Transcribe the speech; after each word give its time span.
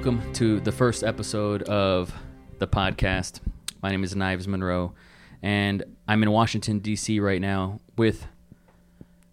welcome 0.00 0.32
to 0.32 0.60
the 0.60 0.72
first 0.72 1.04
episode 1.04 1.62
of 1.64 2.10
the 2.58 2.66
podcast. 2.66 3.40
My 3.82 3.90
name 3.90 4.02
is 4.02 4.16
Knives 4.16 4.48
Monroe, 4.48 4.94
and 5.42 5.84
I'm 6.08 6.22
in 6.22 6.30
Washington, 6.30 6.78
D.C. 6.78 7.20
right 7.20 7.38
now 7.38 7.80
with 7.98 8.26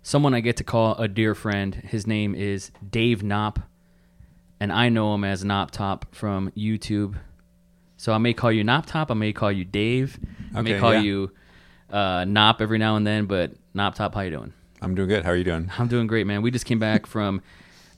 someone 0.04 0.34
I 0.34 0.42
get 0.42 0.58
to 0.58 0.66
call 0.66 0.96
a 0.96 1.08
dear 1.08 1.34
friend. 1.36 1.74
His 1.74 2.06
name 2.06 2.36
is 2.36 2.72
Dave 2.86 3.24
Knopp, 3.24 3.60
and 4.60 4.74
I 4.74 4.90
know 4.90 5.16
him 5.16 5.24
as 5.24 5.46
Knopp 5.46 5.72
Top 5.72 6.14
from 6.14 6.52
YouTube. 6.52 7.16
So 7.96 8.12
I 8.12 8.18
may 8.18 8.34
call 8.34 8.52
you 8.52 8.66
Knopp 8.66 8.88
Top, 8.88 9.10
I 9.10 9.14
may 9.14 9.32
call 9.32 9.54
you 9.54 9.64
Dave, 9.64 10.20
I 10.54 10.64
may 10.64 10.78
call 10.78 10.96
yeah. 10.96 11.00
you 11.00 11.32
uh, 11.90 12.26
Knopp 12.26 12.60
every 12.60 12.78
now 12.78 12.98
and 12.98 13.08
then, 13.08 13.26
but 13.26 13.54
Knopp 13.74 13.96
Top, 13.96 14.14
how 14.14 14.20
you 14.20 14.32
doing? 14.32 14.52
I'm 14.82 14.96
doing 14.96 15.08
good. 15.08 15.24
How 15.24 15.32
are 15.32 15.38
you 15.38 15.46
doing? 15.46 15.72
I'm 15.80 15.88
doing 15.88 16.08
great, 16.08 16.28
man. 16.28 16.42
We 16.42 16.52
just 16.52 16.66
came 16.66 16.80
back 16.80 17.06
from. 17.06 17.42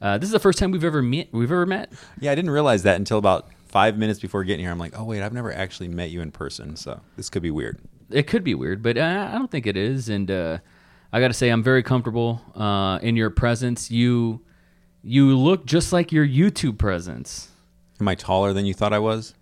Uh, 0.01 0.17
this 0.17 0.27
is 0.27 0.33
the 0.33 0.39
first 0.39 0.59
time 0.59 0.71
we've 0.71 0.83
ever 0.83 1.01
met. 1.01 1.27
We've 1.31 1.51
ever 1.51 1.65
met. 1.65 1.91
Yeah, 2.19 2.31
I 2.31 2.35
didn't 2.35 2.51
realize 2.51 2.83
that 2.83 2.95
until 2.95 3.17
about 3.17 3.49
five 3.67 3.97
minutes 3.97 4.19
before 4.19 4.43
getting 4.43 4.65
here. 4.65 4.71
I'm 4.71 4.79
like, 4.79 4.97
oh 4.97 5.03
wait, 5.03 5.21
I've 5.21 5.33
never 5.33 5.53
actually 5.53 5.89
met 5.89 6.09
you 6.09 6.21
in 6.21 6.31
person, 6.31 6.75
so 6.75 7.01
this 7.17 7.29
could 7.29 7.43
be 7.43 7.51
weird. 7.51 7.79
It 8.09 8.27
could 8.27 8.43
be 8.43 8.55
weird, 8.55 8.81
but 8.81 8.97
uh, 8.97 9.29
I 9.31 9.37
don't 9.37 9.51
think 9.51 9.67
it 9.67 9.77
is. 9.77 10.09
And 10.09 10.31
uh, 10.31 10.57
I 11.13 11.19
got 11.19 11.27
to 11.27 11.33
say, 11.33 11.49
I'm 11.49 11.63
very 11.63 11.83
comfortable 11.83 12.41
uh, 12.55 12.99
in 13.01 13.15
your 13.15 13.29
presence. 13.29 13.91
You 13.91 14.41
you 15.03 15.37
look 15.37 15.65
just 15.65 15.93
like 15.93 16.11
your 16.11 16.27
YouTube 16.27 16.77
presence. 16.77 17.49
Am 18.01 18.07
I 18.07 18.15
taller 18.15 18.53
than 18.53 18.65
you 18.65 18.73
thought 18.73 18.93
I 18.93 18.99
was? 18.99 19.33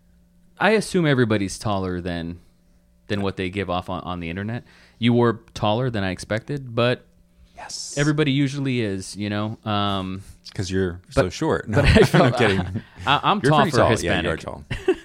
I 0.60 0.72
assume 0.72 1.06
everybody's 1.06 1.58
taller 1.58 2.02
than 2.02 2.40
than 3.08 3.22
what 3.22 3.38
they 3.38 3.50
give 3.50 3.70
off 3.70 3.90
on, 3.90 4.02
on 4.02 4.20
the 4.20 4.30
internet. 4.30 4.66
You 5.00 5.14
were 5.14 5.42
taller 5.54 5.90
than 5.90 6.04
I 6.04 6.12
expected, 6.12 6.76
but 6.76 7.06
Yes. 7.58 7.96
everybody 7.98 8.32
usually 8.32 8.82
is. 8.82 9.16
You 9.18 9.30
know. 9.30 9.58
Um, 9.66 10.22
because 10.46 10.72
you're 10.72 11.02
so 11.10 11.30
short. 11.30 11.68
No, 11.68 11.82
but 11.82 11.86
I 11.86 11.90
I'm 12.00 12.06
felt- 12.06 12.38
kidding. 12.38 12.60
I, 13.06 13.20
I'm 13.24 13.40
You're 13.44 13.52
tall 13.52 13.66
for 13.70 13.78
tall. 13.78 13.90
Hispanic. 13.90 14.24
Yeah, 14.24 14.30
you 14.30 14.34
are 14.34 14.38
tall. 14.38 14.64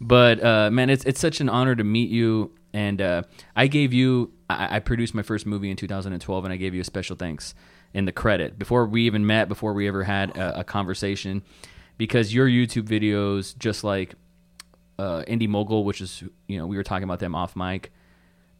But 0.00 0.44
uh, 0.44 0.70
man, 0.70 0.90
it's 0.90 1.04
it's 1.04 1.20
such 1.20 1.40
an 1.40 1.48
honor 1.48 1.74
to 1.74 1.82
meet 1.84 2.10
you. 2.10 2.52
And 2.74 3.00
uh, 3.00 3.22
I 3.54 3.66
gave 3.68 3.94
you, 3.94 4.30
I, 4.50 4.76
I 4.76 4.78
produced 4.80 5.14
my 5.14 5.22
first 5.22 5.46
movie 5.46 5.70
in 5.70 5.76
2012, 5.78 6.44
and 6.44 6.52
I 6.52 6.56
gave 6.56 6.74
you 6.74 6.82
a 6.82 6.84
special 6.84 7.16
thanks 7.16 7.54
in 7.94 8.04
the 8.04 8.12
credit 8.12 8.58
before 8.58 8.84
we 8.86 9.06
even 9.06 9.26
met, 9.26 9.48
before 9.48 9.72
we 9.72 9.88
ever 9.88 10.04
had 10.04 10.36
a, 10.36 10.60
a 10.60 10.64
conversation, 10.64 11.42
because 11.96 12.34
your 12.34 12.46
YouTube 12.46 12.82
videos, 12.82 13.56
just 13.56 13.82
like 13.82 14.14
uh, 14.98 15.22
Indy 15.26 15.46
Mogul, 15.46 15.84
which 15.84 16.02
is 16.02 16.22
you 16.46 16.58
know 16.58 16.66
we 16.66 16.76
were 16.76 16.82
talking 16.84 17.04
about 17.04 17.18
them 17.20 17.34
off 17.34 17.56
mic, 17.56 17.90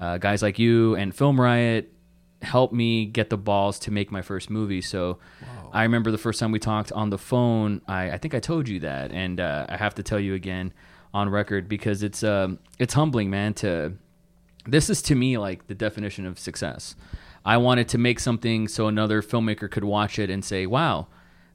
uh, 0.01 0.17
guys 0.17 0.41
like 0.41 0.59
you 0.59 0.95
and 0.97 1.15
Film 1.15 1.39
Riot 1.39 1.93
helped 2.43 2.75
me 2.75 3.07
get 3.07 3.31
the 3.31 3.37
balls 3.37 3.79
to 3.81 3.91
make 3.91 4.11
my 4.11 4.23
first 4.23 4.51
movie. 4.51 4.81
So 4.81 5.19
I 5.73 5.83
remember 5.83 6.11
the 6.11 6.19
first 6.19 6.41
time 6.41 6.53
we 6.53 6.59
talked 6.59 6.93
on 6.93 7.11
the 7.11 7.19
phone. 7.19 7.83
I, 7.87 8.13
I 8.13 8.19
think 8.19 8.35
I 8.35 8.41
told 8.41 8.69
you 8.69 8.81
that, 8.81 9.13
and 9.13 9.41
uh, 9.41 9.67
I 9.69 9.77
have 9.77 9.95
to 9.97 10.03
tell 10.03 10.21
you 10.21 10.35
again 10.35 10.73
on 11.13 11.29
record 11.29 11.69
because 11.69 12.03
it's 12.03 12.23
um, 12.23 12.59
it's 12.79 12.95
humbling, 12.95 13.31
man. 13.31 13.55
To 13.55 13.95
this 14.67 14.91
is 14.91 15.03
to 15.03 15.15
me 15.15 15.39
like 15.39 15.67
the 15.67 15.75
definition 15.75 16.27
of 16.27 16.39
success. 16.39 16.95
I 17.45 17.59
wanted 17.59 17.89
to 17.91 17.99
make 17.99 18.21
something 18.21 18.69
so 18.69 18.89
another 18.89 19.23
filmmaker 19.23 19.71
could 19.71 19.85
watch 19.85 20.19
it 20.19 20.31
and 20.31 20.45
say, 20.45 20.67
"Wow!" 20.67 21.09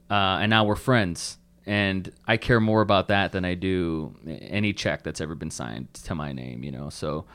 Uh, 0.10 0.40
and 0.42 0.50
now 0.50 0.64
we're 0.64 0.76
friends. 0.76 1.38
And 1.66 2.12
I 2.28 2.38
care 2.38 2.60
more 2.60 2.82
about 2.82 3.08
that 3.10 3.32
than 3.34 3.46
I 3.46 3.54
do 3.54 4.16
any 4.26 4.74
check 4.74 5.04
that's 5.04 5.22
ever 5.22 5.36
been 5.36 5.52
signed 5.52 5.94
to 5.94 6.16
my 6.16 6.32
name. 6.34 6.64
You 6.64 6.72
know, 6.72 6.90
so 6.90 7.26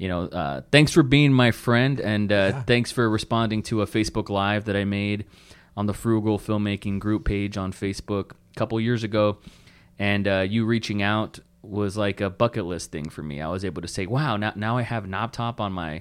you 0.00 0.08
know, 0.08 0.22
uh, 0.22 0.62
thanks 0.72 0.92
for 0.92 1.02
being 1.02 1.30
my 1.30 1.50
friend, 1.50 2.00
and 2.00 2.32
uh, 2.32 2.62
thanks 2.62 2.90
for 2.90 3.06
responding 3.10 3.62
to 3.64 3.82
a 3.82 3.86
Facebook 3.86 4.30
Live 4.30 4.64
that 4.64 4.74
I 4.74 4.84
made 4.84 5.26
on 5.76 5.84
the 5.84 5.92
Frugal 5.92 6.38
Filmmaking 6.38 7.00
group 7.00 7.26
page 7.26 7.58
on 7.58 7.70
Facebook 7.70 8.30
a 8.30 8.58
couple 8.58 8.80
years 8.80 9.04
ago. 9.04 9.36
And 9.98 10.26
uh, 10.26 10.46
you 10.48 10.64
reaching 10.64 11.02
out 11.02 11.38
was 11.60 11.98
like 11.98 12.22
a 12.22 12.30
bucket 12.30 12.64
list 12.64 12.90
thing 12.90 13.10
for 13.10 13.22
me. 13.22 13.42
I 13.42 13.48
was 13.48 13.62
able 13.62 13.82
to 13.82 13.88
say, 13.88 14.06
"Wow, 14.06 14.38
now 14.38 14.54
now 14.56 14.78
I 14.78 14.82
have 14.82 15.06
Knopp 15.06 15.32
Top 15.32 15.60
on 15.60 15.70
my 15.70 16.00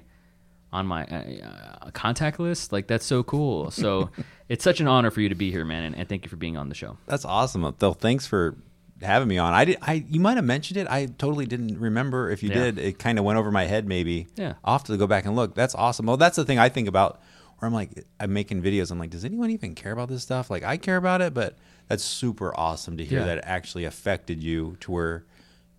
on 0.72 0.88
my 0.88 1.04
uh, 1.04 1.92
contact 1.92 2.40
list. 2.40 2.72
Like 2.72 2.88
that's 2.88 3.06
so 3.06 3.22
cool." 3.22 3.70
So 3.70 4.12
it's 4.48 4.64
such 4.64 4.80
an 4.80 4.88
honor 4.88 5.12
for 5.12 5.20
you 5.20 5.28
to 5.28 5.36
be 5.36 5.52
here, 5.52 5.66
man, 5.66 5.84
and, 5.84 5.96
and 5.98 6.08
thank 6.08 6.24
you 6.24 6.30
for 6.30 6.38
being 6.38 6.56
on 6.56 6.70
the 6.70 6.76
show. 6.76 6.98
That's 7.06 7.26
awesome. 7.26 7.76
Though, 7.80 7.92
thanks 7.92 8.26
for 8.26 8.56
having 9.02 9.28
me 9.28 9.38
on. 9.38 9.54
I 9.54 9.66
did. 9.66 9.78
I 9.82 10.06
you 10.10 10.20
might 10.20 10.38
have 10.38 10.46
mentioned 10.46 10.78
it. 10.78 10.88
I 10.90 11.06
totally 11.08 11.46
didn't 11.46 11.80
remember. 11.80 12.30
If 12.32 12.44
you 12.44 12.50
Yeah. 12.50 12.56
did, 12.56 12.80
it 12.80 13.00
kind 13.00 13.18
of 13.20 13.26
went 13.26 13.38
over 13.40 13.52
my 13.52 13.66
head. 13.66 13.88
Maybe. 13.88 14.28
Yeah. 14.36 14.54
I'll 14.64 14.74
have 14.74 14.84
to 14.86 14.98
go 14.98 15.08
back 15.08 15.26
and 15.26 15.36
look. 15.36 15.56
That's 15.56 15.76
awesome. 15.76 16.06
Well, 16.06 16.18
that's 16.18 16.36
the 16.36 16.46
thing 16.46 16.60
I 16.60 16.70
think 16.70 16.88
about. 16.88 17.22
Where 17.60 17.68
I'm 17.68 17.74
like, 17.74 18.06
I'm 18.22 18.32
making 18.32 18.62
videos. 18.62 18.90
I'm 18.90 19.00
like, 19.00 19.10
does 19.10 19.26
anyone 19.26 19.52
even 19.52 19.76
care 19.76 19.92
about 19.92 20.08
this 20.08 20.24
stuff? 20.24 20.50
Like, 20.50 20.64
I 20.64 20.78
care 20.78 20.96
about 20.96 21.20
it, 21.22 21.34
but 21.34 21.58
that's 21.90 22.04
super 22.06 22.58
awesome 22.58 22.96
to 22.96 23.04
hear 23.04 23.20
Yeah. 23.20 23.26
that 23.26 23.38
it 23.40 23.44
actually 23.46 23.84
affected 23.84 24.42
you 24.42 24.78
to 24.80 24.92
where 24.92 25.26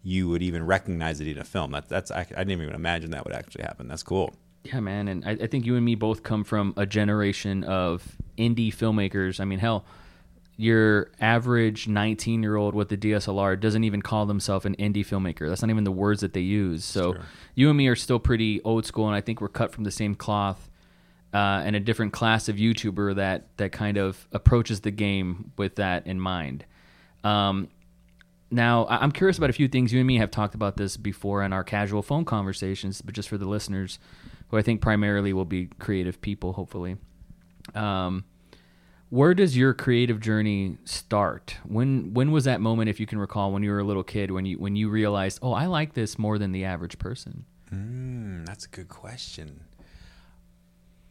you 0.03 0.29
would 0.29 0.43
even 0.43 0.67
recognize 0.67 1.21
it 1.23 1.27
in 1.27 1.39
a 1.39 1.45
film. 1.45 1.71
That, 1.73 1.89
that's 1.89 2.11
I, 2.11 2.21
I 2.37 2.45
didn't 2.45 2.61
even 2.63 2.75
imagine 2.75 3.13
that 3.13 3.25
would 3.25 3.35
actually 3.35 3.63
happen. 3.65 3.89
That's 3.89 4.03
cool. 4.03 4.35
Yeah, 4.65 4.81
man, 4.81 5.09
and 5.09 5.25
I, 5.25 5.31
I 5.31 5.47
think 5.47 5.65
you 5.65 5.75
and 5.77 5.83
me 5.85 5.95
both 5.95 6.23
come 6.23 6.45
from 6.45 6.75
a 6.77 6.85
generation 6.85 7.65
of 7.65 8.15
indie 8.37 8.69
filmmakers. 8.75 9.41
I 9.41 9.47
mean, 9.47 9.59
hell, 9.59 9.87
your 10.61 11.11
average 11.21 11.89
19 11.89 12.43
year 12.43 12.57
old 12.57 12.75
with 12.75 12.91
the 12.91 12.97
DSLR 12.97 13.59
doesn't 13.59 13.83
even 13.83 14.03
call 14.03 14.27
themselves 14.27 14.67
an 14.67 14.77
indie 14.77 15.07
filmmaker. 15.07 15.49
That's 15.49 15.63
not 15.63 15.71
even 15.71 15.85
the 15.85 15.91
words 15.91 16.21
that 16.21 16.35
they 16.35 16.41
use. 16.41 16.85
So 16.85 17.15
true. 17.15 17.23
you 17.55 17.69
and 17.71 17.79
me 17.79 17.89
are 17.89 17.97
still 17.97 18.19
pretty 18.19 18.61
old 18.63 18.85
school, 18.85 19.07
and 19.07 19.17
I 19.17 19.23
think 19.23 19.41
we're 19.41 19.49
cut 19.49 19.73
from 19.73 19.85
the 19.85 19.91
same 19.91 20.15
cloth. 20.15 20.69
Uh, 21.33 21.63
and 21.65 21.77
a 21.77 21.81
different 21.81 22.13
class 22.13 22.49
of 22.49 22.57
YouTuber 22.57 23.15
that 23.15 23.57
that 23.57 23.71
kind 23.71 23.97
of 23.97 24.27
approaches 24.33 24.81
the 24.81 24.91
game 24.91 25.53
with 25.57 25.77
that 25.77 26.05
in 26.07 26.21
mind. 26.21 26.65
Um, 27.23 27.69
now, 28.51 28.87
I'm 28.89 29.13
curious 29.13 29.39
about 29.39 29.49
a 29.49 29.53
few 29.53 29.69
things. 29.69 29.93
You 29.93 30.01
and 30.01 30.09
me 30.09 30.17
have 30.17 30.33
talked 30.33 30.57
about 30.57 30.77
this 30.77 30.97
before 30.97 31.45
in 31.45 31.53
our 31.53 31.63
casual 31.63 32.03
phone 32.03 32.25
conversations, 32.25 33.01
but 33.01 33.15
just 33.15 33.29
for 33.29 33.39
the 33.39 33.47
listeners, 33.47 34.01
who 34.49 34.59
I 34.59 34.63
think 34.63 34.81
primarily 34.81 35.33
will 35.33 35.45
be 35.45 35.67
creative 35.79 36.21
people, 36.21 36.53
hopefully. 36.53 36.97
Um, 37.77 38.25
where 39.11 39.35
does 39.35 39.57
your 39.57 39.75
creative 39.75 40.21
journey 40.21 40.79
start? 40.85 41.57
When 41.65 42.15
when 42.15 42.31
was 42.31 42.45
that 42.45 42.61
moment, 42.61 42.89
if 42.89 42.99
you 42.99 43.07
can 43.07 43.19
recall, 43.19 43.53
when 43.53 43.63
you 43.63 43.71
were 43.71 43.81
a 43.81 43.85
little 43.85 44.05
kid, 44.05 44.31
when 44.31 44.47
you 44.47 44.59
when 44.59 44.77
you 44.77 44.89
realized, 44.89 45.41
oh, 45.43 45.53
I 45.53 45.67
like 45.67 45.95
this 45.95 46.19
more 46.19 46.39
than 46.39 46.53
the 46.53 46.65
average 46.65 46.99
person? 46.99 47.45
Mm, 47.73 48.47
that's 48.47 48.65
a 48.65 48.69
good 48.69 48.89
question. 48.89 49.61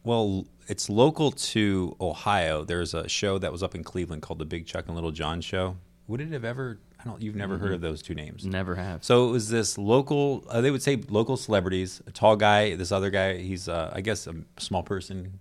Well, 0.03 0.47
it's 0.67 0.89
local 0.89 1.31
to 1.31 1.95
Ohio. 1.99 2.63
There's 2.63 2.93
a 2.93 3.07
show 3.09 3.37
that 3.37 3.51
was 3.51 3.61
up 3.61 3.75
in 3.75 3.83
Cleveland 3.83 4.21
called 4.21 4.39
the 4.39 4.45
Big 4.45 4.65
Chuck 4.65 4.85
and 4.87 4.95
Little 4.95 5.11
John 5.11 5.41
Show. 5.41 5.75
Would 6.07 6.21
it 6.21 6.31
have 6.31 6.45
ever? 6.45 6.79
I 6.99 7.03
don't. 7.03 7.21
You've 7.21 7.35
never 7.35 7.57
heard 7.57 7.73
of 7.73 7.81
those 7.81 8.01
two 8.01 8.15
names. 8.15 8.45
Never 8.45 8.75
have. 8.75 9.03
So 9.03 9.27
it 9.27 9.31
was 9.31 9.49
this 9.49 9.77
local. 9.77 10.45
Uh, 10.49 10.61
they 10.61 10.71
would 10.71 10.81
say 10.81 10.95
local 11.09 11.37
celebrities. 11.37 12.01
A 12.07 12.11
tall 12.11 12.35
guy. 12.35 12.75
This 12.75 12.91
other 12.91 13.09
guy. 13.09 13.37
He's, 13.37 13.67
uh, 13.69 13.91
I 13.93 14.01
guess, 14.01 14.25
a 14.25 14.35
small 14.57 14.83
person, 14.83 15.39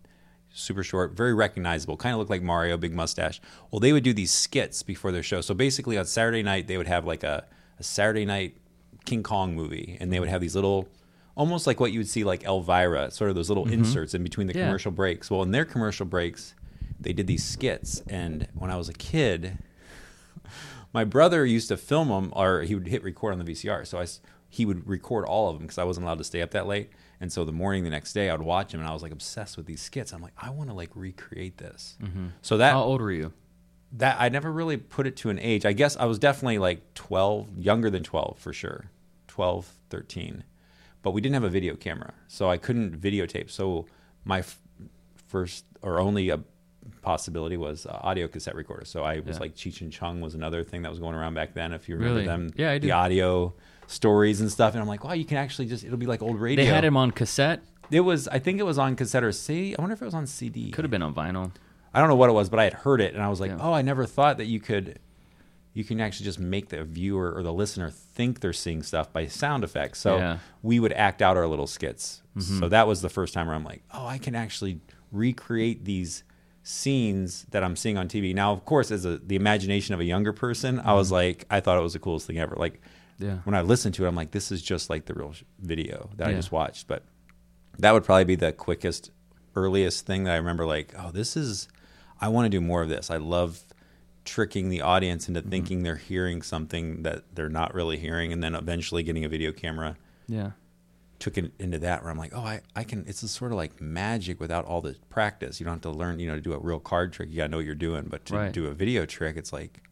super 0.53 0.82
short, 0.82 1.12
very 1.12 1.34
recognizable. 1.34 1.97
Kind 1.97 2.14
of 2.14 2.19
looked 2.19 2.31
like 2.31 2.42
Mario, 2.42 2.76
big 2.76 2.94
mustache. 2.94 3.41
Well, 3.70 3.81
they 3.81 3.92
would 3.92 4.04
do 4.04 4.12
these 4.12 4.32
skits 4.32 4.82
before 4.82 5.12
their 5.12 5.22
show. 5.22 5.41
So 5.41 5.54
basically, 5.54 5.98
on 5.98 6.06
Saturday 6.06 6.42
night, 6.42 6.66
they 6.66 6.76
would 6.76 6.86
have 6.86 7.04
like 7.04 7.22
a, 7.22 7.44
a 7.78 7.82
Saturday 7.82 8.25
night 8.25 8.56
King 9.04 9.22
Kong 9.22 9.54
movie, 9.54 9.97
and 10.00 10.12
they 10.12 10.20
would 10.20 10.28
have 10.28 10.41
these 10.41 10.54
little, 10.54 10.88
almost 11.34 11.66
like 11.66 11.81
what 11.81 11.92
you 11.92 12.00
would 12.00 12.08
see 12.08 12.25
like 12.25 12.44
Elvira, 12.44 13.10
sort 13.10 13.31
of 13.31 13.37
those 13.37 13.48
little 13.48 13.64
mm-hmm. 13.64 13.75
inserts 13.75 14.14
in 14.14 14.22
between 14.22 14.47
the 14.47 14.54
Yeah. 14.54 14.66
commercial 14.66 14.92
breaks. 14.92 15.31
Well, 15.31 15.42
in 15.42 15.50
their 15.50 15.64
commercial 15.64 16.06
breaks, 16.06 16.54
they 17.00 17.12
did 17.12 17.26
these 17.26 17.44
skits, 17.44 18.03
and 18.08 18.48
when 18.54 18.70
I 18.70 18.76
was 18.76 18.88
a 18.88 18.94
kid 18.94 19.58
my 20.92 21.04
brother 21.04 21.44
used 21.44 21.69
to 21.69 21.76
film 21.76 22.08
them 22.08 22.32
or 22.34 22.62
he 22.62 22.75
would 22.75 22.88
hit 22.88 23.03
record 23.03 23.32
on 23.32 23.38
the 23.38 23.53
VCR. 23.53 23.87
So 23.87 23.98
I, 23.98 24.06
he 24.48 24.64
would 24.64 24.87
record 24.88 25.25
all 25.25 25.48
of 25.48 25.56
them 25.56 25.66
because 25.66 25.78
I 25.78 25.84
wasn't 25.84 26.04
allowed 26.04 26.19
to 26.19 26.25
stay 26.25 26.42
up 26.42 26.50
that 26.53 26.66
late. 26.66 26.91
And 27.20 27.32
so 27.32 27.44
the 27.44 27.52
morning 27.52 27.84
the 27.84 27.90
next 27.90 28.12
day 28.12 28.30
I 28.30 28.32
would 28.32 28.42
watch 28.42 28.72
him 28.72 28.80
and 28.80 28.88
I 28.88 28.92
was 28.92 29.02
like 29.02 29.12
obsessed 29.12 29.56
with 29.56 29.66
these 29.66 29.81
skits. 29.81 30.12
I'm 30.12 30.22
like, 30.22 30.34
I 30.38 30.50
want 30.50 30.70
to 30.70 30.75
like 30.75 30.90
recreate 30.94 31.58
this. 31.58 31.96
So 32.43 32.56
that, 32.58 32.72
How 32.72 32.82
old 32.82 33.00
were 33.00 33.10
you? 33.12 33.32
that 33.93 34.16
I 34.20 34.28
never 34.28 34.52
really 34.52 34.76
put 34.76 35.06
it 35.06 35.16
to 35.19 35.31
an 35.31 35.38
age. 35.38 35.64
I 35.66 35.72
guess 35.72 35.96
I 35.96 36.04
was 36.04 36.19
definitely 36.19 36.58
like 36.58 36.94
12, 36.94 37.56
younger 37.58 37.90
than 37.90 38.02
12 38.02 38.38
for 38.38 38.52
sure. 38.52 38.90
12, 39.28 39.72
13. 39.90 40.44
But 41.02 41.12
we 41.12 41.20
didn't 41.20 41.34
have 41.34 41.44
a 41.44 41.48
video 41.48 41.75
camera. 41.75 42.12
So 42.28 42.50
I 42.50 42.56
couldn't 42.58 43.00
videotape. 43.00 43.50
So 43.50 43.87
my 44.25 44.40
f- 44.40 44.60
first 45.26 45.64
or 45.82 46.00
only 46.00 46.28
a 46.31 46.40
possibility 47.02 47.56
was 47.56 47.87
uh, 47.87 47.98
audio 48.02 48.28
cassette 48.28 48.54
recorder. 48.54 48.84
So 48.84 49.02
I 49.04 49.20
was 49.20 49.37
Yeah. 49.37 49.40
like 49.40 49.54
Cheech 49.54 49.81
and 49.81 49.93
Chong 49.93 50.20
was 50.20 50.34
another 50.34 50.64
thing 50.64 50.82
that 50.82 50.90
was 50.90 50.98
going 50.98 51.14
around 51.14 51.34
back 51.34 51.54
then. 51.54 51.72
If 51.72 51.88
you 51.88 51.94
remember 51.96 52.16
Really? 52.16 52.26
them, 52.26 52.50
Yeah, 52.56 52.70
I 52.72 52.78
do. 52.78 52.87
The 52.88 52.93
audio 52.93 53.54
stories 53.88 54.40
and 54.40 54.52
stuff. 54.52 54.75
And 54.75 54.81
I'm 54.81 54.87
like, 54.87 55.02
wow, 55.02 55.14
you 55.14 55.25
can 55.25 55.38
actually 55.38 55.67
just 55.67 55.82
it'll 55.82 55.99
be 55.99 56.06
like 56.06 56.23
old 56.23 56.40
radio. 56.40 56.64
They 56.64 56.70
had 56.70 56.85
him 56.85 56.96
on 56.96 57.11
cassette. 57.11 57.62
It 57.90 58.00
was 58.00 58.29
I 58.29 58.38
think 58.38 58.61
it 58.61 58.64
was 58.64 58.79
on 58.79 58.94
cassette 58.94 59.25
or 59.25 59.32
CD. 59.32 59.75
I 59.76 59.81
wonder 59.81 59.94
if 59.94 60.02
it 60.02 60.05
was 60.05 60.14
on 60.14 60.26
CD. 60.26 60.70
Could 60.70 60.85
have 60.85 60.90
been 60.90 61.02
on 61.02 61.14
vinyl. 61.14 61.50
I 61.93 62.00
don't 62.00 62.08
know 62.08 62.17
what 62.17 62.31
it 62.31 62.35
was, 62.35 62.49
but 62.49 62.61
I 62.61 62.64
had 62.64 62.75
heard 62.75 63.00
it 63.00 63.14
and 63.14 63.23
I 63.23 63.29
was 63.29 63.40
like, 63.40 63.50
Yeah. 63.50 63.58
oh, 63.61 63.73
I 63.73 63.82
never 63.82 64.06
thought 64.06 64.37
that 64.37 64.46
you 64.46 64.61
could 64.61 65.00
you 65.75 65.85
can 65.85 66.00
actually 66.00 66.25
just 66.25 66.38
make 66.38 66.69
the 66.69 66.85
viewer 66.85 67.32
or 67.32 67.43
the 67.43 67.52
listener 67.52 67.90
think 67.90 68.40
they're 68.40 68.52
seeing 68.52 68.82
stuff 68.82 69.12
by 69.12 69.26
sound 69.26 69.64
effects. 69.64 70.00
So 70.00 70.19
Yeah. 70.19 70.38
we 70.62 70.79
would 70.79 70.93
act 70.93 71.23
out 71.23 71.37
our 71.37 71.46
little 71.46 71.67
skits. 71.67 72.23
So 72.38 72.41
mm-hmm. 72.41 72.69
that 72.69 72.87
was 72.87 73.02
the 73.02 73.08
first 73.08 73.34
time 73.34 73.46
where 73.46 73.56
I'm 73.56 73.64
like, 73.64 73.82
oh, 73.93 74.06
I 74.06 74.19
can 74.19 74.37
actually 74.37 74.81
recreate 75.11 75.84
these 75.84 76.23
scenes 76.62 77.46
that 77.50 77.64
I'm 77.64 77.75
seeing 77.75 77.96
on 77.96 78.08
TV. 78.08 78.34
Now, 78.34 78.52
of 78.52 78.64
course, 78.64 78.91
as 78.91 79.05
a, 79.05 79.19
the 79.19 79.34
imagination 79.34 79.94
of 79.94 80.00
a 80.00 80.05
younger 80.05 80.32
person, 80.32 80.79
I 80.79 80.93
was 80.93 81.08
mm-hmm. 81.08 81.14
like, 81.14 81.46
I 81.50 81.61
thought 81.61 81.79
it 81.79 81.82
was 81.82 81.94
the 81.94 81.99
coolest 81.99 82.26
thing 82.26 82.38
ever. 82.38 82.55
Like, 82.56 82.81
Yeah. 83.19 83.38
when 83.44 83.55
I 83.55 83.62
listen 83.62 83.93
to 83.93 84.05
it, 84.05 84.09
I'm 84.09 84.15
like, 84.15 84.31
this 84.31 84.53
is 84.53 84.62
just 84.62 84.88
like 84.91 85.06
the 85.06 85.15
real 85.15 85.32
sh- 85.32 85.43
video 85.61 86.11
that 86.17 86.29
I 86.29 86.32
just 86.35 86.53
watched. 86.53 86.87
But 86.87 87.03
that 87.79 87.93
would 87.93 88.05
probably 88.05 88.25
be 88.25 88.37
the 88.37 88.53
quickest, 88.53 89.11
earliest 89.56 90.06
thing 90.06 90.25
that 90.25 90.35
I 90.35 90.37
remember. 90.37 90.67
Like, 90.67 90.94
oh, 90.99 91.11
this 91.11 91.37
is, 91.37 91.69
I 92.20 92.29
want 92.29 92.47
to 92.47 92.49
do 92.49 92.61
more 92.61 92.82
of 92.82 92.88
this. 92.88 93.11
I 93.11 93.17
love 93.17 93.62
tricking 94.25 94.69
the 94.69 94.82
audience 94.82 95.26
into 95.29 95.41
Mm-hmm. 95.41 95.50
thinking 95.50 95.82
they're 95.82 95.97
hearing 95.97 96.43
something 96.43 97.03
that 97.03 97.25
they're 97.35 97.49
not 97.49 97.75
really 97.75 97.99
hearing, 97.99 98.32
and 98.32 98.43
then 98.43 98.55
eventually 98.55 99.03
getting 99.03 99.25
a 99.25 99.29
video 99.29 99.53
camera 99.53 99.97
Yeah. 100.29 100.50
took 101.19 101.38
it 101.38 101.53
into 101.59 101.79
that 101.81 102.03
where 102.03 102.11
I'm 102.12 102.19
like, 102.19 102.32
oh, 102.35 102.41
I, 102.44 102.61
I 102.76 102.85
can. 102.85 103.05
It's 103.09 103.23
a 103.23 103.29
sort 103.29 103.50
of 103.53 103.56
like 103.56 103.81
magic 103.81 104.38
without 104.38 104.65
all 104.67 104.81
the 104.81 104.97
practice. 105.11 105.59
You 105.59 105.65
don't 105.65 105.75
have 105.75 105.82
to 105.82 105.91
learn, 105.91 106.20
you 106.20 106.29
know, 106.29 106.35
to 106.37 106.41
do 106.41 106.53
a 106.53 106.59
real 106.59 106.79
card 106.79 107.12
trick. 107.12 107.31
You 107.31 107.37
gotta 107.38 107.49
know 107.49 107.56
what 107.56 107.67
you're 107.67 107.75
doing. 107.75 108.05
But 108.09 108.26
to 108.26 108.35
Right. 108.37 108.53
do 108.53 108.67
a 108.67 108.75
video 108.75 109.06
trick, 109.06 109.37
it's 109.37 109.53
like 109.53 109.82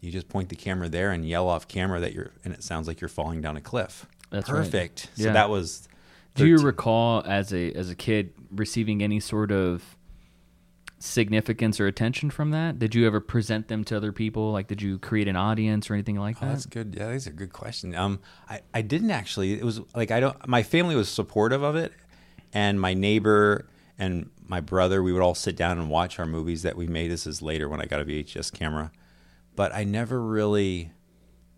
you 0.00 0.10
just 0.12 0.28
point 0.28 0.48
the 0.48 0.56
camera 0.56 0.88
there 0.88 1.10
and 1.12 1.26
yell 1.28 1.48
off 1.48 1.66
camera 1.68 2.00
that 2.00 2.12
you're, 2.12 2.30
and 2.44 2.54
it 2.54 2.62
sounds 2.62 2.86
like 2.86 3.00
you're 3.00 3.08
falling 3.08 3.40
down 3.40 3.56
a 3.56 3.60
cliff. 3.60 4.06
That's 4.30 4.48
right. 4.50 4.58
perfect. 4.64 5.10
So 5.16 5.24
Yeah. 5.24 5.32
that 5.32 5.50
was. 5.50 5.88
Do 6.34 6.46
you 6.46 6.58
recall 6.58 7.24
as 7.26 7.52
a 7.52 7.72
as 7.72 7.90
a 7.90 7.94
kid 7.96 8.32
receiving 8.52 9.02
any 9.02 9.18
sort 9.18 9.50
of 9.50 9.96
significance 11.00 11.80
or 11.80 11.86
attention 11.86 12.30
from 12.30 12.50
that? 12.50 12.78
Did 12.78 12.94
you 12.94 13.06
ever 13.06 13.20
present 13.20 13.68
them 13.68 13.84
to 13.84 13.96
other 13.96 14.12
people? 14.12 14.52
Like, 14.52 14.66
did 14.68 14.82
you 14.82 14.98
create 14.98 15.28
an 15.28 15.36
audience 15.36 15.90
or 15.90 15.94
anything 15.94 16.16
like 16.16 16.36
Oh, 16.40 16.46
that? 16.46 16.52
that's 16.52 16.66
good. 16.66 16.94
Yeah, 16.96 17.10
that's 17.10 17.26
a 17.26 17.32
good 17.32 17.52
question. 17.52 17.94
Um, 17.94 18.20
I, 18.48 18.60
I 18.74 18.82
didn't 18.82 19.10
actually. 19.10 19.54
It 19.54 19.64
was 19.64 19.80
like 19.94 20.10
I 20.10 20.20
don't. 20.20 20.46
My 20.48 20.62
family 20.62 20.94
was 20.94 21.08
supportive 21.08 21.62
of 21.62 21.76
it, 21.76 21.92
and 22.52 22.80
my 22.80 22.94
neighbor 22.94 23.66
and 23.98 24.30
my 24.46 24.60
brother. 24.60 25.02
We 25.02 25.12
would 25.12 25.22
all 25.22 25.34
sit 25.34 25.56
down 25.56 25.78
and 25.78 25.88
watch 25.90 26.18
our 26.18 26.26
movies 26.26 26.62
that 26.62 26.76
we 26.76 26.86
made. 26.86 27.10
This 27.10 27.26
is 27.26 27.42
later 27.42 27.68
when 27.68 27.80
I 27.80 27.86
got 27.86 28.00
a 28.00 28.04
VHS 28.04 28.52
camera, 28.52 28.90
but 29.58 29.74
I 29.74 29.84
never 29.84 30.18
really. 30.22 30.92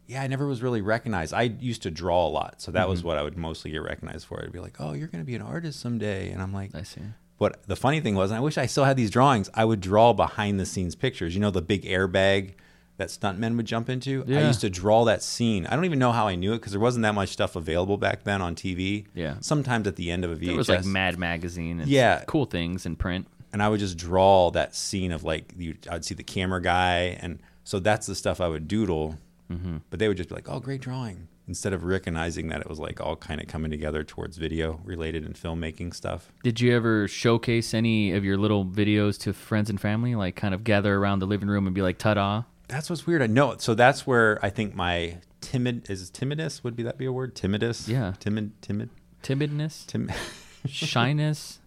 Yeah, 0.09 0.23
I 0.23 0.27
never 0.27 0.45
was 0.49 0.61
really 0.61 0.81
recognized. 0.81 1.33
I 1.33 1.43
used 1.43 1.83
to 1.83 1.91
draw 1.93 2.27
a 2.27 2.29
lot, 2.31 2.61
so 2.61 2.73
that 2.73 2.81
Mm-hmm. 2.81 2.91
was 2.91 3.05
what 3.05 3.17
I 3.17 3.23
would 3.23 3.37
mostly 3.37 3.71
get 3.71 3.83
recognized 3.83 4.27
for. 4.27 4.41
It'd 4.41 4.51
be 4.53 4.59
like, 4.59 4.81
"Oh, 4.81 4.93
you're 4.95 5.07
going 5.07 5.23
to 5.23 5.27
be 5.27 5.37
an 5.37 5.43
artist 5.43 5.79
someday," 5.79 6.31
and 6.33 6.43
I'm 6.43 6.53
like, 6.53 6.75
I 6.75 6.83
see. 6.83 7.03
what 7.39 7.63
the 7.69 7.77
funny 7.77 8.01
thing 8.01 8.17
was, 8.17 8.31
and 8.33 8.39
I 8.39 8.41
wish 8.41 8.59
I 8.59 8.67
still 8.67 8.85
had 8.85 8.97
these 8.97 9.11
drawings, 9.11 9.49
I 9.55 9.65
would 9.65 9.81
draw 9.81 10.13
behind 10.13 10.59
the 10.59 10.67
scenes 10.67 10.97
pictures. 10.97 11.35
You 11.35 11.41
know, 11.41 11.53
the 11.53 11.63
big 11.63 11.85
airbag 11.85 12.55
that 12.97 13.09
stuntmen 13.09 13.57
would 13.57 13.67
jump 13.67 13.89
into? 13.89 14.25
Yeah. 14.27 14.41
I 14.41 14.47
used 14.49 14.61
to 14.63 14.69
draw 14.69 15.05
that 15.05 15.23
scene. 15.23 15.65
I 15.67 15.75
don't 15.77 15.85
even 15.87 15.99
know 15.99 16.13
how 16.13 16.27
I 16.27 16.35
knew 16.35 16.53
it 16.55 16.57
because 16.59 16.73
there 16.73 16.81
wasn't 16.81 17.05
that 17.05 17.15
much 17.15 17.29
stuff 17.31 17.55
available 17.57 17.97
back 17.97 18.25
then 18.25 18.43
on 18.43 18.55
TV. 18.57 19.07
Yeah. 19.15 19.37
Sometimes 19.41 19.87
at 19.87 19.97
the 19.97 20.11
end 20.11 20.25
of 20.25 20.33
a 20.33 20.37
VHS. 20.37 20.49
It 20.53 20.57
was 20.57 20.69
like 20.69 20.85
Mad 20.85 21.19
Magazine 21.19 21.81
and 21.81 21.89
Yeah. 21.89 22.25
cool 22.27 22.45
things 22.47 22.85
in 22.85 22.97
print. 22.97 23.27
and 23.53 23.63
I 23.63 23.69
would 23.71 23.81
just 23.81 23.97
draw 23.97 24.51
that 24.53 24.75
scene 24.77 25.11
of 25.13 25.25
like, 25.25 25.55
you, 25.57 25.77
I'd 25.91 26.05
see 26.05 26.15
the 26.15 26.23
camera 26.23 26.61
guy. 26.63 27.17
And 27.21 27.41
so 27.71 27.79
that's 27.79 28.09
the 28.09 28.17
stuff 28.17 28.41
I 28.41 28.49
would 28.49 28.67
doodle. 28.67 29.17
Mm-hmm. 29.49 29.77
But 29.91 30.01
they 30.01 30.09
would 30.09 30.17
just 30.17 30.29
be 30.29 30.35
like, 30.35 30.49
oh, 30.49 30.59
great 30.59 30.81
drawing. 30.81 31.29
Instead 31.47 31.73
of 31.73 31.85
recognizing 31.85 32.49
that 32.49 32.61
it 32.61 32.69
was 32.69 32.81
like 32.81 33.01
all 33.01 33.15
kind 33.15 33.41
of 33.41 33.47
coming 33.47 33.71
together 33.71 34.03
towards 34.03 34.39
video 34.39 34.81
related 34.83 35.25
and 35.25 35.37
filmmaking 35.37 35.95
stuff. 35.95 36.33
Did 36.43 36.61
you 36.61 36.75
ever 36.75 37.07
showcase 37.07 37.73
any 37.73 38.11
of 38.11 38.25
your 38.25 38.37
little 38.37 38.65
videos 38.65 39.21
to 39.21 39.33
friends 39.33 39.71
and 39.71 39.81
family? 39.81 40.17
Like, 40.17 40.35
kind 40.35 40.53
of 40.53 40.65
gather 40.65 40.97
around 40.97 41.21
the 41.21 41.29
living 41.29 41.47
room 41.47 41.69
and 41.69 41.73
be 41.75 41.81
like, 41.81 41.99
"Ta-da!" 41.99 42.43
That's 42.67 42.91
what's 42.91 43.07
weird. 43.07 43.23
I 43.23 43.29
know. 43.29 43.57
So 43.59 43.77
that's 43.77 44.05
where 44.05 44.45
I 44.45 44.51
think 44.51 44.75
my 44.75 45.19
timid 45.41 45.89
is 45.89 46.11
timidness. 46.11 46.65
Would 46.65 46.75
be 46.75 46.83
that 46.83 46.99
be 46.99 47.07
a 47.07 47.13
word? 47.13 47.37
Timidus. 47.37 47.87
Yeah. 47.87 48.15
Timid. 48.19 48.61
Timid. 48.63 48.91
Timidness, 49.23 49.87
Tim. 49.87 50.11
shyness. 50.67 51.60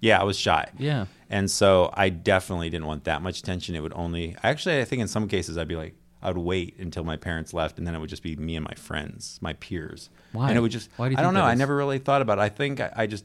Yeah, 0.00 0.20
I 0.20 0.24
was 0.24 0.38
shy. 0.38 0.68
Yeah. 0.78 1.06
And 1.28 1.50
so 1.50 1.90
I 1.94 2.08
definitely 2.08 2.70
didn't 2.70 2.86
want 2.86 3.04
that 3.04 3.22
much 3.22 3.38
attention. 3.38 3.74
It 3.76 3.80
would 3.82 3.92
only 3.94 4.36
actually 4.42 4.80
I 4.80 4.84
think 4.84 5.00
in 5.02 5.08
some 5.08 5.28
cases 5.28 5.56
I'd 5.58 5.68
be 5.68 5.76
like 5.76 5.94
I 6.22 6.28
would 6.28 6.38
wait 6.38 6.76
until 6.78 7.04
my 7.04 7.16
parents 7.16 7.54
left 7.54 7.78
and 7.78 7.86
then 7.86 7.94
it 7.94 7.98
would 8.00 8.10
just 8.10 8.22
be 8.22 8.36
me 8.36 8.56
and 8.56 8.64
my 8.64 8.74
friends, 8.74 9.38
my 9.40 9.52
peers. 9.54 10.10
Why? 10.32 10.48
And 10.48 10.58
it 10.58 10.60
would 10.60 10.72
just 10.72 10.90
Why 10.96 11.08
do 11.08 11.12
you 11.12 11.18
I 11.18 11.22
don't 11.22 11.34
know. 11.34 11.42
I 11.42 11.54
never 11.54 11.74
really 11.76 11.98
thought 11.98 12.20
about 12.22 12.38
it. 12.38 12.42
I 12.42 12.48
think 12.48 12.80
I, 12.80 12.92
I 12.96 13.06
just 13.06 13.24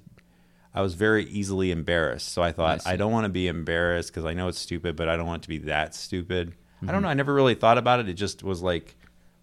I 0.73 0.81
was 0.81 0.93
very 0.93 1.25
easily 1.25 1.71
embarrassed. 1.71 2.29
So 2.33 2.41
I 2.43 2.51
thought 2.51 2.81
see. 2.81 2.89
I, 2.89 2.95
don't 2.97 3.11
want 3.13 3.23
to 3.25 3.29
be 3.29 3.47
embarrassed 3.47 4.09
because 4.11 4.25
I 4.25 4.33
know 4.33 4.49
it's 4.49 4.59
stupid, 4.59 4.95
but 4.97 5.07
I 5.07 5.15
don't 5.15 5.25
want 5.25 5.41
it 5.41 5.43
to 5.43 5.49
be 5.49 5.57
that 5.59 5.95
stupid. 5.95 6.49
I 6.49 6.51
Mm-hmm. 6.85 6.87
don't 6.93 7.01
know. 7.03 7.07
I 7.07 7.13
never 7.13 7.33
really 7.33 7.55
thought 7.55 7.77
about 7.77 8.01
it. 8.01 8.09
It 8.09 8.15
just 8.15 8.43
was 8.43 8.61
like 8.61 8.95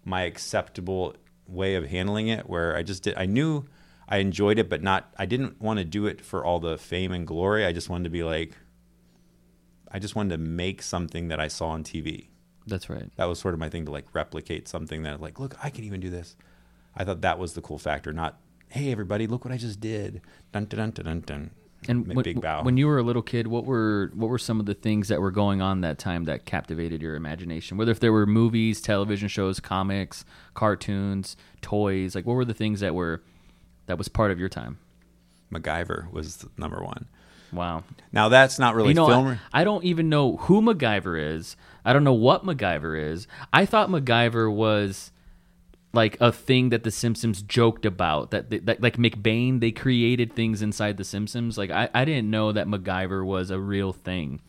my 0.05 0.21
acceptable 0.23 1.15
way 1.47 1.73
of 1.75 1.87
handling 1.87 2.27
it 2.27 2.47
where 2.47 2.75
I 2.77 2.83
just 2.83 3.01
did 3.03 3.15
I 3.17 3.25
knew 3.25 3.65
I 4.13 4.17
enjoyed 4.17 4.59
it, 4.59 4.69
but 4.69 4.83
not 4.83 5.11
I 5.17 5.25
didn't 5.25 5.59
want 5.59 5.79
to 5.79 5.83
do 5.83 6.05
it 6.05 6.21
for 6.21 6.45
all 6.45 6.59
the 6.59 6.77
fame 6.77 7.11
and 7.11 7.25
glory. 7.25 7.65
I 7.65 7.73
just 7.73 7.89
wanted 7.89 8.03
to 8.03 8.09
be 8.11 8.21
like 8.21 8.55
I 9.89 9.97
just 9.97 10.15
wanted 10.15 10.29
to 10.35 10.37
make 10.37 10.83
something 10.83 11.29
that 11.29 11.39
I 11.39 11.47
saw 11.47 11.69
on 11.69 11.83
TV. 11.83 12.27
That's 12.67 12.91
right. 12.91 13.09
That 13.15 13.25
was 13.25 13.39
sort 13.39 13.55
of 13.55 13.59
my 13.59 13.69
thing 13.69 13.85
to 13.85 13.91
like 13.91 14.05
replicate 14.13 14.67
something 14.67 15.01
that 15.01 15.19
like, 15.19 15.39
look, 15.39 15.55
I 15.63 15.71
can 15.71 15.83
even 15.83 15.99
do 15.99 16.11
this. 16.11 16.35
I 16.95 17.03
thought 17.03 17.21
that 17.21 17.39
was 17.39 17.53
the 17.53 17.61
cool 17.61 17.79
factor, 17.79 18.13
not 18.13 18.39
hey 18.69 18.91
everybody, 18.91 19.25
look 19.25 19.45
what 19.45 19.51
I 19.51 19.57
just 19.57 19.79
did. 19.79 20.21
Dun 20.51 20.65
dun 20.65 20.91
dun 20.91 20.91
dun 20.91 21.05
dun. 21.05 21.21
dun. 21.21 21.51
And 21.89 22.07
when, 22.07 22.23
big 22.23 22.39
bow. 22.39 22.61
when 22.61 22.77
you 22.77 22.85
were 22.85 22.99
a 22.99 23.03
little 23.03 23.23
kid, 23.23 23.47
what 23.47 23.65
were 23.65 24.11
what 24.13 24.29
were 24.29 24.37
some 24.37 24.59
of 24.59 24.67
the 24.67 24.75
things 24.75 25.07
that 25.07 25.21
were 25.21 25.31
going 25.31 25.59
on 25.59 25.81
that 25.81 25.97
time 25.97 26.25
that 26.25 26.45
captivated 26.45 27.01
your 27.01 27.15
imagination? 27.15 27.77
Whether 27.77 27.91
if 27.91 27.99
there 27.99 28.13
were 28.13 28.27
movies, 28.27 28.79
television 28.79 29.27
shows, 29.27 29.59
comics, 29.59 30.23
cartoons, 30.53 31.35
toys, 31.61 32.13
like 32.13 32.27
what 32.27 32.35
were 32.35 32.45
the 32.45 32.53
things 32.53 32.79
that 32.81 32.93
were 32.93 33.23
that 33.85 33.97
was 33.97 34.07
part 34.07 34.31
of 34.31 34.39
your 34.39 34.49
time? 34.49 34.79
MacGyver 35.51 36.11
was 36.11 36.45
number 36.57 36.83
one. 36.83 37.05
Wow. 37.51 37.83
Now 38.11 38.29
that's 38.29 38.57
not 38.57 38.75
really 38.75 38.89
you 38.89 38.95
know, 38.95 39.07
film. 39.07 39.39
I, 39.53 39.61
I 39.61 39.63
don't 39.63 39.83
even 39.83 40.09
know 40.09 40.37
who 40.37 40.61
MacGyver 40.61 41.35
is. 41.35 41.55
I 41.85 41.93
don't 41.93 42.03
know 42.03 42.13
what 42.13 42.45
MacGyver 42.45 43.11
is. 43.11 43.27
I 43.51 43.65
thought 43.65 43.89
MacGyver 43.89 44.51
was 44.51 45.11
like 45.93 46.17
a 46.19 46.31
thing 46.31 46.69
that 46.69 46.83
the 46.83 46.91
Simpsons 46.91 47.43
joked 47.43 47.85
about. 47.85 48.31
That, 48.31 48.65
that 48.65 48.81
like 48.81 48.97
McBain, 48.97 49.59
they 49.59 49.71
created 49.71 50.33
things 50.33 50.61
inside 50.61 50.97
the 50.97 51.03
Simpsons. 51.03 51.57
Like 51.57 51.69
I, 51.69 51.89
I 51.93 52.05
didn't 52.05 52.31
know 52.31 52.51
that 52.51 52.67
MacGyver 52.67 53.23
was 53.23 53.51
a 53.51 53.59
real 53.59 53.93
thing. 53.93 54.41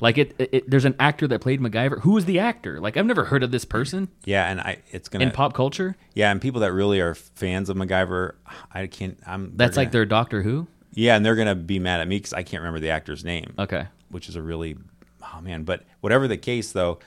Like 0.00 0.18
it, 0.18 0.34
it, 0.38 0.48
it- 0.52 0.70
there's 0.70 0.84
an 0.84 0.96
actor 0.98 1.26
that 1.28 1.40
played 1.40 1.60
MacGyver. 1.60 2.00
Who 2.00 2.16
is 2.18 2.24
the 2.24 2.38
actor? 2.38 2.80
Like 2.80 2.96
I've 2.96 3.06
never 3.06 3.24
heard 3.24 3.42
of 3.42 3.50
this 3.50 3.64
person 3.64 4.08
yeah, 4.24 4.50
and 4.50 4.60
I 4.60 4.78
it's 4.90 5.08
gonna 5.08 5.26
in 5.26 5.30
pop 5.30 5.54
culture. 5.54 5.96
Yeah, 6.14 6.30
and 6.30 6.40
people 6.40 6.60
that 6.62 6.72
really 6.72 7.00
are 7.00 7.14
fans 7.14 7.68
of 7.70 7.76
MacGyver, 7.76 8.32
I 8.72 8.86
can't. 8.86 9.18
I'm. 9.26 9.52
That's 9.56 9.76
like 9.76 9.86
gonna- 9.88 9.92
their 9.92 10.06
Doctor 10.06 10.42
Who. 10.42 10.66
Yeah, 10.92 11.16
and 11.16 11.24
they're 11.24 11.36
gonna 11.36 11.54
be 11.54 11.78
mad 11.78 12.00
at 12.00 12.08
me 12.08 12.16
because 12.16 12.32
I 12.32 12.42
can't 12.42 12.60
remember 12.62 12.80
the 12.80 12.90
actor's 12.90 13.24
name. 13.24 13.54
Okay, 13.58 13.86
which 14.10 14.28
is 14.28 14.36
a 14.36 14.42
really 14.42 14.76
oh 15.22 15.40
man 15.40 15.64
but 15.64 15.82
whatever 16.00 16.28
the 16.28 16.36
case 16.36 16.72
though 16.72 16.98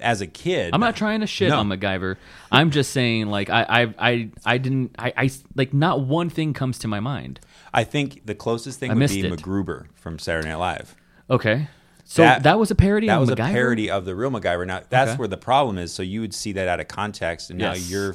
as 0.00 0.20
a 0.20 0.26
kid 0.26 0.70
I'm 0.74 0.80
not 0.80 0.96
trying 0.96 1.20
to 1.20 1.26
shit 1.26 1.50
No. 1.50 1.58
on 1.60 1.68
MacGyver. 1.68 2.16
I'm 2.50 2.70
just 2.72 2.90
saying, 2.92 3.26
like, 3.26 3.48
I, 3.48 3.62
I, 3.62 3.94
I, 4.10 4.30
I 4.44 4.58
didn't, 4.58 4.96
I, 4.98 5.12
I, 5.16 5.30
like, 5.54 5.72
not 5.72 6.00
one 6.00 6.30
thing 6.30 6.52
comes 6.52 6.78
to 6.80 6.88
my 6.88 6.98
mind. 6.98 7.38
i 7.72 7.84
think 7.84 8.26
the 8.26 8.34
closest 8.34 8.80
thing 8.80 8.90
I 8.90 8.94
would 8.94 9.08
be 9.08 9.20
it. 9.20 9.32
MacGruber 9.32 9.86
from 9.94 10.18
saturday 10.18 10.48
night 10.48 10.56
live 10.56 10.96
Okay, 11.30 11.68
so 12.04 12.22
that, 12.22 12.58
was 12.58 12.70
a 12.70 12.74
parody. 12.74 13.06
that 13.08 13.14
of 13.14 13.20
was 13.20 13.30
MacGyver? 13.30 13.50
a 13.50 13.52
parody 13.52 13.90
of 13.90 14.04
the 14.04 14.14
real 14.14 14.30
MacGyver. 14.30 14.66
Now 14.66 14.82
that's 14.88 15.12
Okay. 15.12 15.18
where 15.18 15.28
the 15.28 15.36
problem 15.36 15.78
is. 15.78 15.92
So 15.92 16.02
you 16.02 16.20
would 16.20 16.34
see 16.34 16.52
that 16.52 16.68
out 16.68 16.80
of 16.80 16.88
context, 16.88 17.50
and 17.50 17.58
now 17.58 17.72
Yes. 17.72 17.90
you're, 17.90 18.14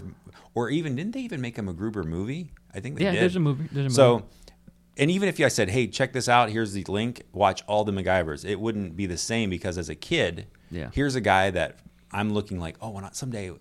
or 0.54 0.70
even 0.70 0.96
didn't 0.96 1.14
they 1.14 1.22
even 1.22 1.42
make 1.42 1.58
a 1.58 1.62
MacGruber 1.62 2.06
movie? 2.06 2.52
I 2.74 2.80
think 2.80 2.98
they 2.98 3.06
Yeah, 3.06 3.12
did. 3.14 3.22
there's 3.22 3.36
a 3.36 3.40
movie. 3.40 3.68
There's 3.72 3.88
a 3.92 3.96
So, 3.96 4.14
movie. 4.14 4.26
and 4.98 5.12
even 5.12 5.28
if 5.30 5.40
I 5.40 5.48
said, 5.48 5.70
"Hey, 5.70 5.88
check 5.88 6.14
this 6.14 6.30
out. 6.30 6.50
Here's 6.52 6.74
the 6.74 6.84
link. 6.88 7.24
Watch 7.34 7.64
all 7.68 7.84
the 7.84 7.92
MacGyvers," 7.92 8.46
it 8.46 8.60
wouldn't 8.60 8.96
be 8.96 9.06
the 9.08 9.18
same 9.18 9.50
because 9.50 9.78
as 9.78 9.90
a 9.90 9.96
kid, 9.96 10.46
Yeah. 10.70 10.90
here's 10.94 11.16
a 11.16 11.22
guy 11.22 11.50
that 11.52 11.80
I'm 12.12 12.32
looking 12.34 12.60
like, 12.60 12.76
oh, 12.82 12.90
when 12.92 13.04
I, 13.06 13.10
someday. 13.14 13.52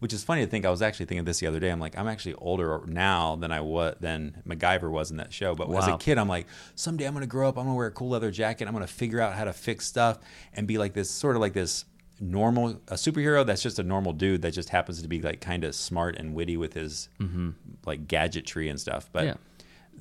Which 0.00 0.12
is 0.12 0.22
funny 0.22 0.44
to 0.44 0.50
think. 0.50 0.64
I 0.64 0.70
was 0.70 0.80
actually 0.80 1.06
thinking 1.06 1.24
this 1.24 1.40
the 1.40 1.46
other 1.46 1.58
day. 1.58 1.70
I'm 1.70 1.80
like, 1.80 1.98
I'm 1.98 2.06
actually 2.06 2.34
older 2.34 2.82
now 2.86 3.36
than 3.36 3.50
I 3.50 3.60
was 3.60 3.96
than 4.00 4.42
MacGyver 4.46 4.90
was 4.90 5.10
in 5.10 5.16
that 5.16 5.32
show. 5.32 5.54
But 5.54 5.68
as 5.72 5.88
a 5.88 5.96
kid, 5.96 6.18
I'm 6.18 6.28
like, 6.28 6.46
someday 6.74 7.06
I'm 7.06 7.14
gonna 7.14 7.26
grow 7.26 7.48
up. 7.48 7.58
I'm 7.58 7.64
gonna 7.64 7.76
wear 7.76 7.88
a 7.88 7.90
cool 7.90 8.10
leather 8.10 8.30
jacket. 8.30 8.68
I'm 8.68 8.74
gonna 8.74 8.86
figure 8.86 9.20
out 9.20 9.34
how 9.34 9.44
to 9.44 9.52
fix 9.52 9.86
stuff 9.86 10.18
and 10.52 10.66
be 10.66 10.78
like 10.78 10.92
this 10.92 11.10
sort 11.10 11.34
of 11.34 11.40
like 11.40 11.52
this 11.52 11.84
normal 12.20 12.70
a 12.88 12.94
superhero 12.94 13.46
that's 13.46 13.62
just 13.62 13.78
a 13.78 13.82
normal 13.82 14.12
dude 14.12 14.42
that 14.42 14.52
just 14.52 14.70
happens 14.70 15.00
to 15.02 15.08
be 15.08 15.22
like 15.22 15.40
kind 15.40 15.62
of 15.62 15.74
smart 15.74 16.16
and 16.16 16.34
witty 16.34 16.56
with 16.56 16.74
his 16.74 17.08
mm-hmm. 17.20 17.50
like 17.86 18.08
gadgetry 18.08 18.68
and 18.68 18.80
stuff. 18.80 19.08
But 19.12 19.24
Yeah. 19.24 19.34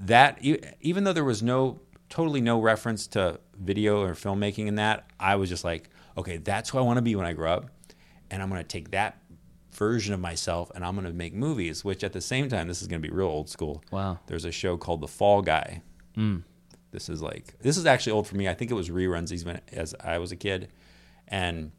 that 0.01 0.39
even 0.81 1.03
though 1.03 1.13
there 1.13 1.23
was 1.23 1.43
no 1.43 1.79
totally 2.09 2.41
no 2.41 2.59
reference 2.59 3.07
to 3.07 3.39
video 3.59 4.01
or 4.01 4.13
filmmaking 4.13 4.67
in 4.67 4.75
that, 4.75 5.09
I 5.19 5.35
was 5.35 5.49
just 5.49 5.63
like, 5.63 5.89
okay, 6.17 6.37
that's 6.37 6.69
who 6.69 6.77
I 6.77 6.81
want 6.81 6.97
to 6.97 7.01
be 7.01 7.15
when 7.15 7.25
I 7.25 7.33
grow 7.33 7.51
up, 7.53 7.69
and 8.31 8.41
I'm 8.41 8.49
going 8.49 8.61
to 8.61 8.67
take 8.67 8.91
that 8.91 9.19
version 9.77 10.13
of 10.13 10.19
myself 10.19 10.71
and 10.73 10.83
I'm 10.83 10.95
going 10.95 11.07
to 11.07 11.13
make 11.13 11.33
movies. 11.33 11.85
Which 11.85 12.03
at 12.03 12.13
the 12.13 12.21
same 12.21 12.49
time, 12.49 12.67
this 12.67 12.81
is 12.81 12.87
going 12.87 13.01
to 13.01 13.07
be 13.07 13.13
real 13.13 13.27
old 13.27 13.49
school. 13.49 13.83
Wow. 13.91 14.19
There's 14.27 14.45
a 14.45 14.51
show 14.51 14.77
called 14.77 15.01
The 15.01 15.07
Fall 15.07 15.41
Guy. 15.41 15.81
Hmm. 16.15 16.37
This 16.91 17.09
is 17.09 17.21
like 17.21 17.59
this 17.59 17.77
is 17.77 17.85
actually 17.85 18.13
old 18.13 18.27
for 18.27 18.35
me. 18.35 18.47
I 18.47 18.53
think 18.53 18.71
it 18.71 18.73
was 18.73 18.89
reruns 18.89 19.31
even 19.31 19.59
as 19.71 19.93
I 19.99 20.17
was 20.17 20.31
a 20.31 20.35
kid, 20.37 20.69
and 21.27 21.71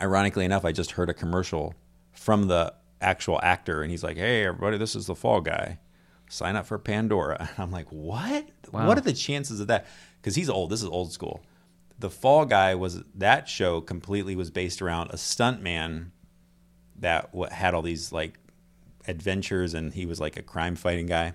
ironically 0.00 0.44
enough, 0.44 0.64
I 0.64 0.72
just 0.72 0.92
heard 0.92 1.10
a 1.10 1.14
commercial 1.14 1.74
from 2.12 2.46
the 2.48 2.72
actual 3.00 3.40
actor, 3.42 3.82
and 3.82 3.90
he's 3.90 4.04
like, 4.04 4.16
"Hey, 4.16 4.46
everybody, 4.46 4.78
this 4.78 4.94
is 4.94 5.06
the 5.06 5.14
Fall 5.16 5.40
Guy. 5.40 5.80
Sign 6.30 6.54
up 6.56 6.66
for 6.66 6.78
Pandora." 6.78 7.36
And 7.40 7.50
I'm 7.58 7.70
like, 7.72 7.88
"What? 7.90 8.48
Wow. 8.72 8.86
What 8.86 8.96
are 8.96 9.02
the 9.02 9.12
chances 9.12 9.58
of 9.60 9.66
that?" 9.66 9.86
Because 10.20 10.36
he's 10.36 10.48
old. 10.48 10.70
This 10.70 10.82
is 10.82 10.88
old 10.88 11.12
school. 11.12 11.42
the 11.98 12.08
Fall 12.08 12.44
Guy 12.46 12.74
was 12.76 13.02
that 13.16 13.48
show 13.48 13.80
completely 13.80 14.36
was 14.36 14.50
based 14.52 14.80
around 14.80 15.10
a 15.10 15.16
stuntman 15.16 16.10
that 17.00 17.34
wa- 17.34 17.50
had 17.50 17.74
all 17.74 17.82
these 17.82 18.12
like 18.12 18.38
adventures, 19.06 19.74
and 19.74 19.94
he 19.94 20.06
was 20.06 20.20
like 20.20 20.36
a 20.36 20.42
crime 20.42 20.76
fighting 20.76 21.06
guy. 21.06 21.34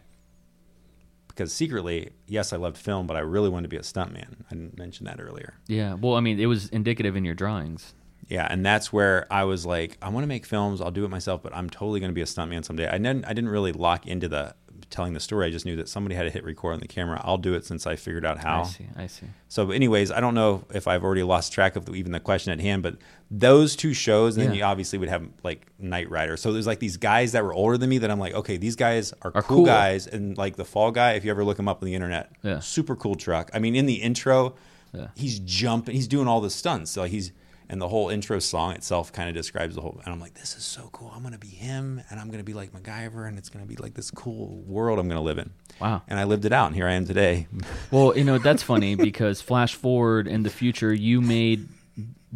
Because 1.28 1.52
secretly, 1.52 2.12
yes, 2.28 2.54
I 2.54 2.58
loved 2.58 2.78
film, 2.78 3.08
but 3.08 3.18
I 3.18 3.22
really 3.22 3.50
wanted 3.50 3.64
to 3.64 3.70
be 3.70 3.78
a 3.78 3.82
stuntman. 3.82 4.44
I 4.52 4.54
didn't 4.54 4.78
mention 4.78 5.06
that 5.08 5.20
earlier. 5.20 5.56
Yeah. 5.68 5.96
Well, 5.96 6.16
I 6.16 6.20
mean, 6.20 6.40
it 6.40 6.46
was 6.46 6.70
indicative 6.70 7.16
in 7.16 7.26
your 7.26 7.34
drawings. 7.34 7.96
Yeah, 8.28 8.48
and 8.50 8.66
that's 8.66 8.94
where 8.94 9.26
I 9.32 9.44
was 9.44 9.66
like, 9.66 9.98
I 10.02 10.10
want 10.10 10.24
to 10.24 10.28
make 10.28 10.46
films. 10.46 10.80
I'll 10.80 10.92
do 10.92 11.04
it 11.06 11.10
myself, 11.10 11.42
but 11.44 11.56
I'm 11.56 11.70
totally 11.70 12.00
going 12.00 12.12
to 12.12 12.16
be 12.16 12.22
a 12.22 12.26
stuntman 12.26 12.64
someday. 12.64 12.88
I 12.88 12.98
didn't. 12.98 13.26
I 13.26 13.34
didn't 13.34 13.50
really 13.50 13.74
lock 13.74 14.08
into 14.08 14.28
the 14.28 14.56
telling 14.94 15.14
the 15.14 15.20
story. 15.20 15.48
I 15.48 15.50
just 15.50 15.66
knew 15.66 15.76
that 15.76 15.90
somebody 15.90 16.16
had 16.16 16.24
to 16.24 16.30
hit 16.30 16.46
record 16.46 16.74
on 16.76 16.80
the 16.80 16.88
camera. 16.88 17.20
I'll 17.26 17.38
do 17.38 17.54
it 17.56 17.66
since 17.66 17.86
I 17.86 17.98
figured 17.98 18.26
out 18.26 18.38
how. 18.38 18.62
I 18.62 18.66
see. 18.68 18.88
I 18.96 19.08
see. 19.08 19.26
So, 19.50 19.72
anyways, 19.72 20.10
I 20.12 20.22
don't 20.22 20.34
know 20.36 20.64
if 20.74 20.88
I've 20.88 21.04
already 21.04 21.24
lost 21.24 21.52
track 21.52 21.76
of 21.76 21.90
even 21.94 22.12
the 22.14 22.20
question 22.22 22.54
at 22.54 22.62
hand, 22.62 22.84
but 22.84 22.96
those 23.30 23.76
two 23.76 23.94
shows, 23.94 24.38
and 24.38 24.48
then 24.48 24.56
you 24.56 24.64
obviously 24.64 24.98
would 25.00 25.10
have 25.10 25.28
like 25.44 25.68
Knight 25.80 26.10
Rider. 26.10 26.38
So 26.38 26.54
there's 26.54 26.68
like 26.68 26.80
these 26.80 26.96
guys 26.98 27.34
that 27.34 27.44
were 27.44 27.54
older 27.54 27.78
than 27.78 27.90
me 27.90 27.98
that 27.98 28.10
I'm 28.12 28.20
like, 28.20 28.34
okay, 28.36 28.56
these 28.58 28.76
guys 28.78 29.12
are, 29.24 29.32
Are 29.36 29.42
cool, 29.42 29.58
cool. 29.58 29.66
guys, 29.66 30.08
and 30.08 30.38
like 30.38 30.56
the 30.56 30.66
Fall 30.66 30.92
Guy, 30.92 31.14
if 31.14 31.26
you 31.26 31.32
ever 31.32 31.44
look 31.44 31.60
him 31.60 31.68
up 31.68 31.82
on 31.82 31.86
the 31.88 31.96
internet, 31.96 32.32
Yeah. 32.44 32.60
super 32.60 32.96
cool 32.96 33.16
truck. 33.16 33.50
I 33.54 33.60
mean, 33.60 33.76
in 33.76 33.86
the 33.88 33.96
intro, 33.96 34.56
Yeah. 34.94 35.08
he's 35.16 35.40
jumping, 35.40 35.96
he's 35.96 36.08
doing 36.08 36.28
all 36.28 36.40
the 36.40 36.50
stunts. 36.52 36.92
So 36.92 37.04
he's 37.04 37.32
and 37.70 37.82
the 37.82 37.88
whole 37.88 38.10
intro 38.10 38.40
song 38.40 38.74
itself 38.74 39.12
kind 39.14 39.30
of 39.30 39.36
describes 39.36 39.76
the 39.76 39.82
whole. 39.82 40.02
And 40.06 40.14
I'm 40.14 40.20
like, 40.20 40.34
this 40.36 40.56
is 40.56 40.64
so 40.64 40.90
cool. 40.92 41.12
I'm 41.16 41.24
gonna 41.24 41.38
be 41.38 41.48
him, 41.48 42.02
and 42.10 42.20
I'm 42.20 42.30
gonna 42.30 42.44
be 42.44 42.54
like 42.54 42.72
MacGyver, 42.74 43.28
and 43.28 43.38
it's 43.38 43.50
gonna 43.50 43.66
be 43.66 43.76
like 43.78 43.94
this 43.94 44.12
cool 44.12 44.62
world 44.66 45.00
I'm 45.00 45.08
gonna 45.08 45.22
live 45.22 45.38
in. 45.38 45.52
Wow. 45.80 46.02
And 46.08 46.20
I 46.20 46.24
lived 46.26 46.46
it 46.46 46.54
out, 46.54 46.68
and 46.68 46.76
here 46.76 46.88
I 46.88 46.94
am 46.94 47.06
today. 47.06 47.48
Well, 47.92 48.18
you 48.18 48.24
know 48.24 48.38
that's 48.38 48.64
funny 48.64 48.96
because 48.96 49.42
flash 49.42 49.76
forward 49.76 50.28
in 50.28 50.44
the 50.44 50.50
future, 50.50 50.94
you 50.94 51.22
made 51.22 51.68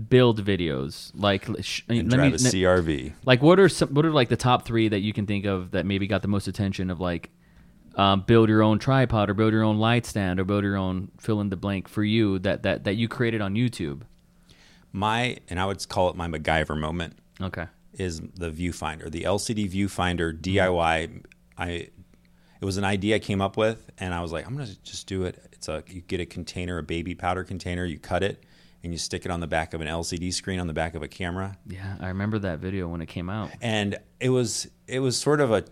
build 0.10 0.44
videos 0.46 1.12
like. 1.16 1.46
Sh- 1.62 1.82
And 1.90 2.12
let 2.12 2.18
drive 2.18 2.32
me- 2.32 2.36
a 2.36 2.52
CRV. 2.52 3.14
like 3.26 3.42
what 3.42 3.60
are 3.60 3.70
some, 3.70 3.90
what 3.90 4.06
are 4.06 4.12
like 4.12 4.30
the 4.30 4.38
top 4.38 4.66
three 4.66 4.88
that 4.90 5.00
you 5.00 5.14
can 5.14 5.26
think 5.26 5.46
of 5.46 5.72
that 5.72 5.86
maybe 5.86 6.06
got 6.08 6.22
the 6.22 6.28
most 6.28 6.48
attention 6.48 6.90
of 6.92 7.00
like 7.00 7.32
um, 7.96 8.22
build 8.22 8.48
your 8.50 8.62
own 8.62 8.78
tripod 8.78 9.28
or 9.30 9.34
build 9.34 9.54
your 9.54 9.64
own 9.64 9.80
light 9.80 10.06
stand 10.06 10.40
or 10.40 10.44
build 10.44 10.64
your 10.64 10.78
own 10.78 11.10
fill 11.20 11.42
in 11.42 11.50
the 11.50 11.56
blank 11.58 11.88
for 11.88 12.04
you 12.04 12.38
that 12.40 12.62
that 12.64 12.84
that 12.84 12.94
you 12.96 13.08
created 13.08 13.42
on 13.42 13.56
YouTube. 13.56 14.02
My 14.98 15.38
and 15.50 15.60
I 15.60 15.66
would 15.66 15.88
call 15.88 16.10
it 16.10 16.16
my 16.16 16.28
MacGyver 16.28 16.78
moment. 16.78 17.18
Okay. 17.40 17.68
is 17.94 18.20
the 18.20 18.50
viewfinder, 18.50 19.12
the 19.12 19.24
LCD 19.24 19.72
viewfinder 19.72 20.34
mm-hmm. 20.34 20.74
DIY. 20.76 21.24
I 21.58 21.68
it 22.60 22.66
was 22.66 22.78
an 22.78 22.84
idea 22.84 23.18
I 23.18 23.20
came 23.20 23.40
up 23.40 23.56
with, 23.58 23.92
and 24.00 24.12
I 24.14 24.22
was 24.22 24.32
like, 24.32 24.48
I'm 24.48 24.56
gonna 24.56 24.74
just 24.84 25.06
do 25.06 25.24
it. 25.24 25.40
It's 25.52 25.68
a 25.68 25.84
you 25.88 26.02
get 26.02 26.20
a 26.20 26.26
container, 26.26 26.80
a 26.80 26.84
baby 26.84 27.14
powder 27.14 27.44
container, 27.44 27.86
you 27.86 28.00
cut 28.00 28.24
it, 28.24 28.44
and 28.84 28.92
you 28.92 28.98
stick 28.98 29.26
it 29.26 29.32
on 29.32 29.40
the 29.40 29.48
back 29.48 29.76
of 29.76 29.82
an 29.82 29.88
LCD 29.88 30.34
screen 30.34 30.60
on 30.60 30.66
the 30.66 30.74
back 30.74 30.96
of 30.96 31.04
a 31.04 31.08
camera, 31.08 31.58
Yeah, 31.68 31.98
I 32.00 32.08
remember 32.08 32.40
that 32.40 32.60
video 32.60 32.88
when 32.88 33.02
it 33.02 33.08
came 33.08 33.30
out. 33.30 33.52
and 33.62 33.98
it 34.20 34.30
was 34.30 34.68
it 34.88 35.00
was 35.00 35.16
sort 35.18 35.42
of 35.42 35.52
a 35.52 35.64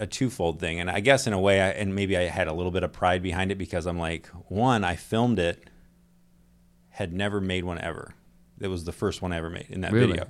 a 0.00 0.06
twofold 0.06 0.58
thing, 0.58 0.80
and 0.80 0.90
I 0.90 0.98
guess 0.98 1.28
in 1.28 1.32
a 1.32 1.40
way, 1.40 1.60
I, 1.60 1.68
and 1.68 1.94
maybe 1.94 2.16
I 2.16 2.22
had 2.22 2.48
a 2.48 2.52
little 2.52 2.72
bit 2.72 2.82
of 2.82 2.92
pride 2.92 3.22
behind 3.22 3.52
it 3.52 3.58
because 3.58 3.86
I'm 3.86 3.98
like, 3.98 4.26
one, 4.48 4.82
I 4.82 4.96
filmed 4.96 5.38
it, 5.38 5.70
had 6.88 7.12
never 7.12 7.40
made 7.40 7.62
one 7.62 7.78
ever. 7.78 8.16
It 8.62 8.68
was 8.68 8.84
the 8.84 8.92
first 8.92 9.22
one 9.22 9.32
I 9.32 9.36
ever 9.38 9.50
made 9.50 9.66
in 9.70 9.80
that 9.82 9.92
Really? 9.92 10.12
video. 10.12 10.28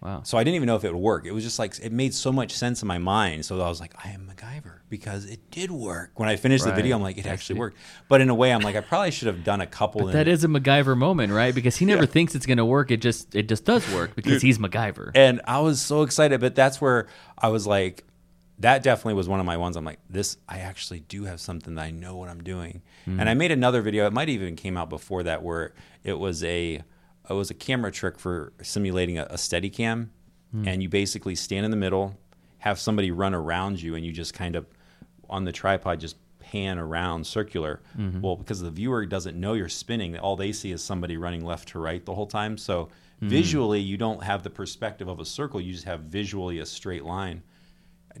Wow. 0.00 0.20
So 0.22 0.36
I 0.36 0.44
didn't 0.44 0.56
even 0.56 0.66
know 0.66 0.76
if 0.76 0.84
it 0.84 0.92
would 0.92 1.00
work. 1.00 1.24
It 1.24 1.32
was 1.32 1.44
just 1.44 1.58
like 1.58 1.78
it 1.82 1.90
made 1.90 2.12
so 2.12 2.30
much 2.30 2.52
sense 2.52 2.82
in 2.82 2.88
my 2.88 2.98
mind. 2.98 3.46
So 3.46 3.58
I 3.62 3.68
was 3.68 3.80
like, 3.80 3.94
I 4.04 4.10
am 4.10 4.28
MacGyver 4.30 4.80
because 4.90 5.24
it 5.24 5.50
did 5.50 5.70
work. 5.70 6.10
When 6.16 6.28
I 6.28 6.36
finished 6.36 6.64
the 6.66 6.72
video, 6.72 6.94
I'm 6.96 7.02
like, 7.02 7.16
it 7.16 7.24
actually 7.26 7.58
worked. 7.58 7.78
But 8.08 8.20
in 8.20 8.28
a 8.28 8.34
way, 8.34 8.52
I'm 8.52 8.60
like, 8.60 8.76
I 8.76 8.82
probably 8.82 9.12
should 9.12 9.28
have 9.28 9.44
done 9.44 9.62
a 9.62 9.66
couple. 9.66 10.04
That 10.08 10.28
is 10.28 10.44
a 10.44 10.48
MacGyver 10.48 10.94
moment, 10.94 11.32
right? 11.32 11.54
Because 11.54 11.76
he 11.76 11.84
never 11.92 12.02
Yeah. 12.02 12.06
thinks 12.10 12.34
it's 12.34 12.44
gonna 12.44 12.66
work. 12.66 12.90
It 12.90 12.98
just 13.00 13.34
it 13.34 13.48
just 13.48 13.64
does 13.64 13.90
work 13.94 14.14
because 14.16 14.42
he's 14.42 14.58
MacGyver. 14.58 15.12
and 15.14 15.40
I 15.46 15.60
was 15.60 15.80
so 15.80 16.02
excited. 16.02 16.38
But 16.38 16.54
that's 16.54 16.82
where 16.82 17.06
I 17.38 17.48
was 17.48 17.66
like, 17.66 18.04
that 18.58 18.82
definitely 18.82 19.14
was 19.14 19.26
one 19.28 19.40
of 19.40 19.46
my 19.46 19.56
ones. 19.56 19.74
I'm 19.74 19.86
like, 19.86 20.00
this, 20.10 20.36
I 20.46 20.58
actually 20.58 21.00
do 21.00 21.24
have 21.24 21.40
something 21.40 21.76
that 21.76 21.82
I 21.82 21.90
know 21.92 22.14
what 22.16 22.28
I'm 22.28 22.42
doing. 22.42 22.82
Mm. 23.06 23.20
And 23.20 23.28
I 23.30 23.32
made 23.32 23.52
another 23.52 23.80
video. 23.80 24.06
It 24.06 24.12
might 24.12 24.28
even 24.28 24.54
came 24.54 24.76
out 24.76 24.90
before 24.90 25.22
that, 25.22 25.42
where 25.42 25.72
it 26.04 26.18
was 26.18 26.44
a 26.44 26.82
it 27.28 27.32
was 27.34 27.50
a 27.50 27.54
camera 27.54 27.90
trick 27.90 28.18
for 28.18 28.52
simulating 28.62 29.18
a, 29.18 29.26
a 29.30 29.38
steady 29.38 29.70
cam, 29.70 30.10
Mm. 30.54 30.68
and 30.68 30.82
you 30.84 30.88
basically 30.88 31.34
stand 31.34 31.64
in 31.64 31.72
the 31.72 31.76
middle, 31.76 32.16
have 32.58 32.78
somebody 32.78 33.10
run 33.10 33.34
around 33.34 33.82
you, 33.82 33.96
and 33.96 34.06
you 34.06 34.12
just 34.12 34.34
kind 34.34 34.54
of 34.54 34.66
on 35.28 35.44
the 35.44 35.50
tripod 35.50 35.98
just 35.98 36.16
pan 36.38 36.78
around 36.78 37.26
circular. 37.26 37.80
Mm-hmm. 37.98 38.20
Well, 38.20 38.36
because 38.36 38.60
the 38.60 38.70
viewer 38.70 39.04
doesn't 39.04 39.36
know 39.38 39.54
you're 39.54 39.68
spinning, 39.68 40.16
all 40.16 40.36
they 40.36 40.52
see 40.52 40.70
is 40.70 40.80
somebody 40.80 41.16
running 41.16 41.44
left 41.44 41.68
to 41.70 41.80
right 41.80 42.04
the 42.04 42.14
whole 42.14 42.26
time. 42.28 42.56
So 42.56 42.88
Mm. 43.22 43.28
visually, 43.28 43.80
you 43.80 43.96
don't 43.96 44.22
have 44.22 44.42
the 44.44 44.50
perspective 44.50 45.08
of 45.08 45.18
a 45.20 45.24
circle. 45.24 45.60
You 45.60 45.72
just 45.72 45.84
have 45.86 46.00
visually 46.00 46.58
a 46.58 46.66
straight 46.66 47.04
line. 47.04 47.42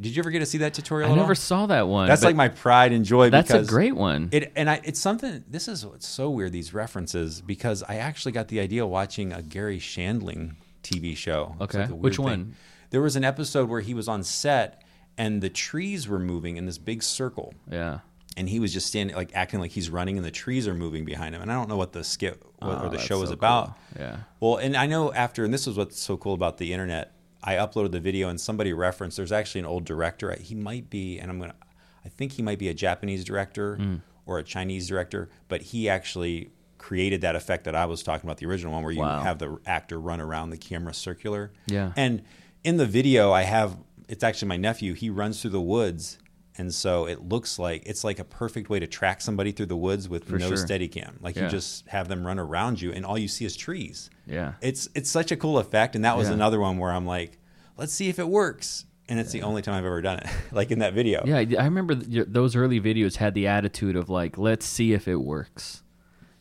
Did 0.00 0.16
you 0.16 0.20
ever 0.22 0.30
get 0.30 0.40
to 0.40 0.46
see 0.46 0.58
that 0.58 0.74
tutorial? 0.74 1.12
I 1.12 1.14
never 1.14 1.28
all? 1.30 1.34
saw 1.34 1.66
that 1.66 1.86
one. 1.86 2.08
That's 2.08 2.24
like 2.24 2.34
my 2.36 2.48
pride 2.48 2.92
and 2.92 3.04
joy. 3.04 3.30
That's 3.30 3.50
a 3.52 3.64
great 3.64 3.94
one. 3.94 4.28
It 4.32 4.52
and 4.56 4.68
I, 4.68 4.80
it's 4.82 4.98
something. 5.00 5.44
This 5.48 5.68
is 5.68 5.86
what's 5.86 6.06
so 6.06 6.30
weird. 6.30 6.52
These 6.52 6.74
references 6.74 7.40
because 7.40 7.82
I 7.84 7.96
actually 7.96 8.32
got 8.32 8.48
the 8.48 8.58
idea 8.60 8.86
watching 8.86 9.32
a 9.32 9.40
Garry 9.42 9.78
Shandling 9.78 10.56
TV 10.82 11.16
show. 11.16 11.54
Okay. 11.60 11.82
like 11.86 11.90
Which 11.90 12.16
thing. 12.16 12.24
one? 12.24 12.56
There 12.90 13.00
was 13.02 13.16
an 13.16 13.24
episode 13.24 13.68
where 13.68 13.80
he 13.80 13.94
was 13.94 14.08
on 14.08 14.22
set 14.24 14.82
and 15.16 15.40
the 15.40 15.48
trees 15.50 16.08
were 16.08 16.18
moving 16.18 16.56
in 16.56 16.66
this 16.66 16.76
big 16.78 17.00
circle, 17.02 17.54
yeah. 17.70 18.00
and 18.36 18.48
he 18.48 18.58
was 18.58 18.72
just 18.72 18.88
standing 18.88 19.14
like 19.14 19.30
acting 19.34 19.60
like 19.60 19.70
he's 19.70 19.88
running, 19.90 20.16
and 20.16 20.26
the 20.26 20.30
trees 20.32 20.66
are 20.66 20.74
moving 20.74 21.04
behind 21.04 21.36
him. 21.36 21.40
And 21.42 21.52
I 21.52 21.54
don't 21.54 21.68
know 21.68 21.76
what 21.76 21.92
the 21.92 22.02
skit 22.02 22.42
what, 22.58 22.78
Oh, 22.82 22.86
or 22.86 22.88
the 22.88 22.98
show 22.98 23.20
was 23.20 23.28
so 23.28 23.34
about. 23.34 23.66
cool. 23.66 23.76
Yeah. 24.00 24.16
Well, 24.40 24.56
and 24.56 24.76
I 24.76 24.86
know 24.86 25.12
after, 25.12 25.44
and 25.44 25.54
this 25.54 25.68
is 25.68 25.76
what's 25.76 26.00
so 26.00 26.16
cool 26.16 26.34
about 26.34 26.58
the 26.58 26.72
internet. 26.72 27.12
I 27.44 27.54
uploaded 27.56 27.92
the 27.92 28.00
video, 28.00 28.28
and 28.30 28.40
somebody 28.40 28.72
referenced. 28.72 29.16
There's 29.18 29.30
actually 29.32 29.60
an 29.60 29.66
old 29.66 29.84
director. 29.84 30.32
He 30.40 30.54
might 30.54 30.88
be, 30.90 31.18
and 31.18 31.30
I'm 31.30 31.38
gonna. 31.38 31.54
I 32.04 32.08
think 32.08 32.32
he 32.32 32.42
might 32.42 32.58
be 32.58 32.68
a 32.68 32.74
Japanese 32.74 33.22
director 33.24 33.76
Mm. 33.76 34.00
or 34.26 34.38
a 34.38 34.42
Chinese 34.42 34.88
director, 34.88 35.28
but 35.48 35.60
he 35.62 35.88
actually 35.88 36.50
created 36.78 37.20
that 37.22 37.34
effect 37.36 37.64
that 37.64 37.74
I 37.74 37.86
was 37.86 38.02
talking 38.02 38.26
about, 38.28 38.38
the 38.38 38.46
original 38.46 38.72
one, 38.72 38.82
where 38.82 38.92
you 38.92 39.00
Wow. 39.00 39.20
have 39.22 39.38
the 39.38 39.58
actor 39.66 39.98
run 40.00 40.20
around 40.20 40.50
the 40.50 40.56
camera 40.58 40.92
circular. 40.94 41.52
Yeah. 41.66 41.92
And 41.96 42.22
in 42.62 42.76
the 42.78 42.86
video, 42.86 43.32
I 43.32 43.42
have. 43.42 43.76
It's 44.08 44.22
actually 44.24 44.48
my 44.48 44.56
nephew. 44.58 44.92
He 44.94 45.08
runs 45.10 45.40
through 45.40 45.52
the 45.52 45.60
woods. 45.60 46.18
And 46.56 46.72
so 46.72 47.06
it 47.08 47.20
looks 47.28 47.58
like 47.58 47.82
it's 47.84 48.04
like 48.04 48.18
a 48.20 48.24
perfect 48.24 48.68
way 48.70 48.78
to 48.78 48.86
track 48.86 49.20
somebody 49.20 49.50
through 49.50 49.66
the 49.66 49.76
woods 49.76 50.08
with 50.08 50.24
For 50.28 50.38
no 50.38 50.48
sure. 50.48 50.56
steady 50.56 50.86
cam. 50.88 51.18
Like 51.20 51.34
Yeah. 51.36 51.44
you 51.44 51.48
just 51.50 51.86
have 51.88 52.06
them 52.08 52.24
run 52.26 52.38
around 52.38 52.80
you, 52.80 52.92
and 52.92 53.04
all 53.04 53.18
you 53.18 53.26
see 53.28 53.44
is 53.44 53.56
trees 53.56 54.08
Yeah. 54.26 54.54
it's 54.62 54.88
it's 54.94 55.10
such 55.10 55.30
a 55.32 55.36
cool 55.36 55.58
effect 55.58 55.94
and 55.94 56.04
that 56.04 56.16
was 56.16 56.28
Yeah. 56.28 56.34
another 56.34 56.58
one 56.60 56.78
where 56.78 56.90
i'm 56.92 57.04
like 57.06 57.38
let's 57.76 57.92
see 57.92 58.08
if 58.08 58.18
it 58.18 58.28
works 58.28 58.86
and 59.08 59.20
it's 59.20 59.32
the 59.32 59.42
only 59.42 59.60
time 59.60 59.74
i've 59.74 59.84
ever 59.84 60.00
done 60.00 60.18
it 60.20 60.26
like 60.52 60.70
in 60.70 60.78
that 60.78 60.94
video 60.94 61.22
Yeah, 61.26 61.38
I 61.38 61.64
remember 61.64 61.94
th- 61.94 62.26
those 62.28 62.56
early 62.56 62.80
videos 62.80 63.16
had 63.16 63.34
the 63.34 63.46
attitude 63.48 63.96
of 63.96 64.08
like, 64.08 64.38
let's 64.38 64.64
see 64.64 64.92
if 64.94 65.06
it 65.08 65.16
works. 65.16 65.82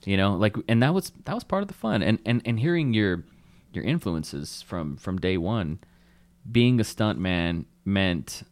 You 0.06 0.16
know, 0.18 0.36
like, 0.36 0.56
and 0.70 0.82
that 0.84 0.94
was 0.94 1.12
that 1.26 1.34
was 1.36 1.44
part 1.46 1.62
of 1.62 1.68
the 1.68 1.74
fun. 1.74 2.02
And 2.02 2.20
and 2.26 2.42
and 2.46 2.60
hearing 2.60 2.94
your 2.94 3.24
your 3.74 3.84
influences 3.86 4.62
from 4.62 4.96
from 4.98 5.18
day 5.18 5.38
one, 5.38 5.80
being 6.50 6.80
a 6.80 6.84
stunt 6.86 7.20
man 7.20 7.66
meant 7.86 8.44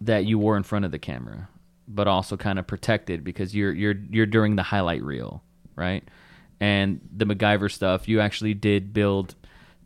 that 0.00 0.24
you 0.24 0.38
were 0.38 0.56
in 0.56 0.62
front 0.62 0.84
of 0.84 0.90
the 0.90 0.98
camera, 0.98 1.48
but 1.86 2.06
also 2.08 2.36
kind 2.36 2.58
of 2.58 2.66
protected 2.66 3.24
because 3.24 3.54
you're 3.54 3.72
you're 3.72 3.94
you're 4.10 4.26
during 4.26 4.56
the 4.56 4.62
highlight 4.64 5.02
reel, 5.02 5.42
right? 5.76 6.04
And 6.60 7.00
the 7.16 7.24
MacGyver 7.24 7.70
stuff, 7.70 8.06
you 8.06 8.20
actually 8.20 8.54
did 8.54 8.92
build, 8.92 9.34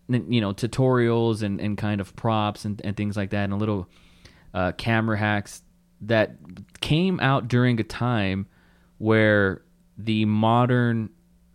you 0.08 0.40
know, 0.40 0.52
tutorials 0.52 1.42
and, 1.42 1.60
and 1.60 1.78
kind 1.78 2.00
of 2.00 2.16
props 2.16 2.64
and, 2.64 2.80
and 2.84 2.96
things 2.96 3.16
like 3.16 3.30
that, 3.30 3.44
and 3.44 3.58
little 3.58 3.88
uh, 4.52 4.72
camera 4.72 5.16
hacks 5.16 5.62
that 6.00 6.36
came 6.80 7.20
out 7.20 7.48
during 7.48 7.78
a 7.80 7.84
time 7.84 8.46
where 8.98 9.62
the 9.96 10.24
modern 10.24 11.10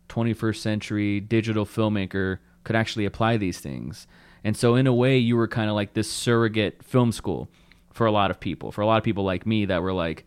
21st 0.07 0.57
century 0.57 1.19
digital 1.19 1.65
filmmaker 1.65 2.39
could 2.63 2.75
actually 2.75 3.05
apply 3.05 3.37
these 3.37 3.59
things. 3.59 4.07
And 4.43 4.55
so, 4.55 4.75
in 4.75 4.87
a 4.87 4.93
way, 4.93 5.17
you 5.17 5.35
were 5.35 5.47
kind 5.47 5.69
of 5.69 5.75
like 5.75 5.93
this 5.93 6.09
surrogate 6.09 6.83
film 6.83 7.11
school 7.11 7.49
for 7.91 8.05
a 8.05 8.11
lot 8.11 8.31
of 8.31 8.39
people. 8.39 8.71
For 8.71 8.81
a 8.81 8.85
lot 8.85 8.97
of 8.97 9.03
people 9.03 9.23
like 9.23 9.45
me 9.45 9.65
that 9.65 9.81
were 9.81 9.93
like, 9.93 10.25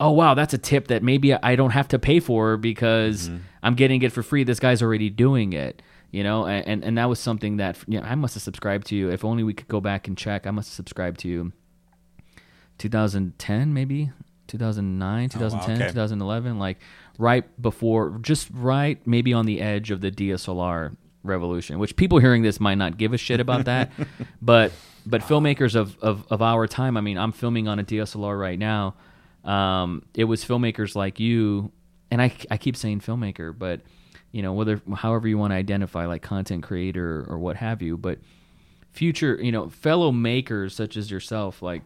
oh, 0.00 0.10
wow, 0.10 0.34
that's 0.34 0.54
a 0.54 0.58
tip 0.58 0.88
that 0.88 1.02
maybe 1.02 1.34
I 1.34 1.56
don't 1.56 1.70
have 1.70 1.88
to 1.88 1.98
pay 1.98 2.20
for 2.20 2.56
because 2.56 3.28
mm-hmm. 3.28 3.38
I'm 3.62 3.74
getting 3.74 4.02
it 4.02 4.12
for 4.12 4.22
free. 4.22 4.44
This 4.44 4.60
guy's 4.60 4.82
already 4.82 5.10
doing 5.10 5.52
it. 5.52 5.82
You 6.12 6.22
know, 6.22 6.46
and, 6.46 6.82
and, 6.82 6.96
that 6.96 7.10
was 7.10 7.18
something 7.18 7.58
that 7.58 7.76
you 7.86 8.00
know, 8.00 8.06
I 8.06 8.14
must 8.14 8.34
have 8.34 8.42
subscribed 8.42 8.86
to 8.86 8.96
you. 8.96 9.10
If 9.10 9.24
only 9.24 9.42
we 9.42 9.52
could 9.52 9.68
go 9.68 9.80
back 9.80 10.08
and 10.08 10.16
check, 10.16 10.46
I 10.46 10.50
must 10.50 10.70
have 10.70 10.74
subscribed 10.74 11.20
to 11.20 11.28
you 11.28 11.52
2010, 12.78 13.74
maybe 13.74 14.12
2009, 14.46 15.28
2010, 15.28 15.76
okay. 15.76 15.88
2011, 15.88 16.58
like 16.58 16.78
right 17.18 17.60
before, 17.60 18.18
just 18.22 18.48
right, 18.52 19.04
maybe 19.06 19.32
on 19.32 19.46
the 19.46 19.60
edge 19.60 19.90
of 19.90 20.00
the 20.00 20.10
DSLR 20.10 20.96
revolution. 21.22 21.78
Which 21.78 21.96
people 21.96 22.18
hearing 22.18 22.42
this 22.42 22.60
might 22.60 22.76
not 22.76 22.96
give 22.96 23.12
a 23.12 23.18
shit 23.18 23.40
about 23.40 23.64
that, 23.66 23.92
but 24.40 24.72
but 25.04 25.22
filmmakers 25.22 25.74
of, 25.74 25.98
of 26.00 26.24
of 26.30 26.40
our 26.40 26.66
time. 26.66 26.96
I 26.96 27.00
mean, 27.00 27.18
I'm 27.18 27.32
filming 27.32 27.68
on 27.68 27.78
a 27.78 27.84
DSLR 27.84 28.38
right 28.38 28.58
now. 28.58 28.94
Um, 29.46 30.02
it 30.14 30.24
was 30.24 30.44
filmmakers 30.44 30.94
like 30.94 31.20
you, 31.20 31.70
and 32.10 32.20
I 32.20 32.32
I 32.50 32.56
keep 32.56 32.76
saying 32.76 33.00
filmmaker, 33.00 33.56
but 33.56 33.80
you 34.32 34.42
know 34.42 34.52
whether 34.52 34.80
however 34.94 35.28
you 35.28 35.38
want 35.38 35.52
to 35.52 35.54
identify 35.56 36.06
like 36.06 36.20
content 36.22 36.62
creator 36.64 37.24
or 37.28 37.38
what 37.38 37.56
have 37.56 37.80
you 37.80 37.96
but 37.96 38.18
future 38.90 39.38
you 39.40 39.50
know 39.52 39.68
fellow 39.70 40.10
makers 40.12 40.74
such 40.74 40.96
as 40.96 41.10
yourself 41.10 41.62
like 41.62 41.82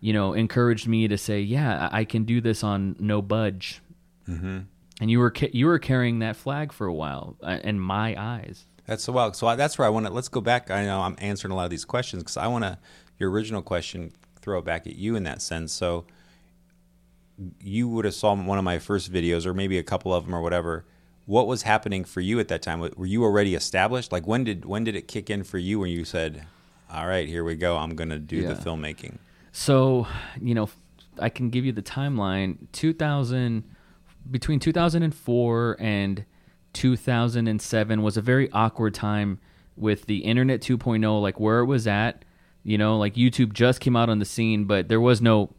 you 0.00 0.12
know 0.12 0.32
encouraged 0.32 0.88
me 0.88 1.06
to 1.06 1.18
say 1.18 1.40
yeah 1.40 1.88
i 1.92 2.04
can 2.04 2.24
do 2.24 2.40
this 2.40 2.64
on 2.64 2.96
no 2.98 3.20
budge 3.22 3.80
Mm-hmm. 4.28 4.60
and 5.00 5.10
you 5.10 5.18
were 5.18 5.30
ca- 5.32 5.50
you 5.52 5.66
were 5.66 5.78
carrying 5.80 6.20
that 6.20 6.36
flag 6.36 6.72
for 6.72 6.86
a 6.86 6.94
while 6.94 7.36
uh, 7.42 7.58
in 7.64 7.78
my 7.80 8.14
eyes 8.20 8.64
That's 8.86 9.02
so 9.04 9.12
well. 9.12 9.32
So 9.32 9.48
I, 9.48 9.56
that's 9.56 9.76
where 9.78 9.86
I 9.86 9.90
want 9.90 10.06
to. 10.06 10.12
Let's 10.12 10.28
go 10.28 10.40
back. 10.40 10.70
I 10.70 10.84
know 10.86 11.00
I'm 11.00 11.16
answering 11.18 11.50
a 11.52 11.56
lot 11.56 11.64
of 11.64 11.70
these 11.70 11.84
questions 11.84 12.22
because 12.22 12.36
I 12.36 12.46
want 12.46 12.64
to. 12.64 12.78
Your 13.18 13.30
original 13.30 13.62
question, 13.62 14.12
throw 14.40 14.58
it 14.60 14.64
back 14.64 14.86
at 14.86 14.94
you 14.96 15.14
in 15.16 15.24
that 15.24 15.42
sense. 15.42 15.72
So 15.72 16.04
you 17.60 17.88
would 17.88 18.04
have 18.04 18.14
saw 18.14 18.34
one 18.34 18.58
of 18.58 18.64
my 18.64 18.78
first 18.78 19.12
videos, 19.12 19.46
or 19.46 19.54
maybe 19.54 19.78
a 19.78 19.82
couple 19.82 20.12
of 20.12 20.24
them, 20.24 20.34
or 20.34 20.42
whatever. 20.42 20.84
What 21.26 21.46
was 21.46 21.62
happening 21.62 22.04
for 22.04 22.20
you 22.20 22.40
at 22.40 22.48
that 22.48 22.62
time? 22.62 22.80
Were 22.80 23.06
you 23.06 23.22
already 23.22 23.54
established? 23.54 24.12
Like 24.12 24.26
when 24.26 24.44
did 24.44 24.64
when 24.64 24.84
did 24.84 24.96
it 24.96 25.08
kick 25.08 25.30
in 25.30 25.44
for 25.44 25.58
you? 25.58 25.80
When 25.80 25.90
you 25.90 26.04
said, 26.04 26.44
"All 26.92 27.06
right, 27.06 27.28
here 27.28 27.44
we 27.44 27.54
go. 27.54 27.76
I'm 27.76 27.94
going 27.94 28.10
to 28.10 28.18
do 28.18 28.46
the 28.46 28.54
filmmaking." 28.54 29.18
So, 29.52 30.06
you 30.40 30.54
know, 30.54 30.68
I 31.18 31.28
can 31.28 31.50
give 31.50 31.64
you 31.64 31.72
the 31.72 31.82
timeline. 31.82 32.56
2000 32.72 33.64
between 34.30 34.60
2004 34.60 35.76
and 35.80 36.24
2007 36.72 38.02
was 38.02 38.16
a 38.16 38.22
very 38.22 38.50
awkward 38.52 38.94
time 38.94 39.38
with 39.76 40.06
the 40.06 40.18
internet 40.18 40.60
2.0 40.60 41.20
like 41.20 41.40
where 41.40 41.60
it 41.60 41.66
was 41.66 41.86
at, 41.86 42.24
you 42.62 42.78
know, 42.78 42.98
like 42.98 43.14
YouTube 43.14 43.52
just 43.52 43.80
came 43.80 43.96
out 43.96 44.08
on 44.08 44.18
the 44.18 44.24
scene, 44.24 44.64
but 44.64 44.88
there 44.88 45.00
was 45.00 45.20
no 45.20 45.54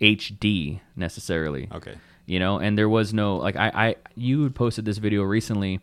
HD 0.00 0.80
necessarily. 0.96 1.68
Okay. 1.72 1.94
You 2.26 2.38
know, 2.38 2.58
and 2.58 2.76
there 2.78 2.88
was 2.88 3.12
no 3.12 3.36
like 3.36 3.56
I 3.56 3.68
I 3.74 3.96
you 4.14 4.50
posted 4.50 4.84
this 4.84 4.98
video 4.98 5.22
recently 5.22 5.80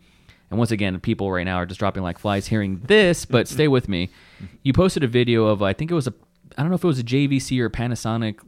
and 0.51 0.58
once 0.58 0.72
again, 0.72 1.00
people 1.00 1.32
right 1.32 1.46
now 1.46 1.56
are 1.56 1.65
just 1.65 1.80
dropping 1.80 2.03
like 2.03 2.20
flies 2.20 2.48
hearing 2.48 2.82
this, 2.86 3.25
but 3.25 3.48
stay 3.48 3.70
with 3.70 3.88
me. 3.88 4.10
You 4.63 4.74
posted 4.74 5.01
a 5.01 5.08
video 5.08 5.46
of 5.46 5.63
I 5.63 5.72
think 5.72 5.89
it 5.89 5.96
was 5.96 6.08
a 6.08 6.13
I 6.58 6.62
don't 6.62 6.70
know 6.70 6.75
if 6.75 6.84
it 6.84 6.88
was 6.88 7.00
a 7.00 7.03
JVC 7.03 7.60
or 7.60 7.70
Panasonic 7.70 8.39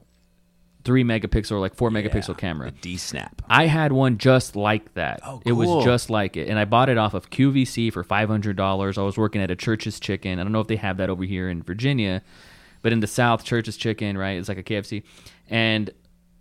three 0.84 1.06
megapixel 1.06 1.54
or 1.54 1.60
like 1.60 1.76
four 1.76 1.90
megapixel 1.90 2.38
camera. 2.38 2.72
D 2.72 2.98
snap. 2.98 3.42
I 3.48 3.68
had 3.68 3.94
one 3.94 4.18
just 4.18 4.58
like 4.58 4.94
that. 4.96 5.22
Oh, 5.24 5.40
cool. 5.40 5.42
It 5.46 5.52
was 5.54 5.86
just 5.86 6.10
like 6.10 6.36
it, 6.36 6.50
and 6.50 6.60
I 6.60 6.66
bought 6.66 6.90
it 6.90 6.98
off 6.98 7.14
of 7.14 7.30
QVC 7.30 7.94
for 7.94 8.04
five 8.04 8.28
hundred 8.28 8.58
dollars. 8.58 8.98
I 8.98 9.04
was 9.04 9.18
working 9.18 9.42
at 9.42 9.50
a 9.50 9.56
Church's 9.56 9.98
Chicken. 9.98 10.40
I 10.40 10.44
don't 10.44 10.52
know 10.52 10.60
if 10.60 10.68
they 10.68 10.76
have 10.76 10.98
that 10.98 11.10
over 11.10 11.24
here 11.24 11.48
in 11.50 11.64
Virginia, 11.64 12.22
but 12.82 12.92
in 12.92 13.00
the 13.00 13.08
South, 13.08 13.46
Church's 13.46 13.78
Chicken, 13.78 14.18
right? 14.18 14.38
It's 14.38 14.50
like 14.50 14.58
a 14.58 14.64
KFC, 14.64 15.04
and 15.50 15.90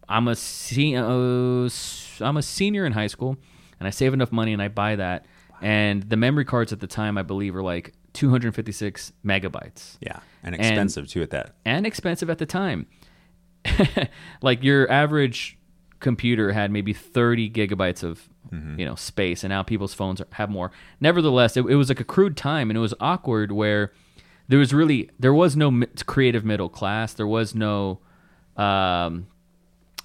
I'm 0.09 0.29
a 0.29 0.35
se- 0.37 0.95
uh, 0.97 1.69
I'm 2.25 2.37
a 2.37 2.43
senior 2.43 2.85
in 2.87 2.93
high 2.93 3.07
school, 3.09 3.37
and 3.79 3.87
I 3.87 3.91
save 3.91 4.13
enough 4.15 4.33
money 4.33 4.53
and 4.53 4.61
I 4.63 4.69
buy 4.69 4.97
that. 4.97 5.27
And 5.61 6.03
the 6.03 6.17
memory 6.17 6.45
cards 6.45 6.73
at 6.73 6.81
the 6.81 6.87
time, 6.89 7.17
I 7.17 7.23
believe, 7.23 7.55
were 7.55 7.63
like 7.63 7.95
256 8.15 9.13
megabytes 9.25 9.97
Yeah, 10.01 10.19
and 10.43 10.55
expensive 10.55 11.09
too 11.09 11.23
at 11.23 11.31
that. 11.31 11.55
and 11.65 11.87
expensive 11.87 12.29
at 12.31 12.39
the 12.39 12.47
time. 12.47 12.87
like 14.43 14.63
your 14.63 14.91
average 14.91 15.57
computer 16.01 16.51
had 16.53 16.71
maybe 16.73 16.93
30 16.93 17.49
gigabytes 17.51 18.03
of 18.03 18.29
you 18.77 18.85
know 18.85 18.97
space 18.97 19.45
and 19.45 19.51
now 19.51 19.63
people's 19.63 19.95
phones 19.95 20.21
are- 20.21 20.27
have 20.33 20.51
more 20.51 20.71
nevertheless 21.01 21.57
it, 21.57 21.65
it 21.67 21.77
was 21.77 21.89
like 21.89 22.01
a 22.01 22.05
crude 22.05 22.37
time 22.37 22.69
and 22.69 22.77
it 22.77 22.81
was 22.81 22.93
awkward 23.01 23.51
where 23.53 23.93
there 24.49 24.59
was 24.59 24.75
really 24.75 25.09
there 25.19 25.33
was 25.33 25.57
no 25.57 25.85
creative 26.05 26.45
middle 26.45 26.69
class 26.69 27.15
there 27.15 27.27
was 27.27 27.55
no 27.55 28.01
um 28.57 29.27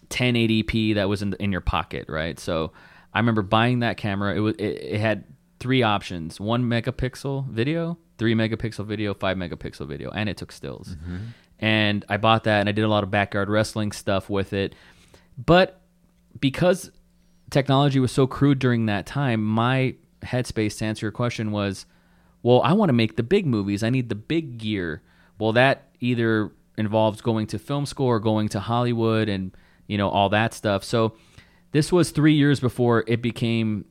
1080p 0.09 0.95
that 0.95 1.09
was 1.09 1.21
in, 1.21 1.33
in 1.39 1.51
your 1.51 1.61
pocket 1.61 2.05
right? 2.07 2.39
So 2.39 2.71
i 3.13 3.19
remember 3.19 3.41
buying 3.41 3.79
that 3.79 3.97
camera. 3.97 4.35
It 4.35 4.39
was 4.39 4.55
it, 4.55 4.81
it 4.81 4.99
had 4.99 5.23
three 5.59 5.83
options. 5.83 6.39
One 6.39 6.63
megapixel 6.63 7.47
video 7.49 7.97
three 8.17 8.33
megapixel 8.33 8.86
video 8.86 9.13
five 9.13 9.38
megapixel 9.38 9.88
video 9.88 10.10
and 10.12 10.29
it 10.29 10.38
took 10.38 10.51
stills. 10.51 10.95
And 11.60 12.05
i 12.10 12.17
bought 12.17 12.43
that 12.45 12.60
and 12.60 12.69
i 12.69 12.71
did 12.71 12.83
a 12.83 12.88
lot 12.88 13.03
of 13.03 13.12
backyard 13.12 13.49
wrestling 13.49 13.91
stuff 13.91 14.29
with 14.29 14.53
it. 14.53 14.73
But 15.38 15.81
because 16.39 16.91
technology 17.49 17.99
was 17.99 18.12
so 18.12 18.27
crude 18.27 18.60
during 18.60 18.86
that 18.88 19.05
time 19.05 19.43
my 19.43 19.95
headspace 20.21 20.77
to 20.79 20.86
answer 20.86 21.05
your 21.05 21.12
question 21.12 21.51
was 21.51 21.86
well 22.43 22.62
i 22.63 22.73
want 22.73 22.89
to 22.89 22.93
make 22.93 23.15
the 23.17 23.23
big 23.23 23.45
movies. 23.45 23.83
I 23.83 23.89
need 23.89 24.10
the 24.10 24.15
big 24.15 24.57
gear. 24.57 25.01
Well 25.39 25.53
that 25.53 25.89
either 25.99 26.51
involves 26.77 27.21
going 27.21 27.47
to 27.47 27.59
film 27.59 27.85
school 27.85 28.07
or 28.07 28.19
going 28.19 28.47
to 28.49 28.59
hollywood 28.59 29.27
and 29.29 29.51
you 29.87 29.97
know 29.97 30.09
all 30.09 30.29
that 30.29 30.53
stuff. 30.53 30.83
So 30.83 31.15
this 31.71 31.91
was 31.91 32.11
three 32.11 32.33
years 32.33 32.59
before 32.59 33.03
it 33.07 33.21
became 33.21 33.85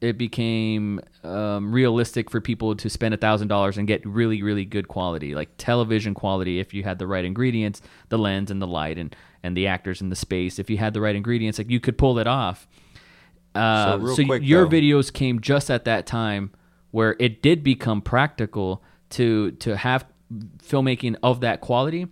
it 0.00 0.18
became 0.18 1.00
um, 1.24 1.72
realistic 1.72 2.30
for 2.30 2.40
people 2.40 2.76
to 2.76 2.90
spend 2.90 3.14
a 3.14 3.16
thousand 3.16 3.48
dollars 3.48 3.78
and 3.78 3.88
get 3.88 4.04
really 4.04 4.42
really 4.42 4.64
good 4.64 4.88
quality 4.88 5.34
like 5.34 5.48
television 5.56 6.12
quality 6.12 6.60
if 6.60 6.74
you 6.74 6.82
had 6.82 6.98
the 6.98 7.06
right 7.06 7.24
ingredients 7.24 7.80
the 8.10 8.18
lens 8.18 8.50
and 8.50 8.60
the 8.60 8.66
light 8.66 8.98
and 8.98 9.16
and 9.42 9.56
the 9.56 9.68
actors 9.68 10.00
and 10.00 10.10
the 10.10 10.16
space. 10.16 10.58
If 10.58 10.68
you 10.68 10.76
had 10.78 10.92
the 10.92 11.00
right 11.00 11.14
ingredients 11.14 11.58
like 11.58 11.70
you 11.70 11.78
could 11.78 11.96
pull 11.96 12.18
it 12.18 12.26
off. 12.26 12.66
Uh, 13.54 13.98
So 14.00 14.14
so 14.14 14.24
quick, 14.26 14.42
your 14.42 14.64
though. 14.64 14.76
videos 14.76 15.12
came 15.12 15.40
just 15.40 15.70
at 15.70 15.84
that 15.84 16.04
time 16.06 16.50
where 16.90 17.14
it 17.20 17.42
did 17.42 17.62
become 17.62 18.02
practical 18.02 18.82
to 19.10 19.52
to 19.52 19.76
have 19.76 20.04
filmmaking 20.58 21.16
of 21.22 21.40
that 21.40 21.60
quality. 21.60 22.08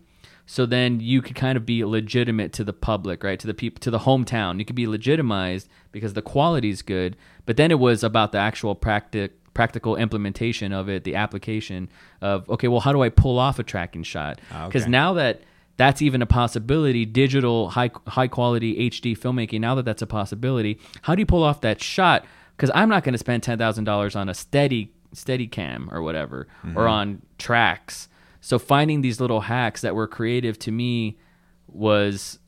So 0.47 0.67
then 0.67 1.01
you 1.01 1.23
could 1.23 1.37
kind 1.37 1.57
of 1.57 1.65
be 1.65 1.85
legitimate 1.85 2.53
to 2.55 2.65
the 2.65 2.73
public 2.73 3.25
right? 3.25 3.39
To 3.41 3.47
the 3.47 3.55
people 3.55 3.81
to 3.81 3.91
the 3.91 4.01
hometown. 4.01 4.59
You 4.59 4.65
could 4.65 4.77
be 4.77 4.87
legitimized 4.87 5.69
because 5.91 6.13
the 6.13 6.23
quality 6.23 6.71
is 6.71 6.83
good 6.83 7.17
but 7.47 7.57
then 7.57 7.71
it 7.71 7.79
was 7.79 8.03
about 8.03 8.33
the 8.33 8.39
actual 8.39 8.75
practic 8.75 9.33
practical 9.55 9.97
implementation 9.97 10.73
of 10.73 10.89
it 10.89 11.05
the 11.05 11.15
application 11.15 11.89
of 12.21 12.49
okay 12.51 12.69
well 12.69 12.81
how 12.81 12.93
do 12.93 13.03
i 13.03 13.09
pull 13.09 13.39
off 13.39 13.59
a 13.59 13.63
tracking 13.63 14.03
shot? 14.03 14.41
Ah, 14.51 14.67
because 14.67 14.83
okay. 14.83 14.91
now 14.91 15.13
that 15.15 15.43
that's 15.77 16.03
even 16.03 16.21
a 16.23 16.27
possibility 16.27 17.05
digital 17.05 17.71
high 17.71 17.91
high 18.09 18.29
quality 18.29 18.91
hd 18.91 19.17
filmmaking 19.17 19.61
now 19.61 19.75
that 19.75 19.85
that's 19.85 20.03
a 20.03 20.07
possibility 20.07 20.79
how 21.03 21.15
do 21.15 21.21
you 21.21 21.27
pull 21.27 21.43
off 21.43 21.61
that 21.61 21.81
shot? 21.81 22.25
Because 22.57 22.71
i'm 22.75 22.89
not 22.89 23.05
going 23.05 23.13
to 23.13 23.19
spend 23.19 23.43
$10000 23.43 24.17
on 24.17 24.29
a 24.29 24.35
steady 24.35 24.93
steady 25.15 25.47
cam 25.47 25.89
or 25.93 26.03
whatever 26.03 26.47
or 26.65 26.69
mm-hmm. 26.69 26.79
on 26.79 27.23
tracks 27.39 28.09
so 28.41 28.59
finding 28.59 29.01
these 29.01 29.21
little 29.21 29.43
hacks 29.43 29.81
that 29.81 29.95
were 29.95 30.07
creative 30.07 30.59
to 30.59 30.71
me 30.71 31.19
was 31.69 32.39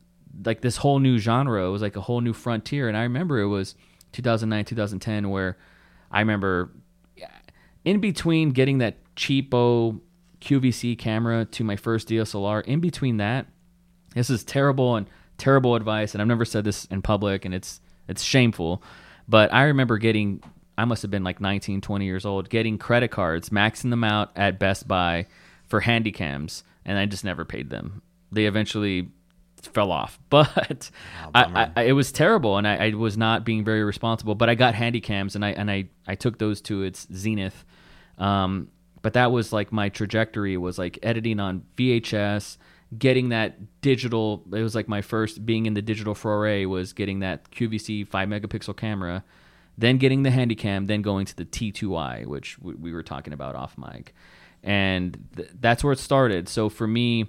like 0.44 0.60
this 0.60 0.78
whole 0.78 0.98
new 0.98 1.18
genre 1.18 1.66
it 1.66 1.70
was 1.70 1.82
like 1.82 1.96
a 1.96 2.00
whole 2.00 2.20
new 2.20 2.32
frontier 2.32 2.88
and 2.88 2.96
i 2.96 3.02
remember 3.02 3.38
it 3.38 3.48
was 3.48 3.74
2009 4.12 4.64
2010 4.64 5.30
where 5.30 5.56
i 6.10 6.20
remember 6.20 6.70
in 7.86 8.00
between 8.00 8.50
getting 8.50 8.78
that 8.78 8.96
cheapo 9.14 9.98
QVC 10.40 10.98
camera 10.98 11.44
to 11.46 11.64
my 11.64 11.76
first 11.76 12.08
DSLR, 12.08 12.64
in 12.64 12.80
between 12.80 13.16
that, 13.18 13.46
this 14.14 14.28
is 14.28 14.44
terrible 14.44 14.96
and 14.96 15.06
terrible 15.38 15.74
advice, 15.74 16.14
and 16.14 16.20
I've 16.20 16.28
never 16.28 16.44
said 16.44 16.64
this 16.64 16.84
in 16.86 17.00
public, 17.00 17.44
and 17.44 17.54
it's 17.54 17.80
it's 18.08 18.22
shameful. 18.22 18.82
But 19.28 19.52
I 19.52 19.64
remember 19.64 19.98
getting, 19.98 20.42
I 20.78 20.84
must 20.84 21.02
have 21.02 21.10
been 21.10 21.24
like 21.24 21.40
19, 21.40 21.80
20 21.80 22.04
years 22.04 22.26
old, 22.26 22.50
getting 22.50 22.78
credit 22.78 23.10
cards, 23.10 23.48
maxing 23.50 23.90
them 23.90 24.04
out 24.04 24.30
at 24.36 24.58
Best 24.58 24.86
Buy 24.86 25.26
for 25.66 25.80
handycams, 25.80 26.62
and 26.84 26.98
I 26.98 27.06
just 27.06 27.24
never 27.24 27.44
paid 27.44 27.70
them. 27.70 28.02
They 28.30 28.46
eventually 28.46 29.08
fell 29.62 29.90
off, 29.90 30.18
but 30.30 30.90
I, 31.34 31.44
I, 31.44 31.70
I, 31.76 31.82
it 31.84 31.92
was 31.92 32.12
terrible, 32.12 32.56
and 32.58 32.66
I, 32.66 32.88
I 32.88 32.90
was 32.90 33.16
not 33.16 33.44
being 33.44 33.64
very 33.64 33.84
responsible. 33.84 34.34
But 34.34 34.48
I 34.48 34.54
got 34.54 34.74
handycams, 34.74 35.34
and 35.34 35.44
I 35.44 35.50
and 35.50 35.70
I 35.70 35.88
I 36.06 36.14
took 36.14 36.38
those 36.38 36.60
to 36.62 36.82
its 36.82 37.06
zenith. 37.12 37.64
Um, 38.18 38.68
but 39.02 39.12
that 39.12 39.30
was 39.30 39.52
like 39.52 39.72
my 39.72 39.88
trajectory 39.88 40.56
was 40.56 40.78
like 40.78 40.98
editing 41.02 41.38
on 41.38 41.64
VHS, 41.76 42.56
getting 42.98 43.30
that 43.30 43.80
digital. 43.80 44.42
It 44.52 44.62
was 44.62 44.74
like 44.74 44.88
my 44.88 45.02
first 45.02 45.46
being 45.46 45.66
in 45.66 45.74
the 45.74 45.82
digital 45.82 46.14
foray 46.14 46.64
was 46.64 46.92
getting 46.92 47.20
that 47.20 47.50
QVC 47.50 48.08
five 48.08 48.28
megapixel 48.28 48.76
camera, 48.76 49.24
then 49.78 49.98
getting 49.98 50.22
the 50.22 50.30
Handycam, 50.30 50.86
then 50.86 51.02
going 51.02 51.26
to 51.26 51.36
the 51.36 51.44
T2i, 51.44 52.26
which 52.26 52.58
we, 52.58 52.74
we 52.74 52.92
were 52.92 53.02
talking 53.02 53.32
about 53.32 53.54
off 53.54 53.76
mic, 53.76 54.14
and 54.62 55.18
th- 55.36 55.50
that's 55.60 55.84
where 55.84 55.92
it 55.92 55.98
started. 55.98 56.48
So 56.48 56.68
for 56.68 56.86
me, 56.86 57.26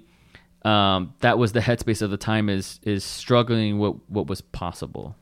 um, 0.64 1.14
that 1.20 1.38
was 1.38 1.52
the 1.52 1.60
headspace 1.60 2.02
of 2.02 2.10
the 2.10 2.16
time 2.16 2.48
is 2.48 2.80
is 2.82 3.04
struggling 3.04 3.78
what 3.78 4.08
what 4.10 4.26
was 4.26 4.40
possible. 4.40 5.16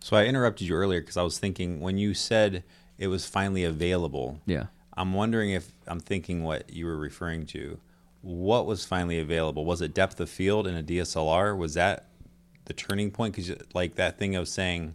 So 0.00 0.16
I 0.16 0.26
interrupted 0.26 0.68
you 0.68 0.74
earlier 0.74 1.00
because 1.00 1.16
I 1.16 1.22
was 1.22 1.38
thinking 1.38 1.80
when 1.80 1.96
you 1.96 2.12
said 2.12 2.64
it 2.98 3.08
was 3.08 3.26
finally 3.26 3.64
available. 3.64 4.40
Yeah. 4.46 4.66
I'm 4.96 5.12
wondering 5.12 5.50
if 5.50 5.72
I'm 5.86 6.00
thinking 6.00 6.44
what 6.44 6.70
you 6.72 6.86
were 6.86 6.96
referring 6.96 7.46
to. 7.46 7.78
What 8.20 8.66
was 8.66 8.84
finally 8.84 9.18
available? 9.18 9.64
Was 9.64 9.80
it 9.80 9.92
depth 9.92 10.20
of 10.20 10.30
field 10.30 10.66
in 10.66 10.76
a 10.76 10.82
DSLR? 10.82 11.56
Was 11.56 11.74
that 11.74 12.06
the 12.66 12.72
turning 12.72 13.10
point? 13.10 13.34
Because 13.34 13.56
like 13.74 13.96
that 13.96 14.18
thing 14.18 14.36
I 14.36 14.40
was 14.40 14.52
saying, 14.52 14.94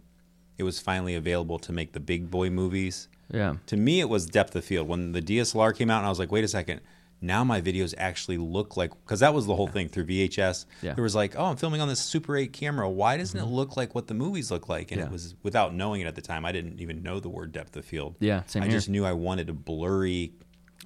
it 0.60 0.62
was 0.62 0.78
finally 0.78 1.14
available 1.16 1.58
to 1.58 1.72
make 1.72 1.92
the 1.92 2.00
big 2.00 2.30
boy 2.30 2.50
movies. 2.50 3.08
Yeah. 3.32 3.54
To 3.66 3.76
me, 3.76 4.00
it 4.00 4.08
was 4.08 4.26
depth 4.26 4.54
of 4.54 4.64
field. 4.64 4.86
When 4.86 5.12
the 5.12 5.22
DSLR 5.22 5.76
came 5.76 5.90
out, 5.90 5.98
and 5.98 6.06
I 6.06 6.08
was 6.10 6.18
like, 6.18 6.30
wait 6.30 6.44
a 6.44 6.48
second, 6.48 6.80
now 7.22 7.44
my 7.44 7.60
videos 7.60 7.94
actually 7.98 8.38
look 8.38 8.76
like 8.76 8.90
because 9.04 9.20
that 9.20 9.34
was 9.34 9.46
the 9.46 9.54
whole 9.54 9.66
thing 9.68 9.88
through 9.88 10.06
VHS. 10.06 10.64
Yeah. 10.82 10.94
There 10.94 11.02
was 11.02 11.14
like, 11.14 11.34
oh, 11.38 11.44
I'm 11.46 11.56
filming 11.56 11.80
on 11.80 11.88
this 11.88 12.00
Super 12.00 12.36
8 12.36 12.52
camera. 12.52 12.88
Why 12.88 13.16
doesn't 13.16 13.38
it 13.38 13.44
look 13.46 13.76
like 13.76 13.94
what 13.94 14.06
the 14.06 14.14
movies 14.14 14.50
look 14.50 14.68
like? 14.68 14.90
And 14.92 15.00
Mm-hmm. 15.00 15.06
Yeah. 15.06 15.10
it 15.10 15.12
was 15.12 15.34
without 15.42 15.74
knowing 15.74 16.00
it 16.00 16.06
at 16.06 16.14
the 16.14 16.22
time. 16.22 16.44
I 16.44 16.52
didn't 16.52 16.80
even 16.80 17.02
know 17.02 17.20
the 17.20 17.28
word 17.28 17.52
depth 17.52 17.76
of 17.76 17.84
field. 17.84 18.16
Yeah, 18.20 18.42
same 18.46 18.62
I 18.62 18.66
here. 18.66 18.76
just 18.76 18.88
knew 18.88 19.04
I 19.04 19.12
wanted 19.12 19.48
a 19.50 19.52
blurry, 19.54 20.32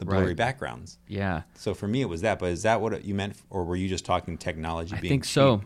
the 0.00 0.04
blurry 0.04 0.26
Right. 0.28 0.37
backgrounds. 0.37 0.98
Yeah. 1.06 1.42
So 1.54 1.72
for 1.72 1.87
me, 1.88 2.00
it 2.02 2.08
was 2.08 2.20
that. 2.22 2.38
But 2.40 2.50
is 2.50 2.62
that 2.64 2.80
what 2.80 3.04
you 3.04 3.14
meant, 3.14 3.37
or 3.48 3.64
were 3.64 3.76
you 3.76 3.88
just 3.88 4.04
talking 4.04 4.37
technology? 4.37 4.96
I 4.96 5.00
being 5.00 5.10
think 5.12 5.24
cheap? 5.24 5.32
so. 5.32 5.62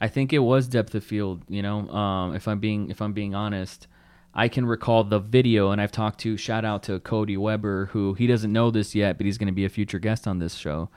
I 0.00 0.08
think 0.08 0.32
it 0.32 0.38
was 0.38 0.68
depth 0.68 0.94
of 0.94 1.04
field. 1.04 1.42
You 1.48 1.62
know, 1.62 1.88
um, 1.88 2.34
if 2.34 2.46
I'm 2.46 2.60
being 2.60 2.90
if 2.90 3.02
I'm 3.02 3.12
being 3.12 3.34
honest, 3.34 3.86
I 4.34 4.48
can 4.48 4.66
recall 4.66 5.04
the 5.04 5.18
video, 5.18 5.70
and 5.70 5.80
I've 5.80 5.92
talked 5.92 6.20
to 6.20 6.36
shout 6.36 6.64
out 6.64 6.82
to 6.84 7.00
Cody 7.00 7.36
Weber, 7.36 7.86
who 7.86 8.14
he 8.14 8.26
doesn't 8.26 8.52
know 8.52 8.70
this 8.70 8.94
yet, 8.94 9.16
but 9.16 9.26
he's 9.26 9.38
going 9.38 9.48
to 9.48 9.54
be 9.54 9.64
a 9.64 9.68
future 9.68 9.98
guest 9.98 10.26
on 10.26 10.38
this 10.38 10.54
show. 10.54 10.88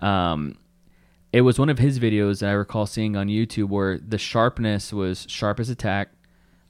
Um, 0.00 0.56
it 1.32 1.42
was 1.42 1.58
one 1.58 1.68
of 1.68 1.78
his 1.78 1.98
videos 1.98 2.40
that 2.40 2.48
I 2.48 2.52
recall 2.52 2.86
seeing 2.86 3.16
on 3.16 3.28
YouTube 3.28 3.68
where 3.68 3.98
the 3.98 4.18
sharpness 4.18 4.92
was 4.92 5.26
sharp 5.28 5.60
as 5.60 5.68
a 5.68 5.74
tack. 5.74 6.08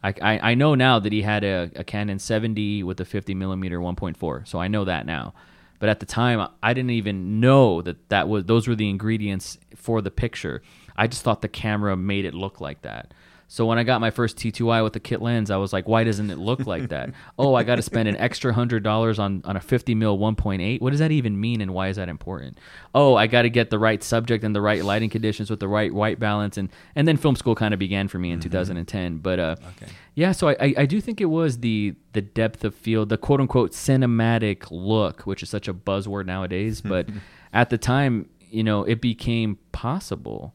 I, 0.03 0.15
I, 0.21 0.51
I 0.51 0.55
know 0.55 0.75
now 0.75 0.99
that 0.99 1.13
he 1.13 1.23
had 1.23 1.45
a, 1.45 1.71
a 1.75 1.85
Canon 1.85 2.19
7D 2.19 2.85
with 2.85 3.01
a 3.01 3.05
50 3.05 3.35
millimeter 3.35 3.79
1.4, 3.79 4.47
so 4.47 4.61
I 4.61 4.69
know 4.69 4.85
that 4.85 5.07
now. 5.07 5.35
But 5.79 5.89
at 5.89 6.01
the 6.01 6.07
time, 6.07 6.49
I 6.63 6.75
didn't 6.75 6.91
even 6.91 7.41
know 7.41 7.83
that 7.83 8.09
that 8.09 8.29
was 8.29 8.45
those 8.47 8.67
were 8.67 8.75
the 8.75 8.91
ingredients 8.91 9.59
for 9.77 10.03
the 10.03 10.11
picture. 10.11 10.61
I 10.99 11.07
just 11.07 11.23
thought 11.23 11.41
the 11.41 11.49
camera 11.49 11.97
made 11.97 12.25
it 12.27 12.35
look 12.35 12.61
like 12.61 12.83
that. 12.83 13.15
So 13.51 13.65
when 13.65 13.79
I 13.79 13.83
got 13.83 14.03
my 14.03 14.11
first 14.11 14.37
T2i 14.37 14.85
with 14.85 14.93
the 14.93 15.01
kit 15.01 15.23
lens, 15.23 15.51
I 15.51 15.57
was 15.57 15.73
like, 15.73 15.89
why 15.89 16.05
doesn't 16.05 16.29
it 16.29 16.37
look 16.37 16.67
like 16.67 16.91
that? 16.91 17.15
oh, 17.39 17.55
I 17.55 17.63
got 17.63 17.77
to 17.77 17.83
spend 17.83 18.07
an 18.07 18.15
extra 18.19 18.53
hundred 18.53 18.83
dollars 18.83 19.19
on 19.19 19.41
on 19.47 19.57
a 19.57 19.61
50 19.61 19.95
mil 19.95 20.19
1.8. 20.19 20.83
What 20.83 20.91
does 20.91 20.99
that 20.99 21.13
even 21.13 21.41
mean, 21.41 21.63
and 21.63 21.73
why 21.73 21.89
is 21.89 21.97
that 21.97 22.11
important? 22.11 22.59
Oh, 22.95 23.15
I 23.15 23.27
got 23.27 23.43
to 23.43 23.49
get 23.49 23.71
the 23.71 23.79
right 23.79 24.03
subject 24.03 24.45
and 24.45 24.55
the 24.55 24.61
right 24.61 24.85
lighting 24.85 25.09
conditions 25.09 25.49
with 25.49 25.61
the 25.61 25.69
right 25.69 25.91
white 25.95 26.19
balance, 26.19 26.59
and 26.59 26.69
and 26.95 27.09
then 27.09 27.17
film 27.17 27.37
school 27.37 27.55
kind 27.55 27.73
of 27.73 27.81
began 27.81 28.07
for 28.09 28.19
me 28.19 28.33
in 28.33 28.41
2010. 28.41 29.17
But 29.17 29.39
uh, 29.39 29.57
Okay. 29.81 29.93
yeah, 30.15 30.33
so 30.33 30.49
I, 30.51 30.57
I 30.61 30.75
I 30.79 30.87
do 30.87 31.01
think 31.01 31.19
it 31.23 31.31
was 31.41 31.61
the 31.61 31.95
the 32.13 32.21
depth 32.21 32.65
of 32.65 32.75
field, 32.75 33.09
the 33.09 33.17
quote 33.17 33.41
unquote 33.41 33.73
cinematic 33.73 34.67
look, 34.71 35.23
which 35.23 35.43
is 35.43 35.49
such 35.49 35.69
a 35.69 35.73
buzzword 35.73 36.27
nowadays. 36.27 36.83
But 36.83 37.09
at 37.55 37.71
the 37.71 37.79
time, 37.79 38.29
you 38.51 38.63
know, 38.63 38.83
it 38.85 39.01
became 39.01 39.57
possible 39.73 40.53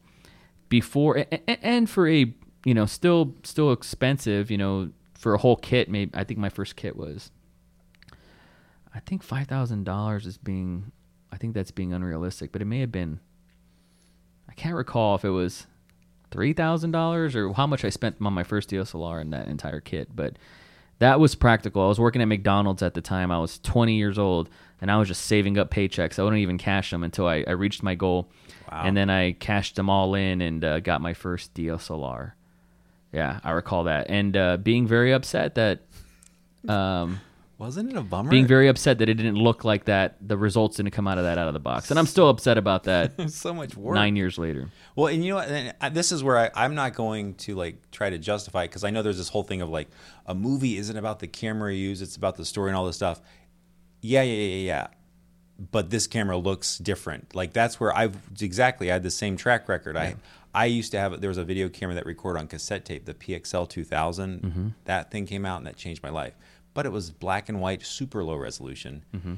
before 0.68 1.26
and 1.46 1.88
for 1.88 2.08
a 2.08 2.32
you 2.64 2.74
know 2.74 2.86
still 2.86 3.34
still 3.42 3.72
expensive 3.72 4.50
you 4.50 4.58
know 4.58 4.90
for 5.14 5.34
a 5.34 5.38
whole 5.38 5.56
kit 5.56 5.88
maybe 5.88 6.10
i 6.14 6.24
think 6.24 6.38
my 6.38 6.48
first 6.48 6.76
kit 6.76 6.96
was 6.96 7.30
i 8.94 9.00
think 9.00 9.26
$5000 9.26 10.26
is 10.26 10.38
being 10.38 10.92
i 11.32 11.36
think 11.36 11.54
that's 11.54 11.70
being 11.70 11.92
unrealistic 11.92 12.52
but 12.52 12.62
it 12.62 12.66
may 12.66 12.80
have 12.80 12.92
been 12.92 13.20
i 14.48 14.52
can't 14.54 14.74
recall 14.74 15.14
if 15.14 15.24
it 15.24 15.30
was 15.30 15.66
$3000 16.30 17.34
or 17.34 17.52
how 17.54 17.66
much 17.66 17.84
i 17.84 17.88
spent 17.88 18.16
on 18.20 18.32
my 18.32 18.44
first 18.44 18.70
dslr 18.70 19.20
in 19.20 19.30
that 19.30 19.48
entire 19.48 19.80
kit 19.80 20.08
but 20.14 20.36
that 21.00 21.18
was 21.18 21.34
practical. 21.34 21.82
I 21.82 21.88
was 21.88 21.98
working 21.98 22.22
at 22.22 22.28
mcdonald's 22.28 22.82
at 22.82 22.94
the 22.94 23.00
time. 23.00 23.30
I 23.30 23.38
was 23.38 23.58
20 23.58 23.94
years 23.94 24.18
old 24.18 24.48
and 24.80 24.90
i 24.90 24.96
was 24.96 25.08
just 25.08 25.22
saving 25.26 25.56
up 25.58 25.70
paychecks 25.70 26.18
i 26.18 26.22
wouldn't 26.22 26.40
even 26.42 26.58
cash 26.58 26.90
them 26.90 27.02
until 27.02 27.26
i, 27.26 27.44
I 27.46 27.52
reached 27.52 27.82
my 27.82 27.94
goal 27.94 28.28
Wow. 28.72 28.82
and 28.86 28.96
then 28.96 29.10
I 29.10 29.32
cashed 29.32 29.76
them 29.76 29.90
all 29.90 30.14
in 30.14 30.40
and 30.40 30.64
uh, 30.64 30.80
got 30.80 31.02
my 31.02 31.12
first 31.12 31.52
DSLR. 31.52 32.32
Yeah, 33.12 33.38
I 33.44 33.50
recall 33.50 33.84
that, 33.84 34.06
and 34.08 34.34
uh, 34.34 34.56
being 34.56 34.86
very 34.86 35.12
upset 35.12 35.54
that, 35.56 35.80
um, 36.66 37.20
Wasn't 37.58 37.90
it 37.92 37.96
a 37.96 38.02
bummer? 38.02 38.30
being 38.30 38.46
very 38.46 38.68
upset 38.68 38.98
that 38.98 39.08
it 39.10 39.14
didn't 39.14 39.36
look 39.36 39.64
like 39.64 39.84
that. 39.84 40.16
The 40.26 40.36
results 40.38 40.78
didn't 40.78 40.92
come 40.92 41.06
out 41.06 41.18
of 41.18 41.24
that 41.24 41.36
out 41.38 41.46
of 41.46 41.54
the 41.54 41.60
box, 41.60 41.90
and 41.90 41.98
I'm 41.98 42.06
still 42.06 42.28
upset 42.30 42.56
about 42.58 42.84
that. 42.84 43.30
so 43.30 43.52
much 43.54 43.76
work. 43.76 43.94
nine 43.94 44.16
years 44.16 44.38
later. 44.38 44.70
Well, 44.96 45.08
and 45.08 45.22
you 45.22 45.30
know 45.30 45.36
what? 45.36 45.48
And 45.48 45.94
this 45.94 46.10
is 46.10 46.24
where 46.24 46.38
I, 46.38 46.50
I'm 46.54 46.74
not 46.74 46.94
going 46.94 47.34
to 47.34 47.54
like 47.54 47.90
try 47.90 48.10
to 48.10 48.18
justify 48.18 48.64
because 48.66 48.82
I 48.82 48.90
know 48.90 49.02
there's 49.02 49.18
this 49.18 49.28
whole 49.28 49.44
thing 49.44 49.60
of 49.60 49.68
like 49.68 49.88
a 50.26 50.34
movie 50.34 50.78
isn't 50.78 50.96
about 50.96 51.18
the 51.20 51.26
camera 51.28 51.72
you 51.72 51.90
use; 51.90 52.00
it's 52.02 52.16
about 52.16 52.36
the 52.36 52.44
story 52.46 52.70
and 52.70 52.76
all 52.76 52.86
this 52.86 52.96
stuff. 52.96 53.20
Yeah, 54.04 54.20
yeah, 54.20 54.34
yeah, 54.34 54.48
yeah, 54.48 54.66
yeah. 54.66 54.86
But 55.70 55.88
this 55.88 56.06
camera 56.06 56.36
looks 56.36 56.78
different. 56.78 57.34
Like 57.34 57.52
that's 57.52 57.80
where 57.80 57.96
I've 57.96 58.16
exactly 58.40 58.90
I 58.90 58.94
had 58.94 59.02
the 59.02 59.10
same 59.10 59.36
track 59.36 59.68
record. 59.68 59.96
I 59.96 60.16
I 60.54 60.66
used 60.66 60.92
to 60.92 60.98
have 60.98 61.20
there 61.20 61.28
was 61.28 61.38
a 61.38 61.44
video 61.44 61.68
camera 61.68 61.94
that 61.94 62.04
recorded 62.04 62.40
on 62.40 62.48
cassette 62.48 62.84
tape, 62.84 63.06
the 63.06 63.14
PXL 63.14 63.68
2000. 63.68 64.42
Mm-hmm. 64.42 64.68
That 64.84 65.10
thing 65.10 65.26
came 65.26 65.46
out 65.46 65.58
and 65.58 65.66
that 65.66 65.76
changed 65.76 66.02
my 66.02 66.10
life. 66.10 66.34
But 66.74 66.86
it 66.86 66.92
was 66.92 67.10
black 67.10 67.48
and 67.48 67.60
white, 67.60 67.84
super 67.86 68.22
low 68.24 68.36
resolution 68.36 69.04
Mm-hmm. 69.14 69.34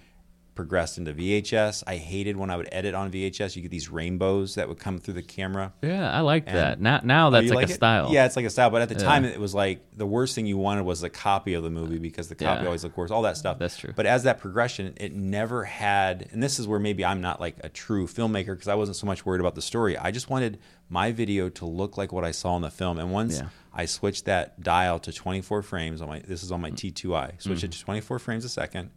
Progressed 0.57 0.99
into 0.99 1.13
VHS. 1.13 1.85
I 1.87 1.97
hated 1.97 2.37
when 2.37 2.51
I 2.51 2.57
would 2.57 2.69
edit 2.73 2.95
on 2.95 3.13
VHS. 3.13 3.55
You 3.55 3.63
get 3.63 3.71
these 3.71 3.89
rainbows 3.91 4.57
that 4.57 4.69
would 4.69 4.81
come 4.81 4.99
through 4.99 5.15
the 5.15 5.23
camera. 5.23 5.73
Yeah, 5.83 6.11
I 6.11 6.21
like 6.21 6.45
And- 6.49 6.57
that. 6.57 6.81
Now, 6.81 7.01
now 7.05 7.29
Oh, 7.29 7.31
that's 7.31 7.47
you 7.47 7.55
like, 7.55 7.69
a 7.69 7.73
style. 7.73 8.13
Yeah, 8.13 8.27
it's 8.27 8.35
like 8.35 8.45
a 8.47 8.51
style. 8.51 8.71
But 8.71 8.83
at 8.83 8.89
the 8.89 8.95
Yeah. 8.97 9.03
time, 9.03 9.25
it 9.25 9.39
was 9.39 9.55
like 9.55 9.81
the 9.97 10.07
worst 10.07 10.35
thing 10.35 10.47
you 10.47 10.57
wanted 10.59 10.85
was 10.85 11.03
a 11.03 11.11
copy 11.11 11.55
of 11.55 11.63
the 11.63 11.71
movie 11.71 11.99
because 11.99 12.29
the 12.29 12.35
copy 12.35 12.61
Yeah. 12.63 12.67
always 12.67 12.83
looked 12.83 12.97
worse. 12.97 13.11
All 13.11 13.23
that 13.23 13.37
stuff. 13.37 13.59
That's 13.59 13.77
true. 13.77 13.93
But 13.95 14.07
as 14.07 14.25
that 14.25 14.39
progression, 14.39 14.95
it 14.97 15.15
never 15.15 15.65
had. 15.65 16.29
And 16.33 16.43
this 16.43 16.59
is 16.59 16.67
where 16.67 16.81
maybe 16.81 17.05
I'm 17.05 17.21
not 17.21 17.41
like 17.41 17.57
a 17.63 17.69
true 17.69 18.07
filmmaker 18.07 18.55
because 18.55 18.69
I 18.69 18.75
wasn't 18.75 18.97
so 18.97 19.07
much 19.07 19.25
worried 19.25 19.41
about 19.41 19.55
the 19.55 19.63
story. 19.63 19.97
I 19.97 20.11
just 20.11 20.31
wanted 20.31 20.59
my 20.89 21.13
video 21.13 21.49
to 21.51 21.67
look 21.67 21.97
like 21.97 22.13
what 22.13 22.25
I 22.25 22.31
saw 22.31 22.57
in 22.57 22.63
the 22.63 22.71
film. 22.71 22.99
And 22.99 23.13
once 23.13 23.39
Yeah. 23.39 23.49
I 23.75 23.85
switched 23.85 24.25
that 24.25 24.63
dial 24.63 24.99
to 25.01 25.13
24 25.13 25.61
frames 25.63 26.01
on 26.01 26.09
my, 26.09 26.21
this 26.21 26.43
is 26.43 26.51
on 26.51 26.61
my 26.63 26.71
T2i, 26.71 27.33
switched 27.39 27.59
mm-hmm. 27.59 27.67
it 27.67 27.73
to 27.73 27.81
24 27.85 28.19
frames 28.19 28.45
a 28.45 28.49
second, 28.49 28.91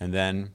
and 0.00 0.14
then 0.14 0.50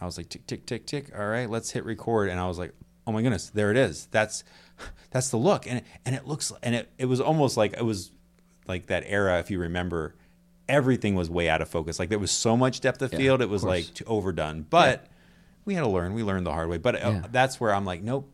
I 0.00 0.06
was 0.06 0.16
like 0.16 0.28
tick 0.28 0.46
tick 0.46 0.66
tick 0.66 0.86
tick. 0.86 1.10
All 1.16 1.26
right, 1.26 1.48
let's 1.48 1.70
hit 1.70 1.84
record. 1.84 2.28
And 2.30 2.40
I 2.40 2.46
was 2.48 2.58
like, 2.58 2.72
oh 3.06 3.12
my 3.12 3.22
goodness, 3.22 3.50
there 3.50 3.70
it 3.70 3.76
is. 3.76 4.06
That's 4.10 4.44
that's 5.10 5.30
the 5.30 5.36
look. 5.36 5.66
And 5.66 5.82
and 6.06 6.14
it 6.14 6.26
looks 6.26 6.52
and 6.62 6.74
it 6.74 6.90
it 6.98 7.06
was 7.06 7.20
almost 7.20 7.56
like 7.56 7.74
it 7.74 7.84
was 7.84 8.12
like 8.66 8.86
that 8.86 9.04
era. 9.06 9.38
If 9.38 9.50
you 9.50 9.58
remember, 9.58 10.14
everything 10.68 11.14
was 11.14 11.28
way 11.28 11.48
out 11.48 11.60
of 11.60 11.68
focus. 11.68 11.98
Like 11.98 12.08
there 12.08 12.18
was 12.18 12.30
so 12.30 12.56
much 12.56 12.80
depth 12.80 13.02
of 13.02 13.12
Yeah, 13.12 13.18
field, 13.18 13.42
it 13.42 13.48
was 13.48 13.64
like 13.64 13.86
overdone. 14.06 14.62
But 14.68 15.06
we 15.64 15.74
had 15.74 15.82
to 15.82 15.88
learn. 15.88 16.14
We 16.14 16.22
learned 16.22 16.46
the 16.46 16.52
hard 16.52 16.68
way. 16.68 16.78
But 16.78 16.96
uh, 16.96 16.98
Yeah. 17.10 17.22
that's 17.30 17.60
where 17.60 17.74
I'm 17.74 17.84
like, 17.84 18.02
nope. 18.02 18.30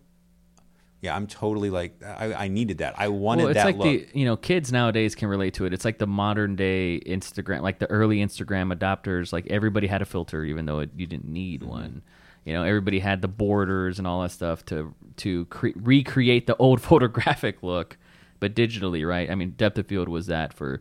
Yeah, 1.07 1.17
I'm 1.17 1.27
totally 1.27 1.71
like 1.71 2.03
I, 2.05 2.35
I 2.35 2.49
needed 2.49 2.79
that. 2.79 2.95
I 2.99 3.09
wanted 3.09 3.43
well, 3.45 3.51
it's 3.53 3.57
that 3.59 3.67
like 3.67 3.77
look. 3.77 3.87
the 3.87 4.07
you 4.19 4.25
know 4.25 4.37
kids 4.37 4.71
nowadays 4.71 5.15
can 5.15 5.29
relate 5.29 5.55
to 5.55 5.65
it. 5.65 5.73
It's 5.73 5.85
like 5.85 5.99
the 5.99 6.07
modern 6.07 6.55
day 6.57 7.01
Instagram, 7.07 7.63
like 7.63 7.79
the 7.79 7.91
early 7.91 8.19
Instagram 8.19 8.73
adopters. 8.77 9.33
Like 9.33 9.47
everybody 9.49 9.87
had 9.87 10.03
a 10.03 10.05
filter, 10.05 10.45
even 10.45 10.67
though 10.67 10.81
it, 10.81 10.91
you 10.97 11.07
didn't 11.07 11.29
need 11.29 11.61
Mm-hmm. 11.63 11.71
one. 11.71 12.03
You 12.45 12.53
know, 12.53 12.63
everybody 12.63 13.01
had 13.01 13.23
the 13.23 13.29
borders 13.29 13.99
and 13.99 14.07
all 14.07 14.23
that 14.23 14.31
stuff 14.31 14.65
to 14.67 14.95
to 15.17 15.47
cre- 15.47 15.71
recreate 15.77 16.47
the 16.47 16.57
old 16.59 16.81
photographic 16.91 17.63
look, 17.63 17.97
but 18.39 18.55
digitally, 18.55 19.07
right? 19.09 19.29
I 19.31 19.35
mean, 19.35 19.51
depth 19.57 19.79
of 19.79 19.87
field 19.87 20.09
was 20.09 20.27
that 20.27 20.53
for 20.53 20.81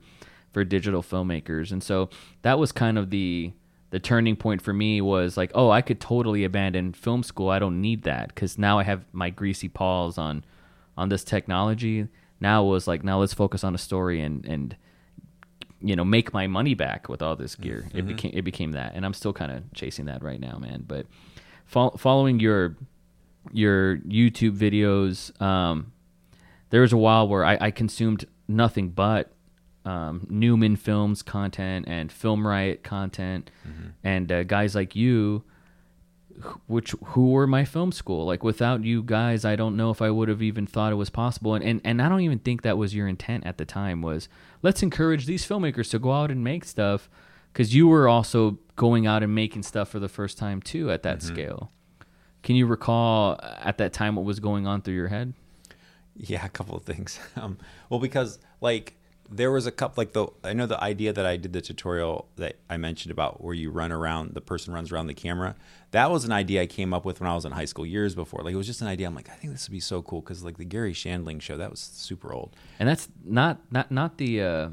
for 0.52 0.64
digital 0.64 1.02
filmmakers, 1.02 1.72
and 1.72 1.82
so 1.84 2.10
that 2.44 2.60
was 2.60 2.72
kind 2.72 2.98
of 2.98 3.10
the 3.10 3.52
the 3.96 4.00
turning 4.02 4.36
point 4.36 4.62
for 4.62 4.74
me 4.74 5.00
was 5.00 5.38
like, 5.38 5.52
oh, 5.56 5.70
I 5.70 5.82
could 5.82 6.02
totally 6.02 6.44
abandon 6.44 6.92
film 6.92 7.24
school. 7.24 7.50
I 7.50 7.60
don't 7.60 7.80
need 7.80 8.04
that 8.04 8.28
because 8.28 8.58
now 8.58 8.78
I 8.78 8.84
have 8.84 9.06
my 9.14 9.30
greasy 9.30 9.70
paws 9.70 10.18
on 10.18 10.44
on 10.98 11.08
this 11.08 11.24
technology. 11.24 12.10
Now 12.42 12.66
it 12.66 12.68
was 12.68 12.90
like, 12.90 13.06
now 13.06 13.20
let's 13.22 13.34
focus 13.34 13.64
on 13.64 13.74
a 13.74 13.78
story 13.78 14.20
and 14.20 14.46
and 14.46 14.76
you 15.80 15.96
know 15.96 16.04
make 16.04 16.34
my 16.34 16.46
money 16.46 16.74
back 16.74 17.08
with 17.08 17.22
all 17.22 17.38
this 17.38 17.56
gear. 17.56 17.88
It 17.94 18.06
became 18.06 18.32
it 18.34 18.42
became 18.42 18.74
that, 18.74 18.96
and 18.96 19.06
I'm 19.06 19.14
still 19.14 19.32
kind 19.32 19.54
of 19.54 19.64
chasing 19.74 20.08
that 20.08 20.22
right 20.22 20.42
now, 20.42 20.58
man. 20.58 20.84
But 20.86 21.06
fol- 21.64 21.96
following 21.98 22.42
your 22.42 22.76
your 23.54 24.00
YouTube 24.00 24.58
videos, 24.58 25.42
um, 25.42 25.94
there 26.70 26.82
was 26.82 26.92
a 26.92 26.98
while 26.98 27.30
where 27.30 27.46
I, 27.46 27.58
I 27.62 27.72
consumed 27.72 28.26
nothing 28.46 28.90
but 28.90 29.32
um, 29.86 30.26
Neumann 30.30 30.76
Films 30.76 31.22
content 31.22 31.86
and 31.88 32.12
Film 32.12 32.46
Riot 32.46 32.84
content, 32.84 33.52
and 34.04 34.32
uh, 34.32 34.44
guys 34.44 34.76
like 34.76 34.96
you, 34.96 35.44
which 36.68 36.92
who 37.04 37.30
were 37.32 37.48
my 37.48 37.64
film 37.66 37.92
school. 37.92 38.26
Like 38.26 38.44
without 38.44 38.84
you 38.84 39.04
guys, 39.04 39.46
I 39.46 39.56
don't 39.56 39.78
know 39.78 39.92
if 39.92 40.02
I 40.02 40.10
would 40.10 40.28
have 40.28 40.42
even 40.42 40.66
thought 40.68 40.92
it 40.92 40.96
was 40.96 41.10
possible. 41.10 41.54
And, 41.56 41.64
and 41.64 41.82
and 41.84 42.02
I 42.02 42.10
don't 42.10 42.22
even 42.22 42.40
think 42.40 42.64
that 42.64 42.78
was 42.78 42.94
your 42.96 43.08
intent 43.08 43.46
at 43.46 43.58
the 43.58 43.66
time. 43.66 44.02
Was 44.02 44.28
let's 44.62 44.84
encourage 44.84 45.26
these 45.26 45.46
filmmakers 45.48 45.90
to 45.92 46.00
go 46.00 46.12
out 46.12 46.32
and 46.32 46.44
make 46.44 46.66
stuff, 46.66 47.10
because 47.54 47.74
you 47.74 47.88
were 47.88 48.08
also 48.08 48.58
going 48.76 49.08
out 49.08 49.24
and 49.24 49.34
making 49.34 49.64
stuff 49.64 49.90
for 49.90 50.00
the 50.00 50.10
first 50.10 50.38
time 50.38 50.62
too 50.62 50.92
at 50.92 51.04
that 51.04 51.22
scale. 51.22 51.72
Can 52.44 52.56
you 52.56 52.66
recall 52.68 53.40
uh, 53.42 53.56
at 53.62 53.78
that 53.78 53.94
time 53.94 54.16
what 54.16 54.26
was 54.26 54.40
going 54.40 54.68
on 54.68 54.82
through 54.82 54.96
your 54.96 55.08
head? 55.08 55.34
Yeah, 56.18 56.46
a 56.46 56.50
couple 56.50 56.76
of 56.76 56.84
things. 56.84 57.20
Um, 57.38 57.58
well, 57.90 58.00
because 58.00 58.40
like 58.62 58.96
there 59.30 59.52
was 59.52 59.66
a 59.66 59.72
couple 59.72 60.02
like 60.02 60.14
the 60.14 60.28
I 60.44 60.54
know 60.54 60.66
the 60.68 60.82
idea 60.84 61.12
that 61.14 61.26
I 61.26 61.38
did 61.38 61.52
the 61.54 61.62
tutorial 61.62 62.28
that 62.36 62.58
I 62.70 62.78
mentioned 62.78 63.12
about 63.12 63.44
where 63.44 63.54
you 63.54 63.72
run 63.72 63.92
around 63.92 64.34
the 64.34 64.42
person 64.42 64.74
runs 64.74 64.92
around 64.92 65.08
the 65.08 65.14
camera. 65.14 65.56
That 65.92 66.12
was 66.12 66.26
an 66.26 66.32
idea 66.32 66.62
I 66.62 66.68
came 66.68 66.94
up 66.94 67.06
with 67.06 67.20
when 67.22 67.30
I 67.30 67.34
was 67.36 67.46
in 67.46 67.52
high 67.54 67.66
school 67.66 67.86
years 67.86 68.14
before. 68.16 68.42
Like 68.44 68.54
it 68.54 68.58
was 68.58 68.68
just 68.68 68.82
an 68.82 68.88
idea. 68.88 69.08
I'm 69.08 69.16
like, 69.16 69.30
I 69.30 69.34
think 69.34 69.54
this 69.54 69.68
would 69.68 69.74
be 69.74 69.80
so 69.80 70.02
cool 70.02 70.22
because 70.22 70.44
like 70.44 70.58
the 70.58 70.66
Garry 70.66 70.94
Shandling 70.94 71.42
show 71.42 71.58
that 71.58 71.72
was 71.72 71.80
super 71.80 72.34
old. 72.34 72.56
And 72.80 72.88
that's 72.88 73.08
not 73.24 73.60
not 73.72 73.92
not 73.92 74.18
the 74.18 74.42
uh, 74.42 74.70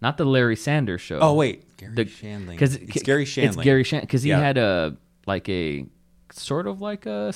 not 0.00 0.16
the 0.18 0.24
Larry 0.24 0.56
Sanders 0.56 1.00
show. 1.00 1.18
Oh 1.20 1.34
wait, 1.34 1.76
Gary 1.76 1.94
The- 1.94 2.04
Shandling. 2.04 2.50
because 2.50 2.76
it's 2.76 3.02
Garry 3.02 3.24
Shandling. 3.24 3.46
It's 3.46 3.56
Garry 3.56 3.84
Shandling 3.84 4.00
because 4.02 4.22
he 4.22 4.30
Yeah. 4.30 4.40
had 4.40 4.58
a 4.58 4.96
like 5.26 5.48
a 5.48 5.86
sort 6.30 6.66
of 6.66 6.80
like 6.80 7.06
a 7.06 7.32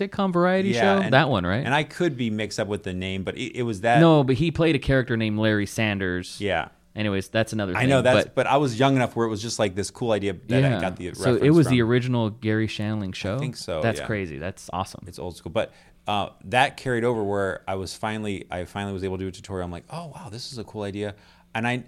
sitcom 0.00 0.32
variety 0.32 0.70
Yeah, 0.70 0.80
show. 0.80 1.02
and- 1.02 1.12
that 1.12 1.28
one, 1.28 1.44
right? 1.44 1.64
And 1.64 1.74
I 1.74 1.84
could 1.84 2.16
be 2.16 2.30
mixed 2.30 2.58
up 2.58 2.68
with 2.68 2.82
the 2.82 2.92
name, 2.92 3.22
but 3.22 3.36
it, 3.36 3.58
it 3.58 3.62
was 3.62 3.82
that. 3.82 4.00
no, 4.00 4.24
but 4.24 4.36
he 4.36 4.50
played 4.50 4.74
a 4.74 4.78
character 4.78 5.16
named 5.16 5.38
Larry 5.38 5.66
Sanders. 5.66 6.40
Yeah. 6.40 6.68
Anyways, 6.96 7.28
that's 7.28 7.52
another. 7.52 7.76
I 7.76 7.86
know 7.86 8.02
that's, 8.02 8.24
but, 8.24 8.34
but, 8.34 8.46
I 8.48 8.56
was 8.56 8.78
young 8.78 8.96
enough 8.96 9.14
where 9.14 9.24
it 9.24 9.30
was 9.30 9.40
just 9.40 9.60
like 9.60 9.76
this 9.76 9.92
cool 9.92 10.10
idea 10.10 10.34
that 10.48 10.64
I 10.64 10.80
got 10.80 10.96
the 10.96 11.14
so 11.14 11.36
it 11.36 11.50
was 11.50 11.68
the 11.68 11.80
original 11.82 12.30
Garry 12.30 12.66
Shandling 12.66 13.14
show. 13.14 13.36
I 13.36 13.38
think 13.38 13.56
so, 13.56 13.80
That's 13.80 14.00
yeah. 14.00 14.06
crazy. 14.06 14.38
That's 14.38 14.68
awesome. 14.72 15.04
it's 15.06 15.18
old 15.18 15.36
school, 15.36 15.52
but 15.52 15.72
uh, 16.08 16.30
that 16.46 16.76
carried 16.76 17.04
over 17.04 17.22
where 17.22 17.62
I 17.68 17.76
was 17.76 17.94
finally, 17.94 18.44
I 18.50 18.64
finally 18.64 18.92
was 18.92 19.04
able 19.04 19.18
to 19.18 19.24
do 19.24 19.28
a 19.28 19.30
tutorial. 19.30 19.64
I'm 19.64 19.70
like, 19.70 19.84
oh 19.90 20.12
wow, 20.14 20.28
this 20.30 20.50
is 20.52 20.58
a 20.58 20.64
cool 20.64 20.82
idea, 20.82 21.14
and 21.54 21.66
I, 21.66 21.84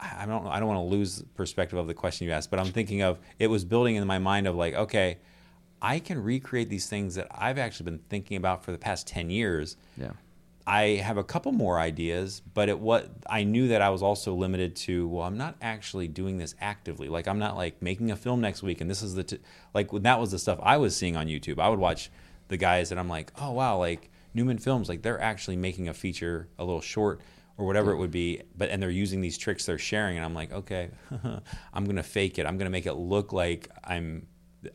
I 0.00 0.26
don't, 0.26 0.46
I 0.48 0.58
don't 0.58 0.68
want 0.68 0.78
to 0.78 0.96
lose 0.96 1.22
perspective 1.36 1.78
of 1.78 1.86
the 1.86 1.94
question 1.94 2.26
you 2.26 2.32
asked, 2.32 2.50
but 2.50 2.58
I'm 2.58 2.66
thinking 2.66 3.02
of 3.02 3.20
it 3.38 3.46
was 3.46 3.64
building 3.64 3.94
in 3.94 4.04
my 4.06 4.18
mind 4.18 4.48
of 4.48 4.56
like, 4.56 4.74
okay, 4.74 5.18
I 5.84 5.98
can 5.98 6.22
recreate 6.22 6.70
these 6.70 6.86
things 6.86 7.14
that 7.16 7.28
I've 7.30 7.58
actually 7.58 7.84
been 7.84 8.00
thinking 8.08 8.36
about 8.36 8.64
for 8.64 8.72
the 8.72 8.78
past 8.78 9.06
ten 9.06 9.30
years. 9.30 9.76
yeah. 9.96 10.12
I 10.66 11.02
have 11.04 11.18
a 11.18 11.24
couple 11.24 11.52
more 11.52 11.78
ideas, 11.78 12.40
but 12.54 12.70
it 12.70 12.80
what 12.80 13.10
I 13.28 13.44
knew 13.44 13.68
that 13.68 13.82
I 13.82 13.90
was 13.90 14.02
also 14.02 14.34
limited 14.34 14.74
to. 14.76 15.06
Well, 15.06 15.26
I'm 15.26 15.36
not 15.36 15.56
actually 15.60 16.08
doing 16.08 16.38
this 16.38 16.54
actively. 16.58 17.08
Like 17.08 17.28
I'm 17.28 17.38
not 17.38 17.54
like 17.56 17.82
making 17.82 18.10
a 18.10 18.16
film 18.16 18.40
next 18.40 18.62
week, 18.62 18.80
and 18.80 18.90
this 18.90 19.02
is 19.02 19.14
the 19.14 19.24
t-. 19.24 19.38
like 19.74 19.92
when 19.92 20.04
that 20.04 20.18
was 20.18 20.30
the 20.30 20.38
stuff 20.38 20.58
I 20.62 20.78
was 20.78 20.96
seeing 20.96 21.16
on 21.16 21.26
YouTube. 21.26 21.58
I 21.58 21.68
would 21.68 21.78
watch 21.78 22.10
the 22.48 22.56
guys, 22.56 22.90
and 22.90 22.98
I'm 22.98 23.10
like, 23.10 23.30
oh 23.38 23.52
wow, 23.52 23.76
like 23.76 24.10
Neumann 24.32 24.56
Films, 24.56 24.88
like 24.88 25.02
they're 25.02 25.20
actually 25.20 25.56
making 25.56 25.88
a 25.88 25.94
feature, 25.94 26.48
a 26.58 26.64
little 26.64 26.80
short 26.80 27.20
or 27.56 27.66
whatever 27.66 27.92
it 27.92 27.98
would 27.98 28.10
be, 28.10 28.40
but 28.56 28.70
and 28.70 28.82
they're 28.82 28.90
using 28.90 29.20
these 29.20 29.36
tricks 29.36 29.66
they're 29.66 29.78
sharing, 29.78 30.16
and 30.16 30.24
I'm 30.24 30.34
like, 30.34 30.50
okay, 30.50 30.88
I'm 31.74 31.84
gonna 31.84 32.02
fake 32.02 32.38
it. 32.38 32.46
I'm 32.46 32.56
gonna 32.56 32.70
make 32.70 32.86
it 32.86 32.94
look 32.94 33.34
like 33.34 33.68
I'm 33.84 34.26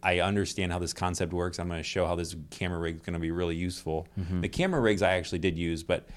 I 0.03 0.19
understand 0.19 0.71
how 0.71 0.79
this 0.79 0.93
concept 0.93 1.33
works. 1.33 1.59
I'm 1.59 1.67
going 1.67 1.79
to 1.79 1.83
show 1.83 2.05
how 2.07 2.15
this 2.15 2.35
camera 2.49 2.79
rig 2.79 2.95
is 2.97 3.01
going 3.01 3.13
to 3.13 3.19
be 3.19 3.31
really 3.31 3.55
useful. 3.55 4.07
Mm-hmm. 4.19 4.41
The 4.41 4.49
camera 4.49 4.81
rigs 4.81 5.01
I 5.01 5.13
actually 5.13 5.39
did 5.39 5.57
use, 5.57 5.83
but 5.83 6.07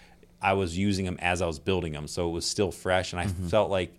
I 0.41 0.55
was 0.55 0.77
using 0.77 1.05
them 1.05 1.17
as 1.21 1.41
I 1.43 1.47
was 1.47 1.59
building 1.59 1.93
them, 1.93 2.09
so 2.09 2.29
it 2.29 2.33
was 2.33 2.45
still 2.47 2.73
fresh, 2.73 3.13
and 3.13 3.21
I 3.21 3.27
Mm-hmm. 3.27 3.47
felt 3.49 3.71
like 3.71 3.95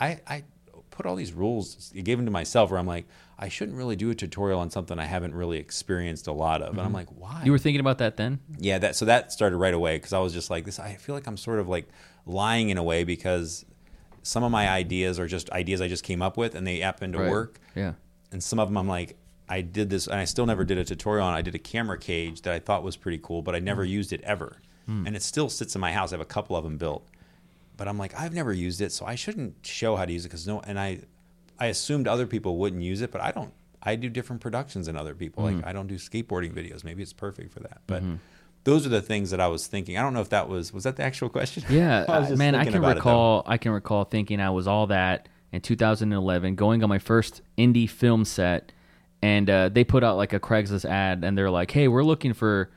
I, 0.00 0.20
I 0.26 0.44
put 0.90 1.06
all 1.06 1.14
these 1.16 1.32
rules, 1.32 1.92
I 1.96 2.00
gave 2.00 2.18
them 2.18 2.26
to 2.26 2.32
myself, 2.32 2.70
where 2.70 2.78
I'm 2.80 2.86
like, 2.86 3.06
I 3.38 3.48
shouldn't 3.48 3.76
really 3.76 3.96
do 3.96 4.10
a 4.10 4.14
tutorial 4.14 4.58
on 4.60 4.70
something 4.70 4.98
I 4.98 5.04
haven't 5.04 5.34
really 5.34 5.58
experienced 5.58 6.26
a 6.26 6.32
lot 6.32 6.62
of, 6.62 6.70
and 6.76 6.80
I'm 6.80 6.92
like, 6.92 7.08
why? 7.10 7.34
Mm-hmm. 7.34 7.46
You 7.46 7.52
were 7.52 7.58
thinking 7.58 7.80
about 7.80 7.98
that 7.98 8.16
then? 8.16 8.40
Yeah, 8.58 8.78
that 8.78 8.96
so 8.96 9.04
that 9.04 9.30
started 9.32 9.58
right 9.58 9.74
away 9.74 9.96
because 9.96 10.12
I 10.12 10.18
was 10.20 10.32
just 10.32 10.50
like 10.50 10.64
this. 10.64 10.78
I 10.78 10.94
feel 10.94 11.14
like 11.14 11.26
I'm 11.26 11.36
sort 11.36 11.60
of 11.60 11.68
like 11.68 11.86
lying 12.24 12.70
in 12.70 12.78
a 12.78 12.82
way 12.82 13.04
because 13.04 13.64
some 14.22 14.42
of 14.42 14.50
my 14.50 14.68
ideas 14.68 15.18
are 15.20 15.26
just 15.28 15.50
ideas 15.50 15.80
I 15.80 15.86
just 15.88 16.02
came 16.02 16.20
up 16.22 16.36
with 16.36 16.54
and 16.56 16.66
they 16.66 16.78
happen 16.80 17.12
to 17.12 17.18
Right. 17.18 17.30
work, 17.30 17.60
Yeah. 17.76 17.92
And 18.32 18.42
some 18.42 18.58
of 18.58 18.68
them 18.68 18.76
I'm 18.76 18.88
like, 18.88 19.16
I 19.48 19.60
did 19.60 19.90
this 19.90 20.06
and 20.06 20.16
I 20.16 20.24
still 20.24 20.46
never 20.46 20.64
did 20.64 20.78
a 20.78 20.84
tutorial 20.84 21.26
on. 21.26 21.34
it. 21.34 21.38
I 21.38 21.42
did 21.42 21.54
a 21.54 21.58
camera 21.58 21.98
cage 21.98 22.42
that 22.42 22.52
I 22.52 22.58
thought 22.58 22.82
was 22.82 22.96
pretty 22.96 23.20
cool, 23.22 23.42
but 23.42 23.54
I 23.54 23.60
never 23.60 23.84
hmm. 23.84 23.90
used 23.90 24.12
it 24.12 24.20
ever, 24.22 24.58
hmm. 24.86 25.06
and 25.06 25.14
it 25.14 25.22
still 25.22 25.48
sits 25.48 25.74
in 25.74 25.80
my 25.80 25.92
house. 25.92 26.12
I 26.12 26.14
have 26.16 26.20
a 26.20 26.24
couple 26.24 26.56
of 26.56 26.64
them 26.64 26.76
built, 26.76 27.06
but 27.76 27.88
I'm 27.88 27.98
like, 27.98 28.18
I've 28.18 28.34
never 28.34 28.52
used 28.52 28.80
it, 28.80 28.92
so 28.92 29.06
I 29.06 29.14
shouldn't 29.14 29.54
show 29.62 29.96
how 29.96 30.04
to 30.04 30.12
use 30.12 30.24
it 30.24 30.28
because 30.28 30.46
no, 30.46 30.60
and 30.60 30.78
I, 30.78 31.00
I 31.58 31.66
assumed 31.66 32.08
other 32.08 32.26
people 32.26 32.56
wouldn't 32.56 32.82
use 32.82 33.02
it, 33.02 33.10
but 33.10 33.20
I 33.20 33.30
don't. 33.30 33.52
I 33.82 33.94
do 33.94 34.08
different 34.08 34.42
productions 34.42 34.86
than 34.86 34.96
other 34.96 35.14
people. 35.14 35.44
Like 35.44 35.60
hmm. 35.60 35.68
I 35.68 35.72
don't 35.72 35.86
do 35.86 35.94
skateboarding 35.94 36.52
videos. 36.52 36.82
Maybe 36.82 37.02
it's 37.02 37.12
perfect 37.12 37.52
for 37.52 37.60
that, 37.60 37.82
but. 37.86 38.02
Mm-hmm. 38.02 38.16
Those 38.64 38.84
are 38.84 38.88
the 38.88 39.00
things 39.00 39.30
that 39.30 39.38
I 39.38 39.46
was 39.46 39.68
thinking. 39.68 39.96
I 39.96 40.02
don't 40.02 40.12
know 40.12 40.22
if 40.22 40.30
that 40.30 40.48
was 40.48 40.72
was 40.72 40.82
that 40.82 40.96
the 40.96 41.04
actual 41.04 41.28
question. 41.28 41.62
Yeah, 41.70 42.04
I 42.08 42.34
man, 42.34 42.56
I 42.56 42.64
can 42.64 42.74
about 42.74 42.88
it, 42.88 42.94
though. 42.94 42.98
recall. 42.98 43.42
I 43.46 43.58
can 43.58 43.70
recall 43.70 44.02
thinking 44.02 44.40
I 44.40 44.50
was 44.50 44.66
all 44.66 44.88
that 44.88 45.28
in 45.52 45.60
2011, 45.60 46.54
going 46.54 46.82
on 46.82 46.88
my 46.88 46.98
first 46.98 47.42
indie 47.56 47.88
film 47.88 48.24
set, 48.24 48.72
and 49.22 49.48
uh, 49.48 49.68
they 49.68 49.84
put 49.84 50.04
out 50.04 50.16
like 50.16 50.32
a 50.32 50.40
Craigslist 50.40 50.84
ad, 50.84 51.24
and 51.24 51.36
they're 51.36 51.50
like, 51.50 51.70
"Hey, 51.70 51.88
we're 51.88 52.04
looking 52.04 52.32
for 52.32 52.70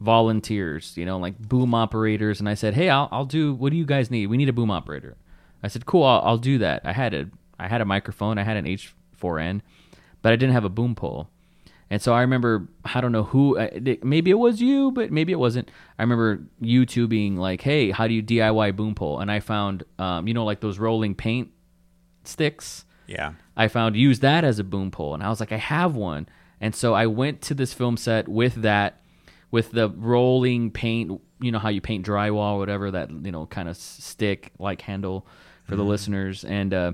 volunteers, 0.00 0.96
you 0.96 1.06
know, 1.06 1.18
like 1.18 1.38
boom 1.38 1.74
operators." 1.74 2.40
And 2.40 2.48
I 2.48 2.54
said, 2.54 2.74
"Hey, 2.74 2.88
I'll, 2.88 3.08
I'll 3.12 3.24
do. 3.24 3.54
What 3.54 3.70
do 3.70 3.76
you 3.76 3.86
guys 3.86 4.10
need? 4.10 4.26
We 4.26 4.36
need 4.36 4.48
a 4.48 4.52
boom 4.52 4.70
operator." 4.70 5.16
I 5.62 5.68
said, 5.68 5.86
"Cool, 5.86 6.04
I'll, 6.04 6.20
I'll 6.22 6.38
do 6.38 6.58
that." 6.58 6.82
I 6.84 6.92
had 6.92 7.14
a 7.14 7.28
I 7.58 7.68
had 7.68 7.80
a 7.80 7.84
microphone, 7.84 8.38
I 8.38 8.44
had 8.44 8.56
an 8.56 8.66
H4n, 8.66 9.60
but 10.22 10.32
I 10.32 10.36
didn't 10.36 10.52
have 10.52 10.64
a 10.64 10.70
boom 10.70 10.94
pole. 10.94 11.28
And 11.90 12.02
so 12.02 12.12
I 12.12 12.20
remember, 12.20 12.68
I 12.84 13.00
don't 13.00 13.12
know 13.12 13.22
who, 13.22 13.58
uh, 13.58 13.68
maybe 14.02 14.30
it 14.30 14.38
was 14.38 14.60
you, 14.60 14.92
but 14.92 15.10
maybe 15.10 15.32
it 15.32 15.38
wasn't. 15.38 15.70
I 15.98 16.02
remember 16.02 16.40
you 16.60 16.84
two 16.84 17.08
being 17.08 17.36
like, 17.36 17.62
hey, 17.62 17.90
how 17.90 18.06
do 18.06 18.12
you 18.12 18.22
DIY 18.22 18.76
boom 18.76 18.94
pole? 18.94 19.20
And 19.20 19.30
I 19.30 19.40
found, 19.40 19.84
um, 19.98 20.28
you 20.28 20.34
know, 20.34 20.44
like 20.44 20.60
those 20.60 20.78
rolling 20.78 21.14
paint 21.14 21.50
sticks. 22.24 22.84
Yeah. 23.06 23.34
I 23.56 23.68
found 23.68 23.96
use 23.96 24.20
that 24.20 24.44
as 24.44 24.58
a 24.58 24.64
boom 24.64 24.90
pole, 24.90 25.14
and 25.14 25.22
I 25.22 25.28
was 25.28 25.40
like, 25.40 25.52
I 25.52 25.56
have 25.56 25.96
one. 25.96 26.28
And 26.60 26.74
so 26.74 26.94
I 26.94 27.06
went 27.06 27.40
to 27.42 27.54
this 27.54 27.72
film 27.72 27.96
set 27.96 28.28
with 28.28 28.62
that, 28.62 29.00
with 29.50 29.70
the 29.72 29.88
rolling 29.88 30.70
paint. 30.70 31.20
You 31.40 31.52
know 31.52 31.58
how 31.58 31.68
you 31.68 31.80
paint 31.80 32.06
drywall, 32.06 32.54
or 32.54 32.58
whatever 32.58 32.90
that 32.90 33.10
you 33.10 33.32
know 33.32 33.46
kind 33.46 33.68
of 33.68 33.76
stick 33.76 34.52
like 34.58 34.82
handle 34.82 35.26
for 35.64 35.76
the 35.76 35.84
listeners. 35.84 36.44
And 36.44 36.74
uh, 36.74 36.92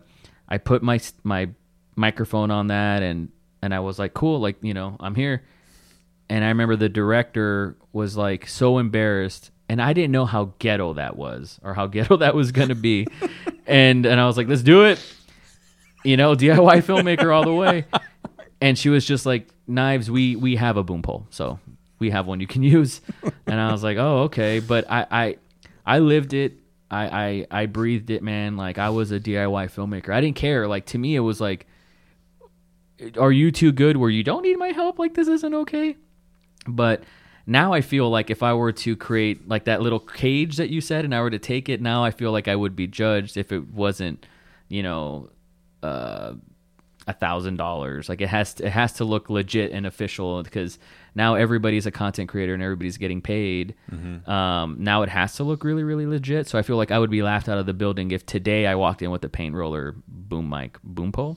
I 0.49 0.59
put 0.59 0.83
my 0.83 1.01
my 1.23 1.49
microphone 1.97 2.51
on 2.51 2.69
that, 2.69 3.03
and 3.03 3.31
and 3.63 3.75
I 3.75 3.81
was 3.81 3.99
like, 3.99 4.15
cool, 4.15 4.41
like 4.41 4.57
you 4.63 4.75
know, 4.75 4.97
I'm 5.01 5.15
here. 5.15 5.45
And 6.29 6.45
I 6.45 6.49
remember 6.49 6.77
the 6.77 6.89
director 6.89 7.77
was 7.93 8.17
like 8.17 8.47
so 8.47 8.79
embarrassed, 8.79 9.51
and 9.69 9.81
I 9.81 9.93
didn't 9.93 10.13
know 10.13 10.27
how 10.27 10.53
ghetto 10.59 10.95
that 10.95 11.17
was 11.17 11.59
or 11.63 11.75
how 11.75 11.87
ghetto 11.87 12.17
that 12.19 12.35
was 12.35 12.53
gonna 12.53 12.75
be. 12.75 13.07
and 13.67 14.07
and 14.07 14.21
I 14.21 14.27
was 14.27 14.37
like, 14.37 14.49
let's 14.49 14.63
do 14.63 14.85
it 14.85 15.01
you 16.05 16.17
know, 16.17 16.37
DIY 16.37 16.83
filmmaker 16.85 17.35
all 17.35 17.45
the 17.45 17.55
way. 17.55 17.87
And 18.61 18.79
she 18.79 18.91
was 18.91 19.05
just 19.05 19.27
like, 19.27 19.49
"Knives, 19.67 20.11
we 20.11 20.37
we 20.37 20.57
have 20.57 20.77
a 20.77 20.83
boom 20.85 21.03
pole, 21.03 21.27
so 21.31 21.59
we 21.99 22.11
have 22.11 22.27
one 22.27 22.41
you 22.41 22.47
can 22.47 22.63
use." 22.79 23.01
And 23.47 23.59
I 23.59 23.73
was 23.73 23.83
like, 23.83 23.97
"Oh, 23.97 24.23
okay." 24.25 24.61
But 24.61 24.89
I 24.89 25.07
I 25.11 25.37
I 25.85 25.99
lived 25.99 26.35
it. 26.35 26.53
I 26.91 27.47
I 27.51 27.63
I 27.63 27.67
breathed 27.67 28.11
it, 28.11 28.23
man. 28.23 28.57
Like 28.57 28.79
I 28.79 28.91
was 28.91 29.11
a 29.11 29.19
DIY 29.19 29.73
filmmaker. 29.73 30.15
I 30.15 30.21
didn't 30.21 30.37
care. 30.37 30.69
Like 30.69 30.87
to 30.87 30.99
me, 30.99 31.17
it 31.17 31.21
was 31.21 31.41
like, 31.41 31.67
"Are 33.19 33.33
you 33.33 33.51
too 33.51 33.73
good 33.73 33.97
where 33.97 34.11
you 34.11 34.23
don't 34.23 34.43
need 34.43 34.59
my 34.59 34.69
help? 34.69 34.99
Like 34.99 35.15
this 35.15 35.29
isn't 35.29 35.55
okay." 35.55 35.97
But 36.67 37.03
now 37.47 37.73
I 37.73 37.81
feel 37.81 38.09
like 38.11 38.31
if 38.31 38.43
I 38.43 38.55
were 38.55 38.73
to 38.73 38.97
create 38.97 39.49
like 39.49 39.65
that 39.65 39.83
little 39.83 40.01
cage 40.01 40.57
that 40.57 40.71
you 40.71 40.81
said, 40.81 41.05
and 41.05 41.15
I 41.15 41.21
were 41.21 41.31
to 41.31 41.39
take 41.39 41.69
it, 41.69 41.81
now 41.81 42.05
I 42.05 42.11
feel 42.11 42.33
like 42.33 42.49
I 42.49 42.57
would 42.57 42.75
be 42.75 42.87
judged 42.87 43.37
if 43.37 43.53
it 43.53 43.69
wasn't, 43.69 44.27
you 44.69 44.83
know, 44.83 45.31
uh, 45.83 46.35
a 47.07 47.13
thousand 47.13 47.57
dollars. 47.57 48.09
Like 48.09 48.23
it 48.23 48.29
has 48.29 48.55
to, 48.55 48.67
it 48.67 48.71
has 48.73 48.95
to 48.95 49.05
look 49.05 49.29
legit 49.29 49.73
and 49.73 49.87
official 49.87 50.43
because 50.43 50.79
now 51.15 51.35
everybody's 51.35 51.85
a 51.85 51.91
content 51.91 52.31
creator 52.31 52.55
and 52.55 52.63
everybody's 52.63 52.97
getting 52.97 53.21
paid. 53.21 53.75
Um, 54.27 54.77
now 54.79 55.03
it 55.03 55.11
has 55.11 55.35
to 55.37 55.45
look 55.45 55.65
really 55.65 55.83
really 55.83 56.07
legit. 56.07 56.49
So 56.49 56.59
I 56.59 56.63
feel 56.63 56.77
like 56.77 56.91
I 56.91 56.99
would 56.99 57.11
be 57.11 57.23
laughed 57.23 57.49
out 57.49 57.59
of 57.59 57.67
the 57.67 57.75
building 57.75 58.11
if 58.11 58.25
today 58.25 58.67
I 58.67 58.75
walked 58.75 59.03
in 59.03 59.11
with 59.11 59.23
a 59.23 59.29
paint 59.29 59.55
roller 59.55 59.95
boom 60.09 60.49
mic 60.49 60.79
boom 60.83 61.13
pole. 61.13 61.37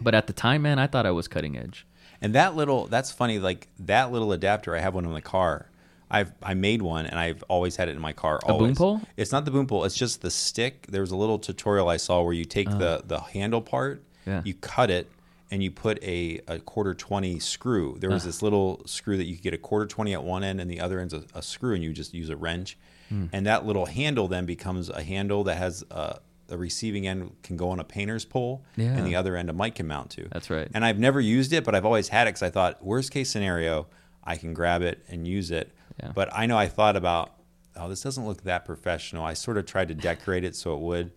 But 0.00 0.14
at 0.14 0.26
the 0.26 0.32
time, 0.34 0.62
man, 0.62 0.78
I 0.78 0.86
thought 0.86 1.06
I 1.06 1.12
was 1.12 1.28
cutting 1.28 1.56
edge. 1.56 1.86
And 2.24 2.34
that 2.34 2.56
little 2.56 2.86
that's 2.86 3.12
funny, 3.12 3.38
like 3.38 3.68
that 3.80 4.10
little 4.10 4.32
adapter, 4.32 4.74
I 4.74 4.80
have 4.80 4.94
one 4.94 5.04
in 5.04 5.12
the 5.12 5.20
car. 5.20 5.70
I've 6.10 6.32
I 6.42 6.54
made 6.54 6.80
one 6.82 7.06
and 7.06 7.18
I've 7.18 7.42
always 7.48 7.76
had 7.76 7.88
it 7.88 7.92
in 7.96 8.00
my 8.00 8.12
car. 8.12 8.40
A 8.44 8.52
boom 8.58 8.74
pole? 8.76 9.00
It's 9.16 9.32
not 9.32 9.44
the 9.44 9.50
boom 9.50 9.66
pole, 9.66 9.84
it's 9.84 9.94
just 9.96 10.22
the 10.22 10.30
stick. 10.30 10.86
There 10.88 11.00
was 11.00 11.10
a 11.10 11.16
little 11.16 11.38
tutorial 11.38 11.88
I 11.88 11.96
saw 11.98 12.22
where 12.22 12.32
you 12.32 12.44
take 12.44 12.68
the, 12.70 13.02
the 13.06 13.20
handle 13.20 13.60
part. 13.60 14.02
Yeah. 14.26 14.40
you 14.44 14.54
cut 14.54 14.88
it, 14.90 15.10
and 15.50 15.62
you 15.62 15.70
put 15.70 16.02
a, 16.02 16.40
a 16.48 16.58
quarter 16.58 16.94
twenty 16.94 17.38
screw. 17.38 17.96
There 18.00 18.10
was 18.10 18.22
Uh. 18.24 18.26
this 18.26 18.42
little 18.42 18.80
screw 18.86 19.16
that 19.18 19.24
you 19.24 19.34
could 19.34 19.42
get 19.44 19.54
a 19.54 19.58
quarter 19.58 19.86
twenty 19.86 20.14
at 20.14 20.24
one 20.24 20.42
end 20.44 20.60
and 20.60 20.70
the 20.70 20.80
other 20.80 20.98
end's 21.00 21.12
a, 21.14 21.24
a 21.34 21.42
screw 21.42 21.74
and 21.74 21.82
you 21.84 21.92
just 21.92 22.14
use 22.14 22.30
a 22.30 22.36
wrench. 22.36 22.78
Hmm. 23.10 23.26
And 23.34 23.44
that 23.46 23.66
little 23.66 23.84
handle 23.86 24.28
then 24.28 24.46
becomes 24.46 24.88
a 24.88 25.02
handle 25.02 25.44
that 25.44 25.56
has 25.58 25.84
a 25.90 26.20
the 26.46 26.58
receiving 26.58 27.06
end 27.06 27.34
can 27.42 27.56
go 27.56 27.70
on 27.70 27.80
a 27.80 27.84
painter's 27.84 28.24
pole, 28.24 28.62
Yeah. 28.76 28.96
and 28.96 29.06
the 29.06 29.16
other 29.16 29.36
end 29.36 29.48
a 29.50 29.52
mic 29.52 29.76
can 29.76 29.86
mount 29.86 30.10
to. 30.10 30.28
That's 30.30 30.50
right. 30.50 30.68
And 30.74 30.84
I've 30.84 30.98
never 30.98 31.20
used 31.20 31.52
it, 31.52 31.64
but 31.64 31.74
I've 31.74 31.86
always 31.86 32.08
had 32.08 32.26
it 32.26 32.30
because 32.30 32.42
I 32.42 32.50
thought, 32.50 32.84
worst 32.84 33.10
case 33.12 33.30
scenario, 33.30 33.86
I 34.22 34.36
can 34.36 34.52
grab 34.54 34.82
it 34.82 35.04
and 35.08 35.26
use 35.26 35.50
it. 35.50 35.72
Yeah. 36.02 36.12
But 36.14 36.28
I 36.32 36.46
know 36.46 36.56
I 36.58 36.68
thought 36.68 36.96
about, 36.96 37.32
oh, 37.76 37.88
this 37.88 38.02
doesn't 38.02 38.26
look 38.26 38.42
that 38.44 38.64
professional. 38.64 39.24
I 39.24 39.34
sort 39.34 39.56
of 39.58 39.66
tried 39.66 39.88
to 39.88 39.94
decorate 39.94 40.44
it 40.44 40.54
so 40.56 40.74
it 40.74 40.80
would. 40.80 41.12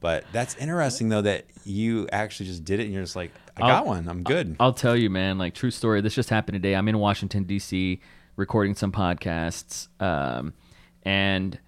But 0.00 0.24
that's 0.32 0.54
interesting 0.56 1.10
though 1.10 1.20
that 1.22 1.44
you 1.64 2.08
actually 2.10 2.46
just 2.46 2.64
did 2.64 2.80
it 2.80 2.84
and 2.84 2.92
you're 2.94 3.02
just 3.02 3.16
like, 3.16 3.32
I 3.56 3.60
got 3.60 3.70
I'll- 3.82 3.84
one. 3.86 4.08
I'm 4.08 4.22
good. 4.22 4.56
I'll 4.58 4.72
tell 4.72 4.96
you, 4.96 5.10
man. 5.10 5.36
Like 5.36 5.54
true 5.54 5.70
story. 5.70 6.00
This 6.00 6.14
just 6.14 6.30
happened 6.30 6.54
today. 6.54 6.74
I'm 6.74 6.88
in 6.88 6.98
Washington 6.98 7.44
D.C. 7.44 8.00
recording 8.36 8.74
some 8.74 8.92
podcasts, 8.92 9.88
um, 10.00 10.54
and 11.02 11.58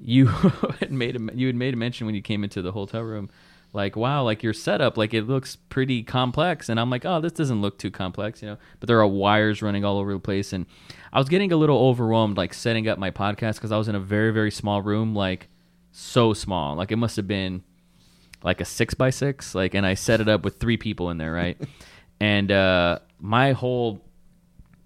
you 0.00 0.26
had 0.80 0.92
made 0.92 1.16
a, 1.16 1.34
you 1.34 1.46
had 1.46 1.56
made 1.56 1.74
a 1.74 1.76
mention 1.76 2.06
when 2.06 2.14
you 2.14 2.22
came 2.22 2.44
into 2.44 2.62
the 2.62 2.72
hotel 2.72 3.02
room, 3.02 3.30
like 3.72 3.96
wow, 3.96 4.22
like 4.22 4.42
your 4.42 4.52
setup, 4.52 4.96
like 4.96 5.14
it 5.14 5.22
looks 5.22 5.56
pretty 5.56 6.02
complex, 6.02 6.68
and 6.68 6.78
I'm 6.78 6.90
like, 6.90 7.04
oh, 7.04 7.20
this 7.20 7.32
doesn't 7.32 7.60
look 7.60 7.78
too 7.78 7.90
complex, 7.90 8.42
you 8.42 8.48
know. 8.48 8.58
But 8.80 8.86
there 8.88 9.00
are 9.00 9.06
wires 9.06 9.62
running 9.62 9.84
all 9.84 9.98
over 9.98 10.12
the 10.12 10.18
place, 10.18 10.52
and 10.52 10.66
I 11.12 11.18
was 11.18 11.28
getting 11.28 11.52
a 11.52 11.56
little 11.56 11.78
overwhelmed, 11.78 12.36
like 12.36 12.54
setting 12.54 12.88
up 12.88 12.98
my 12.98 13.10
podcast 13.10 13.56
because 13.56 13.72
I 13.72 13.78
was 13.78 13.88
in 13.88 13.94
a 13.94 14.00
very 14.00 14.32
very 14.32 14.50
small 14.50 14.82
room, 14.82 15.14
like 15.14 15.48
so 15.92 16.32
small, 16.34 16.76
like 16.76 16.92
it 16.92 16.96
must 16.96 17.16
have 17.16 17.28
been 17.28 17.62
like 18.44 18.60
a 18.60 18.64
six 18.64 18.94
by 18.94 19.10
six, 19.10 19.54
like, 19.54 19.74
and 19.74 19.86
I 19.86 19.94
set 19.94 20.20
it 20.20 20.28
up 20.28 20.44
with 20.44 20.60
three 20.60 20.76
people 20.76 21.10
in 21.10 21.18
there, 21.18 21.32
right? 21.32 21.60
and 22.20 22.52
uh, 22.52 22.98
my 23.18 23.52
whole 23.52 24.03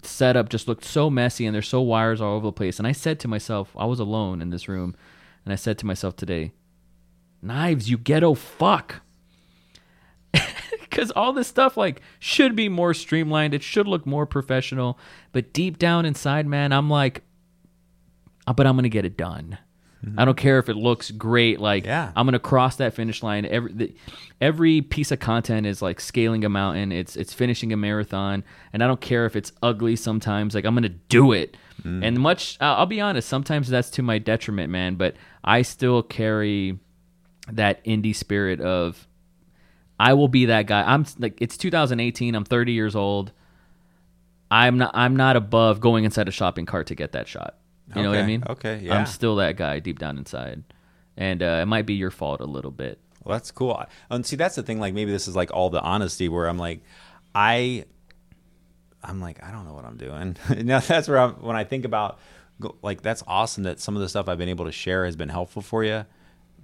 setup 0.03 0.49
just 0.49 0.67
looked 0.67 0.85
so 0.85 1.09
messy 1.09 1.45
and 1.45 1.53
there's 1.53 1.67
so 1.67 1.81
wires 1.81 2.21
all 2.21 2.35
over 2.35 2.47
the 2.47 2.51
place. 2.51 2.77
And 2.79 2.87
I 2.87 2.91
said 2.91 3.19
to 3.21 3.27
myself, 3.27 3.75
I 3.77 3.85
was 3.85 3.99
alone 3.99 4.41
in 4.41 4.49
this 4.49 4.67
room, 4.67 4.95
and 5.45 5.53
I 5.53 5.55
said 5.55 5.77
to 5.79 5.85
myself 5.85 6.15
today, 6.15 6.53
Knives, 7.41 7.89
you 7.89 7.97
ghetto 7.97 8.33
fuck. 8.33 9.01
Because 10.81 11.11
all 11.11 11.33
this 11.33 11.47
stuff 11.47 11.77
like 11.77 12.01
should 12.17 12.55
be 12.55 12.67
more 12.67 12.95
streamlined. 12.95 13.53
It 13.53 13.61
should 13.61 13.87
look 13.87 14.07
more 14.07 14.25
professional. 14.25 14.97
But 15.31 15.53
deep 15.53 15.77
down 15.77 16.03
inside, 16.03 16.47
man, 16.47 16.73
I'm 16.73 16.89
like, 16.89 17.21
"Uh, 18.47 18.53
but 18.53 18.65
I'm 18.65 18.75
gonna 18.75 18.89
get 18.89 19.05
it 19.05 19.15
done. 19.15 19.59
I 20.17 20.23
don't 20.23 20.37
care 20.37 20.59
if 20.59 20.69
it 20.69 20.75
looks 20.75 21.11
great. 21.11 21.59
Like 21.59 21.85
Yeah. 21.85 22.11
I'm 22.15 22.25
gonna 22.25 22.39
cross 22.39 22.77
that 22.77 22.93
finish 22.93 23.21
line. 23.21 23.45
Every 23.45 23.73
the, 23.73 23.95
every 24.39 24.81
piece 24.81 25.11
of 25.11 25.19
content 25.19 25.67
is 25.67 25.81
like 25.81 25.99
scaling 25.99 26.45
a 26.45 26.49
mountain. 26.49 26.91
It's 26.91 27.15
it's 27.15 27.33
finishing 27.33 27.73
a 27.73 27.77
marathon, 27.77 28.43
and 28.71 28.83
I 28.83 28.87
don't 28.87 29.01
care 29.01 29.25
if 29.25 29.35
it's 29.35 29.51
ugly 29.61 29.95
sometimes. 29.95 30.55
Like 30.55 30.65
I'm 30.65 30.73
gonna 30.73 30.89
do 30.89 31.33
it. 31.33 31.57
Mm. 31.83 32.05
And 32.05 32.19
much, 32.19 32.57
I'll 32.61 32.75
I'll 32.75 32.85
be 32.85 33.01
honest. 33.01 33.27
Sometimes 33.27 33.67
that's 33.67 33.89
to 33.91 34.01
my 34.01 34.19
detriment, 34.19 34.71
man. 34.71 34.95
But 34.95 35.15
I 35.43 35.63
still 35.63 36.01
carry 36.01 36.79
that 37.51 37.83
indie 37.83 38.15
spirit 38.15 38.61
of 38.61 39.07
I 39.99 40.13
will 40.13 40.29
be 40.29 40.45
that 40.45 40.65
guy. 40.65 40.81
I'm 40.81 41.05
like 41.17 41.41
it's 41.41 41.57
2018. 41.57 42.35
I'm 42.35 42.45
30 42.45 42.71
years 42.71 42.95
old. 42.95 43.33
I'm 44.49 44.77
not. 44.77 44.91
I'm 44.93 45.15
not 45.15 45.35
above 45.35 45.79
going 45.81 46.05
inside 46.05 46.27
a 46.27 46.31
shopping 46.31 46.65
cart 46.65 46.87
to 46.87 46.95
get 46.95 47.11
that 47.11 47.27
shot. 47.27 47.57
You 47.95 48.03
know 48.03 48.09
what 48.09 48.19
I 48.19 48.25
mean? 48.25 48.43
okay, 48.49 48.79
yeah. 48.83 48.97
I'm 48.97 49.05
still 49.05 49.37
that 49.37 49.55
guy 49.55 49.79
deep 49.79 49.99
down 49.99 50.17
inside, 50.17 50.63
and 51.17 51.41
uh, 51.41 51.59
it 51.61 51.65
might 51.65 51.85
be 51.85 51.95
your 51.95 52.11
fault 52.11 52.39
a 52.41 52.45
little 52.45 52.71
bit. 52.71 52.99
Well, 53.23 53.35
that's 53.35 53.51
cool. 53.51 53.83
And 54.09 54.25
see, 54.25 54.35
that's 54.35 54.55
the 54.55 54.63
thing. 54.63 54.79
Like, 54.79 54.93
maybe 54.93 55.11
this 55.11 55.27
is 55.27 55.35
like 55.35 55.51
all 55.53 55.69
the 55.69 55.81
honesty 55.81 56.29
where 56.29 56.47
I'm 56.47 56.57
like, 56.57 56.81
I, 57.33 57.85
I'm 59.03 59.19
like, 59.19 59.43
I 59.43 59.51
don't 59.51 59.65
know 59.65 59.73
what 59.73 59.85
I'm 59.85 59.97
doing. 59.97 60.37
now 60.65 60.79
that's 60.79 61.07
where 61.07 61.19
I'm. 61.19 61.33
When 61.41 61.55
I 61.55 61.63
think 61.63 61.85
about, 61.85 62.19
like, 62.81 63.01
that's 63.01 63.23
awesome 63.27 63.63
that 63.63 63.79
some 63.79 63.95
of 63.95 64.01
the 64.01 64.09
stuff 64.09 64.29
I've 64.29 64.37
been 64.37 64.49
able 64.49 64.65
to 64.65 64.71
share 64.71 65.05
has 65.05 65.15
been 65.15 65.29
helpful 65.29 65.61
for 65.61 65.83
you, 65.83 66.05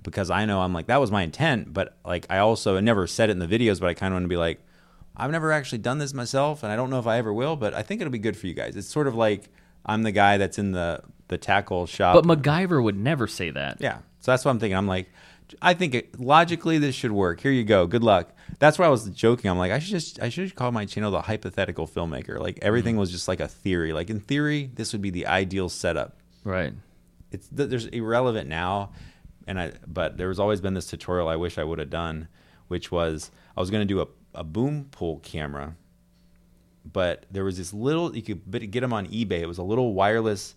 because 0.03 0.29
I 0.29 0.45
know 0.45 0.61
I'm 0.61 0.73
like 0.73 0.87
that 0.87 1.01
was 1.01 1.11
my 1.11 1.23
intent. 1.23 1.73
But 1.73 1.97
like, 2.05 2.25
I 2.29 2.37
also 2.37 2.77
I 2.77 2.81
never 2.81 3.07
said 3.07 3.29
it 3.29 3.33
in 3.33 3.39
the 3.39 3.47
videos, 3.47 3.79
but 3.79 3.87
I 3.87 3.93
kind 3.93 4.13
of 4.13 4.15
want 4.15 4.25
to 4.25 4.29
be 4.29 4.37
like, 4.37 4.61
I've 5.17 5.31
never 5.31 5.51
actually 5.51 5.79
done 5.79 5.97
this 5.97 6.13
myself, 6.13 6.63
and 6.63 6.71
I 6.71 6.75
don't 6.75 6.89
know 6.89 6.99
if 6.99 7.07
I 7.07 7.17
ever 7.17 7.33
will. 7.33 7.55
But 7.55 7.73
I 7.73 7.81
think 7.81 8.01
it'll 8.01 8.11
be 8.11 8.19
good 8.19 8.37
for 8.37 8.47
you 8.47 8.53
guys. 8.53 8.75
It's 8.75 8.87
sort 8.87 9.07
of 9.07 9.15
like 9.15 9.49
I'm 9.85 10.03
the 10.03 10.11
guy 10.11 10.37
that's 10.37 10.57
in 10.57 10.71
the 10.71 11.01
the 11.27 11.37
tackle 11.37 11.85
shop. 11.85 12.21
But 12.21 12.25
MacGyver 12.25 12.81
would 12.83 12.97
never 12.97 13.27
say 13.27 13.49
that. 13.51 13.77
Yeah. 13.79 13.99
So 14.19 14.31
that's 14.31 14.45
what 14.45 14.51
I'm 14.51 14.59
thinking. 14.59 14.77
I'm 14.77 14.87
like, 14.87 15.09
I 15.61 15.73
think 15.73 15.93
it, 15.93 16.19
logically 16.19 16.77
this 16.77 16.95
should 16.95 17.11
work. 17.11 17.39
Here 17.39 17.51
you 17.51 17.63
go. 17.63 17.87
Good 17.87 18.03
luck. 18.03 18.31
That's 18.59 18.79
why 18.79 18.85
I 18.85 18.89
was 18.89 19.07
joking. 19.09 19.51
I'm 19.51 19.57
like, 19.57 19.71
I 19.71 19.79
should 19.79 19.91
just, 19.91 20.21
I 20.21 20.29
should 20.29 20.55
call 20.55 20.71
my 20.71 20.85
channel 20.85 21.11
the 21.11 21.21
hypothetical 21.21 21.87
filmmaker. 21.87 22.39
Like 22.39 22.59
everything 22.61 22.93
mm-hmm. 22.93 23.01
was 23.01 23.11
just 23.11 23.27
like 23.27 23.39
a 23.39 23.47
theory. 23.47 23.93
Like 23.93 24.09
in 24.09 24.19
theory, 24.19 24.71
this 24.73 24.93
would 24.93 25.01
be 25.01 25.11
the 25.11 25.27
ideal 25.27 25.69
setup. 25.69 26.17
Right. 26.43 26.73
It's 27.31 27.47
th- 27.49 27.69
there's 27.69 27.85
irrelevant 27.87 28.49
now, 28.49 28.91
and 29.45 29.59
I, 29.59 29.73
but 29.85 30.17
there 30.17 30.27
was 30.27 30.39
always 30.39 30.61
been 30.61 30.73
this 30.73 30.87
tutorial 30.87 31.27
I 31.27 31.35
wish 31.35 31.57
I 31.57 31.63
would 31.63 31.79
have 31.79 31.89
done, 31.89 32.27
which 32.67 32.91
was 32.91 33.29
I 33.57 33.59
was 33.59 33.69
going 33.69 33.81
to 33.81 33.93
do 33.93 34.01
a, 34.01 34.07
a 34.33 34.43
boom 34.43 34.87
pull 34.91 35.19
camera, 35.19 35.75
but 36.85 37.25
there 37.29 37.43
was 37.43 37.57
this 37.57 37.73
little 37.73 38.15
you 38.15 38.21
could 38.21 38.71
get 38.71 38.81
them 38.81 38.93
on 38.93 39.07
eBay. 39.07 39.41
It 39.41 39.47
was 39.47 39.57
a 39.57 39.63
little 39.63 39.93
wireless 39.93 40.55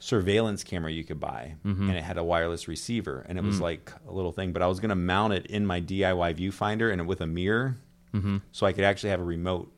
surveillance 0.00 0.64
camera 0.64 0.90
you 0.90 1.04
could 1.04 1.20
buy 1.20 1.54
mm-hmm. 1.64 1.88
and 1.88 1.96
it 1.96 2.02
had 2.02 2.16
a 2.16 2.24
wireless 2.24 2.66
receiver 2.66 3.24
and 3.28 3.38
it 3.38 3.44
was 3.44 3.58
mm. 3.58 3.62
like 3.62 3.92
a 4.08 4.10
little 4.10 4.32
thing 4.32 4.50
but 4.50 4.62
i 4.62 4.66
was 4.66 4.80
going 4.80 4.88
to 4.88 4.94
mount 4.94 5.32
it 5.32 5.46
in 5.46 5.64
my 5.64 5.78
diy 5.78 6.34
viewfinder 6.34 6.90
and 6.90 7.06
with 7.06 7.20
a 7.20 7.26
mirror 7.26 7.76
mm-hmm. 8.14 8.38
so 8.50 8.66
i 8.66 8.72
could 8.72 8.82
actually 8.82 9.10
have 9.10 9.20
a 9.20 9.24
remote 9.24 9.70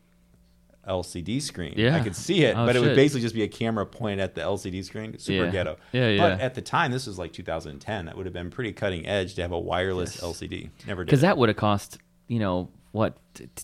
lcd 0.87 1.41
screen. 1.43 1.75
Yeah. 1.77 1.97
i 1.97 2.01
could 2.01 2.17
see 2.17 2.45
it 2.45 2.57
Oh, 2.57 2.67
but 2.67 2.75
it 2.77 2.81
would 2.81 2.97
basically 2.97 3.21
just 3.21 3.35
be 3.35 3.43
a 3.43 3.49
camera 3.49 3.87
pointed 3.87 4.21
at 4.21 4.35
the 4.35 4.41
lcd 4.41 4.85
screen. 4.85 5.19
Super 5.19 5.45
Yeah. 5.45 5.51
ghetto. 5.51 5.77
Yeah, 5.93 6.17
but 6.19 6.41
at 6.41 6.55
the 6.55 6.63
time 6.63 6.91
this 6.91 7.07
was 7.07 7.19
like 7.19 7.33
2010 7.33 8.07
that 8.07 8.17
would 8.17 8.27
have 8.27 8.33
been 8.33 8.51
pretty 8.51 8.73
cutting 8.73 9.07
edge 9.07 9.35
to 9.37 9.43
have 9.43 9.53
a 9.53 9.59
wireless 9.59 10.21
lcd 10.21 10.71
never 10.87 11.05
did 11.05 11.07
Because 11.07 11.21
that 11.21 11.39
would 11.39 11.49
have 11.49 11.57
cost 11.57 11.99
you 12.27 12.41
know 12.41 12.69
what 12.93 13.17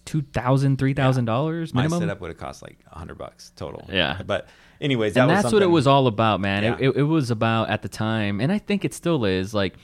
two 0.04 0.22
thousand, 0.22 0.78
three 0.78 0.94
thousand 0.94 1.26
dollars 1.26 1.72
my 1.74 1.86
setup 1.86 2.20
would 2.20 2.28
have 2.28 2.38
cost 2.38 2.62
like 2.62 2.78
100 2.90 3.16
bucks 3.16 3.52
total 3.56 3.84
Yeah. 3.92 4.20
but 4.26 4.48
anyways 4.80 5.14
that 5.14 5.20
and 5.20 5.30
was 5.30 5.42
that's 5.42 5.52
what 5.52 5.62
it 5.62 5.66
was 5.66 5.86
all 5.86 6.06
about, 6.06 6.40
man. 6.40 6.64
It, 6.64 6.80
it, 6.80 6.96
it 6.96 7.02
was 7.02 7.30
about 7.30 7.68
at 7.70 7.82
the 7.82 7.88
time, 7.88 8.40
and 8.40 8.50
I 8.50 8.58
think 8.58 8.84
it 8.84 8.94
still 8.94 9.24
is. 9.24 9.52
Like, 9.52 9.74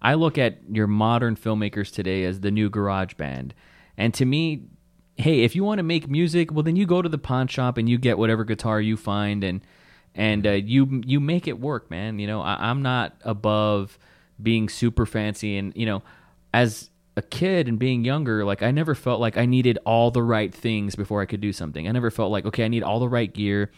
I 0.00 0.14
look 0.14 0.38
at 0.38 0.58
your 0.70 0.86
modern 0.86 1.36
filmmakers 1.36 1.92
today 1.92 2.24
as 2.24 2.40
the 2.40 2.50
new 2.50 2.70
garage 2.70 3.14
band, 3.14 3.54
and 3.96 4.14
to 4.14 4.24
me, 4.24 4.62
hey, 5.16 5.42
if 5.42 5.54
you 5.54 5.64
want 5.64 5.78
to 5.78 5.82
make 5.82 6.08
music, 6.08 6.52
well, 6.52 6.62
then 6.62 6.76
you 6.76 6.86
go 6.86 7.02
to 7.02 7.08
the 7.08 7.18
pawn 7.18 7.46
shop 7.48 7.78
and 7.78 7.88
you 7.88 7.98
get 7.98 8.16
whatever 8.18 8.44
guitar 8.44 8.80
you 8.80 8.96
find, 8.96 9.44
and 9.44 9.60
and 10.14 10.46
uh, 10.46 10.50
you 10.52 11.02
you 11.04 11.20
make 11.20 11.46
it 11.46 11.60
work, 11.60 11.90
man. 11.90 12.18
You 12.18 12.26
know, 12.26 12.40
I, 12.40 12.70
I'm 12.70 12.80
not 12.82 13.16
above 13.22 13.98
being 14.42 14.68
super 14.68 15.04
fancy, 15.04 15.58
and 15.58 15.72
you 15.76 15.84
know, 15.86 16.02
as 16.52 16.90
a 17.16 17.22
kid 17.22 17.68
and 17.68 17.78
being 17.78 18.04
younger, 18.04 18.44
like 18.44 18.62
I 18.62 18.70
never 18.70 18.94
felt 18.94 19.20
like 19.20 19.36
I 19.36 19.46
needed 19.46 19.78
all 19.84 20.10
the 20.10 20.22
right 20.22 20.52
things 20.52 20.96
before 20.96 21.20
I 21.20 21.26
could 21.26 21.40
do 21.40 21.52
something. 21.52 21.86
I 21.88 21.92
never 21.92 22.10
felt 22.10 22.32
like, 22.32 22.44
okay, 22.46 22.64
I 22.64 22.68
need 22.68 22.82
all 22.82 23.00
the 23.00 23.08
right 23.08 23.32
gear. 23.32 23.70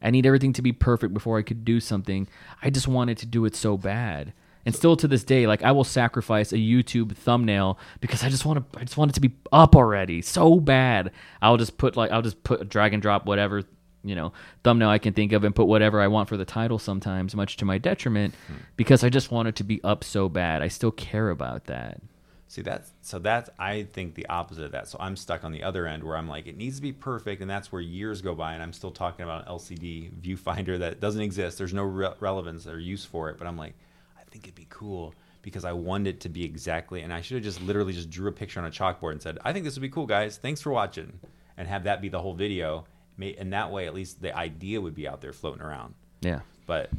I 0.00 0.10
need 0.10 0.26
everything 0.26 0.52
to 0.54 0.62
be 0.62 0.72
perfect 0.72 1.14
before 1.14 1.38
I 1.38 1.42
could 1.42 1.64
do 1.64 1.80
something. 1.80 2.28
I 2.62 2.70
just 2.70 2.86
wanted 2.86 3.18
to 3.18 3.26
do 3.26 3.44
it 3.46 3.56
so 3.56 3.76
bad. 3.76 4.32
And 4.66 4.74
still 4.74 4.96
to 4.96 5.08
this 5.08 5.24
day, 5.24 5.46
like 5.46 5.62
I 5.62 5.72
will 5.72 5.84
sacrifice 5.84 6.52
a 6.52 6.56
YouTube 6.56 7.16
thumbnail 7.16 7.78
because 8.00 8.22
I 8.22 8.28
just 8.28 8.46
want 8.46 8.72
to 8.72 8.78
I 8.78 8.84
just 8.84 8.96
want 8.96 9.10
it 9.10 9.14
to 9.14 9.20
be 9.20 9.34
up 9.52 9.74
already 9.76 10.22
so 10.22 10.60
bad. 10.60 11.10
I'll 11.42 11.56
just 11.56 11.76
put 11.76 11.96
like 11.96 12.10
I'll 12.10 12.22
just 12.22 12.42
put 12.44 12.68
drag 12.68 12.92
and 12.92 13.02
drop 13.02 13.26
whatever, 13.26 13.62
you 14.02 14.14
know, 14.14 14.32
thumbnail 14.62 14.88
I 14.88 14.98
can 14.98 15.12
think 15.12 15.32
of 15.32 15.44
and 15.44 15.54
put 15.54 15.66
whatever 15.66 16.00
I 16.00 16.06
want 16.06 16.28
for 16.28 16.36
the 16.36 16.46
title 16.46 16.78
sometimes, 16.78 17.34
much 17.34 17.56
to 17.58 17.64
my 17.64 17.76
detriment, 17.76 18.34
hmm. 18.46 18.54
because 18.76 19.04
I 19.04 19.10
just 19.10 19.30
want 19.30 19.48
it 19.48 19.56
to 19.56 19.64
be 19.64 19.82
up 19.84 20.02
so 20.02 20.28
bad. 20.28 20.62
I 20.62 20.68
still 20.68 20.92
care 20.92 21.28
about 21.28 21.64
that. 21.64 22.00
See 22.46 22.62
that's 22.62 22.92
so 23.00 23.18
that's 23.18 23.50
I 23.58 23.84
think 23.84 24.14
the 24.14 24.26
opposite 24.26 24.64
of 24.64 24.72
that. 24.72 24.86
So 24.86 24.98
I'm 25.00 25.16
stuck 25.16 25.44
on 25.44 25.50
the 25.52 25.62
other 25.62 25.86
end 25.86 26.04
where 26.04 26.16
I'm 26.16 26.28
like 26.28 26.46
it 26.46 26.56
needs 26.56 26.76
to 26.76 26.82
be 26.82 26.92
perfect, 26.92 27.40
and 27.40 27.50
that's 27.50 27.72
where 27.72 27.80
years 27.80 28.20
go 28.22 28.34
by, 28.34 28.52
and 28.54 28.62
I'm 28.62 28.72
still 28.72 28.90
talking 28.92 29.24
about 29.24 29.46
an 29.46 29.52
LCD 29.52 30.12
viewfinder 30.20 30.78
that 30.78 31.00
doesn't 31.00 31.20
exist. 31.22 31.58
There's 31.58 31.74
no 31.74 31.84
re- 31.84 32.12
relevance 32.20 32.66
or 32.66 32.78
use 32.78 33.04
for 33.04 33.30
it, 33.30 33.38
but 33.38 33.46
I'm 33.46 33.56
like, 33.56 33.74
I 34.18 34.22
think 34.30 34.44
it'd 34.44 34.54
be 34.54 34.66
cool 34.68 35.14
because 35.42 35.64
I 35.64 35.72
want 35.72 36.06
it 36.06 36.20
to 36.20 36.28
be 36.28 36.44
exactly, 36.44 37.00
and 37.02 37.12
I 37.12 37.20
should 37.22 37.34
have 37.36 37.44
just 37.44 37.60
literally 37.62 37.92
just 37.92 38.08
drew 38.10 38.28
a 38.28 38.32
picture 38.32 38.60
on 38.60 38.66
a 38.66 38.70
chalkboard 38.70 39.12
and 39.12 39.22
said, 39.22 39.38
I 39.44 39.52
think 39.52 39.64
this 39.64 39.74
would 39.74 39.82
be 39.82 39.88
cool, 39.90 40.06
guys. 40.06 40.36
Thanks 40.36 40.60
for 40.60 40.70
watching, 40.70 41.18
and 41.56 41.66
have 41.66 41.84
that 41.84 42.00
be 42.00 42.08
the 42.08 42.20
whole 42.20 42.34
video. 42.34 42.84
May- 43.16 43.34
And 43.34 43.52
that 43.52 43.70
way, 43.72 43.86
at 43.86 43.94
least 43.94 44.20
the 44.22 44.36
idea 44.36 44.80
would 44.80 44.94
be 44.94 45.06
out 45.08 45.20
there 45.20 45.32
floating 45.32 45.62
around. 45.62 45.94
Yeah. 46.20 46.40
But 46.66 46.90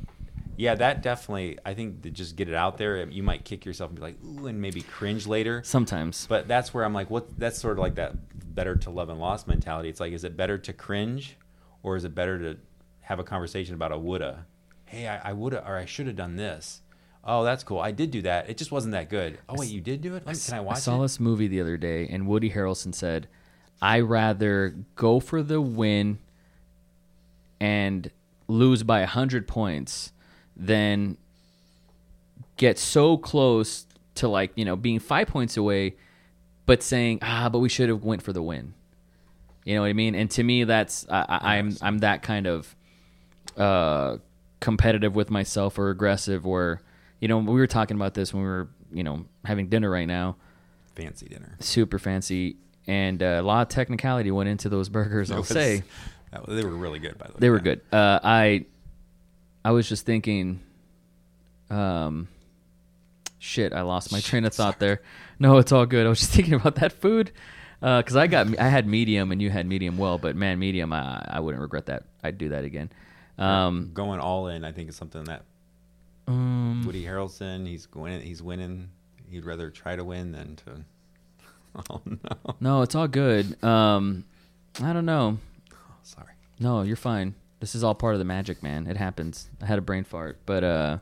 yeah, 0.58 0.76
that 0.76 1.02
definitely. 1.02 1.58
I 1.65 1.74
think 1.74 2.04
to 2.04 2.10
just 2.10 2.36
get 2.36 2.48
it 2.48 2.56
out 2.56 2.78
there, 2.78 3.08
you 3.10 3.24
might 3.24 3.44
kick 3.44 3.65
yourself 3.65 3.89
and 3.89 4.00
be 4.00 4.02
like, 4.02 4.18
ooh, 4.24 4.48
and 4.48 4.62
maybe 4.62 4.82
cringe 4.82 5.28
later. 5.28 5.62
Sometimes. 5.63 6.26
But 6.28 6.48
that's 6.48 6.74
where 6.74 6.86
I'm 6.86 6.94
like, 6.94 7.10
what? 7.10 7.38
That's 7.38 7.60
sort 7.60 7.74
of 7.74 7.80
like 7.80 7.96
that 7.96 8.13
better 8.56 8.76
to 8.78 8.89
love 8.89 9.10
and 9.10 9.20
lost 9.20 9.48
mentality. 9.48 9.89
It's 9.89 10.00
like, 10.00 10.13
is 10.13 10.24
it 10.24 10.38
better 10.38 10.58
to 10.58 10.74
cringe, 10.74 11.38
or 11.84 11.96
is 11.96 12.06
it 12.06 12.15
better 12.15 12.39
to 12.39 12.60
have 13.02 13.20
a 13.20 13.24
conversation 13.24 13.76
about 13.76 13.91
a 13.91 13.98
woulda? 13.98 14.46
Hey, 14.86 15.08
I, 15.08 15.30
I 15.30 15.34
woulda, 15.34 15.68
or 15.68 15.78
I 15.78 15.86
should 15.86 16.08
have 16.08 16.15
done 16.15 16.38
this. 16.38 16.82
Oh, 17.24 17.44
that's 17.44 17.63
cool. 17.63 17.80
I 17.80 17.91
did 17.91 18.12
do 18.12 18.22
that. 18.22 18.50
It 18.50 18.58
just 18.58 18.72
wasn't 18.72 18.94
that 18.94 19.10
good. 19.10 19.39
Oh 19.50 19.56
wait, 19.58 19.70
you 19.70 19.82
did 19.82 20.02
do 20.02 20.15
it. 20.15 20.26
Let 20.26 20.36
me, 20.36 20.41
can 20.46 20.54
I 20.54 20.60
watch 20.62 20.78
I 20.78 20.80
saw 20.80 21.00
it? 21.00 21.02
this 21.02 21.20
movie 21.20 21.48
the 21.48 21.60
other 21.60 21.76
day, 21.76 22.08
and 22.08 22.28
Woody 22.28 22.52
Harrelson 22.52 22.94
said, 22.94 23.28
"I 23.82 24.00
rather 24.00 24.76
go 24.96 25.20
for 25.20 25.41
the 25.41 25.60
win 25.60 26.20
and 27.60 28.12
lose 28.48 28.84
by 28.84 29.04
hundred 29.06 29.48
points 29.48 30.12
than 30.56 31.18
get 32.58 32.78
so 32.80 33.18
close 33.18 33.86
to 34.15 34.28
like 34.28 34.52
you 34.56 34.65
know 34.65 34.76
being 34.76 35.00
five 35.00 35.28
points 35.28 35.58
away, 35.58 35.96
but 36.65 36.82
saying 36.84 37.20
ah, 37.22 37.50
but 37.50 37.60
we 37.60 37.70
should 37.70 37.89
have 37.89 38.04
went 38.04 38.22
for 38.22 38.34
the 38.34 38.41
win." 38.41 38.74
You 39.65 39.76
know 39.76 39.82
what 39.82 39.88
I 39.88 39.94
mean? 39.94 40.13
And 40.16 40.30
to 40.32 40.43
me, 40.43 40.64
that's 40.64 41.08
I, 41.10 41.26
I, 41.28 41.58
I'm 41.58 41.76
I'm 41.82 41.97
that 41.99 42.22
kind 42.22 42.45
of 42.47 42.76
uh, 43.58 44.18
competitive 44.60 45.16
with 45.16 45.30
myself 45.32 45.78
or 45.80 45.89
aggressive. 45.89 46.45
Or 46.45 46.82
you 47.20 47.28
know, 47.28 47.39
we 47.39 47.53
were 47.56 47.68
talking 47.68 47.95
about 47.97 48.14
this 48.14 48.34
when 48.34 48.43
we 48.43 48.49
were 48.49 48.70
you 48.93 49.03
know 49.03 49.26
having 49.43 49.68
dinner 49.68 49.89
right 49.89 50.08
now 50.08 50.36
Fancy 50.95 51.26
dinner. 51.28 51.58
super 51.60 51.97
fancy, 51.99 52.58
and 52.88 53.22
uh, 53.24 53.39
a 53.39 53.41
lot 53.41 53.64
of 53.64 53.70
technicality 53.70 54.30
went 54.32 54.49
into 54.49 54.70
those 54.70 54.88
burgers. 54.88 55.32
I'll 55.32 55.39
was- 55.39 55.47
say 55.47 55.84
that- 56.32 56.45
they 56.47 56.64
were 56.64 56.70
really 56.76 56.99
good, 56.99 57.18
by 57.18 57.28
the 57.28 57.34
way. 57.34 57.38
they 57.39 57.49
were 57.49 57.60
good. 57.60 57.82
Uh, 57.91 58.20
I 58.24 58.66
I 59.66 59.72
was 59.72 59.89
just 59.89 60.05
thinking, 60.05 60.59
um, 61.72 62.28
shit, 63.39 63.74
I 63.74 63.82
lost 63.82 64.11
my 64.11 64.20
train 64.20 64.45
of 64.45 64.53
thought 64.53 64.80
there. 64.80 65.01
No, 65.39 65.57
it's 65.57 65.72
all 65.72 65.88
good. 65.88 66.05
I 66.05 66.09
was 66.09 66.20
just 66.20 66.32
thinking 66.36 66.53
about 66.53 66.76
that 66.76 66.93
food 66.93 67.32
because 67.80 68.16
I 68.16 68.28
got 68.28 68.59
I 68.59 68.70
had 68.70 68.86
medium 68.86 69.32
and 69.32 69.41
you 69.41 69.49
had 69.49 69.66
medium 69.66 69.97
well, 69.97 70.20
but 70.20 70.36
man, 70.36 70.59
medium 70.59 70.93
I 70.93 71.20
I 71.28 71.39
wouldn't 71.39 71.63
regret 71.63 71.88
that. 71.88 72.03
I'd 72.24 72.38
do 72.38 72.49
that 72.49 72.63
again. 72.63 72.91
Um, 73.39 73.89
Going 73.91 74.20
all 74.20 74.47
in, 74.49 74.63
I 74.63 74.72
think 74.72 74.88
is 74.88 74.95
something 74.95 75.24
that 75.24 75.41
um, 76.28 76.84
Woody 76.86 77.03
Harrelson, 77.03 77.68
he's 77.68 77.88
going, 77.88 78.22
he's 78.22 78.43
winning. 78.43 78.89
He'd 79.32 79.45
rather 79.45 79.72
try 79.72 79.95
to 79.95 80.03
win 80.03 80.32
than 80.32 80.57
to. 80.57 80.86
Oh 81.89 82.01
no! 82.05 82.55
no, 82.61 82.82
it's 82.84 82.95
all 82.95 83.09
good. 83.09 83.61
Um, 83.61 84.24
I 84.82 84.93
don't 84.93 85.05
know. 85.05 85.39
Oh, 85.74 85.78
sorry. 86.03 86.32
No, 86.57 86.84
you're 86.84 86.95
fine. 86.95 87.36
This 87.66 87.74
is 87.74 87.84
all 87.84 87.95
part 87.95 88.13
of 88.13 88.20
the 88.20 88.26
magic, 88.26 88.61
man. 88.61 88.86
It 88.86 88.95
happens. 88.95 89.49
I 89.59 89.66
had 89.66 89.80
a 89.80 89.82
brain 89.82 90.03
fart, 90.03 90.38
but 90.45 90.63
uh, 90.63 90.97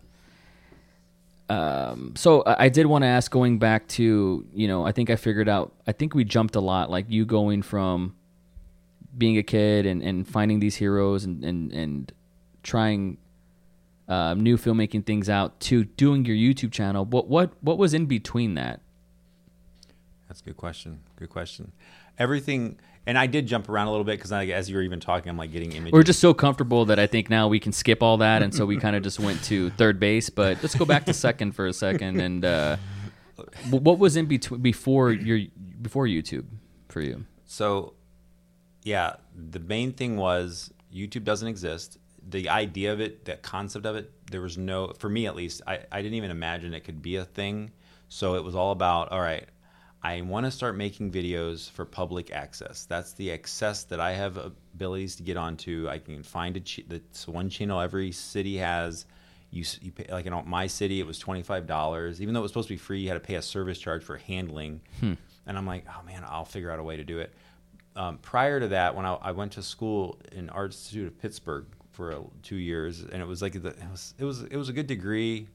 um, 1.50 2.14
so 2.16 2.42
I 2.48 2.70
did 2.70 2.86
want 2.86 3.04
to 3.04 3.08
ask, 3.10 3.30
going 3.30 3.60
back 3.60 3.86
to 3.90 4.48
you 4.54 4.68
know, 4.70 4.86
I 4.86 4.94
think 4.94 5.10
I 5.10 5.18
figured 5.18 5.50
out. 5.50 5.74
I 5.86 5.92
think 5.92 6.16
we 6.16 6.24
jumped 6.24 6.56
a 6.56 6.62
lot, 6.62 6.90
like 6.90 7.08
you 7.10 7.26
going 7.26 7.64
from 7.64 8.16
being 9.18 9.38
a 9.38 9.44
kid 9.44 9.86
and, 9.86 10.02
and 10.02 10.26
finding 10.26 10.62
these 10.62 10.78
heroes 10.78 11.26
and 11.26 11.44
and 11.44 11.74
and 11.74 12.14
trying 12.64 13.18
uh, 14.08 14.34
new 14.34 14.56
filmmaking 14.56 15.06
things 15.06 15.28
out 15.28 15.60
to 15.60 15.84
doing 15.84 16.24
your 16.24 16.38
YouTube 16.38 16.72
channel. 16.72 17.04
What 17.04 17.28
what 17.28 17.52
what 17.60 17.78
was 17.78 17.94
in 17.94 18.06
between 18.06 18.54
that? 18.54 18.80
That's 20.30 20.40
a 20.40 20.46
good 20.46 20.56
question. 20.56 21.02
Good 21.18 21.30
question. 21.30 21.74
Everything, 22.18 22.80
and 23.06 23.18
I 23.18 23.28
did 23.28 23.48
jump 23.48 23.70
around 23.70 23.88
a 23.88 23.92
little 23.92 24.06
bit 24.06 24.18
because 24.18 24.32
as 24.32 24.70
you 24.70 24.76
were 24.76 24.82
even 24.82 25.00
talking, 25.00 25.30
I'm 25.30 25.38
like 25.38 25.52
getting 25.52 25.72
images. 25.74 25.92
We're 25.94 26.04
just 26.04 26.20
so 26.20 26.34
comfortable 26.34 26.86
that 26.86 27.00
I 27.00 27.08
think 27.08 27.30
now 27.30 27.48
we 27.48 27.60
can 27.60 27.72
skip 27.72 28.02
all 28.02 28.18
that, 28.18 28.42
and 28.42 28.54
so 28.54 28.66
we 28.66 28.78
kind 28.78 28.96
of 28.96 29.04
just 29.04 29.20
went 29.20 29.44
to 29.46 29.70
third 29.72 30.00
base. 30.00 30.30
But 30.30 30.62
let's 30.62 30.76
go 30.76 30.86
back 30.86 31.06
to 31.06 31.14
second 31.14 31.54
for 31.54 31.66
a 31.68 31.74
second. 31.74 32.22
And 32.22 32.46
uh, 32.46 32.78
what 33.70 34.00
was 34.00 34.16
in 34.16 34.26
between 34.26 34.62
before 34.62 35.12
your 35.12 35.40
before 35.82 36.06
YouTube 36.08 36.46
for 36.90 37.02
you? 37.02 37.26
So, 37.46 37.94
yeah, 38.84 39.18
the 39.36 39.60
main 39.60 39.92
thing 39.94 40.18
was 40.18 40.72
YouTube 40.94 41.24
doesn't 41.24 41.48
exist. 41.48 41.98
The 42.28 42.48
idea 42.50 42.94
of 42.94 43.02
it, 43.02 43.26
that 43.26 43.42
concept 43.42 43.86
of 43.86 43.96
it, 43.96 44.12
there 44.32 44.42
was 44.42 44.58
no, 44.58 44.94
for 44.98 45.10
me 45.10 45.28
at 45.28 45.36
least, 45.36 45.62
I, 45.68 45.80
I 45.92 46.02
didn't 46.02 46.16
even 46.16 46.32
imagine 46.32 46.74
it 46.74 46.86
could 46.86 47.02
be 47.02 47.18
a 47.18 47.26
thing. 47.26 47.72
So 48.08 48.36
it 48.36 48.44
was 48.44 48.56
all 48.56 48.72
about, 48.72 49.12
all 49.12 49.20
right, 49.20 49.48
I 50.04 50.20
want 50.22 50.46
to 50.46 50.52
start 50.52 50.76
making 50.76 51.12
videos 51.12 51.72
for 51.72 51.86
public 51.86 52.32
access. 52.32 52.86
That's 52.86 53.14
the 53.14 53.32
access 53.32 53.84
that 53.86 54.02
I 54.02 54.12
have 54.12 54.36
abilities 54.38 55.16
to 55.16 55.24
get 55.24 55.38
onto. 55.38 55.88
I 55.90 56.00
can 56.00 56.24
find 56.24 56.58
a 56.58 56.60
ch- 56.60 56.84
that's 56.88 57.26
one 57.28 57.50
channel 57.50 57.80
every 57.80 58.12
city 58.12 58.58
has. 58.58 59.06
You, 59.50 59.64
you 59.82 59.92
pay, 59.92 60.12
like 60.12 60.26
in 60.26 60.34
my 60.46 60.68
city, 60.68 61.00
it 61.00 61.08
was 61.08 61.20
twenty 61.20 61.42
five 61.44 61.68
dollars. 61.68 62.22
Even 62.22 62.34
though 62.34 62.42
it 62.42 62.44
was 62.44 62.52
supposed 62.52 62.68
to 62.68 62.74
be 62.74 62.78
free, 62.78 63.00
you 63.00 63.08
had 63.08 63.14
to 63.14 63.20
pay 63.22 63.36
a 63.36 63.42
service 63.42 63.80
charge 63.80 64.04
for 64.04 64.18
handling. 64.18 64.82
And 65.46 65.58
I'm 65.58 65.66
like, 65.66 65.86
oh 65.88 66.04
man, 66.06 66.24
I'll 66.28 66.46
figure 66.46 66.72
out 66.72 66.80
a 66.80 66.84
way 66.84 66.98
to 66.98 67.04
do 67.04 67.20
it. 67.20 67.34
Um, 67.96 68.18
prior 68.18 68.60
to 68.60 68.70
that, 68.70 68.96
when 68.96 69.06
I, 69.06 69.14
I 69.16 69.32
went 69.32 69.52
to 69.54 69.62
school 69.62 70.18
in 70.32 70.50
Art 70.50 70.72
Institute 70.72 71.08
of 71.08 71.22
Pittsburgh 71.22 71.66
for 71.92 72.26
two 72.42 72.56
years, 72.56 73.02
and 73.02 73.22
it 73.22 73.28
was 73.28 73.42
like 73.42 73.54
the, 73.62 73.70
it 73.70 73.92
was 73.92 74.16
it 74.18 74.26
was 74.26 74.42
it 74.42 74.58
was 74.58 74.68
a 74.68 74.74
good 74.74 74.88
degree. 74.88 75.48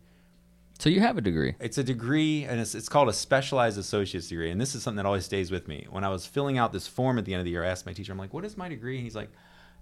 So 0.79 0.89
you 0.89 1.01
have 1.01 1.19
a 1.19 1.21
degree. 1.21 1.55
It's 1.59 1.77
a 1.79 1.83
degree, 1.83 2.45
and 2.45 2.61
it's, 2.61 2.75
it's 2.75 2.89
called 2.89 3.09
a 3.09 3.13
specialized 3.13 3.79
associate's 3.79 4.29
degree. 4.29 4.51
And 4.53 4.61
this 4.61 4.75
is 4.77 4.83
something 4.85 4.97
that 4.99 5.07
always 5.07 5.25
stays 5.25 5.51
with 5.51 5.67
me. 5.67 5.87
When 5.91 6.05
I 6.05 6.09
was 6.09 6.25
filling 6.25 6.57
out 6.57 6.73
this 6.73 6.87
form 6.87 7.19
at 7.19 7.25
the 7.25 7.35
end 7.35 7.41
of 7.41 7.45
the 7.47 7.51
year, 7.51 7.65
I 7.65 7.69
asked 7.69 7.85
my 7.85 7.93
teacher, 7.93 8.13
I'm 8.13 8.19
like, 8.19 8.33
what 8.33 8.45
is 8.45 8.57
my 8.57 8.69
degree? 8.69 8.97
And 8.97 9.05
he's 9.05 9.17
like, 9.17 9.31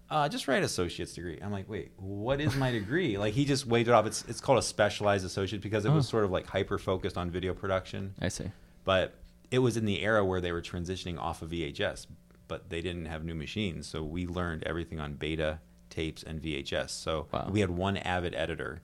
uh, 0.09 0.26
just 0.28 0.49
write 0.49 0.62
associate's 0.62 1.12
degree. 1.12 1.38
I'm 1.42 1.53
like, 1.53 1.68
wait, 1.68 1.92
what 1.97 2.40
is 2.40 2.57
my 2.57 2.70
degree? 2.70 3.18
like, 3.18 3.34
he 3.34 3.44
just 3.44 3.66
waved 3.66 3.88
it 3.88 3.92
off. 3.92 4.07
It's, 4.07 4.24
it's 4.26 4.40
called 4.40 4.59
a 4.59 4.62
specialized 4.62 5.26
associate 5.26 5.61
because 5.61 5.84
it 5.84 5.90
was 5.90 6.07
Oh. 6.07 6.11
sort 6.11 6.24
of 6.24 6.30
like 6.30 6.47
hyper 6.47 6.78
focused 6.78 7.18
on 7.18 7.30
video 7.30 7.53
production. 7.53 8.14
I 8.20 8.28
see. 8.28 8.51
But 8.84 9.14
it 9.51 9.59
was 9.59 9.76
in 9.76 9.84
the 9.84 10.01
era 10.03 10.24
where 10.24 10.40
they 10.40 10.53
were 10.53 10.62
transitioning 10.62 11.18
off 11.18 11.42
of 11.42 11.51
VHS, 11.51 12.07
but 12.49 12.70
they 12.70 12.80
didn't 12.80 13.07
have 13.07 13.22
new 13.22 13.34
machines. 13.34 13.86
So 13.86 14.03
we 14.03 14.26
learned 14.26 14.62
everything 14.64 14.99
on 15.01 15.14
beta, 15.14 15.59
tapes, 15.90 16.22
and 16.22 16.40
VHS. 16.40 16.90
So 16.90 17.26
Wow. 17.32 17.49
we 17.53 17.61
had 17.61 17.70
one 17.70 17.97
avid 17.99 18.34
editor. 18.34 18.80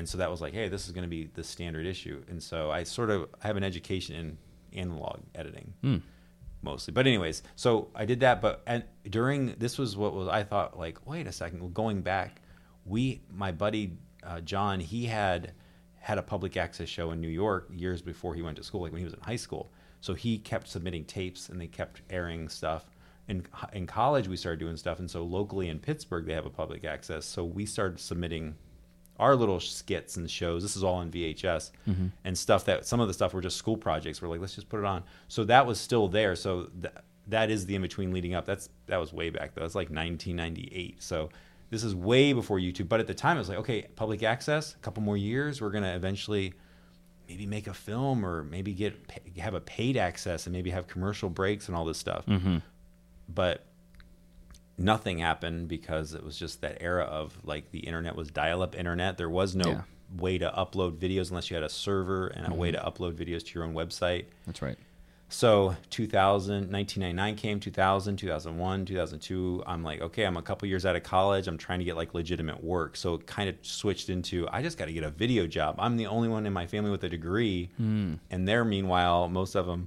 And 0.00 0.08
so 0.08 0.16
that 0.16 0.30
was 0.30 0.40
like, 0.40 0.54
hey, 0.54 0.68
this 0.68 0.86
is 0.86 0.92
going 0.92 1.02
to 1.04 1.10
be 1.10 1.24
the 1.34 1.44
standard 1.44 1.84
issue. 1.86 2.22
And 2.30 2.42
so 2.42 2.70
I 2.70 2.84
sort 2.84 3.10
of 3.10 3.28
I 3.44 3.46
have 3.48 3.58
an 3.58 3.64
education 3.64 4.16
in 4.16 4.38
analog 4.80 5.20
editing 5.34 5.74
Hmm. 5.82 5.96
mostly. 6.62 6.92
But 6.92 7.06
anyways, 7.06 7.42
so 7.54 7.88
I 7.94 8.06
did 8.06 8.20
that. 8.20 8.40
But 8.40 8.62
and 8.66 8.82
during 9.10 9.54
this 9.58 9.76
was 9.76 9.98
what 9.98 10.14
was 10.14 10.26
I 10.26 10.42
thought 10.42 10.78
like, 10.78 11.06
wait 11.06 11.26
a 11.26 11.32
second, 11.32 11.74
going 11.74 12.00
back, 12.00 12.40
we 12.86 13.20
my 13.30 13.52
buddy 13.52 13.98
uh, 14.22 14.40
John 14.40 14.80
he 14.80 15.04
had 15.04 15.52
had 15.98 16.16
a 16.16 16.22
public 16.22 16.56
access 16.56 16.88
show 16.88 17.10
in 17.10 17.20
New 17.20 17.28
York 17.28 17.68
years 17.70 18.00
before 18.00 18.34
he 18.34 18.40
went 18.40 18.56
to 18.56 18.64
school, 18.64 18.80
like 18.80 18.92
when 18.92 19.00
he 19.00 19.04
was 19.04 19.12
in 19.12 19.20
high 19.20 19.36
school. 19.36 19.70
So 20.00 20.14
he 20.14 20.38
kept 20.38 20.66
submitting 20.66 21.04
tapes 21.04 21.50
and 21.50 21.60
they 21.60 21.66
kept 21.66 22.00
airing 22.08 22.48
stuff. 22.48 22.86
In, 23.28 23.46
in 23.74 23.86
college, 23.86 24.28
we 24.28 24.36
started 24.38 24.60
doing 24.60 24.78
stuff, 24.78 24.98
and 24.98 25.10
so 25.10 25.22
locally 25.22 25.68
in 25.68 25.78
Pittsburgh, 25.78 26.24
they 26.24 26.32
have 26.32 26.46
a 26.46 26.50
public 26.62 26.84
access. 26.86 27.26
So 27.26 27.44
we 27.44 27.66
started 27.66 28.00
submitting 28.00 28.54
our 29.20 29.36
little 29.36 29.60
skits 29.60 30.16
and 30.16 30.30
shows. 30.30 30.62
This 30.62 30.76
is 30.76 30.82
all 30.82 30.96
on 30.96 31.10
VHS 31.10 31.70
and 32.24 32.36
stuff 32.36 32.64
that 32.64 32.86
some 32.86 33.00
of 33.00 33.08
the 33.08 33.14
stuff 33.14 33.34
were 33.34 33.40
just 33.40 33.56
school 33.56 33.76
projects. 33.76 34.20
We're 34.20 34.28
like, 34.28 34.40
let's 34.40 34.54
just 34.54 34.68
put 34.68 34.80
it 34.80 34.86
on. 34.86 35.04
So 35.28 35.44
that 35.44 35.66
was 35.66 35.78
still 35.78 36.08
there. 36.08 36.34
So 36.34 36.70
th- 36.80 36.94
that 37.28 37.50
is 37.50 37.66
the 37.66 37.74
in 37.74 37.82
between 37.82 38.12
leading 38.12 38.34
up. 38.34 38.46
That's 38.46 38.68
that 38.86 38.96
was 38.96 39.12
way 39.12 39.30
back 39.30 39.54
though. 39.54 39.62
That's 39.62 39.74
like 39.74 39.90
1998. 39.90 41.02
So 41.02 41.30
this 41.70 41.84
is 41.84 41.94
way 41.94 42.32
before 42.32 42.58
YouTube. 42.58 42.88
But 42.88 43.00
at 43.00 43.06
the 43.06 43.14
time, 43.14 43.36
it 43.36 43.40
was 43.40 43.48
like, 43.48 43.58
okay, 43.58 43.86
public 43.94 44.22
access. 44.22 44.74
A 44.74 44.78
couple 44.78 45.02
more 45.02 45.16
years, 45.16 45.60
we're 45.60 45.70
gonna 45.70 45.94
eventually 45.94 46.54
maybe 47.28 47.46
make 47.46 47.68
a 47.68 47.74
film 47.74 48.26
or 48.26 48.42
maybe 48.42 48.74
get 48.74 48.94
have 49.38 49.54
a 49.54 49.60
paid 49.60 49.96
access 49.96 50.46
and 50.46 50.52
maybe 50.52 50.70
have 50.70 50.88
commercial 50.88 51.30
breaks 51.30 51.68
and 51.68 51.76
all 51.76 51.84
this 51.84 51.98
stuff. 51.98 52.26
Mm-hmm. 52.26 52.58
But 53.28 53.64
nothing 54.80 55.18
happened 55.18 55.68
because 55.68 56.14
it 56.14 56.24
was 56.24 56.36
just 56.38 56.60
that 56.62 56.78
era 56.80 57.04
of 57.04 57.38
like 57.44 57.70
the 57.70 57.80
internet 57.80 58.16
was 58.16 58.30
dial-up 58.30 58.74
internet. 58.76 59.18
There 59.18 59.30
was 59.30 59.54
no 59.54 59.68
Yeah. 59.70 59.82
way 60.18 60.38
to 60.38 60.50
upload 60.50 60.96
videos 60.98 61.28
unless 61.30 61.50
you 61.50 61.54
had 61.54 61.62
a 61.62 61.68
server 61.68 62.28
and 62.28 62.50
a 62.52 62.54
way 62.54 62.70
to 62.72 62.78
upload 62.78 63.12
videos 63.14 63.44
to 63.46 63.54
your 63.54 63.64
own 63.64 63.74
website. 63.74 64.24
That's 64.46 64.62
right. 64.62 64.78
So 65.32 65.76
2000, 65.90 66.72
1999 66.72 67.36
came, 67.36 67.60
2000, 67.60 68.16
2001, 68.16 68.84
2002. 68.84 69.62
I'm 69.64 69.84
like, 69.84 70.00
okay, 70.00 70.24
I'm 70.24 70.36
a 70.36 70.42
couple 70.42 70.66
years 70.66 70.84
out 70.84 70.96
of 70.96 71.04
college. 71.04 71.46
I'm 71.46 71.56
trying 71.56 71.78
to 71.78 71.84
get 71.84 71.94
like 71.96 72.14
legitimate 72.14 72.64
work. 72.64 72.96
So 72.96 73.14
it 73.14 73.28
kind 73.28 73.48
of 73.48 73.54
switched 73.62 74.08
into, 74.08 74.48
I 74.50 74.60
just 74.60 74.76
got 74.76 74.86
to 74.86 74.92
get 74.92 75.04
a 75.04 75.10
video 75.10 75.46
job. 75.46 75.76
I'm 75.78 75.96
the 75.96 76.06
only 76.06 76.28
one 76.28 76.46
in 76.46 76.52
my 76.52 76.66
family 76.66 76.90
with 76.90 77.04
a 77.04 77.08
degree. 77.08 77.70
Hmm. 77.76 78.14
And 78.30 78.48
they're, 78.48 78.64
meanwhile, 78.64 79.28
most 79.28 79.54
of 79.54 79.66
them 79.66 79.86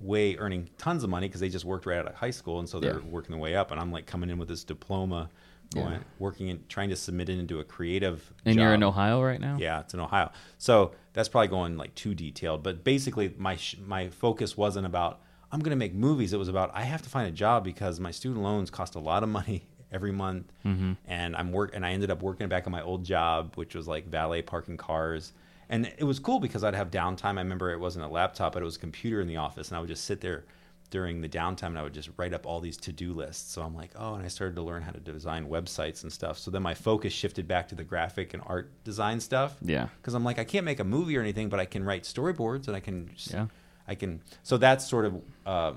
way 0.00 0.36
earning 0.38 0.68
tons 0.78 1.04
of 1.04 1.10
money 1.10 1.28
because 1.28 1.40
they 1.40 1.48
just 1.48 1.64
worked 1.64 1.86
right 1.86 1.98
out 1.98 2.06
of 2.06 2.14
high 2.14 2.30
school. 2.30 2.58
And 2.58 2.68
so 2.68 2.80
they're 2.80 3.00
Yeah. 3.00 3.04
working 3.08 3.32
their 3.32 3.40
way 3.40 3.54
up. 3.54 3.70
And 3.70 3.78
I'm 3.80 3.92
like 3.92 4.06
coming 4.06 4.30
in 4.30 4.38
with 4.38 4.48
this 4.48 4.64
diploma, 4.64 5.28
going, 5.74 5.92
Yeah. 5.92 5.98
working 6.18 6.48
and 6.50 6.68
trying 6.68 6.88
to 6.90 6.96
submit 6.96 7.28
it 7.28 7.38
into 7.38 7.60
a 7.60 7.64
creative 7.64 8.32
And 8.44 8.56
you're 8.56 8.72
in. 8.74 8.82
Ohio 8.82 9.22
right 9.22 9.40
now. 9.40 9.56
Yeah, 9.60 9.80
it's 9.80 9.92
in 9.94 10.00
Ohio. 10.00 10.30
So 10.58 10.92
that's 11.12 11.28
probably 11.28 11.48
going 11.48 11.76
like 11.76 11.94
too 11.94 12.14
detailed. 12.14 12.62
But 12.62 12.82
basically, 12.82 13.34
my 13.38 13.56
sh- 13.56 13.76
my 13.86 14.08
focus 14.08 14.56
wasn't 14.56 14.86
about 14.86 15.20
I'm 15.52 15.58
going 15.60 15.70
to 15.72 15.76
make 15.76 15.94
movies. 15.94 16.32
It 16.32 16.38
was 16.38 16.46
about 16.48 16.70
I 16.74 16.82
have 16.82 17.02
to 17.02 17.08
find 17.10 17.26
a 17.28 17.32
job 17.32 17.64
because 17.64 17.98
my 17.98 18.12
student 18.12 18.40
loans 18.42 18.70
cost 18.70 18.94
a 18.94 19.00
lot 19.00 19.22
of 19.24 19.28
money 19.28 19.66
every 19.92 20.12
month, 20.12 20.52
Mm-hmm. 20.64 20.92
and 21.06 21.34
I'm 21.36 21.50
work 21.52 21.72
and 21.74 21.84
I 21.84 21.90
ended 21.90 22.10
up 22.10 22.22
working 22.22 22.48
back 22.48 22.64
at 22.66 22.70
my 22.70 22.80
old 22.82 23.04
job, 23.04 23.56
which 23.56 23.74
was 23.74 23.88
like 23.88 24.06
valet 24.08 24.42
parking 24.42 24.76
cars. 24.76 25.32
And 25.70 25.90
it 25.96 26.04
was 26.04 26.18
cool 26.18 26.40
because 26.40 26.62
I'd 26.64 26.74
have 26.74 26.90
downtime. 26.90 27.38
I 27.38 27.42
remember 27.42 27.70
it 27.72 27.80
wasn't 27.80 28.04
a 28.04 28.08
laptop, 28.08 28.52
but 28.52 28.60
it 28.62 28.64
was 28.66 28.76
a 28.76 28.80
computer 28.80 29.20
in 29.22 29.28
the 29.28 29.36
office, 29.38 29.68
and 29.68 29.76
I 29.78 29.80
would 29.80 29.88
just 29.88 30.04
sit 30.04 30.20
there 30.20 30.44
during 30.90 31.20
the 31.20 31.28
downtime 31.28 31.68
and 31.68 31.78
I 31.78 31.82
would 31.84 31.94
just 31.94 32.10
write 32.16 32.34
up 32.34 32.44
all 32.46 32.58
these 32.58 32.76
to-do 32.76 33.12
lists. 33.14 33.52
So 33.52 33.62
I'm 33.62 33.76
like, 33.76 33.92
oh, 33.94 34.14
and 34.14 34.24
I 34.24 34.28
started 34.28 34.56
to 34.56 34.62
learn 34.62 34.82
how 34.82 34.90
to 34.90 34.98
design 34.98 35.46
websites 35.48 36.02
and 36.02 36.12
stuff. 36.12 36.36
So 36.36 36.50
then 36.50 36.62
my 36.62 36.74
focus 36.74 37.12
shifted 37.12 37.46
back 37.46 37.68
to 37.68 37.76
the 37.76 37.84
graphic 37.84 38.34
and 38.34 38.42
art 38.44 38.72
design 38.82 39.20
stuff 39.20 39.56
Yeah. 39.62 39.86
because 40.00 40.14
I'm 40.14 40.24
like 40.24 40.40
I 40.40 40.44
can't 40.44 40.64
make 40.64 40.80
a 40.80 40.84
movie 40.84 41.16
or 41.16 41.20
anything, 41.20 41.48
but 41.48 41.60
I 41.60 41.64
can 41.64 41.84
write 41.84 42.02
storyboards 42.02 42.66
and 42.66 42.74
I 42.76 42.80
can, 42.80 43.08
Yeah. 43.32 43.46
I 43.86 43.94
can. 43.94 44.20
So 44.42 44.56
that's 44.56 44.84
sort 44.84 45.04
of 45.04 45.22
uh, 45.46 45.72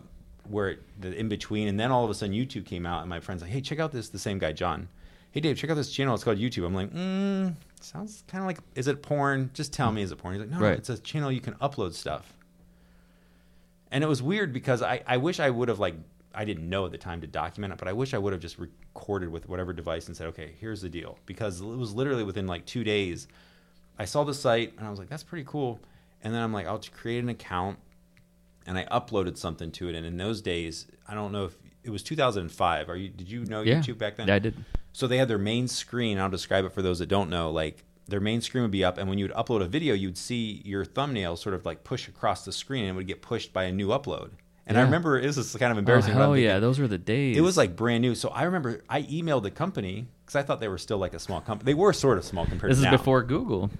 where 0.50 0.70
it, 0.72 0.80
the 1.00 1.14
in 1.16 1.30
between, 1.30 1.68
and 1.68 1.80
then 1.80 1.92
all 1.92 2.04
of 2.04 2.10
a 2.10 2.16
sudden 2.16 2.34
YouTube 2.34 2.66
came 2.66 2.88
out, 2.88 3.02
and 3.02 3.10
my 3.10 3.20
friends 3.20 3.44
like, 3.44 3.52
hey, 3.52 3.62
check 3.62 3.78
out 3.80 3.92
this. 3.92 4.10
The 4.10 4.18
same 4.18 4.40
guy, 4.40 4.52
John. 4.52 4.88
Hey, 5.30 5.42
Dave, 5.42 5.58
check 5.58 5.70
out 5.70 5.76
this 5.76 5.92
channel. 5.92 6.16
It's 6.16 6.24
called 6.24 6.40
YouTube. 6.40 6.66
I'm 6.66 6.74
like, 6.74 6.92
mm, 6.92 7.54
sounds 7.84 8.24
kind 8.28 8.42
of 8.44 8.48
like, 8.48 8.60
is 8.76 8.88
it 8.88 9.02
porn? 9.02 9.50
Just 9.54 9.74
tell 9.74 9.92
me, 9.92 10.02
is 10.02 10.12
it 10.12 10.18
porn? 10.18 10.36
He's 10.36 10.42
like, 10.42 10.50
no, 10.52 10.60
Right. 10.66 10.78
it's 10.78 10.90
a 10.90 10.98
channel 10.98 11.32
you 11.32 11.42
can 11.42 11.54
upload 11.56 11.94
stuff. 11.94 12.34
And 13.92 14.04
it 14.04 14.08
was 14.08 14.22
weird 14.24 14.54
because 14.54 14.82
I, 14.82 15.02
I 15.06 15.18
wish 15.18 15.40
I 15.40 15.50
would 15.50 15.70
have 15.70 15.80
like 15.80 15.96
I 16.36 16.46
didn't 16.46 16.68
know 16.68 16.86
at 16.88 16.92
the 16.92 16.98
time 16.98 17.22
to 17.22 17.28
document 17.28 17.74
it, 17.74 17.80
but 17.80 17.88
I 17.88 17.94
wish 17.94 18.16
I 18.16 18.18
would 18.18 18.34
have 18.34 18.42
just 18.42 18.58
recorded 18.58 19.30
with 19.30 19.48
whatever 19.48 19.72
device 19.72 20.08
and 20.08 20.18
said, 20.18 20.26
okay, 20.30 20.54
here's 20.60 20.82
the 20.82 20.90
deal. 20.90 21.20
Because 21.28 21.62
it 21.62 21.66
was 21.66 21.94
literally 21.94 22.24
within 22.24 22.48
like 22.48 22.66
two 22.66 22.84
days, 22.84 23.28
I 24.00 24.06
saw 24.06 24.24
the 24.24 24.34
site 24.34 24.74
and 24.80 24.88
I 24.88 24.90
was 24.90 24.98
like, 24.98 25.10
that's 25.10 25.22
pretty 25.22 25.46
cool. 25.48 25.80
And 26.24 26.34
then 26.34 26.42
I'm 26.42 26.52
like, 26.52 26.66
I'll 26.66 26.80
just 26.80 26.92
create 26.94 27.22
an 27.22 27.30
account 27.30 27.78
and 28.66 28.80
I 28.80 28.86
uploaded 28.86 29.38
something 29.38 29.72
to 29.74 29.90
it. 29.90 29.96
And 29.96 30.08
in 30.08 30.18
those 30.18 30.42
days, 30.42 30.88
I 31.08 31.14
don't 31.14 31.32
know 31.32 31.46
if 31.46 31.56
it 31.84 31.92
was 31.92 32.02
2005. 32.02 32.90
Are 32.90 32.96
you? 32.96 33.10
Did 33.10 33.30
you 33.30 33.46
know 33.46 33.62
Yeah. 33.62 33.76
YouTube 33.76 34.00
back 34.00 34.16
then? 34.16 34.28
Yeah, 34.28 34.36
I 34.36 34.40
did. 34.40 34.56
So 34.94 35.08
they 35.08 35.18
had 35.18 35.28
their 35.28 35.38
main 35.38 35.68
screen. 35.68 36.18
I'll 36.20 36.30
describe 36.30 36.64
it 36.66 36.72
for 36.72 36.82
those 36.82 37.00
that 37.00 37.08
don't 37.08 37.30
know. 37.30 37.52
Like 37.52 37.84
their 38.08 38.20
main 38.20 38.42
screen 38.42 38.62
would 38.64 38.72
be 38.72 38.84
up, 38.86 38.98
and 38.98 39.10
when 39.10 39.18
you 39.18 39.26
would 39.28 39.36
upload 39.36 39.62
a 39.62 39.66
video, 39.66 39.94
you'd 39.94 40.18
see 40.18 40.62
your 40.66 40.86
thumbnail 40.86 41.36
sort 41.36 41.56
of 41.56 41.66
like 41.66 41.84
push 41.84 42.08
across 42.08 42.46
the 42.46 42.52
screen, 42.52 42.84
and 42.86 42.92
it 42.94 42.96
would 42.96 43.08
get 43.08 43.22
pushed 43.22 43.52
by 43.54 43.64
a 43.64 43.72
new 43.72 43.90
upload. 43.90 44.32
And 44.66 44.78
I 44.78 44.82
Yeah. 44.82 44.86
remember 44.86 45.22
this 45.22 45.38
is 45.38 45.54
kind 45.58 45.72
of 45.72 45.78
Oh, 45.78 45.80
embarrassing. 45.80 46.14
but 46.14 46.20
oh, 46.20 46.22
I'm 46.22 46.26
hell 46.28 46.34
thinking- 46.36 46.46
yeah, 46.50 46.60
those 46.60 46.80
were 46.80 46.88
the 46.88 46.98
days. 46.98 47.36
It 47.36 47.42
was 47.42 47.58
like 47.58 47.76
brand 47.76 48.02
new. 48.02 48.16
So 48.16 48.30
I 48.30 48.44
remember 48.44 48.82
I 48.88 49.02
emailed 49.04 49.44
the 49.44 49.52
company 49.52 50.08
because 50.26 50.36
I 50.38 50.44
thought 50.44 50.60
they 50.62 50.70
were 50.70 50.78
still 50.78 50.98
like 51.00 51.14
a 51.14 51.20
small 51.20 51.42
company. 51.42 51.66
They 51.72 51.74
were 51.78 51.92
sort 51.92 52.18
of 52.18 52.24
small 52.24 52.46
compared 52.46 52.72
this 52.72 52.78
to 52.78 52.82
This 52.82 52.88
is 52.88 52.92
now. 52.92 52.98
before 52.98 53.24
Google. 53.24 53.72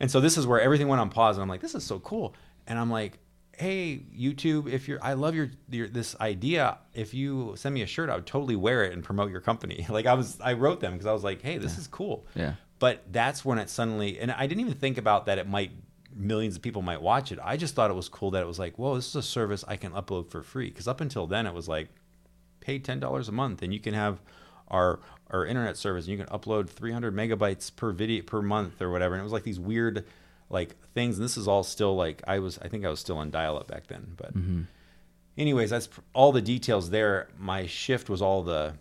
And 0.00 0.10
so 0.10 0.20
this 0.20 0.36
is 0.36 0.46
where 0.46 0.60
everything 0.60 0.88
went 0.88 1.00
on 1.00 1.10
pause, 1.10 1.36
and 1.36 1.42
I'm 1.42 1.48
like, 1.48 1.60
this 1.60 1.76
is 1.76 1.84
so 1.84 2.00
cool. 2.00 2.34
And 2.66 2.76
I'm 2.78 2.90
like, 2.90 3.18
"Hey, 3.62 4.02
YouTube, 4.18 4.70
if 4.70 4.88
you're, 4.88 4.98
I 5.02 5.14
love 5.14 5.34
your, 5.34 5.50
your 5.70 5.88
this 5.88 6.16
idea. 6.20 6.78
If 6.94 7.14
you 7.14 7.54
send 7.56 7.74
me 7.74 7.82
a 7.82 7.86
shirt, 7.86 8.10
I 8.10 8.16
would 8.16 8.26
totally 8.26 8.56
wear 8.56 8.84
it 8.84 8.92
and 8.92 9.02
promote 9.02 9.30
your 9.30 9.40
company." 9.40 9.86
Like 9.92 10.06
I 10.06 10.14
was, 10.14 10.40
I 10.40 10.54
wrote 10.54 10.80
them 10.80 10.92
because 10.92 11.06
I 11.06 11.12
was 11.12 11.24
like, 11.24 11.42
"Hey, 11.42 11.58
this 11.58 11.78
is 11.78 11.86
cool." 11.86 12.26
Yeah. 12.34 12.54
But 12.78 13.04
that's 13.12 13.44
when 13.44 13.58
it 13.58 13.70
suddenly, 13.70 14.18
and 14.18 14.32
I 14.32 14.46
didn't 14.46 14.60
even 14.60 14.74
think 14.74 14.98
about 14.98 15.26
that 15.26 15.38
it 15.38 15.46
might 15.46 15.70
millions 16.14 16.56
of 16.56 16.62
people 16.62 16.82
might 16.82 17.00
watch 17.00 17.32
it. 17.32 17.38
I 17.42 17.56
just 17.56 17.74
thought 17.74 17.90
it 17.90 17.94
was 17.94 18.08
cool 18.08 18.30
that 18.32 18.42
it 18.42 18.46
was 18.46 18.58
like, 18.58 18.78
whoa, 18.78 18.96
this 18.96 19.08
is 19.08 19.16
a 19.16 19.22
service 19.22 19.64
I 19.66 19.76
can 19.76 19.92
upload 19.92 20.30
for 20.30 20.42
free. 20.42 20.68
Because 20.68 20.88
up 20.88 21.00
until 21.00 21.26
then, 21.26 21.46
it 21.46 21.54
was 21.54 21.68
like, 21.68 21.88
pay 22.60 22.78
ten 22.78 23.00
dollars 23.00 23.28
a 23.28 23.32
month 23.32 23.62
and 23.62 23.72
you 23.74 23.80
can 23.80 23.92
have 23.92 24.20
our 24.68 25.00
our 25.30 25.46
internet 25.46 25.76
service 25.76 26.06
and 26.06 26.16
you 26.16 26.24
can 26.24 26.32
upload 26.32 26.68
300 26.68 27.14
megabytes 27.14 27.74
per 27.74 27.90
video 27.90 28.22
per 28.22 28.42
month 28.42 28.80
or 28.80 28.90
whatever. 28.90 29.14
And 29.14 29.20
it 29.20 29.24
was 29.24 29.32
like 29.32 29.42
these 29.44 29.60
weird 29.60 30.04
like 30.52 30.76
things. 30.94 31.16
And 31.16 31.24
this 31.24 31.36
is 31.36 31.48
all 31.48 31.62
still 31.62 31.96
like 31.96 32.22
I 32.26 32.38
was, 32.38 32.58
I 32.58 32.68
think 32.68 32.84
I 32.84 32.90
was 32.90 33.00
still 33.00 33.18
on 33.18 33.30
dial 33.30 33.56
up 33.56 33.68
back 33.68 33.86
then. 33.88 34.12
But 34.16 34.36
mm-hmm. 34.36 34.62
anyways, 35.36 35.70
that's 35.70 35.88
pr- 35.88 36.00
all 36.12 36.30
the 36.32 36.42
details 36.42 36.90
there. 36.90 37.28
My 37.38 37.66
shift 37.66 38.08
was 38.08 38.22
all 38.22 38.42
the 38.42 38.74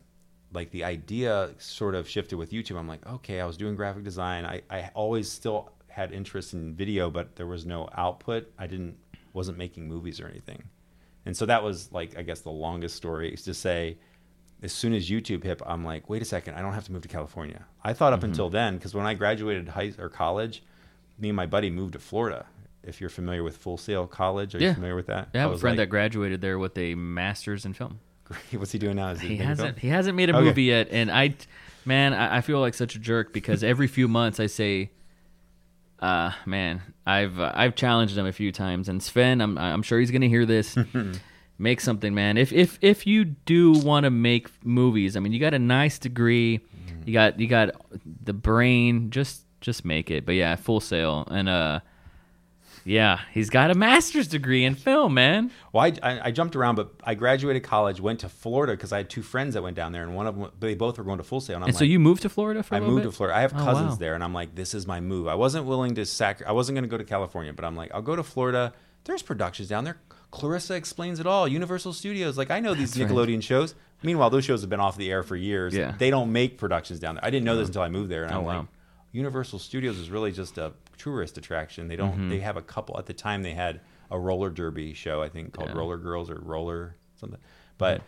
like 0.54 0.72
the 0.72 0.84
idea 0.84 1.52
sort 1.58 1.96
of 1.96 2.08
shifted 2.08 2.36
with 2.36 2.52
YouTube. 2.52 2.78
I'm 2.78 2.88
like, 2.88 3.08
okay, 3.08 3.40
I 3.40 3.46
was 3.46 3.56
doing 3.56 3.76
graphic 3.76 4.04
design. 4.04 4.46
I, 4.46 4.62
I 4.70 4.92
always 4.94 5.32
still 5.32 5.72
had 5.88 6.12
interest 6.12 6.54
in 6.54 6.76
video, 6.76 7.10
but 7.10 7.36
there 7.38 7.48
was 7.48 7.66
no 7.66 7.90
output. 7.96 8.52
I 8.60 8.68
didn't 8.68 8.98
wasn't 9.34 9.58
making 9.58 9.88
movies 9.88 10.20
or 10.20 10.28
anything. 10.28 10.64
And 11.26 11.38
so 11.38 11.46
that 11.46 11.64
was 11.64 11.92
like 11.92 12.18
I 12.18 12.22
guess 12.22 12.42
the 12.42 12.52
longest 12.52 12.96
story 12.96 13.34
is 13.34 13.44
to 13.44 13.54
say 13.54 13.98
as 14.64 14.72
soon 14.72 14.94
as 14.94 15.10
YouTube 15.10 15.44
hit, 15.44 15.60
I'm 15.66 15.84
like, 15.84 16.08
wait 16.10 16.22
a 16.22 16.26
second, 16.26 16.54
I 16.54 16.62
don't 16.62 16.74
have 16.74 16.86
to 16.86 16.92
move 16.92 17.02
to 17.02 17.08
California. 17.08 17.66
I 17.84 17.94
thought 17.94 18.14
up 18.14 18.20
mm-hmm. 18.20 18.30
until 18.30 18.50
then, 18.50 18.76
because 18.76 18.94
when 18.94 19.08
I 19.08 19.16
graduated 19.16 19.68
high 19.70 19.94
or 19.98 20.10
college, 20.10 20.64
me 21.22 21.30
and 21.30 21.36
my 21.36 21.46
buddy 21.46 21.70
moved 21.70 21.94
to 21.94 22.00
Florida. 22.00 22.46
If 22.84 23.00
you're 23.00 23.12
familiar 23.12 23.44
with 23.44 23.58
Full 23.58 23.78
Sail 23.78 24.08
College, 24.08 24.56
are 24.56 24.60
you 24.60 24.74
familiar 24.74 24.96
with 24.96 25.06
that? 25.08 25.30
Yeah, 25.34 25.42
I 25.42 25.44
have 25.44 25.52
a 25.52 25.58
friend 25.60 25.78
like, 25.78 25.86
that 25.86 25.90
graduated 25.92 26.42
there 26.42 26.58
with 26.58 26.76
a 26.80 26.96
master's 26.96 27.64
in 27.66 27.74
film. 27.74 28.00
Great. 28.24 28.40
What's 28.60 28.72
he 28.72 28.80
doing 28.80 28.96
now? 28.96 29.14
He 29.16 29.38
hasn't. 29.38 29.78
He 29.80 29.90
hasn't 29.90 30.18
made 30.18 30.30
a 30.32 30.36
Okay. 30.36 30.46
movie 30.46 30.64
yet, 30.64 30.88
and 30.92 31.12
I, 31.12 31.36
man, 31.86 32.14
I, 32.14 32.38
I 32.38 32.42
feel 32.42 32.60
like 32.60 32.74
such 32.74 32.96
a 32.96 33.00
jerk 33.00 33.34
because 33.34 33.64
every 33.64 33.88
few 33.88 34.08
months 34.08 34.40
I 34.40 34.48
say, 34.48 34.90
uh, 36.00 36.32
man, 36.48 36.82
I've 37.06 37.40
uh, 37.40 37.52
I've 37.54 37.76
challenged 37.76 38.18
him 38.18 38.26
a 38.26 38.32
few 38.32 38.52
times, 38.52 38.90
and 38.90 39.02
Sven, 39.04 39.42
I'm 39.42 39.58
I'm 39.60 39.84
sure 39.84 40.00
he's 40.00 40.12
gonna 40.12 40.28
hear 40.28 40.46
this. 40.48 40.76
make 41.60 41.80
something, 41.80 42.16
man. 42.16 42.38
If 42.38 42.52
if 42.52 42.80
if 42.82 43.06
you 43.06 43.24
do 43.26 43.74
want 43.74 44.06
to 44.06 44.10
make 44.10 44.50
movies, 44.66 45.16
I 45.16 45.20
mean, 45.20 45.32
you 45.34 45.40
got 45.40 45.54
a 45.54 45.60
nice 45.60 46.00
degree, 46.00 46.60
Mm-hmm. 46.88 47.02
you 47.08 47.14
got 47.14 47.40
you 47.40 47.46
got 47.48 47.70
the 48.24 48.34
brain. 48.34 49.12
Just 49.12 49.44
just 49.62 49.86
make 49.86 50.12
it. 50.12 50.26
But 50.26 50.36
yeah, 50.36 50.56
Full 50.58 50.80
Sail 50.82 51.26
and 51.32 51.48
uh. 51.48 51.80
Yeah, 52.84 53.20
he's 53.32 53.52
got 53.52 53.70
a 53.70 53.76
master's 53.76 54.28
degree 54.28 54.66
in 54.66 54.74
film, 54.74 55.14
man. 55.14 55.52
Well, 55.72 55.84
I, 55.86 55.94
I, 56.02 56.22
I 56.30 56.32
jumped 56.32 56.56
around, 56.56 56.76
but 56.78 56.92
I 57.04 57.14
graduated 57.14 57.62
college, 57.62 58.02
went 58.02 58.22
to 58.22 58.30
Florida 58.30 58.74
because 58.74 58.92
I 58.92 58.98
had 58.98 59.08
two 59.10 59.22
friends 59.22 59.54
that 59.54 59.62
went 59.62 59.76
down 59.76 59.92
there, 59.92 60.02
and 60.02 60.16
one 60.16 60.26
of 60.26 60.36
them, 60.36 60.50
they 60.60 60.74
both 60.74 60.98
were 60.98 61.04
going 61.04 61.20
to 61.20 61.24
Full 61.24 61.42
Sail. 61.42 61.58
And 61.58 61.64
I'm 61.64 61.68
And 61.68 61.76
like, 61.76 61.80
so 61.80 61.86
you 61.86 62.00
moved 62.00 62.24
to 62.24 62.30
Florida 62.30 62.64
for 62.64 62.74
a 62.74 62.78
I 62.78 62.82
moved 62.82 63.04
bit? 63.04 63.10
to 63.10 63.16
Florida. 63.16 63.38
I 63.38 63.42
have 63.42 63.54
Oh, 63.54 63.58
cousins 63.64 63.90
wow. 63.92 63.96
there, 63.98 64.16
and 64.16 64.24
I'm 64.24 64.34
like, 64.34 64.56
this 64.56 64.74
is 64.74 64.88
my 64.88 65.00
move. 65.00 65.28
I 65.28 65.36
wasn't 65.36 65.68
willing 65.68 65.94
to 65.94 66.08
sac. 66.08 66.42
I 66.48 66.54
wasn't 66.54 66.76
going 66.76 66.84
to 66.84 66.90
go 66.90 66.98
to 66.98 67.04
California, 67.04 67.54
but 67.54 67.66
I'm 67.66 67.76
like, 67.76 67.94
I'll 67.94 68.02
go 68.02 68.16
to 68.16 68.24
Florida. 68.24 68.74
There's 69.04 69.22
productions 69.22 69.68
down 69.70 69.84
there. 69.84 69.98
Clarissa 70.32 70.74
explains 70.74 71.20
it 71.20 71.28
all. 71.28 71.48
Universal 71.48 71.94
Studios. 71.94 72.36
Like 72.36 72.50
I 72.50 72.62
know 72.62 72.74
these 72.74 72.96
That's 72.96 73.12
right. 73.12 73.16
Nickelodeon 73.16 73.44
shows. 73.44 73.76
Meanwhile, 74.02 74.32
those 74.32 74.44
shows 74.46 74.62
have 74.62 74.72
been 74.72 74.80
off 74.80 74.98
the 74.98 75.12
air 75.12 75.22
for 75.22 75.36
years. 75.36 75.76
Yeah. 75.76 75.94
They 76.00 76.10
don't 76.10 76.32
make 76.32 76.58
productions 76.58 77.00
down 77.00 77.14
there. 77.16 77.26
I 77.26 77.30
didn't 77.30 77.46
know 77.46 77.58
this 77.58 77.68
until 77.68 77.84
I 77.84 77.90
moved 77.90 78.10
there, 78.10 78.24
and 78.24 78.34
Oh, 78.34 78.40
I'm 78.40 78.44
wow. 78.46 78.58
like, 78.60 78.68
Universal 79.12 79.60
Studios 79.60 79.98
is 79.98 80.10
really 80.10 80.32
just 80.32 80.58
a 80.58 80.74
tourist 80.98 81.38
attraction. 81.38 81.88
They 81.88 81.96
don't. 81.96 82.12
Mm-hmm. 82.14 82.30
They 82.30 82.40
have 82.40 82.58
a 82.58 82.62
couple 82.62 82.98
at 82.98 83.06
the 83.06 83.14
time. 83.14 83.44
They 83.44 83.54
had 83.54 83.82
a 84.10 84.20
roller 84.20 84.50
derby 84.50 84.94
show, 84.94 85.22
I 85.22 85.30
think, 85.30 85.54
called 85.54 85.70
Yeah. 85.70 85.78
Roller 85.78 85.98
Girls 85.98 86.30
or 86.30 86.36
Roller 86.36 86.96
something. 87.16 87.40
But 87.78 88.02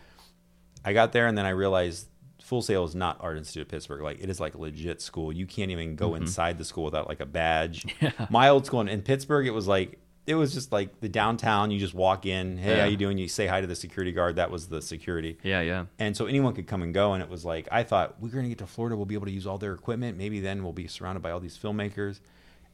I 0.84 0.92
got 0.92 1.12
there 1.12 1.26
and 1.26 1.36
then 1.36 1.46
I 1.46 1.50
realized 1.50 2.08
Full 2.42 2.62
Sail 2.62 2.84
is 2.84 2.94
not 2.94 3.18
Art 3.20 3.38
Institute 3.38 3.62
of 3.62 3.68
Pittsburgh. 3.68 4.02
Like 4.02 4.20
it 4.20 4.28
is 4.28 4.38
like 4.40 4.54
legit 4.54 5.00
school. 5.00 5.32
You 5.32 5.46
can't 5.46 5.70
even 5.70 5.96
go 5.96 6.14
inside 6.14 6.58
the 6.58 6.64
school 6.64 6.84
without 6.84 7.08
like 7.08 7.20
a 7.20 7.26
badge. 7.26 7.84
Mm-hmm. 7.84 8.04
Yeah. 8.20 8.26
My 8.30 8.48
old 8.50 8.66
school 8.66 8.80
in, 8.82 8.88
in 8.88 9.02
Pittsburgh, 9.02 9.46
it 9.46 9.52
was 9.52 9.66
like 9.66 9.98
it 10.26 10.34
was 10.34 10.54
just 10.54 10.72
like 10.72 11.00
the 11.00 11.08
downtown. 11.08 11.70
You 11.70 11.78
just 11.78 11.94
walk 11.94 12.24
in, 12.24 12.56
hey, 12.56 12.76
Yeah. 12.76 12.82
how 12.82 12.86
you 12.86 12.96
doing? 12.96 13.18
You 13.18 13.28
say 13.28 13.46
hi 13.46 13.60
to 13.60 13.66
the 13.66 13.74
security 13.74 14.12
guard. 14.12 14.36
That 14.36 14.50
was 14.50 14.68
the 14.68 14.80
security. 14.80 15.38
Yeah, 15.42 15.60
yeah. 15.60 15.86
And 15.98 16.16
so 16.16 16.26
anyone 16.26 16.54
could 16.54 16.66
come 16.66 16.82
and 16.82 16.94
go. 16.94 17.12
And 17.12 17.22
it 17.22 17.28
was 17.28 17.44
like, 17.44 17.68
I 17.70 17.82
thought 17.82 18.20
we're 18.20 18.30
going 18.30 18.44
to 18.44 18.48
get 18.48 18.58
to 18.58 18.66
Florida. 18.66 18.96
We'll 18.96 19.04
be 19.04 19.14
able 19.14 19.26
to 19.26 19.32
use 19.32 19.46
all 19.46 19.58
their 19.58 19.74
equipment. 19.74 20.16
Maybe 20.16 20.40
then 20.40 20.62
we'll 20.62 20.72
be 20.72 20.86
surrounded 20.86 21.20
by 21.20 21.30
all 21.30 21.40
these 21.40 21.58
filmmakers. 21.58 22.20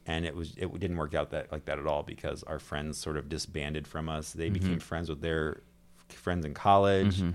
And 0.05 0.25
it 0.25 0.35
was, 0.35 0.53
it 0.57 0.71
didn't 0.79 0.97
work 0.97 1.13
out 1.13 1.31
that 1.31 1.51
like 1.51 1.65
that 1.65 1.77
at 1.77 1.85
all 1.85 2.03
because 2.03 2.41
our 2.43 2.57
friends 2.57 2.97
sort 2.97 3.17
of 3.17 3.27
disbanded 3.27 3.85
from 3.85 4.07
us. 4.07 4.31
They 4.31 4.45
mm-hmm. 4.45 4.53
became 4.53 4.79
friends 4.79 5.09
with 5.09 5.21
their 5.21 5.61
friends 6.07 6.45
in 6.45 6.53
college. 6.53 7.17
Mm-hmm. 7.17 7.31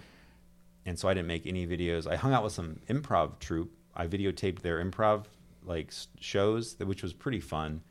And 0.87 0.99
so 0.99 1.09
I 1.09 1.15
didn't 1.15 1.29
make 1.29 1.47
any 1.47 1.67
videos. 1.67 2.11
I 2.11 2.17
hung 2.17 2.33
out 2.33 2.43
with 2.43 2.53
some 2.53 2.81
improv 2.89 3.39
troupe. 3.39 3.73
I 3.95 4.07
videotaped 4.07 4.61
their 4.61 4.83
improv 4.85 5.25
like 5.65 5.93
shows, 6.21 6.77
which 6.79 7.03
was 7.03 7.13
pretty 7.13 7.41
fun. 7.41 7.83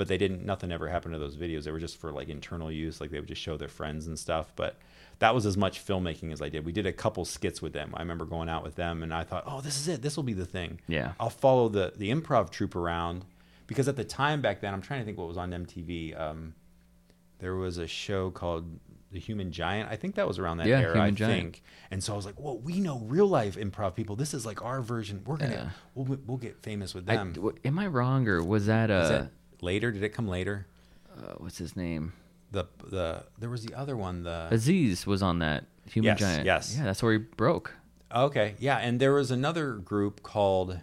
But 0.00 0.08
they 0.08 0.16
didn't. 0.16 0.46
Nothing 0.46 0.72
ever 0.72 0.88
happened 0.88 1.12
to 1.12 1.18
those 1.18 1.36
videos. 1.36 1.64
They 1.64 1.72
were 1.72 1.78
just 1.78 1.98
for 2.00 2.10
like 2.10 2.30
internal 2.30 2.72
use. 2.72 3.02
Like 3.02 3.10
they 3.10 3.20
would 3.20 3.28
just 3.28 3.42
show 3.42 3.58
their 3.58 3.68
friends 3.68 4.06
and 4.06 4.18
stuff. 4.18 4.50
But 4.56 4.78
that 5.18 5.34
was 5.34 5.44
as 5.44 5.58
much 5.58 5.84
filmmaking 5.86 6.32
as 6.32 6.40
I 6.40 6.48
did. 6.48 6.64
We 6.64 6.72
did 6.72 6.86
a 6.86 6.92
couple 6.94 7.26
skits 7.26 7.60
with 7.60 7.74
them. 7.74 7.92
I 7.94 8.00
remember 8.00 8.24
going 8.24 8.48
out 8.48 8.62
with 8.62 8.76
them, 8.76 9.02
and 9.02 9.12
I 9.12 9.24
thought, 9.24 9.44
oh, 9.46 9.60
this 9.60 9.76
is 9.78 9.88
it. 9.88 10.00
This 10.00 10.16
will 10.16 10.22
be 10.24 10.32
the 10.32 10.46
thing. 10.46 10.80
Yeah. 10.88 11.12
I'll 11.20 11.28
follow 11.28 11.68
the 11.68 11.92
the 11.94 12.10
improv 12.10 12.48
troupe 12.48 12.76
around 12.76 13.26
because 13.66 13.88
at 13.88 13.96
the 13.96 14.04
time 14.04 14.40
back 14.40 14.62
then, 14.62 14.72
I'm 14.72 14.80
trying 14.80 15.00
to 15.00 15.04
think 15.04 15.18
what 15.18 15.28
was 15.28 15.36
on 15.36 15.50
MTV. 15.50 16.18
Um, 16.18 16.54
there 17.38 17.54
was 17.56 17.76
a 17.76 17.86
show 17.86 18.30
called 18.30 18.64
The 19.12 19.18
Human 19.18 19.52
Giant. 19.52 19.90
I 19.90 19.96
think 19.96 20.14
that 20.14 20.26
was 20.26 20.38
around 20.38 20.56
that 20.58 20.66
Yeah, 20.66 20.80
era. 20.80 20.92
Human 20.94 21.08
I 21.08 21.10
Giant. 21.10 21.42
think. 21.42 21.62
And 21.90 22.02
so 22.02 22.14
I 22.14 22.16
was 22.16 22.24
like, 22.24 22.40
"Well, 22.40 22.56
we 22.58 22.80
know 22.80 23.00
real 23.00 23.26
life 23.26 23.56
improv 23.56 23.94
people. 23.94 24.16
This 24.16 24.32
is 24.32 24.46
like 24.46 24.64
our 24.64 24.80
version. 24.80 25.22
We're 25.26 25.36
gonna 25.36 25.52
Yeah. 25.52 25.70
we'll 25.94 26.18
we'll 26.26 26.38
get 26.38 26.56
famous 26.62 26.94
with 26.94 27.08
I, 27.10 27.16
them." 27.16 27.32
w- 27.34 27.56
am 27.66 27.78
I 27.78 27.86
wrong 27.86 28.26
or 28.28 28.42
was 28.42 28.64
that 28.66 28.90
uh, 28.90 28.94
Is 29.04 29.08
that 29.10 29.30
later? 29.62 29.90
Did 29.92 30.02
it 30.02 30.10
come 30.10 30.28
later? 30.28 30.66
uh 31.16 31.34
what's 31.38 31.58
his 31.58 31.76
name? 31.76 32.12
The 32.52 32.64
the 32.88 33.24
there 33.38 33.50
was 33.50 33.64
the 33.64 33.74
other 33.74 33.96
one. 33.96 34.22
The 34.22 34.48
Aziz 34.50 35.06
was 35.06 35.22
on 35.22 35.38
that 35.40 35.64
Human 35.86 36.10
Yes, 36.12 36.18
Giant. 36.20 36.44
yes. 36.46 36.74
Yeah, 36.76 36.84
that's 36.84 37.02
where 37.02 37.12
he 37.12 37.18
broke. 37.18 37.74
Okay, 38.14 38.54
yeah, 38.58 38.78
and 38.78 38.98
there 39.00 39.12
was 39.12 39.30
another 39.30 39.74
group 39.74 40.22
called 40.22 40.78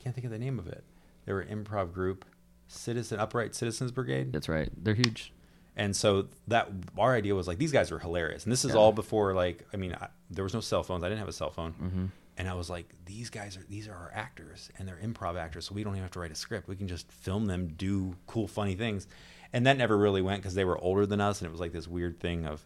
can't 0.00 0.14
think 0.14 0.24
of 0.24 0.30
the 0.32 0.38
name 0.38 0.58
of 0.58 0.66
it. 0.66 0.82
They 1.26 1.32
were 1.32 1.40
an 1.40 1.64
improv 1.64 1.92
group, 1.92 2.24
Citizen 2.66 3.20
Upright 3.20 3.54
Citizens 3.54 3.92
Brigade. 3.92 4.32
That's 4.32 4.48
right. 4.48 4.68
They're 4.76 4.94
huge. 4.94 5.32
And 5.76 5.94
so 5.96 6.26
that 6.48 6.70
our 6.98 7.14
idea 7.14 7.34
was 7.34 7.46
like 7.48 7.58
these 7.58 7.72
guys 7.72 7.90
were 7.90 7.98
hilarious, 8.00 8.44
and 8.44 8.52
this 8.52 8.64
is 8.64 8.72
Yeah. 8.72 8.78
all 8.80 8.92
before 8.92 9.32
like 9.34 9.64
I 9.72 9.76
mean 9.76 9.94
I, 9.94 10.08
there 10.30 10.44
was 10.44 10.54
no 10.54 10.60
cell 10.60 10.82
phones. 10.82 11.02
I 11.04 11.08
didn't 11.08 11.20
have 11.20 11.28
a 11.28 11.32
cell 11.32 11.50
phone, 11.50 11.72
Mm-hmm. 11.82 12.06
And 12.36 12.48
I 12.48 12.54
was 12.54 12.70
like 12.70 12.86
these 13.04 13.30
guys 13.30 13.56
are 13.56 13.64
these 13.68 13.88
are 13.88 13.94
our 13.94 14.10
actors 14.14 14.70
and 14.78 14.86
they're 14.86 14.98
improv 15.02 15.38
actors, 15.38 15.66
so 15.66 15.74
we 15.74 15.84
don't 15.84 15.94
even 15.94 16.02
have 16.02 16.12
to 16.12 16.20
write 16.20 16.30
a 16.30 16.36
script. 16.36 16.68
We 16.68 16.76
can 16.76 16.88
just 16.88 17.10
film 17.10 17.46
them 17.46 17.68
do 17.76 18.16
cool 18.26 18.48
funny 18.48 18.74
things, 18.74 19.06
and 19.52 19.66
that 19.66 19.76
never 19.76 19.96
really 19.96 20.22
went 20.22 20.42
because 20.42 20.54
they 20.54 20.64
were 20.64 20.78
older 20.78 21.06
than 21.06 21.20
us, 21.20 21.40
and 21.40 21.48
it 21.48 21.50
was 21.50 21.60
like 21.60 21.72
this 21.72 21.88
weird 21.88 22.20
thing 22.20 22.46
of. 22.46 22.62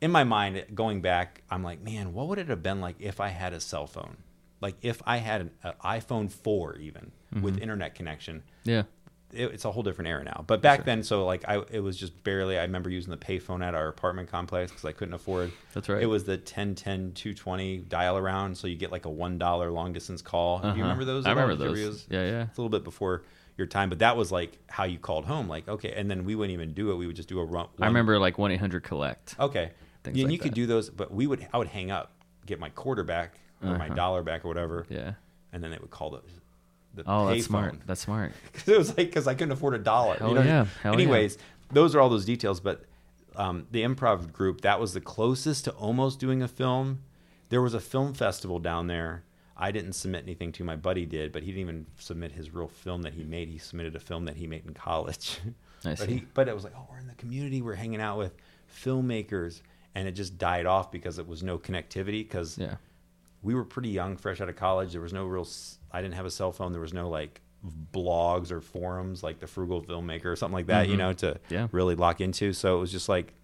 In 0.00 0.10
my 0.10 0.24
mind, 0.24 0.66
going 0.74 1.00
back, 1.00 1.42
I'm 1.48 1.62
like, 1.62 1.80
man, 1.80 2.12
what 2.12 2.28
would 2.28 2.38
it 2.38 2.48
have 2.48 2.62
been 2.62 2.80
like 2.80 2.96
if 2.98 3.20
I 3.20 3.28
had 3.28 3.54
a 3.54 3.60
cell 3.60 3.86
phone? 3.86 4.18
Like 4.60 4.76
if 4.82 5.02
I 5.06 5.18
had 5.18 5.42
an, 5.42 5.50
an 5.62 5.72
iPhone 5.84 6.30
4 6.30 6.76
even 6.78 7.12
mm-hmm. 7.32 7.42
with 7.42 7.58
internet 7.58 7.94
connection 7.94 8.42
Yeah. 8.64 8.82
It, 9.36 9.52
it's 9.52 9.64
a 9.64 9.72
whole 9.72 9.82
different 9.82 10.08
era 10.08 10.22
now. 10.24 10.44
But 10.46 10.62
back 10.62 10.84
then, 10.84 11.02
so 11.02 11.24
like 11.26 11.44
I, 11.48 11.62
it 11.70 11.80
was 11.80 11.96
just 11.96 12.22
barely. 12.24 12.58
I 12.58 12.62
remember 12.62 12.90
using 12.90 13.10
the 13.10 13.16
payphone 13.16 13.62
at 13.64 13.74
our 13.74 13.88
apartment 13.88 14.30
complex 14.30 14.70
because 14.70 14.84
I 14.84 14.92
couldn't 14.92 15.14
afford. 15.14 15.52
That's 15.72 15.88
right. 15.88 16.02
It 16.02 16.06
was 16.06 16.24
the 16.24 16.36
10, 16.36 16.74
10, 16.74 17.12
220 17.12 17.78
dial 17.78 18.16
around, 18.16 18.56
so 18.56 18.66
you 18.66 18.76
get 18.76 18.90
like 18.92 19.04
a 19.04 19.10
one 19.10 19.38
dollar 19.38 19.70
long 19.70 19.92
distance 19.92 20.22
call. 20.22 20.58
Do 20.60 20.68
Uh-huh. 20.68 20.76
you 20.76 20.82
remember 20.82 21.04
those? 21.04 21.26
I 21.26 21.30
remember 21.30 21.54
Did 21.56 21.62
you 21.64 21.68
ever 21.70 21.76
those. 21.92 22.06
Yeah, 22.10 22.24
yeah. 22.24 22.42
It's 22.44 22.58
a 22.58 22.60
little 22.60 22.70
bit 22.76 22.84
before 22.84 23.22
your 23.56 23.66
time, 23.68 23.88
but 23.88 24.00
that 24.00 24.16
was 24.16 24.32
like 24.32 24.58
how 24.68 24.84
you 24.84 24.98
called 24.98 25.24
home. 25.26 25.48
Like 25.48 25.68
okay, 25.68 25.92
and 25.92 26.10
then 26.10 26.24
we 26.24 26.34
wouldn't 26.34 26.52
even 26.54 26.72
do 26.74 26.90
it. 26.90 26.96
We 26.96 27.06
would 27.06 27.16
just 27.16 27.28
do 27.28 27.38
a 27.40 27.44
run. 27.44 27.68
I 27.80 27.86
remember 27.86 28.18
like 28.18 28.36
one 28.38 28.50
eight 28.50 28.60
hundred 28.60 28.82
collect. 28.82 29.36
Okay, 29.38 29.70
and 30.04 30.16
like 30.16 30.30
you 30.32 30.38
could 30.38 30.54
do 30.54 30.66
those, 30.66 30.90
but 30.90 31.12
we 31.12 31.26
would. 31.26 31.46
I 31.52 31.58
would 31.58 31.68
hang 31.68 31.90
up, 31.90 32.12
get 32.46 32.58
my 32.58 32.68
quarter 32.70 33.04
back 33.04 33.38
or 33.62 33.78
my 33.78 33.86
Uh-huh. 33.86 33.94
dollar 33.94 34.22
back 34.22 34.44
or 34.44 34.48
whatever, 34.48 34.86
Yeah. 34.90 35.12
and 35.52 35.62
then 35.62 35.70
they 35.70 35.78
would 35.78 35.90
call 35.90 36.10
the. 36.10 36.20
The 36.94 37.04
Oh, 37.06 37.26
that's 37.28 37.44
smart. 37.44 37.76
That's 37.86 38.00
smart. 38.00 38.32
Because 38.52 38.68
it 38.68 38.78
was 38.78 38.88
like 38.88 39.08
because 39.08 39.26
I 39.26 39.34
couldn't 39.34 39.52
afford 39.52 39.74
a 39.74 39.78
dollar. 39.78 40.16
Hell 40.16 40.34
yeah, 40.34 40.42
hell 40.42 40.66
yeah. 40.84 40.92
Anyways, 40.92 41.38
those 41.72 41.94
are 41.94 42.00
all 42.00 42.08
those 42.08 42.24
details. 42.24 42.60
But 42.60 42.84
um, 43.36 43.66
the 43.70 43.82
improv 43.82 44.32
group 44.32 44.60
that 44.62 44.80
was 44.80 44.94
the 44.94 45.00
closest 45.00 45.64
to 45.64 45.72
almost 45.72 46.18
doing 46.18 46.42
a 46.42 46.48
film. 46.48 47.00
There 47.50 47.62
was 47.62 47.74
a 47.74 47.80
film 47.80 48.14
festival 48.14 48.58
down 48.58 48.86
there. 48.86 49.24
I 49.56 49.70
didn't 49.70 49.92
submit 49.92 50.24
anything 50.24 50.50
to. 50.52 50.64
My 50.64 50.76
buddy 50.76 51.06
did, 51.06 51.30
but 51.30 51.42
he 51.42 51.52
didn't 51.52 51.60
even 51.60 51.86
submit 51.98 52.32
his 52.32 52.52
real 52.52 52.66
film 52.66 53.02
that 53.02 53.14
he 53.14 53.22
made. 53.22 53.48
He 53.48 53.58
submitted 53.58 53.94
a 53.94 54.00
film 54.00 54.24
that 54.24 54.36
he 54.36 54.46
made 54.46 54.66
in 54.66 54.74
college. 54.74 55.40
I 55.84 55.90
but 55.90 55.98
see. 55.98 56.06
he, 56.06 56.26
but 56.34 56.48
it 56.48 56.54
was 56.54 56.64
like, 56.64 56.72
oh, 56.76 56.86
we're 56.90 56.98
in 56.98 57.06
the 57.06 57.14
community. 57.14 57.62
We're 57.62 57.74
hanging 57.74 58.00
out 58.00 58.18
with 58.18 58.34
filmmakers, 58.84 59.60
and 59.94 60.08
it 60.08 60.12
just 60.12 60.38
died 60.38 60.66
off 60.66 60.90
because 60.90 61.18
it 61.18 61.28
was 61.28 61.42
no 61.42 61.58
connectivity. 61.58 62.24
Because 62.24 62.58
Yeah. 62.58 62.76
We 63.44 63.54
were 63.54 63.64
pretty 63.64 63.90
young, 63.90 64.16
fresh 64.16 64.40
out 64.40 64.48
of 64.48 64.56
college. 64.56 64.90
There 64.92 65.00
was 65.00 65.12
no 65.12 65.24
real, 65.26 65.46
I 65.92 66.02
didn't 66.02 66.14
have 66.14 66.26
a 66.26 66.30
cell 66.30 66.50
phone. 66.50 66.72
There 66.72 66.80
was 66.80 66.92
no 66.94 67.08
like 67.08 67.40
blogs 67.92 68.50
or 68.50 68.60
forums 68.60 69.22
like 69.22 69.38
the 69.38 69.46
Frugal 69.46 69.82
Filmmaker 69.82 70.26
or 70.26 70.36
something 70.36 70.54
like 70.54 70.66
that, 70.66 70.88
you 70.88 70.96
know, 70.96 71.12
to 71.14 71.26
Mm-hmm. 71.34 71.54
Yeah. 71.54 71.68
really 71.72 71.94
lock 71.94 72.20
into. 72.20 72.52
So 72.52 72.76
it 72.76 72.80
was 72.80 72.90
just 72.92 73.08
like 73.08 73.34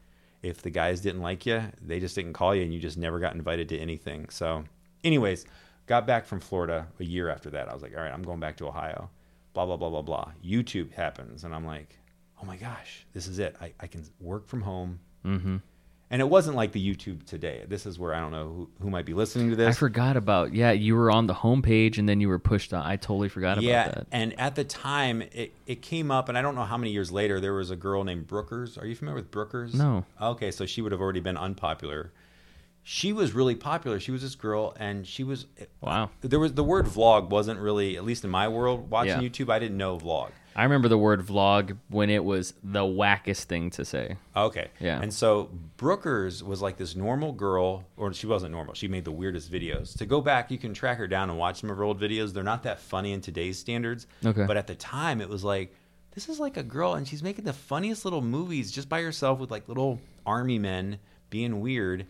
if 0.43 0.63
the 0.63 0.71
guys 0.71 1.01
didn't 1.01 1.21
like 1.23 1.47
you, 1.47 1.63
they 1.81 2.01
just 2.01 2.15
didn't 2.15 2.33
call 2.33 2.55
you 2.55 2.63
and 2.63 2.73
you 2.73 2.81
just 2.81 2.97
never 2.99 3.19
got 3.21 3.35
invited 3.35 3.69
to 3.71 3.79
anything. 3.79 4.29
So, 4.31 4.65
anyways, 5.05 5.45
got 5.87 6.07
back 6.07 6.25
from 6.27 6.41
Florida 6.41 6.87
a 6.99 7.05
year 7.05 7.29
after 7.29 7.51
that. 7.51 7.69
I 7.69 7.75
was 7.75 7.83
like, 7.83 7.95
all 7.97 8.03
right, 8.03 8.13
I'm 8.13 8.23
going 8.23 8.41
back 8.41 8.57
to 8.59 8.67
Ohio. 8.67 9.11
Blah, 9.53 9.67
blah, 9.67 9.77
blah, 9.77 9.91
blah, 9.91 10.03
blah. 10.03 10.33
YouTube 10.45 10.93
happens. 10.93 11.45
And 11.45 11.55
I'm 11.55 11.67
like, 11.67 11.99
oh 12.43 12.47
my 12.47 12.57
gosh, 12.57 13.07
this 13.13 13.27
is 13.27 13.39
it. 13.39 13.55
I, 13.61 13.73
I 13.81 13.87
can 13.87 14.03
work 14.19 14.47
from 14.49 14.63
home. 14.63 15.01
Mm-hmm. 15.27 15.57
And 16.13 16.21
it 16.21 16.29
wasn't 16.29 16.57
like 16.57 16.73
the 16.73 16.85
YouTube 16.85 17.25
today. 17.25 17.65
This 17.69 17.87
is 17.87 17.97
where 17.97 18.13
I 18.13 18.19
don't 18.19 18.33
know 18.33 18.49
who, 18.49 18.71
who 18.83 18.91
might 18.91 19.05
be 19.07 19.15
listening 19.15 19.51
to 19.51 19.57
this. 19.57 19.77
I 19.77 19.79
forgot 19.79 20.17
about 20.17 20.53
yeah. 20.53 20.73
You 20.73 20.97
were 20.97 21.09
on 21.09 21.29
the 21.29 21.35
homepage 21.35 21.99
and 21.99 22.09
then 22.09 22.21
you 22.21 22.29
were 22.29 22.41
pushed 22.41 22.75
on. 22.75 22.85
I 22.85 22.97
totally 22.97 23.29
forgot 23.29 23.59
about 23.59 23.63
yeah, 23.65 23.89
that. 23.89 24.07
and 24.11 24.39
at 24.39 24.57
the 24.57 24.65
time 24.65 25.23
it, 25.23 25.53
it 25.67 25.83
came 25.83 26.11
up, 26.11 26.29
and 26.29 26.37
I 26.37 26.43
don't 26.43 26.57
know 26.57 26.65
how 26.65 26.77
many 26.77 26.91
years 26.91 27.13
later 27.13 27.39
there 27.39 27.55
was 27.55 27.71
a 27.71 27.77
girl 27.77 28.03
named 28.03 28.27
Brookers. 28.27 28.77
Are 28.77 28.87
you 28.87 28.97
familiar 28.97 29.15
with 29.15 29.31
Brookers? 29.31 29.73
No. 29.75 30.05
Okay, 30.21 30.51
so 30.51 30.67
she 30.67 30.83
would 30.83 30.91
have 30.91 31.01
already 31.01 31.21
been 31.21 31.37
unpopular. 31.37 32.11
She 32.83 33.13
was 33.13 33.33
really 33.33 33.55
popular. 33.55 34.01
She 34.01 34.11
was 34.11 34.23
this 34.23 34.35
girl, 34.35 34.75
and 34.81 35.07
she 35.07 35.23
was. 35.23 35.47
Wow. 35.81 36.11
There 36.23 36.41
was 36.41 36.55
the 36.55 36.65
word 36.65 36.87
vlog 36.87 37.29
wasn't 37.29 37.61
really, 37.61 37.97
at 37.97 38.05
least 38.05 38.25
in 38.25 38.31
my 38.31 38.49
world, 38.49 38.91
watching 38.91 39.23
Yeah. 39.23 39.29
YouTube. 39.29 39.49
I 39.49 39.61
didn't 39.61 39.77
know 39.77 39.97
vlog. 39.99 40.31
I 40.57 40.65
remember 40.65 40.89
the 40.89 40.99
word 40.99 41.25
vlog 41.25 41.77
when 41.89 42.11
it 42.11 42.25
was 42.25 42.55
the 42.63 42.81
wackest 42.81 43.45
thing 43.45 43.71
to 43.71 43.85
say. 43.85 44.17
Okay. 44.37 44.69
Yeah. 44.81 45.01
And 45.01 45.15
so 45.15 45.49
Brookers 45.77 46.43
was 46.43 46.61
like 46.61 46.77
this 46.77 46.97
normal 46.97 47.33
girl, 47.33 47.85
or 47.97 48.13
she 48.13 48.27
wasn't 48.27 48.53
normal. 48.53 48.75
She 48.75 48.89
made 48.89 49.05
the 49.05 49.13
weirdest 49.13 49.51
videos. 49.51 49.97
To 49.99 50.07
go 50.07 50.21
back, 50.21 50.51
you 50.51 50.59
can 50.59 50.75
track 50.75 50.99
her 50.99 51.07
down 51.07 51.31
and 51.31 51.39
watch 51.39 51.61
some 51.61 51.71
of 51.71 51.77
her 51.77 51.85
old 51.85 52.01
videos. 52.01 52.33
They're 52.33 52.43
not 52.43 52.65
that 52.65 52.81
funny 52.81 53.13
in 53.13 53.21
today's 53.21 53.59
standards. 53.59 54.07
Okay. 54.25 54.45
But 54.45 54.57
at 54.57 54.67
the 54.67 54.75
time, 54.75 55.21
it 55.21 55.29
was 55.29 55.45
like, 55.45 55.75
this 56.15 56.29
is 56.29 56.41
like 56.41 56.57
a 56.57 56.65
girl, 56.65 56.95
and 56.95 57.07
she's 57.07 57.23
making 57.23 57.45
the 57.45 57.53
funniest 57.53 58.05
little 58.05 58.23
movies 58.23 58.73
just 58.73 58.89
by 58.89 59.03
herself 59.03 59.39
with 59.39 59.51
like 59.51 59.69
little 59.69 60.01
army 60.27 60.59
men 60.59 60.99
being 61.31 61.61
weird. 61.61 62.07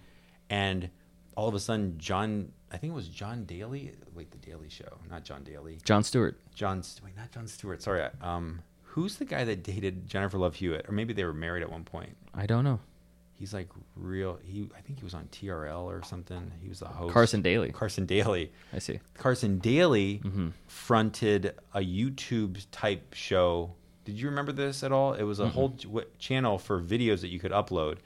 And 0.48 0.88
all 1.36 1.48
of 1.48 1.54
a 1.54 1.60
sudden, 1.60 1.98
John, 1.98 2.52
I 2.70 2.76
think 2.76 2.92
it 2.92 2.94
was 2.94 3.08
John 3.08 3.44
Daly. 3.44 3.92
Wait, 4.14 4.30
The 4.30 4.38
Daily 4.38 4.68
Show, 4.68 4.98
not 5.10 5.24
John 5.24 5.42
Daly. 5.44 5.78
Jon 5.84 6.02
Stewart. 6.04 6.38
John, 6.54 6.82
wait, 7.04 7.16
not 7.16 7.32
Jon 7.32 7.46
Stewart. 7.46 7.82
Sorry. 7.82 8.06
Um, 8.22 8.60
who's 8.82 9.16
the 9.16 9.24
guy 9.24 9.44
that 9.44 9.62
dated 9.64 10.06
Jennifer 10.06 10.38
Love 10.38 10.54
Hewitt? 10.56 10.86
Or 10.88 10.92
maybe 10.92 11.12
they 11.12 11.24
were 11.24 11.32
married 11.34 11.62
at 11.62 11.70
one 11.70 11.84
point. 11.84 12.16
I 12.34 12.46
don't 12.46 12.62
know. 12.64 12.78
He's 13.34 13.54
like 13.54 13.68
real. 13.96 14.38
He, 14.44 14.68
I 14.76 14.82
think 14.82 14.98
he 14.98 15.04
was 15.04 15.14
on 15.14 15.26
TRL 15.32 15.84
or 15.84 16.02
something. 16.04 16.52
He 16.62 16.68
was 16.68 16.80
the 16.80 16.86
host. 16.88 17.14
Carson 17.14 17.40
Daly. 17.40 17.72
Carson 17.72 18.04
Daly. 18.04 18.52
I 18.72 18.78
see. 18.80 19.00
Carson 19.14 19.58
Daly 19.58 20.20
Mm-hmm. 20.22 20.48
fronted 20.66 21.54
a 21.74 21.80
YouTube 21.80 22.64
type 22.70 23.14
show. 23.14 23.74
Did 24.04 24.18
you 24.20 24.28
remember 24.28 24.52
this 24.52 24.82
at 24.82 24.92
all? 24.92 25.14
It 25.14 25.22
was 25.22 25.40
a 25.40 25.48
whole 25.48 25.70
ch- 25.70 25.84
w- 25.84 26.06
channel 26.18 26.58
for 26.58 26.80
videos 26.82 27.20
that 27.22 27.28
you 27.28 27.38
could 27.38 27.52
upload. 27.52 27.98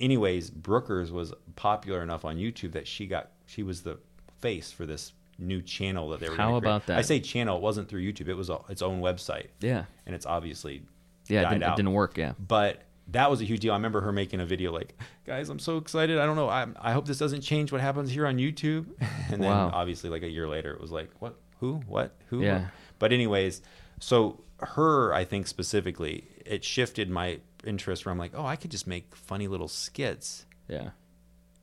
Anyways, 0.00 0.50
Brookers 0.50 1.12
was 1.12 1.32
popular 1.56 2.02
enough 2.02 2.24
on 2.24 2.36
YouTube 2.36 2.72
that 2.72 2.88
she 2.88 3.06
got 3.06 3.30
she 3.52 3.62
was 3.62 3.82
the 3.82 3.98
face 4.40 4.72
for 4.72 4.86
this 4.86 5.12
new 5.38 5.60
channel 5.62 6.08
that 6.10 6.20
they 6.20 6.28
were. 6.28 6.36
How 6.36 6.56
about 6.56 6.86
that? 6.86 6.98
I 6.98 7.02
say 7.02 7.20
channel. 7.20 7.56
It 7.56 7.62
wasn't 7.62 7.88
through 7.88 8.02
YouTube. 8.02 8.28
It 8.28 8.34
was 8.34 8.48
a, 8.50 8.58
its 8.68 8.82
own 8.82 9.00
website, 9.00 9.48
Yeah. 9.60 9.84
and 10.06 10.14
it's 10.14 10.26
obviously 10.26 10.82
Yeah. 11.28 11.40
It 11.46 11.54
didn't, 11.54 11.62
it 11.72 11.76
didn't 11.76 11.92
work. 11.92 12.16
Yeah. 12.16 12.32
but 12.38 12.82
that 13.08 13.28
was 13.30 13.40
a 13.40 13.44
huge 13.44 13.60
deal. 13.60 13.72
I 13.72 13.76
remember 13.76 14.00
her 14.00 14.12
making 14.12 14.40
a 14.40 14.46
video 14.46 14.72
like, 14.72 14.94
"Guys, 15.26 15.48
I'm 15.48 15.58
so 15.58 15.76
excited. 15.76 16.18
I 16.18 16.24
don't 16.24 16.36
know. 16.36 16.48
I, 16.48 16.66
I 16.80 16.92
hope 16.92 17.04
this 17.06 17.18
doesn't 17.18 17.40
change 17.42 17.72
what 17.72 17.80
happens 17.80 18.10
here 18.10 18.26
on 18.26 18.36
YouTube." 18.38 18.86
And 19.30 19.42
then 19.42 19.50
Wow. 19.50 19.70
obviously, 19.74 20.08
like 20.08 20.22
a 20.22 20.28
year 20.28 20.48
later, 20.48 20.72
it 20.72 20.80
was 20.80 20.92
like, 20.92 21.10
"What? 21.18 21.34
Who? 21.60 21.74
What? 21.88 22.14
Who?" 22.28 22.42
Yeah. 22.42 22.68
But 23.00 23.12
anyways, 23.12 23.60
so 23.98 24.44
her, 24.60 25.12
I 25.12 25.24
think 25.24 25.46
specifically, 25.48 26.24
it 26.46 26.64
shifted 26.64 27.10
my 27.10 27.40
interest. 27.64 28.04
Where 28.06 28.12
I'm 28.12 28.18
like, 28.18 28.32
"Oh, 28.34 28.46
I 28.46 28.54
could 28.56 28.70
just 28.70 28.86
make 28.86 29.16
funny 29.16 29.48
little 29.48 29.68
skits." 29.68 30.46
Yeah. 30.68 30.90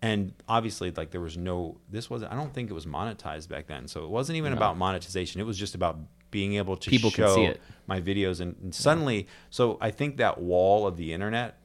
And 0.01 0.33
obviously, 0.47 0.91
like 0.91 1.11
there 1.11 1.19
was 1.21 1.35
no. 1.37 1.77
This 1.89 2.09
wasn't. 2.09 2.31
I 2.31 2.35
don't 2.35 2.53
think 2.53 2.69
it 2.69 2.73
was 2.73 2.85
monetized 2.85 3.49
back 3.49 3.67
then. 3.67 3.87
So 3.87 4.03
it 4.05 4.09
wasn't 4.09 4.37
even 4.37 4.53
about 4.53 4.77
monetization. 4.77 5.41
It 5.41 5.43
was 5.45 5.57
just 5.57 5.75
about 5.75 5.97
being 6.31 6.53
able 6.55 6.77
to 6.77 6.89
People 6.89 7.09
can 7.11 7.25
show 7.25 7.35
see 7.35 7.45
it. 7.45 7.59
my 7.87 7.99
videos 7.99 8.39
and, 8.39 8.55
and 8.61 8.75
suddenly 8.75 9.25
so 9.49 9.79
i 9.81 9.89
think 9.89 10.17
that 10.17 10.39
wall 10.39 10.85
of 10.85 10.95
the 10.95 11.11
internet 11.11 11.57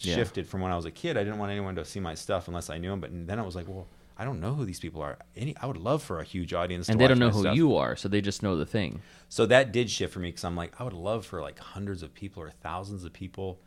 Yeah. 0.00 0.16
shifted 0.16 0.44
from 0.48 0.60
when 0.60 0.72
i 0.72 0.74
was 0.76 0.86
a 0.86 0.90
kid 0.90 1.16
i 1.16 1.22
didn't 1.22 1.38
want 1.38 1.52
anyone 1.52 1.76
to 1.76 1.84
see 1.84 2.00
my 2.00 2.16
stuff 2.16 2.48
unless 2.48 2.68
i 2.68 2.78
knew 2.78 2.90
them 2.90 2.98
but 2.98 3.10
then 3.28 3.38
i 3.38 3.42
was 3.42 3.54
like 3.54 3.68
well 3.68 3.86
i 4.16 4.24
don't 4.24 4.40
know 4.40 4.54
who 4.54 4.64
these 4.64 4.80
people 4.80 5.00
are 5.02 5.18
any 5.36 5.56
i 5.60 5.66
would 5.66 5.76
love 5.76 6.02
for 6.02 6.18
a 6.18 6.24
huge 6.24 6.52
audience 6.52 6.88
And 6.88 6.98
to 6.98 7.04
they 7.04 7.06
don't 7.06 7.20
know 7.20 7.30
who 7.30 7.42
stuff. 7.42 7.54
you 7.54 7.76
are, 7.76 7.94
so 7.94 8.08
they 8.08 8.20
just 8.20 8.42
know 8.42 8.56
the 8.56 8.66
thing. 8.66 9.02
so 9.28 9.46
that 9.46 9.70
did 9.70 9.88
shift 9.88 10.12
for 10.12 10.18
me 10.18 10.30
because 10.30 10.42
i'm 10.42 10.56
like 10.56 10.72
i 10.80 10.82
would 10.82 10.92
love 10.92 11.24
for 11.24 11.40
like 11.40 11.60
hundreds 11.60 12.02
of 12.02 12.12
people 12.12 12.42
or 12.42 12.50
thousands 12.50 13.04
of 13.04 13.12
people 13.12 13.60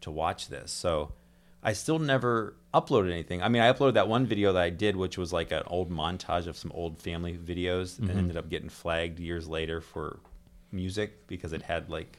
to 0.00 0.10
watch 0.10 0.48
this 0.48 0.72
so 0.72 1.12
i 1.68 1.72
still 1.74 1.98
never 1.98 2.54
uploaded 2.72 3.10
anything. 3.12 3.42
I 3.42 3.48
mean 3.48 3.62
i 3.62 3.72
uploaded 3.72 3.94
that 3.94 4.08
one 4.08 4.24
video 4.26 4.52
that 4.54 4.62
i 4.62 4.70
did 4.70 4.96
which 4.96 5.18
was 5.18 5.32
like 5.32 5.50
an 5.52 5.62
old 5.66 5.90
montage 5.90 6.46
of 6.46 6.56
some 6.56 6.72
old 6.74 7.00
family 7.00 7.36
videos 7.36 7.98
and 7.98 8.08
mm-hmm. 8.08 8.18
ended 8.18 8.36
up 8.36 8.48
getting 8.48 8.70
flagged 8.70 9.18
years 9.20 9.46
later 9.46 9.80
for 9.80 10.20
music 10.72 11.26
because 11.26 11.52
it 11.52 11.62
had 11.62 11.90
like 11.90 12.18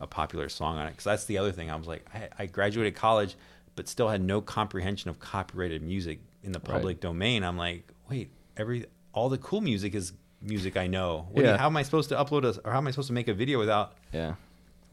a 0.00 0.06
popular 0.06 0.48
song 0.48 0.76
on 0.78 0.86
it. 0.86 0.90
Because 0.90 1.04
that's 1.04 1.24
the 1.26 1.38
other 1.38 1.52
thing. 1.52 1.70
I 1.70 1.76
was 1.76 1.86
like 1.86 2.04
I, 2.14 2.28
I 2.42 2.46
graduated 2.46 2.94
college 2.94 3.36
but 3.76 3.88
still 3.88 4.08
had 4.08 4.22
no 4.22 4.40
comprehension 4.40 5.08
of 5.10 5.18
copyrighted 5.18 5.82
music 5.82 6.20
in 6.42 6.52
the 6.52 6.60
public 6.60 7.00
domain. 7.00 7.42
I'm 7.42 7.56
like 7.56 7.88
wait 8.10 8.30
every 8.56 8.86
all 9.14 9.28
the 9.28 9.38
cool 9.38 9.60
music 9.60 9.94
is 9.94 10.12
music 10.42 10.76
i 10.76 10.86
know. 10.86 11.26
What 11.30 11.42
you- 11.42 11.50
Yeah. 11.50 11.56
how 11.56 11.66
am 11.66 11.76
i 11.76 11.82
supposed 11.82 12.10
to 12.10 12.16
upload 12.16 12.44
a 12.44 12.60
or 12.66 12.72
how 12.72 12.78
am 12.78 12.86
i 12.86 12.90
supposed 12.90 13.08
to 13.08 13.14
make 13.14 13.28
a 13.28 13.34
video 13.34 13.58
without 13.58 13.96
Yeah. 14.12 14.34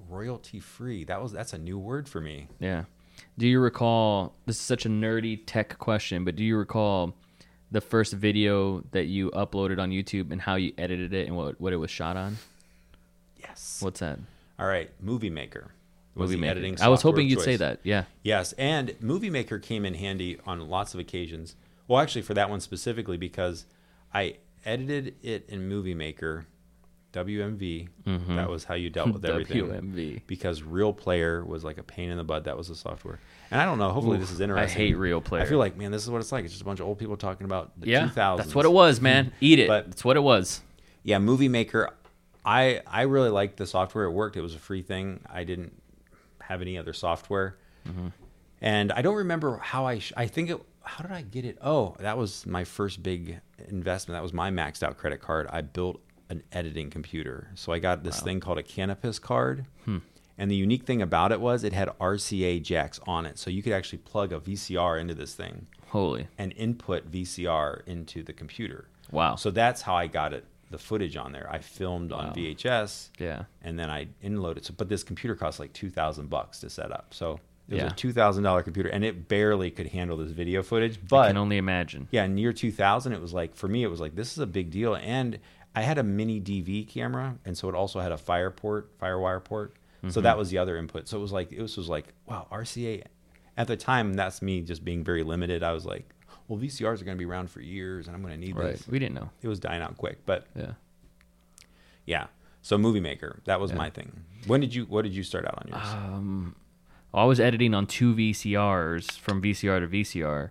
royalty 0.09 0.59
free? 0.61 1.03
That 1.03 1.21
was 1.21 1.31
that's 1.33 1.53
a 1.53 1.57
new 1.57 1.77
word 1.77 2.07
for 2.07 2.21
me. 2.21 2.47
Yeah. 2.59 2.85
Do 3.37 3.47
you 3.47 3.59
recall? 3.59 4.33
This 4.45 4.57
is 4.57 4.61
such 4.61 4.85
a 4.85 4.89
nerdy 4.89 5.41
tech 5.45 5.77
question, 5.79 6.23
but 6.23 6.35
do 6.35 6.43
you 6.43 6.57
recall 6.57 7.15
the 7.71 7.81
first 7.81 8.13
video 8.13 8.83
that 8.91 9.05
you 9.05 9.31
uploaded 9.31 9.79
on 9.79 9.91
YouTube 9.91 10.31
and 10.31 10.41
how 10.41 10.55
you 10.55 10.73
edited 10.77 11.13
it 11.13 11.27
and 11.27 11.35
what 11.35 11.59
what 11.59 11.73
it 11.73 11.77
was 11.77 11.89
shot 11.89 12.17
on? 12.17 12.37
yes 13.37 13.79
What's 13.81 13.99
that? 14.01 14.19
all 14.59 14.67
right 14.67 14.91
movie 15.01 15.29
maker 15.31 15.71
Movie 16.15 16.35
Maker. 16.35 16.51
editing 16.51 16.81
I 16.81 16.89
was 16.89 17.01
hoping 17.01 17.27
you'd 17.29 17.41
say 17.41 17.55
that. 17.55 17.79
Yeah. 17.83 18.03
Yes, 18.21 18.51
and 18.53 18.95
Movie 18.99 19.29
Maker 19.29 19.59
came 19.59 19.85
in 19.85 19.93
handy 19.93 20.37
on 20.45 20.67
lots 20.69 20.93
of 20.93 20.99
occasions. 20.99 21.55
Well, 21.87 22.01
actually, 22.01 22.23
for 22.23 22.33
that 22.33 22.49
one 22.49 22.59
specifically, 22.59 23.17
because 23.17 23.65
I 24.13 24.35
edited 24.65 25.15
it 25.23 25.45
in 25.47 25.67
Movie 25.67 25.93
Maker, 25.93 26.47
WMV. 27.13 27.89
Mm-hmm. 28.05 28.35
That 28.35 28.49
was 28.49 28.63
how 28.63 28.75
you 28.75 28.89
dealt 28.89 29.11
with 29.13 29.25
everything. 29.25 29.57
WMV. 29.67 30.21
Because 30.27 30.63
Real 30.63 30.93
Player 30.93 31.43
was 31.43 31.63
like 31.63 31.77
a 31.77 31.83
pain 31.83 32.09
in 32.09 32.17
the 32.17 32.23
butt. 32.23 32.45
That 32.45 32.57
was 32.57 32.67
the 32.67 32.75
software. 32.75 33.19
And 33.51 33.59
I 33.59 33.65
don't 33.65 33.77
know. 33.77 33.91
Hopefully, 33.91 34.15
Oof, 34.17 34.21
this 34.21 34.31
is 34.31 34.39
interesting. 34.39 34.81
I 34.81 34.85
hate 34.87 34.93
Real 34.95 35.21
Player. 35.21 35.43
I 35.43 35.45
feel 35.45 35.57
like, 35.59 35.77
man, 35.77 35.91
this 35.91 36.03
is 36.03 36.09
what 36.09 36.21
it's 36.21 36.31
like. 36.31 36.45
It's 36.45 36.53
just 36.53 36.61
a 36.61 36.65
bunch 36.65 36.79
of 36.79 36.87
old 36.87 36.99
people 36.99 37.17
talking 37.17 37.45
about 37.45 37.71
the 37.79 37.87
Yeah. 37.87 38.07
2000s. 38.07 38.37
That's 38.37 38.55
what 38.55 38.65
it 38.65 38.71
was, 38.71 39.01
man. 39.01 39.33
Eat 39.41 39.59
it. 39.59 39.67
But- 39.67 39.87
That's 39.87 40.05
what 40.05 40.15
it 40.17 40.21
was. 40.21 40.61
yeah 41.03 41.17
movie 41.19 41.47
maker 41.49 41.89
i 42.45 42.81
i 42.87 43.01
really 43.03 43.29
liked 43.29 43.57
the 43.57 43.65
software 43.67 44.05
it 44.05 44.11
worked 44.11 44.35
it 44.37 44.41
was 44.41 44.55
a 44.55 44.59
free 44.59 44.81
thing 44.83 45.19
i 45.29 45.43
didn't 45.43 45.71
have 46.41 46.61
any 46.61 46.75
other 46.77 46.93
software 46.93 47.55
mm-hmm. 47.87 48.07
and 48.61 48.91
i 48.91 49.01
don't 49.01 49.15
remember 49.17 49.57
how 49.57 49.85
i 49.85 49.99
sh- 49.99 50.13
i 50.17 50.25
think 50.27 50.49
it 50.49 50.59
how 50.83 51.03
did 51.03 51.11
i 51.11 51.21
get 51.21 51.45
it 51.45 51.57
oh 51.61 51.95
that 51.99 52.17
was 52.17 52.45
my 52.47 52.63
first 52.63 53.01
big 53.03 53.39
investment 53.69 54.15
that 54.15 54.23
was 54.23 54.33
my 54.33 54.49
maxed 54.49 54.81
out 54.83 54.97
credit 54.97 55.21
card 55.21 55.47
i 55.51 55.61
built 55.61 55.99
an 56.31 56.41
editing 56.51 56.89
computer 56.89 57.49
so 57.55 57.71
i 57.71 57.77
got 57.79 58.03
this 58.03 58.19
thing 58.21 58.39
called 58.39 58.57
a 58.57 58.63
canopus 58.63 59.19
card 59.19 59.65
hmm. 59.85 59.97
and 60.37 60.49
the 60.49 60.55
unique 60.55 60.85
thing 60.85 61.01
about 61.01 61.31
it 61.31 61.39
was 61.39 61.63
it 61.63 61.73
had 61.73 61.87
rca 61.99 62.61
jacks 62.61 62.99
on 63.05 63.25
it 63.25 63.37
so 63.37 63.49
you 63.49 63.61
could 63.61 63.73
actually 63.73 63.99
plug 63.99 64.31
a 64.31 64.39
vcr 64.39 64.99
into 64.99 65.13
this 65.13 65.35
thing 65.35 65.67
Holy. 65.91 66.27
and 66.37 66.53
input 66.55 67.11
VCR 67.11 67.85
into 67.85 68.23
the 68.23 68.31
computer. 68.31 68.87
Wow. 69.11 69.35
So 69.35 69.51
that's 69.51 69.81
how 69.81 69.95
I 69.95 70.07
got 70.07 70.33
it 70.33 70.45
the 70.69 70.77
footage 70.77 71.17
on 71.17 71.33
there. 71.33 71.49
I 71.51 71.59
filmed 71.59 72.13
on 72.13 72.33
VHS. 72.33 73.09
Yeah. 73.19 73.43
And 73.61 73.77
then 73.77 73.89
I 73.89 74.07
inloaded. 74.21 74.63
So, 74.63 74.73
but 74.77 74.87
this 74.87 75.03
computer 75.03 75.35
cost 75.35 75.59
like 75.59 75.73
two 75.73 75.89
thousand 75.89 76.29
bucks 76.29 76.61
to 76.61 76.69
set 76.69 76.93
up. 76.93 77.13
So 77.13 77.41
it 77.67 77.73
was 77.73 77.83
Yeah. 77.83 77.89
a 77.89 77.93
two 77.93 78.13
thousand 78.13 78.45
dollar 78.45 78.63
computer, 78.63 78.87
and 78.87 79.03
it 79.03 79.27
barely 79.27 79.69
could 79.69 79.87
handle 79.87 80.15
this 80.15 80.31
video 80.31 80.63
footage. 80.63 80.97
But 81.09 81.17
I 81.17 81.27
can 81.27 81.37
only 81.37 81.57
imagine. 81.57 82.07
yeah, 82.09 82.23
in 82.23 82.37
year 82.37 82.53
two 82.53 82.71
thousand, 82.71 83.11
it 83.11 83.19
was 83.19 83.33
like 83.33 83.53
for 83.53 83.67
me, 83.67 83.83
it 83.83 83.87
was 83.87 83.99
like 83.99 84.15
this 84.15 84.31
is 84.31 84.39
a 84.39 84.47
big 84.47 84.71
deal. 84.71 84.95
And 84.95 85.39
I 85.75 85.81
had 85.83 85.97
a 85.97 86.03
mini 86.03 86.41
DV 86.41 86.87
camera, 86.89 87.37
and 87.45 87.57
so 87.57 87.69
it 87.69 87.75
also 87.75 87.99
had 88.01 88.11
a 88.11 88.17
fire 88.17 88.51
port, 88.51 88.97
FireWire 88.99 89.43
port. 89.43 89.73
So 90.01 90.07
Mm-hmm. 90.07 90.21
that 90.23 90.37
was 90.37 90.49
the 90.49 90.57
other 90.57 90.77
input. 90.77 91.07
So 91.07 91.17
it 91.17 91.21
was 91.21 91.31
like 91.31 91.51
it 91.51 91.61
was, 91.61 91.77
was 91.77 91.87
like 91.87 92.07
wow, 92.25 92.47
RCA. 92.51 93.03
At 93.55 93.67
the 93.67 93.77
time, 93.77 94.13
that's 94.15 94.41
me 94.41 94.61
just 94.61 94.83
being 94.83 95.03
very 95.03 95.23
limited. 95.23 95.61
I 95.63 95.73
was 95.73 95.85
like, 95.85 96.09
well, 96.47 96.57
VCRs 96.59 97.01
are 97.01 97.05
going 97.05 97.17
to 97.17 97.19
be 97.23 97.25
around 97.25 97.51
for 97.51 97.61
years, 97.61 98.07
and 98.07 98.15
I'm 98.15 98.21
going 98.23 98.33
to 98.33 98.39
need 98.39 98.55
Right. 98.55 98.71
this. 98.73 98.87
We 98.87 98.97
didn't 98.99 99.13
know. 99.15 99.29
It 99.43 99.47
was 99.47 99.59
dying 99.59 99.81
out 99.81 99.97
quick, 99.97 100.25
but 100.25 100.47
Yeah. 100.55 100.71
yeah. 102.05 102.27
So 102.63 102.77
Movie 102.77 102.99
Maker, 102.99 103.41
that 103.45 103.59
was 103.59 103.71
Yeah. 103.71 103.77
my 103.77 103.89
thing. 103.89 104.23
When 104.47 104.59
did 104.61 104.73
you? 104.73 104.85
What 104.85 105.03
did 105.03 105.13
you 105.13 105.23
start 105.23 105.45
out 105.45 105.59
on 105.63 105.67
yours? 105.71 105.87
Um, 105.93 106.55
I 107.13 107.25
was 107.25 107.39
editing 107.39 107.73
on 107.73 107.85
two 107.87 108.13
VCRs 108.15 109.17
from 109.19 109.41
VCR 109.41 109.79
to 109.81 109.87
VCR, 109.87 110.49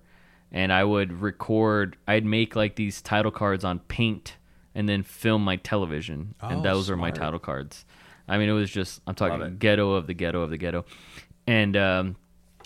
and 0.53 0.73
I 0.73 0.85
would 0.85 1.21
record. 1.21 1.97
I'd 2.07 2.25
make 2.25 2.55
like 2.55 2.77
these 2.77 3.01
title 3.03 3.31
cards 3.33 3.65
on 3.65 3.81
Paint 3.81 4.37
and 4.75 4.89
then 4.89 5.03
film 5.03 5.45
my 5.45 5.57
television, 5.57 6.35
Oh, 6.41 6.49
and 6.49 6.65
those 6.65 6.91
are 6.91 6.97
my 6.97 7.11
title 7.11 7.39
cards. 7.41 7.85
I 8.29 8.39
mean, 8.39 8.49
it 8.49 8.53
was 8.53 8.71
just 8.71 9.01
I'm 9.07 9.15
talking 9.15 9.57
ghetto 9.59 9.93
of 9.95 10.07
the 10.07 10.15
ghetto 10.15 10.43
of 10.43 10.51
the 10.51 10.57
ghetto, 10.59 10.85
and 11.47 11.77
um, 11.77 12.17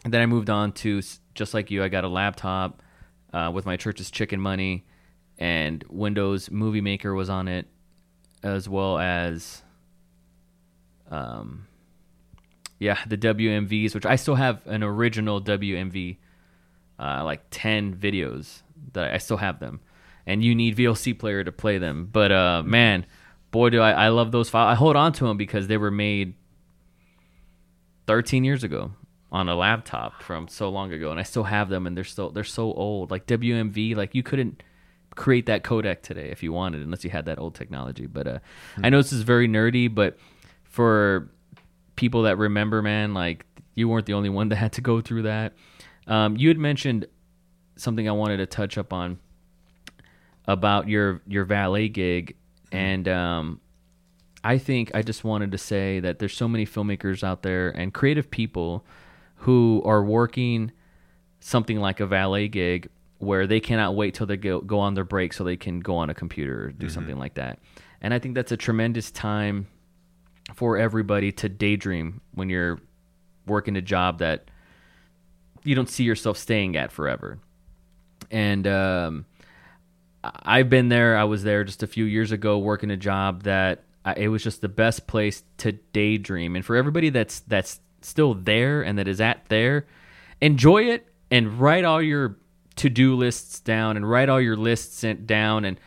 then 0.05 0.21
I 0.21 0.27
moved 0.27 0.51
on 0.51 0.73
to 0.73 1.01
just 1.35 1.55
like 1.55 1.71
you. 1.71 1.83
I 1.83 1.89
got 1.89 2.05
a 2.05 2.09
laptop 2.09 2.83
uh, 3.33 3.51
with 3.53 3.65
my 3.67 3.77
church's 3.77 4.11
chicken 4.11 4.41
money, 4.41 4.85
and 5.39 5.83
Windows 5.89 6.51
Movie 6.51 6.83
Maker 6.83 7.15
was 7.15 7.31
on 7.31 7.49
it, 7.49 7.67
as 8.43 8.69
well 8.69 8.99
as, 8.99 9.63
um, 11.11 11.67
yeah, 12.79 12.99
the 13.07 13.17
WMVs, 13.17 13.95
which 13.95 14.07
I 14.07 14.17
still 14.17 14.35
have 14.35 14.67
an 14.67 14.83
original 14.83 15.41
WMV, 15.41 16.19
uh, 16.99 17.25
like 17.25 17.43
ten 17.51 17.95
videos 17.97 18.63
that 18.93 19.13
I 19.15 19.19
still 19.19 19.39
have 19.39 19.61
them, 19.61 19.81
and 20.27 20.43
you 20.43 20.55
need 20.55 20.77
VLC 20.77 21.19
player 21.19 21.45
to 21.45 21.53
play 21.53 21.79
them. 21.79 22.09
But 22.11 22.33
uh, 22.33 22.63
man, 22.65 23.07
boy, 23.51 23.71
do 23.71 23.81
I, 23.81 23.93
I 23.93 24.09
love 24.09 24.33
those 24.33 24.51
files. 24.51 24.73
I 24.73 24.75
hold 24.75 24.97
on 24.97 25.13
to 25.15 25.25
them 25.25 25.37
because 25.37 25.67
they 25.67 25.77
were 25.77 25.91
made 25.91 26.35
13 28.07 28.45
years 28.45 28.65
ago 28.65 28.93
on 29.31 29.49
a 29.49 29.57
laptop 29.57 30.23
from 30.23 30.49
so 30.49 30.69
long 30.69 30.93
ago, 30.93 31.11
and 31.11 31.19
I 31.19 31.25
still 31.25 31.45
have 31.45 31.69
them, 31.69 31.87
and 31.87 31.97
they're 31.97 32.05
still 32.05 32.31
they're 32.31 32.45
so 32.45 32.73
old. 32.73 33.11
Like 33.11 33.27
WMV, 33.27 33.97
like 33.97 34.15
you 34.15 34.23
couldn't 34.23 34.63
create 35.15 35.47
that 35.47 35.63
codec 35.63 36.03
today 36.03 36.31
if 36.31 36.43
you 36.43 36.53
wanted, 36.53 36.83
unless 36.83 37.05
you 37.05 37.11
had 37.11 37.27
that 37.27 37.39
old 37.39 37.55
technology. 37.55 38.07
But 38.07 38.27
uh, 38.27 38.39
I 38.83 38.91
know 38.91 38.99
this 38.99 39.13
is 39.13 39.23
very 39.23 39.49
nerdy, 39.49 39.93
but 39.93 40.19
for 40.65 41.31
people 41.97 42.23
that 42.23 42.39
remember, 42.39 42.83
man, 42.83 43.15
like 43.15 43.47
you 43.75 43.89
weren't 43.89 44.07
the 44.07 44.15
only 44.15 44.29
one 44.29 44.49
that 44.51 44.57
had 44.57 44.73
to 44.75 44.81
go 44.81 45.01
through 45.01 45.23
that. 45.23 45.53
Um, 46.07 46.37
you 46.37 46.49
had 46.49 46.59
mentioned 46.59 47.07
something 47.77 48.09
I 48.09 48.13
wanted 48.13 48.37
to 48.39 48.47
touch 48.47 48.79
up 48.79 48.93
on 48.93 49.19
about 50.47 50.89
your 50.89 51.23
your 51.27 51.45
valet 51.45 51.89
gig, 51.89 52.37
and 52.73 53.09
um, 53.09 53.61
I 54.43 54.59
think 54.59 54.91
I 54.95 55.03
just 55.03 55.25
wanted 55.25 55.53
to 55.53 55.59
say 55.59 56.01
that 56.01 56.19
there's 56.19 56.37
so 56.37 56.49
many 56.49 56.67
filmmakers 56.67 57.25
out 57.25 57.43
there 57.43 57.71
and 57.71 57.95
creative 57.95 58.31
people 58.31 58.85
who 59.37 59.83
are 59.85 60.05
working 60.05 60.73
something 61.41 61.79
like 61.79 62.01
a 62.01 62.07
valet 62.07 62.49
gig 62.49 62.89
where 63.19 63.47
they 63.47 63.61
cannot 63.61 63.95
wait 63.95 64.15
till 64.15 64.27
they 64.27 64.37
go, 64.37 64.61
go 64.61 64.79
on 64.79 64.95
their 64.95 65.05
break 65.05 65.33
so 65.33 65.45
they 65.45 65.57
can 65.57 65.81
go 65.81 65.97
on 65.97 66.11
a 66.11 66.15
computer 66.15 66.67
or 66.67 66.73
do 66.73 66.89
something 66.89 67.19
like 67.19 67.35
that. 67.35 67.59
And 68.01 68.13
I 68.13 68.19
think 68.19 68.35
that's 68.35 68.53
a 68.53 68.57
tremendous 68.57 69.11
time 69.11 69.67
for 70.55 70.77
everybody 70.77 71.33
to 71.33 71.49
daydream 71.49 72.21
when 72.35 72.51
you're 72.51 72.79
working 73.47 73.77
a 73.77 73.83
job 73.83 74.19
that 74.19 74.51
you 75.63 75.75
don't 75.75 75.89
see 75.89 76.05
yourself 76.05 76.37
staying 76.37 76.77
at 76.77 76.93
forever. 76.93 77.39
And 78.31 78.67
um, 78.67 79.27
I've 80.43 80.71
been 80.71 80.89
there. 80.89 81.17
I 81.17 81.25
was 81.25 81.43
there 81.43 81.65
just 81.65 81.83
a 81.83 81.87
few 81.87 82.05
years 82.05 82.33
ago 82.33 82.59
working 82.59 82.91
a 82.91 82.97
job 82.97 83.43
that 83.45 83.85
I, 84.05 84.15
it 84.15 84.29
was 84.29 84.43
just 84.43 84.61
the 84.61 84.69
best 84.69 85.07
place 85.07 85.43
to 85.59 85.73
daydream. 85.73 86.57
And 86.57 86.65
for 86.65 86.77
everybody 86.77 87.11
that's 87.11 87.41
that's 87.41 87.81
still 88.01 88.35
there 88.35 88.83
and 88.83 88.99
that 88.99 89.09
is 89.09 89.21
at 89.21 89.47
there, 89.49 89.87
enjoy 90.41 90.85
it 90.85 91.07
and 91.31 91.59
write 91.61 91.85
all 91.85 92.03
your 92.03 92.37
to-do 92.77 93.15
lists 93.15 93.61
down 93.61 93.97
and 93.97 94.09
write 94.09 94.29
all 94.29 94.41
your 94.41 94.57
lists 94.57 95.05
down 95.27 95.65
and 95.65 95.79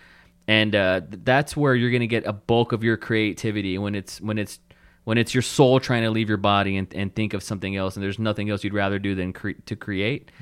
and 0.50 0.74
uh, 0.76 1.02
that's 1.10 1.58
where 1.58 1.76
you're 1.76 1.92
going 1.92 2.00
to 2.00 2.08
get 2.08 2.26
a 2.26 2.32
bulk 2.32 2.72
of 2.72 2.82
your 2.82 2.96
creativity 2.96 3.78
when 3.78 3.96
it's 3.96 4.22
when 4.22 4.38
it's 4.38 4.60
when 5.08 5.18
it's 5.18 5.34
your 5.34 5.42
soul 5.42 5.80
trying 5.80 6.04
to 6.04 6.12
leave 6.12 6.28
your 6.28 6.38
body 6.38 6.76
and, 6.76 6.94
and 6.94 7.16
think 7.16 7.34
of 7.34 7.42
something 7.42 7.78
else 7.78 7.96
and 7.96 8.04
there's 8.04 8.20
nothing 8.20 8.50
else 8.50 8.62
you'd 8.66 8.74
rather 8.74 9.00
do 9.00 9.16
than 9.16 9.32
cre- 9.32 9.52
to 9.66 9.74
create. 9.74 10.34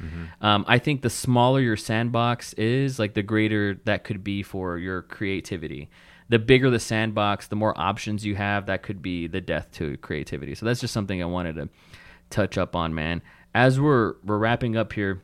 Um, 0.42 0.66
i 0.68 0.80
think 0.80 1.04
the 1.04 1.10
smaller 1.12 1.60
your 1.60 1.78
sandbox 1.78 2.54
is 2.54 2.98
like 2.98 3.14
the 3.14 3.22
greater 3.22 3.80
that 3.86 4.04
could 4.04 4.24
be 4.24 4.42
for 4.42 4.80
your 4.80 5.04
creativity. 5.04 5.88
The 6.30 6.40
bigger 6.40 6.72
the 6.72 6.80
sandbox 6.80 7.46
the 7.46 7.56
more 7.56 7.80
options 7.80 8.26
you 8.26 8.34
have 8.38 8.66
that 8.66 8.82
could 8.82 9.04
be 9.04 9.28
the 9.28 9.40
death 9.40 9.70
to 9.74 9.98
creativity. 9.98 10.56
So 10.56 10.66
that's 10.66 10.82
just 10.82 10.96
something 10.96 11.22
i 11.22 11.28
wanted 11.28 11.58
to 11.58 11.70
touch 12.32 12.58
up 12.58 12.76
on 12.76 12.96
man. 12.96 13.22
As 13.54 13.80
we're 13.80 14.16
we're 14.24 14.40
wrapping 14.40 14.76
up 14.76 14.94
here 14.94 15.22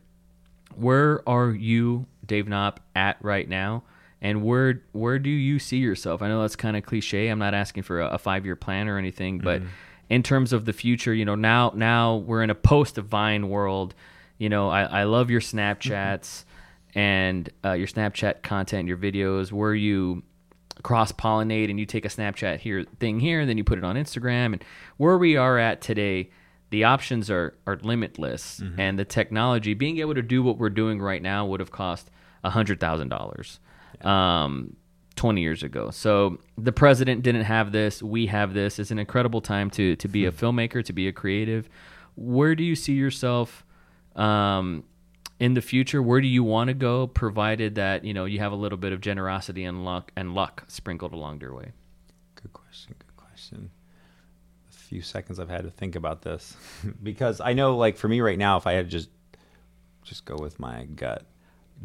where 0.76 1.28
are 1.28 1.50
you, 1.50 2.06
Dave 2.24 2.48
Knopp, 2.48 2.80
at 2.96 3.18
right 3.22 3.50
now? 3.50 3.86
And 4.22 4.43
where 4.43 4.82
where 4.91 5.17
do 5.17 5.30
you 5.30 5.57
see 5.57 5.78
yourself? 5.78 6.22
I 6.22 6.28
know 6.28 6.41
that's 6.41 6.55
kind 6.55 6.78
of 6.78 6.84
cliche. 6.84 7.28
I'm 7.28 7.39
not 7.39 7.53
asking 7.53 7.84
for 7.84 8.01
a, 8.01 8.09
a 8.09 8.17
five 8.17 8.45
year 8.45 8.55
plan 8.55 8.88
or 8.88 8.97
anything, 8.97 9.39
but 9.39 9.61
mm-hmm. 9.61 9.72
in 10.09 10.22
terms 10.22 10.53
of 10.53 10.65
the 10.65 10.74
future, 10.74 11.13
you 11.13 11.26
know, 11.26 11.36
now 11.36 11.72
now 11.76 12.17
we're 12.17 12.43
in 12.43 12.51
a 12.51 12.55
post 12.55 12.97
Vine 12.97 13.49
world. 13.49 13.95
You 14.38 14.49
know, 14.49 14.69
I, 14.69 14.84
I 14.84 15.03
love 15.03 15.32
your 15.32 15.41
Snapchats 15.41 16.43
mm-hmm. 16.43 16.99
and 16.99 17.49
uh, 17.65 17.74
your 17.74 17.88
Snapchat 17.88 18.43
content, 18.43 18.88
your 18.88 18.97
videos, 18.97 19.51
where 19.51 19.74
you 19.74 20.24
cross 20.84 21.11
pollinate 21.11 21.69
and 21.69 21.80
you 21.80 21.86
take 21.86 22.05
a 22.05 22.09
Snapchat 22.09 22.59
here 22.59 22.86
thing 22.99 23.19
here, 23.19 23.39
and 23.39 23.49
then 23.49 23.57
you 23.57 23.63
put 23.63 23.80
it 23.80 23.84
on 23.84 23.95
Instagram. 23.95 24.53
And 24.53 24.63
where 24.97 25.17
we 25.17 25.36
are 25.36 25.57
at 25.57 25.82
today, 25.82 26.30
the 26.69 26.84
options 26.84 27.32
are 27.32 27.55
are 27.65 27.80
limitless, 27.82 28.59
mm-hmm. 28.59 28.80
and 28.80 28.99
the 28.99 29.05
technology 29.05 29.74
being 29.74 29.97
able 29.97 30.13
to 30.13 30.22
do 30.22 30.43
what 30.43 30.59
we're 30.59 30.69
doing 30.69 31.01
right 31.01 31.24
now 31.24 31.43
would 31.45 31.59
have 31.59 31.72
cost 31.72 32.11
a 32.43 32.51
hundred 32.51 32.80
thousand 32.80 33.09
dollars. 33.09 33.59
Um, 34.06 34.76
20 35.16 35.41
years 35.41 35.62
ago. 35.62 35.91
So 35.91 36.39
the 36.58 36.72
president 36.72 37.22
didn't 37.22 37.43
have 37.43 37.72
this. 37.72 38.02
We 38.02 38.26
have 38.28 38.54
this. 38.54 38.80
It's 38.80 38.91
an 38.91 38.97
incredible 38.97 39.41
time 39.41 39.70
to 39.72 39.95
to 39.97 40.08
be 40.08 40.26
a 40.26 40.32
filmmaker, 40.32 40.84
to 40.84 40.93
be 40.93 41.08
a 41.08 41.12
creative. 41.12 41.70
Where 42.16 42.56
do 42.56 42.64
you 42.64 42.76
see 42.76 42.93
yourself 42.93 43.66
um, 44.16 44.84
in 45.39 45.54
the 45.54 45.62
future? 45.62 46.02
Where 46.02 46.22
do 46.22 46.28
you 46.28 46.43
want 46.43 46.70
to 46.70 46.74
go, 46.74 47.08
provided 47.08 47.76
that 47.76 48.04
you 48.04 48.14
know 48.14 48.26
you 48.26 48.39
have 48.39 48.52
a 48.52 48.56
little 48.56 48.78
bit 48.78 48.93
of 48.93 49.02
generosity 49.02 49.64
and 49.64 49.86
luck 49.86 50.12
and 50.16 50.34
luck 50.34 50.64
sprinkled 50.68 51.14
along 51.14 51.41
your 51.41 51.54
way? 51.54 51.72
Good 52.41 52.54
question. 52.54 52.95
Good 52.97 53.16
question. 53.16 53.70
A 54.70 54.74
few 54.74 55.02
seconds 55.02 55.39
I've 55.39 55.49
had 55.49 55.66
to 55.66 55.70
think 55.70 55.95
about 55.95 56.24
this 56.24 56.56
because 57.04 57.41
I 57.41 57.54
know, 57.54 57.78
like 57.78 57.97
for 57.97 58.08
me 58.08 58.22
right 58.22 58.39
now, 58.39 58.58
if 58.58 58.66
I 58.66 58.74
had 58.74 58.86
to 58.86 58.91
just 58.91 59.10
just 60.04 60.26
go 60.26 60.36
with 60.36 60.60
my 60.60 60.86
gut, 60.86 61.26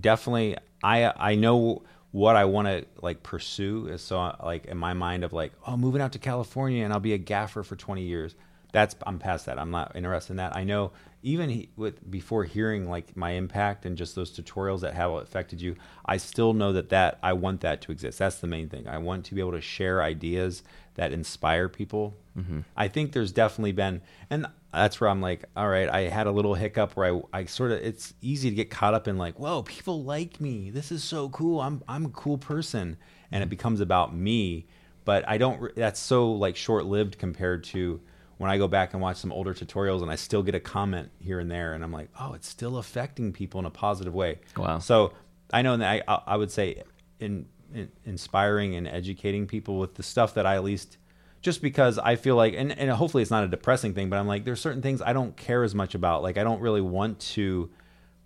definitely 0.01 0.57
I 0.83 1.13
I 1.17 1.35
know 1.35 1.83
what 2.17 2.35
I 2.35 2.47
want 2.47 2.67
to 2.67 2.87
like 3.03 3.23
pursue 3.23 3.89
is 3.89 4.01
so 4.01 4.35
like 4.43 4.65
in 4.65 4.79
my 4.79 4.95
mind 4.95 5.23
of 5.23 5.35
like 5.35 5.53
oh 5.67 5.77
moving 5.77 6.01
out 6.01 6.13
to 6.13 6.19
California 6.19 6.83
and 6.83 6.91
I'll 6.91 6.99
be 6.99 7.13
a 7.13 7.19
gaffer 7.19 7.63
for 7.63 7.77
20 7.77 8.01
years. 8.01 8.35
That's 8.73 8.97
I'm 9.07 9.19
past 9.19 9.45
that. 9.45 9.59
I'm 9.59 9.71
not 9.71 9.95
interested 9.95 10.33
in 10.33 10.37
that. 10.39 10.57
I 10.57 10.65
know 10.65 10.93
even 11.23 11.51
he, 11.51 11.69
with 11.77 12.11
before 12.11 12.45
hearing 12.45 12.89
like 12.89 13.15
my 13.19 13.33
impact 13.33 13.85
and 13.85 13.99
just 13.99 14.15
those 14.15 14.35
tutorials 14.35 14.81
that 14.81 14.95
have 14.95 15.11
affected 15.11 15.61
you, 15.61 15.77
I 16.07 16.17
still 16.17 16.55
know 16.55 16.73
that 16.73 16.89
that 16.89 17.19
I 17.23 17.35
want 17.35 17.61
that 17.61 17.83
to 17.83 17.93
exist. 17.93 18.19
That's 18.19 18.39
the 18.39 18.47
main 18.47 18.71
thing. 18.71 18.89
I 18.89 18.97
want 18.97 19.27
to 19.27 19.35
be 19.35 19.43
able 19.43 19.53
to 19.53 19.61
share 19.61 20.03
ideas 20.03 20.63
that 20.95 21.13
inspire 21.13 21.69
people. 21.69 22.17
Mm-hmm. 22.39 22.61
I 22.79 22.89
think 22.89 23.13
there's 23.13 23.33
definitely 23.33 23.73
been, 23.73 24.01
and 24.31 24.47
that's 24.77 25.01
where 25.01 25.09
I'm 25.09 25.21
like, 25.21 25.45
all 25.57 25.69
right, 25.69 25.89
I 25.89 26.03
had 26.03 26.27
a 26.27 26.31
little 26.31 26.55
hiccup 26.55 26.97
where 26.97 27.15
I, 27.15 27.41
I 27.41 27.45
sort 27.47 27.73
of, 27.73 27.79
it's 27.79 28.15
easy 28.21 28.51
to 28.51 28.57
get 28.57 28.71
caught 28.71 28.95
up 28.95 29.09
in 29.09 29.17
like, 29.17 29.39
whoa, 29.39 29.63
people 29.63 30.05
like 30.05 30.41
me. 30.41 30.71
This 30.71 30.93
is 30.93 31.03
so 31.03 31.29
cool. 31.31 31.61
I'm, 31.61 31.83
I'm 31.89 32.07
a 32.07 32.11
cool 32.11 32.39
person. 32.39 32.97
And 33.33 33.43
it 33.43 33.49
becomes 33.49 33.81
about 33.81 34.15
me. 34.15 34.67
But 35.05 35.29
I 35.29 35.39
don't, 35.39 35.75
that's 35.75 36.01
so 36.01 36.31
like 36.33 36.57
short 36.57 36.85
lived 36.87 37.19
compared 37.19 37.65
to 37.65 38.01
when 38.39 38.51
I 38.51 38.59
go 38.59 38.69
back 38.69 38.93
and 38.93 39.01
watch 39.01 39.17
some 39.17 39.33
older 39.33 39.55
tutorials 39.55 40.03
and 40.03 40.11
I 40.11 40.17
still 40.17 40.43
get 40.43 40.55
a 40.55 40.61
comment 40.61 41.11
here 41.21 41.41
and 41.41 41.51
there. 41.51 41.73
And 41.73 41.83
I'm 41.83 41.93
like, 41.93 42.11
oh, 42.21 42.35
it's 42.35 42.49
still 42.49 42.77
affecting 42.77 43.33
people 43.33 43.61
in 43.61 43.67
a 43.67 43.71
positive 43.71 44.15
way. 44.15 44.41
Wow. 44.57 44.79
So 44.79 45.13
I 45.53 45.63
know 45.63 45.77
that 45.77 46.03
I, 46.07 46.21
I 46.27 46.37
would 46.37 46.51
say 46.51 46.83
in, 47.19 47.47
in 47.73 47.91
inspiring 48.05 48.75
and 48.75 48.87
educating 48.87 49.47
people 49.47 49.79
with 49.79 49.95
the 49.95 50.03
stuff 50.03 50.35
that 50.35 50.45
I 50.45 50.57
at 50.57 50.65
least 50.65 50.99
just 51.43 51.63
because 51.63 51.99
I 51.99 52.17
feel 52.17 52.37
like 52.37 52.55
and, 52.57 52.77
and 52.77 52.91
hopefully 52.91 53.23
it's 53.23 53.31
not 53.31 53.45
a 53.45 53.49
depressing 53.49 53.95
thing, 53.95 54.09
but 54.11 54.19
I'm 54.19 54.27
like 54.27 54.45
there's 54.45 54.61
certain 54.61 54.83
things 54.83 55.01
I 55.03 55.13
don't 55.13 55.37
care 55.37 55.63
as 55.65 55.75
much 55.75 55.95
about. 55.95 56.23
Like 56.23 56.39
I 56.39 56.45
don't 56.45 56.61
really 56.61 56.81
want 56.81 57.21
to 57.21 57.71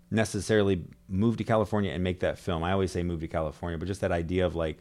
necessarily 0.09 0.83
move 1.07 1.37
to 1.37 1.43
California 1.43 1.91
and 1.91 2.03
make 2.03 2.19
that 2.21 2.37
film. 2.37 2.63
I 2.63 2.71
always 2.73 2.91
say 2.91 3.03
move 3.03 3.21
to 3.21 3.27
California, 3.27 3.77
but 3.77 3.87
just 3.87 4.01
that 4.01 4.11
idea 4.11 4.45
of 4.45 4.55
like 4.55 4.77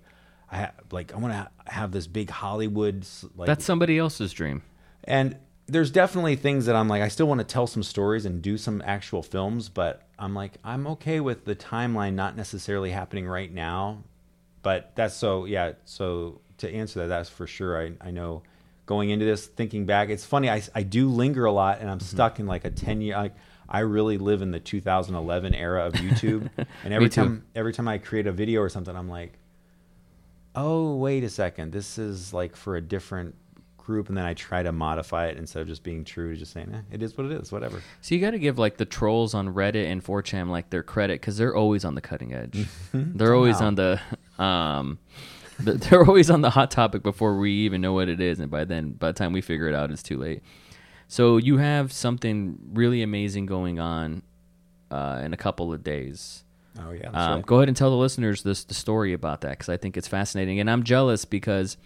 I 0.51 0.59
ha- 0.59 0.73
like 0.91 1.13
I 1.15 1.19
want 1.19 1.33
to 1.35 1.39
ha- 1.39 1.51
have 1.67 1.93
this 1.93 2.07
big 2.07 2.31
Hollywood 2.31 3.07
like 3.37 3.47
That's 3.47 3.65
somebody 3.65 3.99
else's 3.99 4.33
dream. 4.33 4.63
and 5.05 5.37
there's 5.67 5.93
definitely 5.93 6.35
things 6.35 6.67
that 6.67 6.75
I'm 6.75 6.89
like, 6.89 7.01
I 7.01 7.07
still 7.07 7.29
want 7.29 7.39
to 7.39 7.45
tell 7.45 7.69
some 7.69 7.85
stories 7.85 8.27
and 8.27 8.43
do 8.43 8.59
some 8.59 8.83
actual 8.85 9.23
films, 9.23 9.69
but 9.69 10.03
I'm 10.19 10.35
like, 10.35 10.55
I'm 10.65 10.85
okay 10.89 11.21
with 11.21 11.45
the 11.45 11.55
timeline 11.55 12.15
not 12.15 12.37
necessarily 12.37 12.91
happening 12.91 13.29
right 13.29 13.53
now. 13.53 14.03
But 14.63 14.91
that's 14.97 15.15
so, 15.15 15.45
yeah. 15.45 15.75
So 15.85 16.41
to 16.61 16.73
answer 16.73 17.01
that, 17.01 17.07
that's 17.09 17.29
for 17.29 17.47
sure. 17.47 17.81
I, 17.81 17.93
I 18.01 18.11
know 18.11 18.43
going 18.87 19.11
into 19.11 19.25
this, 19.25 19.47
thinking 19.47 19.87
back, 19.87 20.09
it's 20.09 20.25
funny. 20.25 20.49
I, 20.51 20.63
I 20.75 20.83
do 20.83 21.09
linger 21.09 21.45
a 21.45 21.53
lot 21.53 21.81
and 21.81 21.91
I'm 21.91 22.01
stuck 22.01 22.41
in 22.41 22.47
like 22.47 22.65
a 22.65 22.71
10 22.71 23.01
year, 23.01 23.17
like, 23.17 23.35
I 23.69 23.81
really 23.81 24.19
live 24.19 24.43
in 24.43 24.51
the 24.51 24.59
2011 24.59 25.55
era 25.55 25.87
of 25.87 25.93
YouTube. 25.93 26.51
and 26.85 26.93
every 26.93 27.09
time, 27.09 27.45
every 27.55 27.73
time 27.73 27.87
I 27.87 27.99
create 27.99 28.27
a 28.27 28.33
video 28.33 28.61
or 28.61 28.69
something, 28.69 28.97
I'm 28.97 29.09
like, 29.09 29.39
oh 30.55 30.97
wait 30.97 31.23
a 31.23 31.29
second 31.29 31.73
this 31.73 31.99
is 31.99 32.33
like 32.33 32.57
for 32.57 32.77
a 32.77 32.81
different 32.81 33.35
group 33.79 34.09
and 34.09 34.17
then 34.17 34.25
i 34.25 34.35
try 34.35 34.63
to 34.63 34.73
modify 34.73 35.27
it 35.27 35.37
instead 35.37 35.63
of 35.63 35.69
just 35.69 35.83
being 35.83 36.05
true 36.05 36.33
to 36.33 36.39
just 36.39 36.53
saying 36.53 36.73
eh, 36.75 36.81
it 36.93 37.03
is 37.03 37.17
what 37.17 37.27
it 37.27 37.33
is 37.41 37.51
whatever 37.51 37.83
So 38.01 38.15
you 38.15 38.21
got 38.21 38.33
to 38.33 38.39
give 38.39 38.59
like 38.59 38.77
the 38.77 38.85
trolls 38.85 39.35
on 39.35 39.55
Reddit 39.55 39.87
and 39.91 40.05
4chan 40.05 40.49
like 40.49 40.71
their 40.71 40.83
credit 40.83 41.21
because 41.21 41.37
they're 41.37 41.55
always 41.55 41.85
on 41.85 41.95
the 41.95 42.01
cutting 42.01 42.35
edge. 42.35 42.67
they're 42.93 43.35
always 43.35 43.59
Somehow. 43.59 43.67
on 43.69 44.01
the 44.39 44.43
um, 44.43 44.99
They're 45.65 46.05
always 46.05 46.31
on 46.31 46.41
the 46.41 46.51
hot 46.51 46.71
topic 46.71 47.03
before 47.03 47.39
we 47.39 47.53
even 47.53 47.81
know 47.81 47.93
what 47.93 48.09
it 48.09 48.21
is, 48.21 48.41
and 48.41 48.51
by 48.51 48.65
then, 48.65 48.93
by 48.93 49.09
the 49.09 49.19
time 49.19 49.33
we 49.33 49.41
figure 49.41 49.69
it 49.69 49.75
out, 49.75 49.91
it's 49.91 50.03
too 50.03 50.19
late. 50.19 50.43
So 51.09 51.39
you 51.39 51.59
have 51.59 51.93
something 51.93 52.59
really 52.73 53.03
amazing 53.03 53.47
going 53.47 53.81
on 53.81 54.23
uh, 54.91 55.21
in 55.25 55.33
a 55.33 55.37
couple 55.37 55.73
of 55.73 55.83
days. 55.83 56.45
Oh 56.79 56.93
yeah. 56.93 57.09
Um, 57.09 57.35
right. 57.37 57.47
Go 57.47 57.57
ahead 57.57 57.69
and 57.69 57.77
tell 57.77 57.91
the 57.91 57.97
listeners 57.97 58.43
this 58.43 58.65
the 58.65 58.75
story 58.75 59.13
about 59.13 59.41
that 59.41 59.51
because 59.51 59.69
I 59.69 59.77
think 59.77 59.97
it's 59.97 60.09
fascinating, 60.09 60.61
and 60.61 60.71
I'm 60.71 60.85
jealous 60.85 61.25
because 61.25 61.77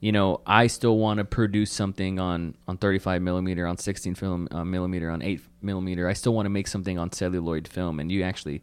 you 0.00 0.12
know 0.12 0.40
I 0.46 0.68
still 0.68 0.98
want 0.98 1.18
to 1.18 1.24
produce 1.24 1.72
something 1.72 2.18
on 2.18 2.54
on 2.68 2.78
35 2.78 3.22
millimeter, 3.22 3.66
on 3.66 3.76
16 3.76 4.14
film 4.14 4.48
uh, 4.50 4.64
millimeter, 4.64 5.10
on 5.10 5.20
8 5.20 5.40
millimeter. 5.62 6.08
I 6.08 6.12
still 6.12 6.34
want 6.34 6.46
to 6.46 6.50
make 6.50 6.68
something 6.68 6.98
on 6.98 7.10
celluloid 7.12 7.66
film, 7.66 7.98
and 7.98 8.10
you 8.10 8.22
actually 8.22 8.62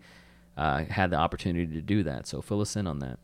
uh, 0.56 0.86
had 0.86 1.10
the 1.10 1.18
opportunity 1.18 1.74
to 1.74 1.82
do 1.82 2.04
that. 2.04 2.28
So 2.28 2.42
fill 2.42 2.62
us 2.62 2.76
in 2.76 2.88
on 2.88 3.00
that. 3.00 3.20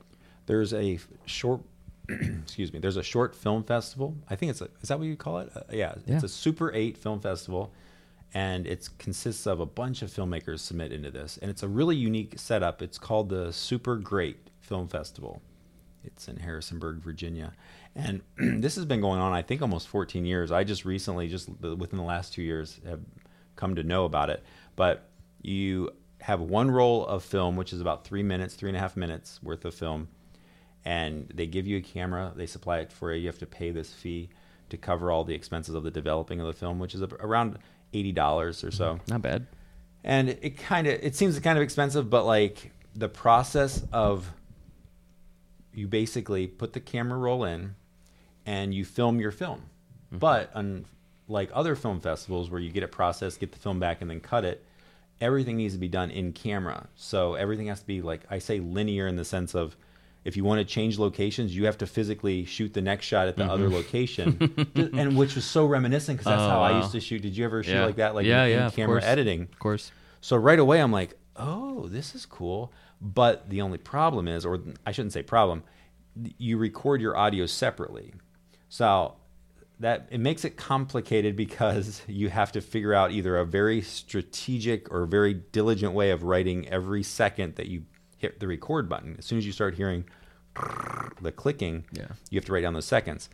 There's 0.48 0.74
a 0.74 1.00
short, 1.26 1.62
excuse 2.10 2.74
me. 2.74 2.80
There's 2.80 2.98
a 2.98 3.04
short 3.04 3.36
film 3.36 3.64
festival. 3.64 4.16
I 4.30 4.36
think 4.36 4.50
it's 4.50 4.62
a, 4.62 4.70
is 4.82 4.90
that 4.90 4.98
what 4.98 5.08
you 5.08 5.16
call 5.16 5.38
it? 5.40 5.52
Uh, 5.56 5.62
yeah, 5.72 5.94
Yeah. 6.06 6.16
it's 6.16 6.24
a 6.24 6.30
Super 6.30 6.74
Eight 6.74 6.98
film 6.98 7.20
festival, 7.20 7.72
and 8.34 8.66
it 8.66 8.90
consists 8.98 9.46
of 9.46 9.60
a 9.60 9.66
bunch 9.66 10.02
of 10.02 10.10
filmmakers 10.10 10.60
submit 10.60 10.92
into 10.92 11.12
this, 11.12 11.38
and 11.42 11.52
it's 11.52 11.64
a 11.64 11.68
really 11.68 11.96
unique 11.96 12.34
setup. 12.40 12.82
It's 12.82 12.98
called 12.98 13.30
the 13.30 13.54
Super 13.54 13.96
Great 13.98 14.50
Film 14.62 14.88
Festival. 14.88 15.42
It's 16.04 16.28
in 16.28 16.38
Harrisonburg, 16.38 16.98
Virginia, 16.98 17.54
and 17.96 18.22
this 18.38 18.76
has 18.76 18.86
been 18.86 19.02
going 19.02 19.20
on. 19.20 19.34
I 19.34 19.42
think 19.42 19.62
almost 19.62 19.88
14 19.90 20.26
years. 20.26 20.52
I 20.52 20.64
just 20.64 20.86
recently, 20.86 21.28
just 21.28 21.50
within 21.62 21.98
the 21.98 22.06
last 22.06 22.34
two 22.34 22.42
years, 22.42 22.80
have 22.88 23.02
come 23.58 23.76
to 23.76 23.84
know 23.84 24.06
about 24.06 24.30
it. 24.30 24.44
But 24.78 25.10
you 25.42 25.90
have 26.22 26.40
one 26.40 26.72
roll 26.72 27.06
of 27.06 27.24
film, 27.24 27.56
which 27.58 27.74
is 27.74 27.82
about 27.82 28.06
three 28.06 28.24
minutes, 28.24 28.56
three 28.56 28.70
and 28.70 28.78
a 28.78 28.80
half 28.80 28.96
minutes 28.96 29.42
worth 29.44 29.66
of 29.66 29.74
film, 29.74 30.08
and 30.88 31.30
they 31.34 31.46
give 31.46 31.68
you 31.68 31.78
a 31.78 31.82
camera. 31.82 32.32
They 32.34 32.46
supply 32.46 32.80
it 32.80 32.94
for 32.94 33.12
you. 33.12 33.20
You 33.20 33.28
have 33.28 33.40
to 33.40 33.46
pay 33.46 33.72
this 33.72 33.94
fee 33.94 34.30
to 34.70 34.78
cover 34.78 35.12
all 35.12 35.26
the 35.26 35.36
expenses 35.36 35.76
of 35.76 35.84
the 35.84 35.92
developing 35.92 36.40
of 36.40 36.48
the 36.48 36.54
film, 36.54 36.80
which 36.80 36.96
is 36.96 37.02
around 37.02 37.60
eighty 37.94 38.14
dollars 38.14 38.64
or 38.64 38.72
so 38.72 38.96
mm-hmm. 38.96 39.12
Not 39.12 39.22
bad. 39.22 39.48
and 40.04 40.30
it 40.30 40.58
kind 40.58 40.88
of 40.88 40.94
it 41.02 41.16
seems 41.16 41.38
kind 41.40 41.58
of 41.58 41.64
expensive 41.64 42.10
but 42.10 42.26
like 42.26 42.72
the 42.96 43.10
process 43.10 43.84
of 43.92 44.32
you 45.74 45.88
basically 45.88 46.48
put 46.48 46.74
the 46.74 46.80
camera 46.80 47.18
roll 47.18 47.44
in 47.46 47.76
and 48.46 48.74
you 48.74 48.84
film 48.84 49.20
your 49.20 49.32
film 49.32 49.60
mm-hmm. 50.08 50.18
but 50.18 50.52
unlike 50.54 51.50
other 51.54 51.76
film 51.76 52.02
festivals 52.02 52.50
where 52.50 52.60
you 52.60 52.72
get 52.72 52.84
it 52.84 52.92
processed 52.92 53.40
get 53.40 53.52
the 53.52 53.60
film 53.60 53.80
back 53.80 54.02
and 54.02 54.10
then 54.10 54.20
cut 54.20 54.44
it 54.44 54.66
everything 55.22 55.58
needs 55.58 55.74
to 55.74 55.80
be 55.80 55.88
done 55.88 56.12
in 56.12 56.34
camera 56.34 56.88
so 56.96 57.36
everything 57.36 57.68
has 57.68 57.80
to 57.80 57.88
be 57.88 58.02
like 58.02 58.22
i 58.30 58.38
say 58.38 58.60
linear 58.60 59.08
in 59.08 59.16
the 59.16 59.26
sense 59.26 59.56
of 59.56 59.78
if 60.26 60.36
you 60.36 60.44
want 60.44 60.60
to 60.60 60.66
change 60.66 61.00
locations 61.00 61.56
you 61.56 61.66
have 61.66 61.78
to 61.78 61.88
physically 61.88 62.44
shoot 62.46 62.74
the 62.74 62.82
next 62.82 63.06
shot 63.06 63.28
at 63.28 63.36
the 63.38 63.46
other 63.46 63.66
mm-hmm. 63.66 63.76
location 63.76 64.68
and 64.94 65.16
which 65.18 65.36
was 65.36 65.46
so 65.46 65.66
reminiscent 65.66 66.18
because 66.18 66.32
that's 66.32 66.42
Oh, 66.44 66.50
how 66.50 66.62
i 66.62 66.78
used 66.78 66.92
to 66.92 67.00
shoot 67.00 67.22
did 67.22 67.36
you 67.38 67.46
ever 67.46 67.64
shoot 67.64 67.72
Yeah. 67.72 67.86
like 67.86 67.96
that 67.98 68.16
like 68.16 68.26
Yeah, 68.26 68.44
in, 68.46 68.52
yeah, 68.58 68.66
of 68.68 68.76
camera 68.76 69.04
editing 69.04 69.44
Of 69.44 69.60
course. 69.60 69.92
so 70.22 70.36
right 70.36 70.60
away, 70.60 70.82
I'm 70.82 70.92
like, 70.92 71.18
oh, 71.36 71.88
this 71.88 72.16
is 72.16 72.26
cool. 72.26 72.74
But 73.00 73.50
the 73.50 73.62
only 73.62 73.78
problem 73.78 74.28
is, 74.28 74.44
or 74.46 74.60
I 74.86 74.92
shouldn't 74.92 75.14
say 75.14 75.22
problem, 75.22 75.64
you 76.38 76.58
record 76.58 77.00
your 77.00 77.16
audio 77.16 77.46
separately. 77.46 78.14
So 78.70 79.14
that 79.80 80.08
it 80.10 80.20
makes 80.20 80.44
it 80.44 80.58
complicated 80.58 81.36
because 81.36 82.02
you 82.08 82.30
have 82.30 82.52
to 82.54 82.62
figure 82.62 82.94
out 82.94 83.12
either 83.12 83.38
a 83.38 83.46
very 83.46 83.82
strategic 83.84 84.92
or 84.92 85.06
very 85.06 85.36
diligent 85.36 85.94
way 85.94 86.10
of 86.10 86.24
writing 86.24 86.68
every 86.70 87.04
second 87.04 87.56
that 87.56 87.68
you 87.68 87.84
hit 88.18 88.40
the 88.40 88.48
record 88.48 88.90
button. 88.90 89.16
As 89.18 89.26
soon 89.26 89.38
as 89.38 89.46
you 89.46 89.52
start 89.52 89.76
hearing 89.76 90.06
the 91.22 91.32
clicking, 91.32 91.86
Yeah. 91.92 92.08
you 92.30 92.38
have 92.38 92.46
to 92.46 92.52
write 92.54 92.62
down 92.62 92.74
those 92.74 92.86
seconds. 92.86 93.30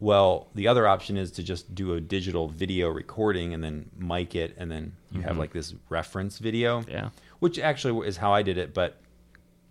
Well, 0.00 0.48
the 0.54 0.66
other 0.66 0.86
option 0.88 1.16
is 1.16 1.30
to 1.32 1.42
just 1.44 1.74
do 1.74 1.94
a 1.94 2.00
digital 2.00 2.48
video 2.48 2.88
recording 2.88 3.54
and 3.54 3.62
then 3.62 3.88
mic 3.96 4.34
it, 4.34 4.54
and 4.58 4.70
then 4.70 4.94
you 5.12 5.20
have 5.22 5.38
like 5.38 5.52
this 5.52 5.74
reference 5.88 6.38
video. 6.38 6.80
Mm-hmm. 6.80 6.90
Yeah. 6.90 7.08
Which 7.38 7.58
actually 7.58 8.06
is 8.06 8.16
how 8.16 8.32
I 8.32 8.42
did 8.42 8.58
it, 8.58 8.74
but 8.74 8.98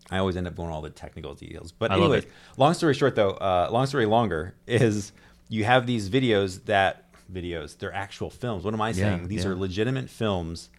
I 0.10 0.18
always 0.18 0.36
end 0.38 0.47
up 0.47 0.56
going 0.56 0.70
all 0.72 0.82
the 0.82 0.89
technical 0.89 1.34
details. 1.34 1.72
But 1.72 1.91
anyways, 1.91 2.26
long 2.58 2.74
story 2.74 2.93
short, 2.93 3.16
though, 3.16 3.32
uh, 3.32 3.70
long 3.72 3.86
story 3.88 4.06
longer 4.06 4.56
is 4.68 5.12
you 5.49 5.64
have 5.66 5.86
these 5.86 6.10
videos 6.10 6.64
that 6.66 7.06
videos 7.32 7.78
they're 7.78 7.93
actual 7.93 8.30
films. 8.30 8.64
What 8.64 8.74
am 8.74 8.82
I 8.82 8.89
Yeah, 8.89 8.93
saying? 8.95 9.28
These 9.28 9.43
yeah. 9.45 9.52
are 9.52 9.56
legitimate 9.56 10.10
films 10.10 10.70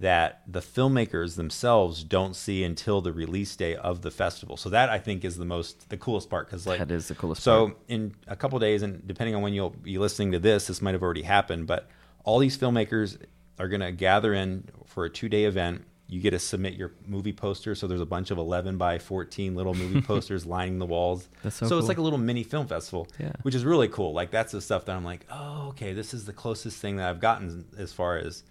that 0.00 0.42
the 0.46 0.60
filmmakers 0.60 1.36
themselves 1.36 2.02
don't 2.02 2.34
see 2.34 2.64
until 2.64 3.00
the 3.00 3.12
release 3.12 3.54
day 3.56 3.76
of 3.76 4.02
the 4.02 4.10
festival. 4.10 4.56
So 4.56 4.70
that 4.70 4.88
I 4.88 4.98
think 4.98 5.24
is 5.24 5.36
the 5.36 5.44
most 5.44 5.88
the 5.90 5.96
coolest 5.96 6.30
part 6.30 6.46
because 6.46 6.66
like 6.66 6.78
That 6.78 6.90
is 6.90 7.08
the 7.08 7.14
coolest 7.14 7.42
So 7.42 7.66
part. 7.68 7.78
in 7.88 8.14
a 8.26 8.34
couple 8.36 8.58
days, 8.58 8.82
and 8.82 9.06
depending 9.06 9.34
on 9.34 9.42
when 9.42 9.52
you'll 9.52 9.70
be 9.70 9.98
listening 9.98 10.32
to 10.32 10.38
this, 10.38 10.66
this 10.66 10.80
might 10.82 10.94
have 10.94 11.02
already 11.02 11.22
happened. 11.22 11.66
But 11.66 11.88
all 12.24 12.38
these 12.38 12.56
filmmakers 12.56 13.18
are 13.58 13.68
going 13.68 13.80
to 13.82 13.92
gather 13.92 14.32
in 14.32 14.64
for 14.86 15.04
a 15.04 15.10
two 15.10 15.28
day 15.28 15.44
event. 15.44 15.84
You 16.08 16.20
get 16.20 16.32
to 16.32 16.38
submit 16.38 16.74
your 16.74 16.92
movie 17.06 17.32
poster. 17.32 17.74
So 17.74 17.86
there's 17.86 18.00
a 18.02 18.06
bunch 18.06 18.30
of 18.30 18.36
11 18.36 18.76
by 18.76 18.98
14 18.98 19.54
little 19.54 19.72
movie 19.72 20.00
posters 20.06 20.44
lining 20.44 20.78
the 20.78 20.84
walls. 20.86 21.28
That's 21.42 21.56
so 21.56 21.64
it's 21.66 21.70
cool. 21.72 21.82
like 21.88 21.96
a 21.98 22.02
little 22.02 22.18
mini 22.18 22.42
film 22.42 22.66
festival, 22.66 23.08
Yeah. 23.18 23.32
which 23.42 23.54
is 23.54 23.64
really 23.64 23.88
cool. 23.88 24.12
Like 24.12 24.30
that's 24.30 24.52
the 24.52 24.60
stuff 24.60 24.84
that 24.86 24.96
I'm 24.96 25.04
like, 25.04 25.26
oh, 25.30 25.68
okay, 25.68 25.92
this 25.94 26.12
is 26.12 26.24
the 26.26 26.32
closest 26.34 26.78
thing 26.80 26.96
that 26.96 27.08
I've 27.08 27.20
gotten 27.20 27.64
as 27.78 27.92
far 27.94 28.18
as 28.18 28.42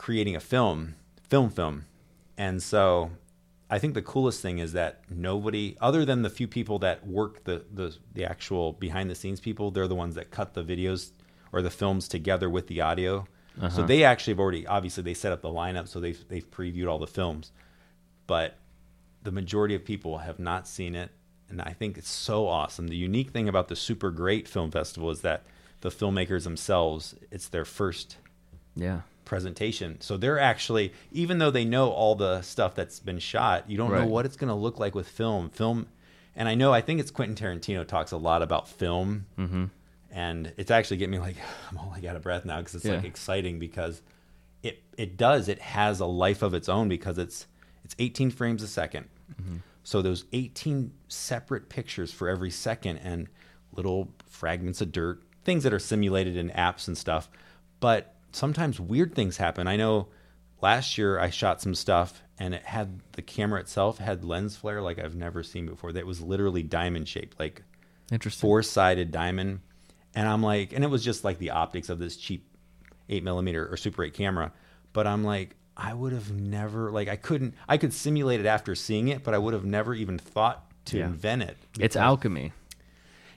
creating 0.00 0.34
a 0.34 0.40
film, 0.40 0.94
film, 1.28 1.50
film. 1.50 1.84
And 2.38 2.62
so 2.62 3.10
I 3.68 3.78
think 3.78 3.92
the 3.92 4.00
coolest 4.02 4.40
thing 4.40 4.58
is 4.58 4.72
that 4.72 5.02
nobody, 5.10 5.76
other 5.78 6.06
than 6.06 6.22
the 6.22 6.30
few 6.30 6.48
people 6.48 6.78
that 6.78 7.06
work 7.06 7.44
the, 7.44 7.64
the, 7.70 7.94
the 8.14 8.24
actual 8.24 8.72
behind 8.72 9.10
the 9.10 9.14
scenes 9.14 9.40
people, 9.40 9.70
they're 9.70 9.86
the 9.94 9.94
ones 9.94 10.14
that 10.14 10.30
cut 10.30 10.54
the 10.54 10.64
videos 10.64 11.10
or 11.52 11.60
the 11.60 11.70
films 11.70 12.08
together 12.08 12.48
with 12.48 12.66
the 12.68 12.80
audio. 12.80 13.26
So 13.60 13.66
Uh-huh. 13.66 13.82
they 13.82 14.02
actually 14.04 14.32
have 14.32 14.40
already, 14.40 14.66
obviously, 14.66 15.02
they 15.02 15.12
set 15.12 15.32
up 15.32 15.42
the 15.42 15.48
lineup, 15.62 15.86
so 15.86 16.00
they've, 16.00 16.24
they've 16.28 16.50
previewed 16.50 16.88
all 16.88 16.98
the 16.98 17.06
films. 17.06 17.52
But 18.26 18.56
the 19.22 19.32
majority 19.32 19.74
of 19.74 19.84
people 19.84 20.18
have 20.18 20.38
not 20.38 20.66
seen 20.66 20.94
it. 20.94 21.10
And 21.50 21.60
I 21.60 21.72
think 21.78 21.98
it's 21.98 22.08
so 22.08 22.46
awesome. 22.48 22.88
The 22.88 22.96
unique 22.96 23.30
thing 23.32 23.48
about 23.48 23.68
the 23.68 23.76
Super 23.76 24.10
Great 24.12 24.48
Film 24.48 24.70
Festival 24.70 25.10
is 25.10 25.20
that 25.22 25.42
the 25.82 25.90
filmmakers 25.90 26.44
themselves, 26.44 27.14
it's 27.30 27.48
their 27.48 27.64
first 27.66 28.16
Yeah. 28.76 29.00
Presentation. 29.30 29.98
So 30.00 30.16
they're 30.18 30.38
actually, 30.40 30.92
even 31.12 31.38
though 31.38 31.50
they 31.52 31.64
know 31.64 31.90
all 31.90 32.16
the 32.16 32.42
stuff 32.42 32.74
that's 32.74 32.98
been 33.00 33.20
shot, 33.20 33.70
you 33.70 33.78
don't 33.78 33.90
know 33.92 34.06
what 34.06 34.26
it's 34.26 34.36
going 34.36 34.48
to 34.48 34.54
look 34.54 34.78
like 34.80 34.94
with 34.94 35.08
film. 35.08 35.48
Film, 35.50 35.86
and 36.36 36.48
I 36.48 36.54
know 36.56 36.72
I 36.74 36.80
think 36.80 37.00
it's 37.00 37.10
Quentin 37.12 37.36
Tarantino 37.36 37.86
talks 37.86 38.10
a 38.12 38.16
lot 38.16 38.42
about 38.42 38.68
film, 38.68 39.26
Mm-hmm. 39.38 39.64
and 40.10 40.52
it's 40.56 40.70
actually 40.72 40.96
getting 40.98 41.12
me 41.12 41.18
like 41.20 41.36
I'm 41.70 41.78
all 41.78 41.90
like 41.94 42.04
out 42.04 42.16
of 42.16 42.22
breath 42.22 42.44
now 42.44 42.58
because 42.58 42.74
it's 42.74 42.84
like 42.84 43.04
exciting 43.04 43.58
because 43.60 44.02
it 44.62 44.82
it 44.98 45.16
does 45.16 45.48
it 45.48 45.60
has 45.60 46.00
a 46.00 46.06
life 46.06 46.42
of 46.42 46.52
its 46.52 46.68
own 46.68 46.88
because 46.88 47.16
it's 47.16 47.46
it's 47.84 47.94
18 47.98 48.30
frames 48.32 48.62
a 48.62 48.66
2nd 48.66 49.04
Mm-hmm. 49.40 49.56
So 49.84 50.02
those 50.02 50.24
18 50.32 50.90
separate 51.08 51.68
pictures 51.68 52.12
for 52.12 52.28
every 52.28 52.50
second 52.50 52.98
and 52.98 53.28
little 53.72 54.08
fragments 54.26 54.80
of 54.80 54.90
dirt, 54.92 55.22
things 55.44 55.62
that 55.62 55.72
are 55.72 55.78
simulated 55.78 56.36
in 56.36 56.50
apps 56.50 56.88
and 56.88 56.98
stuff. 56.98 57.30
But 57.78 58.14
sometimes 58.32 58.78
weird 58.80 59.14
things 59.14 59.36
happen. 59.36 59.66
I 59.66 59.76
know 59.76 60.08
last 60.60 60.98
year 60.98 61.18
I 61.18 61.30
shot 61.30 61.60
some 61.60 61.74
stuff 61.74 62.22
and 62.38 62.54
it 62.54 62.62
had 62.64 63.00
the 63.12 63.22
camera 63.22 63.60
itself 63.60 63.98
had 63.98 64.24
lens 64.24 64.56
flare 64.56 64.80
like 64.82 64.98
I've 64.98 65.14
never 65.16 65.42
seen 65.42 65.66
before. 65.66 65.92
That 65.92 66.06
was 66.06 66.20
literally 66.20 66.62
diamond 66.62 67.08
shaped, 67.08 67.38
like 67.38 67.62
Interesting. 68.10 68.40
four 68.40 68.62
sided 68.62 69.10
diamond. 69.10 69.60
And 70.14 70.26
I'm 70.28 70.42
like, 70.42 70.72
and 70.72 70.82
it 70.82 70.88
was 70.88 71.04
just 71.04 71.22
like 71.24 71.38
the 71.38 71.50
optics 71.50 71.88
of 71.88 71.98
this 71.98 72.16
cheap 72.16 72.46
eight 73.08 73.22
millimeter 73.24 73.66
or 73.70 73.76
Super 73.76 74.04
8 74.04 74.14
camera. 74.14 74.52
But 74.92 75.06
I'm 75.06 75.22
like, 75.24 75.54
I 75.76 75.94
would 75.94 76.12
have 76.12 76.32
never, 76.32 76.90
like, 76.90 77.08
I 77.08 77.16
couldn't, 77.16 77.54
I 77.68 77.76
could 77.78 77.92
simulate 77.92 78.40
it 78.40 78.46
after 78.46 78.74
seeing 78.74 79.08
it, 79.08 79.22
but 79.24 79.34
I 79.34 79.38
would 79.38 79.54
have 79.54 79.64
never 79.64 79.94
even 79.94 80.18
thought 80.18 80.64
to 80.86 80.98
Yeah. 80.98 81.06
invent 81.06 81.42
it. 81.42 81.56
It's 81.78 81.96
alchemy. 81.96 82.52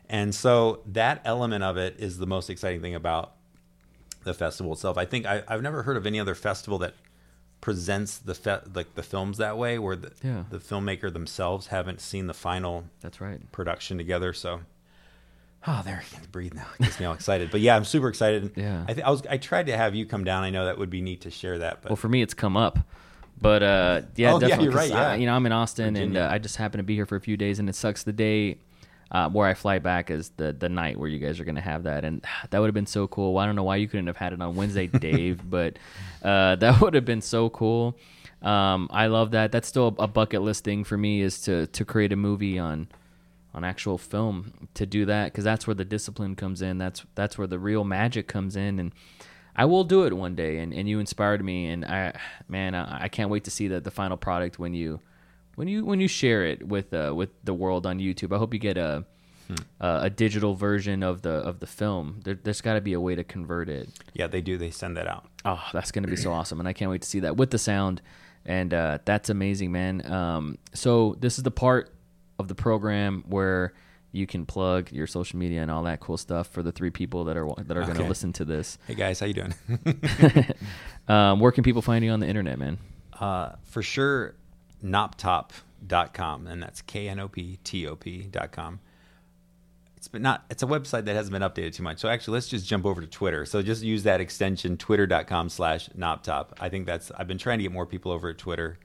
And 0.10 0.34
so 0.34 0.82
that 0.88 1.22
element 1.26 1.64
of 1.64 1.78
it 1.78 1.96
is 2.00 2.18
the 2.18 2.26
most 2.28 2.50
exciting 2.50 2.82
thing 2.82 2.96
about 2.96 3.34
the 4.24 4.34
festival 4.34 4.74
itself. 4.74 4.98
I 4.98 5.06
think 5.06 5.26
I, 5.26 5.44
I've 5.48 5.62
never 5.62 5.84
heard 5.84 5.98
of 5.98 6.06
any 6.06 6.20
other 6.20 6.36
festival 6.36 6.78
that 6.80 6.94
presents 7.62 8.18
the 8.18 8.36
fe- 8.36 8.60
like 8.74 8.96
the 8.96 9.04
films 9.04 9.38
that 9.38 9.58
way, 9.58 9.80
where 9.80 9.96
the, 9.96 10.12
Yeah. 10.24 10.44
the 10.50 10.60
filmmaker 10.60 11.12
themselves 11.12 11.68
haven't 11.68 12.02
seen 12.02 12.28
the 12.28 12.34
final 12.34 12.86
That's 13.02 13.22
right. 13.22 13.40
production 13.52 13.98
together. 13.98 14.34
So, 14.34 14.62
oh, 15.68 15.82
there 15.86 16.04
I 16.06 16.16
can 16.16 16.26
breathe 16.32 16.54
now. 16.54 16.68
It 16.80 16.84
gets 16.84 17.00
me 17.00 17.06
all 17.06 17.14
excited. 17.22 17.52
But 17.52 17.62
yeah, 17.62 17.76
I'm 17.76 17.86
super 17.86 18.10
excited. 18.10 18.52
Yeah. 18.56 18.84
I, 18.88 18.94
th- 18.94 19.06
I 19.06 19.10
was 19.10 19.26
I 19.28 19.38
tried 19.38 19.68
to 19.68 19.78
have 19.78 19.96
you 19.96 20.06
come 20.06 20.24
down. 20.24 20.44
I 20.44 20.50
know 20.50 20.66
that 20.66 20.78
would 20.78 20.90
be 20.90 21.02
neat 21.02 21.22
to 21.22 21.32
share 21.32 21.60
that. 21.60 21.82
But 21.82 21.92
Well, 21.92 21.96
for 21.98 22.10
me, 22.10 22.22
it's 22.22 22.34
come 22.34 22.58
up. 22.58 22.80
But 23.42 23.64
uh, 23.64 24.02
yeah, 24.16 24.32
Oh, 24.32 24.36
yeah, 24.36 24.40
definitely. 24.40 24.64
you're 24.66 24.74
'cause 24.74 24.92
right, 24.92 24.98
I- 25.00 25.14
yeah. 25.14 25.20
you 25.22 25.26
know, 25.26 25.34
I'm 25.36 25.46
in 25.46 25.52
Austin, 25.52 25.96
and 25.96 26.16
uh, 26.18 26.30
I 26.32 26.38
just 26.38 26.58
happen 26.58 26.78
to 26.78 26.84
be 26.84 26.96
here 26.96 27.06
for 27.06 27.16
a 27.16 27.22
few 27.22 27.36
days, 27.36 27.60
and 27.60 27.68
it 27.68 27.76
sucks. 27.76 28.04
The 28.04 28.14
day 28.14 28.58
uh, 29.14 29.30
where 29.30 29.47
I 29.47 29.53
fly 29.53 29.80
back 29.80 30.09
is 30.09 30.30
the 30.38 30.51
the 30.53 30.70
night 30.70 30.97
where 30.97 31.07
you 31.07 31.20
guys 31.20 31.39
are 31.39 31.43
going 31.43 31.55
to 31.55 31.61
have 31.61 31.84
that, 31.84 32.03
and 32.03 32.26
that 32.49 32.59
would 32.59 32.68
have 32.68 32.74
been 32.74 32.88
so 32.88 33.07
cool. 33.07 33.34
Well, 33.34 33.43
I 33.43 33.45
don't 33.45 33.55
know 33.55 33.64
why 33.64 33.78
you 33.78 33.88
couldn't 33.88 34.07
have 34.07 34.18
had 34.18 34.34
it 34.34 34.41
on 34.41 34.55
Wednesday, 34.55 34.88
Dave, 35.07 35.47
but 35.49 35.78
uh, 36.24 36.55
that 36.57 36.82
would 36.82 36.93
have 36.95 37.05
been 37.05 37.22
so 37.22 37.49
cool. 37.49 37.97
Um, 38.41 38.89
I 38.91 39.07
love 39.07 39.32
that. 39.32 39.51
That's 39.51 39.68
still 39.68 39.95
a 39.99 40.07
bucket 40.07 40.41
list 40.41 40.64
thing 40.64 40.84
for 40.84 40.97
me 40.97 41.22
is 41.22 41.41
to 41.41 41.68
to 41.68 41.86
create 41.86 42.11
a 42.11 42.18
movie 42.18 42.59
on 42.59 42.88
on 43.53 43.64
actual 43.64 43.97
film 43.99 44.68
to 44.74 44.86
do 44.86 45.05
that 45.05 45.26
because 45.26 45.43
that's 45.43 45.68
where 45.68 45.76
the 45.76 45.86
discipline 45.86 46.36
comes 46.36 46.61
in. 46.61 46.78
That's 46.78 47.05
that's 47.16 47.38
where 47.38 47.47
the 47.47 47.59
real 47.59 47.84
magic 47.84 48.28
comes 48.28 48.55
in, 48.55 48.80
and 48.80 48.91
I 49.55 49.66
will 49.66 49.84
do 49.84 50.05
it 50.05 50.14
one 50.14 50.36
day. 50.36 50.57
And, 50.57 50.74
and 50.74 50.89
you 50.89 50.99
inspired 50.99 51.45
me, 51.45 51.68
and 51.68 51.86
I 51.86 52.20
man, 52.49 52.74
I, 52.74 53.03
I 53.03 53.07
can't 53.09 53.30
wait 53.30 53.43
to 53.45 53.51
see 53.51 53.68
the 53.68 53.80
the 53.80 53.91
final 53.91 54.18
product 54.18 54.59
when 54.59 54.74
you 54.74 54.99
when 55.56 55.68
you 55.68 55.86
when 55.86 55.99
you 55.99 56.08
share 56.08 56.45
it 56.45 56.68
with 56.68 56.93
uh, 56.93 57.14
with 57.16 57.30
the 57.43 57.54
world 57.54 57.86
on 57.86 57.99
YouTube. 57.99 58.36
I 58.36 58.38
hope 58.38 58.54
you 58.54 58.60
get 58.60 58.78
a 58.78 59.06
hmm. 59.47 59.56
uh, 59.80 60.01
a 60.04 60.10
digital 60.10 60.56
version 60.56 61.04
of 61.04 61.22
the 61.22 61.32
of 61.32 61.60
the 61.60 61.68
film. 61.68 62.22
There, 62.24 62.38
has 62.45 62.62
got 62.62 62.74
to 62.74 62.82
be 62.82 62.93
a 62.93 62.99
way 62.99 63.16
to 63.16 63.24
convert 63.24 63.70
it. 63.70 63.89
Yeah, 64.14 64.28
they 64.28 64.41
do. 64.41 64.58
They 64.58 64.72
send 64.72 64.97
that 64.97 65.08
out. 65.08 65.26
Oh, 65.45 65.64
that's 65.74 65.91
going 65.91 66.04
to 66.04 66.10
be 66.10 66.16
so 66.16 66.32
awesome, 66.32 66.60
and 66.60 66.68
I 66.68 66.74
can't 66.74 66.91
wait 66.91 67.01
to 67.01 67.08
see 67.08 67.22
that 67.22 67.38
with 67.38 67.51
the 67.51 67.60
sound. 67.60 68.01
And 68.45 68.74
uh, 68.74 68.99
that's 69.06 69.30
amazing, 69.30 69.72
man. 69.72 70.06
Um, 70.12 70.58
so 70.74 71.16
this 71.20 71.38
is 71.38 71.43
the 71.43 71.51
part 71.51 71.93
of 72.39 72.49
the 72.49 72.56
program 72.56 73.24
where 73.28 73.74
you 74.12 74.28
can 74.28 74.45
plug 74.45 74.91
your 74.91 75.08
social 75.08 75.39
media 75.39 75.62
and 75.62 75.72
all 75.72 75.84
that 75.84 75.99
cool 76.01 76.18
stuff 76.18 76.47
for 76.47 76.62
the 76.62 76.72
three 76.72 76.89
people 76.89 77.24
that 77.26 77.38
are 77.38 77.47
that 77.64 77.78
are 77.78 77.84
okay. 77.84 77.93
going 77.93 78.04
to 78.04 78.08
listen 78.08 78.34
to 78.34 78.45
this. 78.45 78.78
Hey 78.88 78.95
guys, 78.95 79.20
how 79.20 79.26
you 79.26 79.34
doing? 79.34 79.54
um, 81.08 81.39
where 81.39 81.51
can 81.51 81.64
people 81.64 81.82
find 81.82 82.04
you 82.04 82.12
on 82.12 82.20
the 82.20 82.28
internet, 82.28 82.60
man? 82.60 82.78
Uh, 83.20 83.54
for 83.64 83.82
sure, 83.82 84.36
knoptop.com, 84.84 86.48
and 86.48 86.62
that's 86.62 86.82
K 86.82 87.08
N 87.08 87.20
O 87.20 87.28
P 87.28 87.60
T 87.64 87.88
O 87.88 87.96
P.com. 87.96 88.80
It's 89.96 90.08
been 90.10 90.22
not 90.22 90.44
it's 90.50 90.62
a 90.62 90.68
website 90.68 91.06
that 91.06 91.16
hasn't 91.16 91.32
been 91.32 91.42
updated 91.42 91.76
too 91.76 91.84
much. 91.84 92.00
So 92.00 92.10
actually 92.10 92.34
let's 92.34 92.50
just 92.50 92.68
jump 92.68 92.86
over 92.86 93.00
to 93.00 93.08
Twitter. 93.08 93.46
So 93.46 93.62
just 93.62 93.84
use 93.84 94.04
that 94.04 94.20
extension, 94.20 94.76
twitter.com 94.78 95.48
slash 95.48 95.90
knoptop. 95.90 96.50
I 96.60 96.68
think 96.68 96.86
that's 96.86 97.10
I've 97.12 97.28
been 97.28 97.38
trying 97.38 97.60
to 97.60 97.64
get 97.64 97.72
more 97.72 97.86
people 97.86 98.12
over 98.12 98.30
at 98.30 98.38
Twitter. 98.38 98.78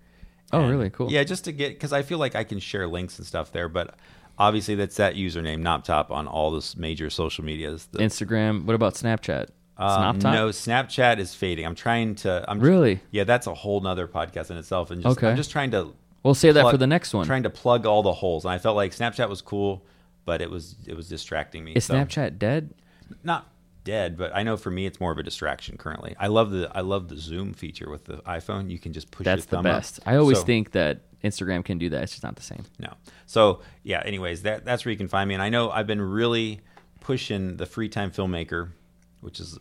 Oh, 0.53 0.61
and, 0.61 0.70
really? 0.70 0.90
Cool. 0.90 1.11
Yeah, 1.11 1.24
just 1.24 1.44
to 1.44 1.53
get 1.53 1.70
because 1.70 1.92
I 1.92 2.03
feel 2.03 2.18
like 2.18 2.36
I 2.36 2.44
can 2.44 2.61
share 2.61 2.86
links 2.86 3.18
and 3.18 3.26
stuff 3.26 3.51
there, 3.51 3.68
but 3.68 3.96
obviously 4.38 4.76
that's 4.76 4.96
that 4.96 5.16
username 5.16 5.61
knoptop 5.61 6.11
on 6.11 6.28
all 6.28 6.53
the 6.53 6.74
major 6.76 7.11
social 7.11 7.44
medias. 7.44 7.86
The, 7.86 7.99
Instagram. 7.99 8.64
What 8.64 8.74
about 8.74 8.94
Snapchat? 8.94 9.49
Um, 9.78 10.18
no, 10.18 10.48
Snapchat 10.48 11.18
is 11.18 11.34
fading. 11.34 11.64
I'm 11.64 11.76
trying 11.76 12.16
to. 12.16 12.44
I'm 12.48 12.58
really. 12.58 13.00
Yeah, 13.12 13.24
that's 13.24 13.46
a 13.46 13.54
whole 13.54 13.80
nother 13.80 14.08
podcast 14.08 14.50
in 14.50 14.56
itself. 14.56 14.90
And 14.90 15.02
just, 15.02 15.18
okay. 15.18 15.28
I'm 15.28 15.36
just 15.36 15.50
trying 15.50 15.70
to. 15.70 15.94
We'll 16.24 16.34
say 16.34 16.50
that 16.50 16.70
for 16.70 16.76
the 16.76 16.86
next 16.86 17.14
one. 17.14 17.24
Trying 17.24 17.44
to 17.44 17.50
plug 17.50 17.86
all 17.86 18.02
the 18.02 18.12
holes, 18.12 18.44
and 18.44 18.52
I 18.52 18.58
felt 18.58 18.74
like 18.74 18.92
Snapchat 18.92 19.28
was 19.28 19.40
cool, 19.40 19.86
but 20.24 20.42
it 20.42 20.50
was 20.50 20.74
it 20.86 20.94
was 20.94 21.08
distracting 21.08 21.64
me. 21.64 21.72
Is 21.72 21.84
so. 21.84 21.94
Snapchat 21.94 22.38
dead? 22.38 22.74
Not 23.22 23.48
dead, 23.84 24.18
but 24.18 24.34
I 24.34 24.42
know 24.42 24.56
for 24.56 24.70
me 24.70 24.84
it's 24.84 25.00
more 25.00 25.12
of 25.12 25.18
a 25.18 25.22
distraction 25.22 25.76
currently. 25.78 26.16
I 26.18 26.26
love 26.26 26.50
the 26.50 26.70
I 26.74 26.80
love 26.80 27.08
the 27.08 27.16
zoom 27.16 27.54
feature 27.54 27.88
with 27.88 28.04
the 28.04 28.18
iPhone. 28.18 28.70
You 28.70 28.78
can 28.78 28.92
just 28.92 29.10
push. 29.12 29.24
That's 29.24 29.46
the 29.46 29.62
best. 29.62 30.00
Up. 30.00 30.08
I 30.08 30.16
always 30.16 30.38
so, 30.38 30.44
think 30.44 30.72
that 30.72 31.02
Instagram 31.22 31.64
can 31.64 31.78
do 31.78 31.88
that. 31.90 32.02
It's 32.02 32.12
just 32.12 32.24
not 32.24 32.36
the 32.36 32.42
same. 32.42 32.64
No. 32.80 32.94
So 33.26 33.60
yeah. 33.84 34.02
Anyways, 34.04 34.42
that 34.42 34.64
that's 34.64 34.84
where 34.84 34.90
you 34.90 34.98
can 34.98 35.08
find 35.08 35.28
me. 35.28 35.34
And 35.34 35.42
I 35.42 35.48
know 35.50 35.70
I've 35.70 35.86
been 35.86 36.02
really 36.02 36.60
pushing 37.00 37.56
the 37.56 37.64
free 37.64 37.88
time 37.88 38.10
filmmaker, 38.10 38.72
which 39.20 39.40
is 39.40 39.58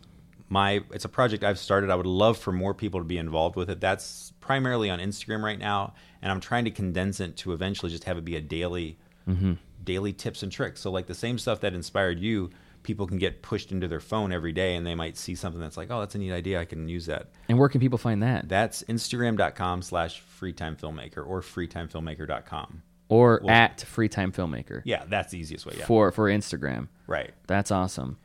my 0.48 0.80
it's 0.92 1.04
a 1.04 1.08
project 1.08 1.44
I've 1.44 1.58
started. 1.58 1.90
I 1.90 1.94
would 1.94 2.06
love 2.06 2.38
for 2.38 2.52
more 2.52 2.74
people 2.74 3.00
to 3.00 3.04
be 3.04 3.18
involved 3.18 3.56
with 3.56 3.70
it. 3.70 3.80
That's 3.80 4.32
primarily 4.40 4.90
on 4.90 4.98
Instagram 4.98 5.42
right 5.42 5.58
now, 5.58 5.94
and 6.22 6.32
I'm 6.32 6.40
trying 6.40 6.64
to 6.64 6.70
condense 6.70 7.20
it 7.20 7.36
to 7.38 7.52
eventually 7.52 7.90
just 7.90 8.04
have 8.04 8.18
it 8.18 8.24
be 8.24 8.36
a 8.36 8.40
daily 8.40 8.98
mm-hmm. 9.28 9.54
daily 9.84 10.12
tips 10.12 10.42
and 10.42 10.50
tricks. 10.50 10.80
So 10.80 10.90
like 10.90 11.06
the 11.06 11.14
same 11.14 11.38
stuff 11.38 11.60
that 11.60 11.74
inspired 11.74 12.18
you 12.18 12.50
people 12.82 13.06
can 13.06 13.18
get 13.18 13.42
pushed 13.42 13.70
into 13.72 13.88
their 13.88 14.00
phone 14.00 14.32
every 14.32 14.52
day 14.52 14.74
and 14.74 14.86
they 14.86 14.94
might 14.94 15.16
see 15.16 15.34
something 15.34 15.60
that's 15.60 15.76
like, 15.76 15.90
oh, 15.90 16.00
that's 16.00 16.14
a 16.14 16.18
neat 16.18 16.32
idea. 16.32 16.60
I 16.60 16.64
can 16.64 16.88
use 16.88 17.06
that. 17.06 17.28
And 17.48 17.58
where 17.58 17.68
can 17.68 17.80
people 17.80 17.98
find 17.98 18.22
that? 18.22 18.48
That's 18.48 18.82
Instagram.com 18.84 19.82
slash 19.82 20.22
freetimefilmmaker 20.40 21.26
or 21.26 21.42
freetimefilmmaker.com. 21.42 22.82
Or 23.10 23.40
well, 23.42 23.54
at 23.54 23.78
freetimefilmmaker. 23.78 24.82
Yeah, 24.84 25.04
that's 25.06 25.32
the 25.32 25.38
easiest 25.38 25.64
way. 25.66 25.74
Yeah. 25.78 25.86
For 25.86 26.12
for 26.12 26.30
Instagram. 26.30 26.88
Right. 27.06 27.32
That's 27.46 27.70
awesome. 27.70 28.18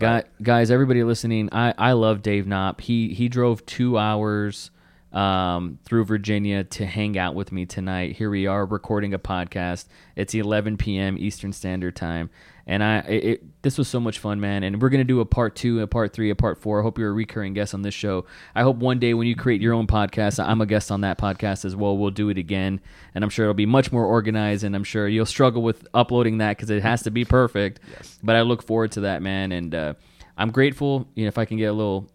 Guy, 0.00 0.22
guys, 0.42 0.70
everybody 0.70 1.04
listening, 1.04 1.50
I, 1.52 1.74
I 1.76 1.92
love 1.92 2.22
Dave 2.22 2.46
Knopp. 2.46 2.80
He 2.80 3.12
he 3.12 3.28
drove 3.28 3.66
two 3.66 3.98
hours 3.98 4.70
um, 5.12 5.78
through 5.84 6.04
Virginia 6.04 6.64
to 6.64 6.86
hang 6.86 7.18
out 7.18 7.34
with 7.34 7.52
me 7.52 7.66
tonight. 7.66 8.16
Here 8.16 8.30
we 8.30 8.46
are 8.46 8.64
recording 8.64 9.12
a 9.12 9.18
podcast. 9.18 9.86
It's 10.14 10.34
11 10.34 10.76
p.m. 10.76 11.16
Eastern 11.18 11.52
Standard 11.52 11.96
Time, 11.96 12.30
and 12.66 12.84
I 12.84 12.98
it, 12.98 13.62
this 13.62 13.76
was 13.76 13.88
so 13.88 13.98
much 13.98 14.18
fun, 14.18 14.40
man. 14.40 14.62
And 14.62 14.80
we're 14.80 14.88
gonna 14.88 15.04
do 15.04 15.20
a 15.20 15.24
part 15.24 15.56
two, 15.56 15.80
a 15.80 15.86
part 15.86 16.12
three, 16.12 16.30
a 16.30 16.36
part 16.36 16.58
four. 16.58 16.80
I 16.80 16.82
hope 16.82 16.98
you're 16.98 17.10
a 17.10 17.12
recurring 17.12 17.54
guest 17.54 17.74
on 17.74 17.82
this 17.82 17.94
show. 17.94 18.26
I 18.54 18.62
hope 18.62 18.76
one 18.76 18.98
day 18.98 19.14
when 19.14 19.26
you 19.26 19.34
create 19.34 19.60
your 19.60 19.74
own 19.74 19.86
podcast, 19.86 20.42
I'm 20.44 20.60
a 20.60 20.66
guest 20.66 20.90
on 20.92 21.00
that 21.00 21.18
podcast 21.18 21.64
as 21.64 21.74
well. 21.74 21.96
We'll 21.96 22.10
do 22.10 22.28
it 22.28 22.38
again, 22.38 22.80
and 23.14 23.24
I'm 23.24 23.30
sure 23.30 23.46
it'll 23.46 23.54
be 23.54 23.66
much 23.66 23.90
more 23.90 24.04
organized. 24.04 24.62
And 24.64 24.76
I'm 24.76 24.84
sure 24.84 25.08
you'll 25.08 25.26
struggle 25.26 25.62
with 25.62 25.86
uploading 25.92 26.38
that 26.38 26.56
because 26.56 26.70
it 26.70 26.82
has 26.82 27.02
to 27.02 27.10
be 27.10 27.24
perfect. 27.24 27.80
yes. 27.90 28.18
But 28.22 28.36
I 28.36 28.42
look 28.42 28.62
forward 28.62 28.92
to 28.92 29.00
that, 29.00 29.22
man. 29.22 29.50
And 29.50 29.74
uh, 29.74 29.94
I'm 30.38 30.50
grateful. 30.52 31.08
You 31.14 31.24
know, 31.24 31.28
if 31.28 31.38
I 31.38 31.44
can 31.44 31.56
get 31.56 31.66
a 31.66 31.72
little 31.72 32.08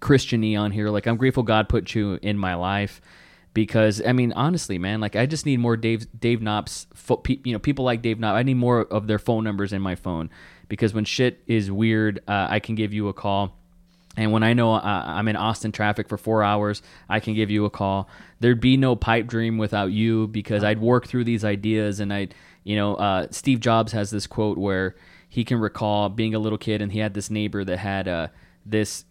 Christiany 0.00 0.58
on 0.58 0.70
here. 0.70 0.90
Like 0.90 1.06
I'm 1.06 1.16
grateful 1.16 1.42
God 1.42 1.68
put 1.68 1.94
you 1.94 2.18
in 2.22 2.38
my 2.38 2.54
life 2.54 3.00
because 3.54 4.02
I 4.04 4.12
mean 4.12 4.32
honestly, 4.32 4.78
man, 4.78 5.00
like 5.00 5.16
I 5.16 5.26
just 5.26 5.46
need 5.46 5.58
more 5.58 5.76
Dave 5.76 6.06
Dave 6.18 6.40
Knopp's 6.40 6.86
you 7.26 7.52
know 7.52 7.58
people 7.58 7.84
like 7.84 8.02
Dave 8.02 8.18
Knopp. 8.18 8.34
I 8.34 8.42
need 8.42 8.54
more 8.54 8.80
of 8.80 9.06
their 9.06 9.18
phone 9.18 9.44
numbers 9.44 9.72
in 9.72 9.82
my 9.82 9.94
phone 9.94 10.30
because 10.68 10.94
when 10.94 11.04
shit 11.04 11.42
is 11.46 11.70
weird, 11.70 12.20
uh, 12.28 12.46
I 12.50 12.60
can 12.60 12.74
give 12.74 12.92
you 12.92 13.08
a 13.08 13.12
call. 13.12 13.54
And 14.16 14.32
when 14.32 14.42
I 14.42 14.52
know 14.52 14.74
uh, 14.74 14.80
I'm 14.82 15.28
in 15.28 15.36
Austin 15.36 15.70
traffic 15.70 16.08
for 16.08 16.18
four 16.18 16.42
hours, 16.42 16.82
I 17.08 17.20
can 17.20 17.34
give 17.34 17.50
you 17.50 17.64
a 17.64 17.70
call. 17.70 18.08
There'd 18.40 18.60
be 18.60 18.76
no 18.76 18.96
pipe 18.96 19.28
dream 19.28 19.58
without 19.58 19.92
you 19.92 20.26
because 20.26 20.64
I'd 20.64 20.80
work 20.80 21.06
through 21.06 21.22
these 21.24 21.44
ideas 21.44 22.00
and 22.00 22.12
I'd, 22.12 22.34
you 22.64 22.74
know, 22.74 22.96
uh, 22.96 23.28
Steve 23.30 23.60
Jobs 23.60 23.92
has 23.92 24.10
this 24.10 24.26
quote 24.26 24.58
where 24.58 24.96
he 25.28 25.44
can 25.44 25.58
recall 25.58 26.08
being 26.08 26.34
a 26.34 26.38
little 26.40 26.58
kid 26.58 26.82
and 26.82 26.90
he 26.90 26.98
had 26.98 27.14
this 27.14 27.30
neighbor 27.30 27.64
that 27.64 27.78
had 27.78 28.08
uh, 28.08 28.28
this 28.66 29.04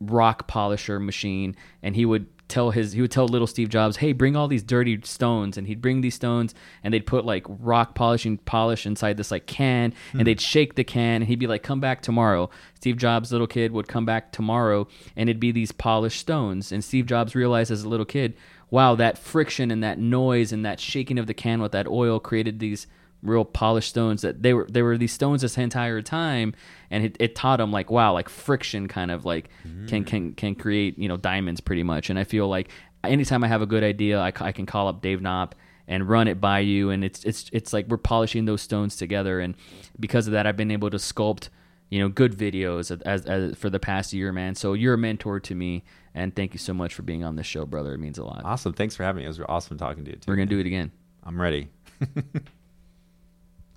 rock 0.00 0.46
polisher 0.46 1.00
machine 1.00 1.56
and 1.82 1.96
he 1.96 2.04
would 2.04 2.26
tell 2.48 2.70
his 2.70 2.92
he 2.92 3.00
would 3.00 3.10
tell 3.10 3.26
little 3.26 3.46
Steve 3.46 3.68
Jobs, 3.68 3.96
"Hey, 3.96 4.12
bring 4.12 4.36
all 4.36 4.48
these 4.48 4.62
dirty 4.62 5.00
stones." 5.02 5.58
And 5.58 5.66
he'd 5.66 5.80
bring 5.80 6.00
these 6.00 6.14
stones 6.14 6.54
and 6.82 6.92
they'd 6.94 7.06
put 7.06 7.24
like 7.24 7.44
rock 7.48 7.94
polishing 7.94 8.38
polish 8.38 8.86
inside 8.86 9.16
this 9.16 9.30
like 9.30 9.46
can 9.46 9.92
and 10.12 10.20
hmm. 10.20 10.24
they'd 10.24 10.40
shake 10.40 10.74
the 10.74 10.84
can 10.84 11.22
and 11.22 11.24
he'd 11.24 11.38
be 11.38 11.46
like, 11.46 11.62
"Come 11.62 11.80
back 11.80 12.02
tomorrow." 12.02 12.50
Steve 12.74 12.96
Jobs' 12.96 13.32
little 13.32 13.46
kid 13.46 13.72
would 13.72 13.88
come 13.88 14.04
back 14.04 14.32
tomorrow 14.32 14.86
and 15.16 15.28
it'd 15.28 15.40
be 15.40 15.52
these 15.52 15.72
polished 15.72 16.20
stones. 16.20 16.70
And 16.70 16.84
Steve 16.84 17.06
Jobs 17.06 17.34
realized 17.34 17.70
as 17.70 17.82
a 17.82 17.88
little 17.88 18.06
kid, 18.06 18.34
"Wow, 18.70 18.94
that 18.94 19.18
friction 19.18 19.70
and 19.70 19.82
that 19.82 19.98
noise 19.98 20.52
and 20.52 20.64
that 20.64 20.80
shaking 20.80 21.18
of 21.18 21.26
the 21.26 21.34
can 21.34 21.60
with 21.60 21.72
that 21.72 21.88
oil 21.88 22.20
created 22.20 22.60
these 22.60 22.86
real 23.22 23.44
polished 23.44 23.88
stones 23.88 24.22
that 24.22 24.42
they 24.42 24.54
were 24.54 24.66
they 24.70 24.82
were 24.82 24.96
these 24.96 25.12
stones 25.12 25.42
this 25.42 25.58
entire 25.58 26.00
time 26.02 26.54
and 26.90 27.04
it, 27.04 27.16
it 27.20 27.34
taught 27.34 27.60
him 27.60 27.70
like 27.70 27.90
wow 27.90 28.12
like 28.12 28.28
friction 28.28 28.88
kind 28.88 29.10
of 29.10 29.24
like 29.24 29.48
mm. 29.66 29.88
can 29.88 30.04
can 30.04 30.32
can 30.34 30.54
create 30.54 30.98
you 30.98 31.08
know 31.08 31.16
diamonds 31.16 31.60
pretty 31.60 31.82
much. 31.82 32.10
And 32.10 32.18
i 32.18 32.24
feel 32.24 32.48
like 32.48 32.70
anytime 33.04 33.44
i 33.44 33.48
have 33.48 33.62
a 33.62 33.66
good 33.66 33.84
idea 33.84 34.20
i, 34.20 34.32
I 34.40 34.52
can 34.52 34.66
call 34.66 34.88
up 34.88 35.00
dave 35.00 35.20
knopp 35.20 35.54
and 35.88 36.08
run 36.08 36.28
it 36.28 36.40
by 36.40 36.60
you. 36.60 36.90
And 36.90 37.04
it's 37.04 37.24
it's 37.24 37.48
it's 37.52 37.72
like 37.72 37.86
we're 37.88 37.96
polishing 37.96 38.44
those 38.44 38.62
stones 38.62 38.96
together. 38.96 39.40
And 39.40 39.54
because 39.98 40.26
of 40.26 40.32
that 40.32 40.46
i've 40.46 40.56
been 40.56 40.70
able 40.70 40.90
to 40.90 40.96
sculpt 40.96 41.48
you 41.90 42.00
know 42.00 42.08
good 42.08 42.36
videos 42.36 42.90
as, 43.06 43.24
as, 43.26 43.56
for 43.56 43.70
the 43.70 43.78
past 43.78 44.12
year 44.12 44.32
man. 44.32 44.54
So 44.54 44.72
you're 44.72 44.94
a 44.94 44.98
mentor 44.98 45.40
to 45.40 45.54
me. 45.54 45.84
And 46.14 46.34
thank 46.34 46.54
you 46.54 46.58
so 46.58 46.72
much 46.72 46.94
for 46.94 47.02
being 47.02 47.24
on 47.24 47.36
this 47.36 47.46
show 47.46 47.66
brother. 47.66 47.92
It 47.92 47.98
means 47.98 48.16
a 48.16 48.24
lot. 48.24 48.40
Awesome. 48.42 48.72
Thanks 48.72 48.96
for 48.96 49.02
having 49.04 49.20
me. 49.20 49.26
It 49.26 49.28
was 49.28 49.40
awesome 49.40 49.76
talking 49.76 50.04
to 50.04 50.10
you 50.12 50.16
too, 50.16 50.24
we're 50.28 50.36
gonna 50.36 50.46
do 50.46 50.58
it 50.58 50.66
again. 50.66 50.90
I'm 51.22 51.40
ready 51.40 51.68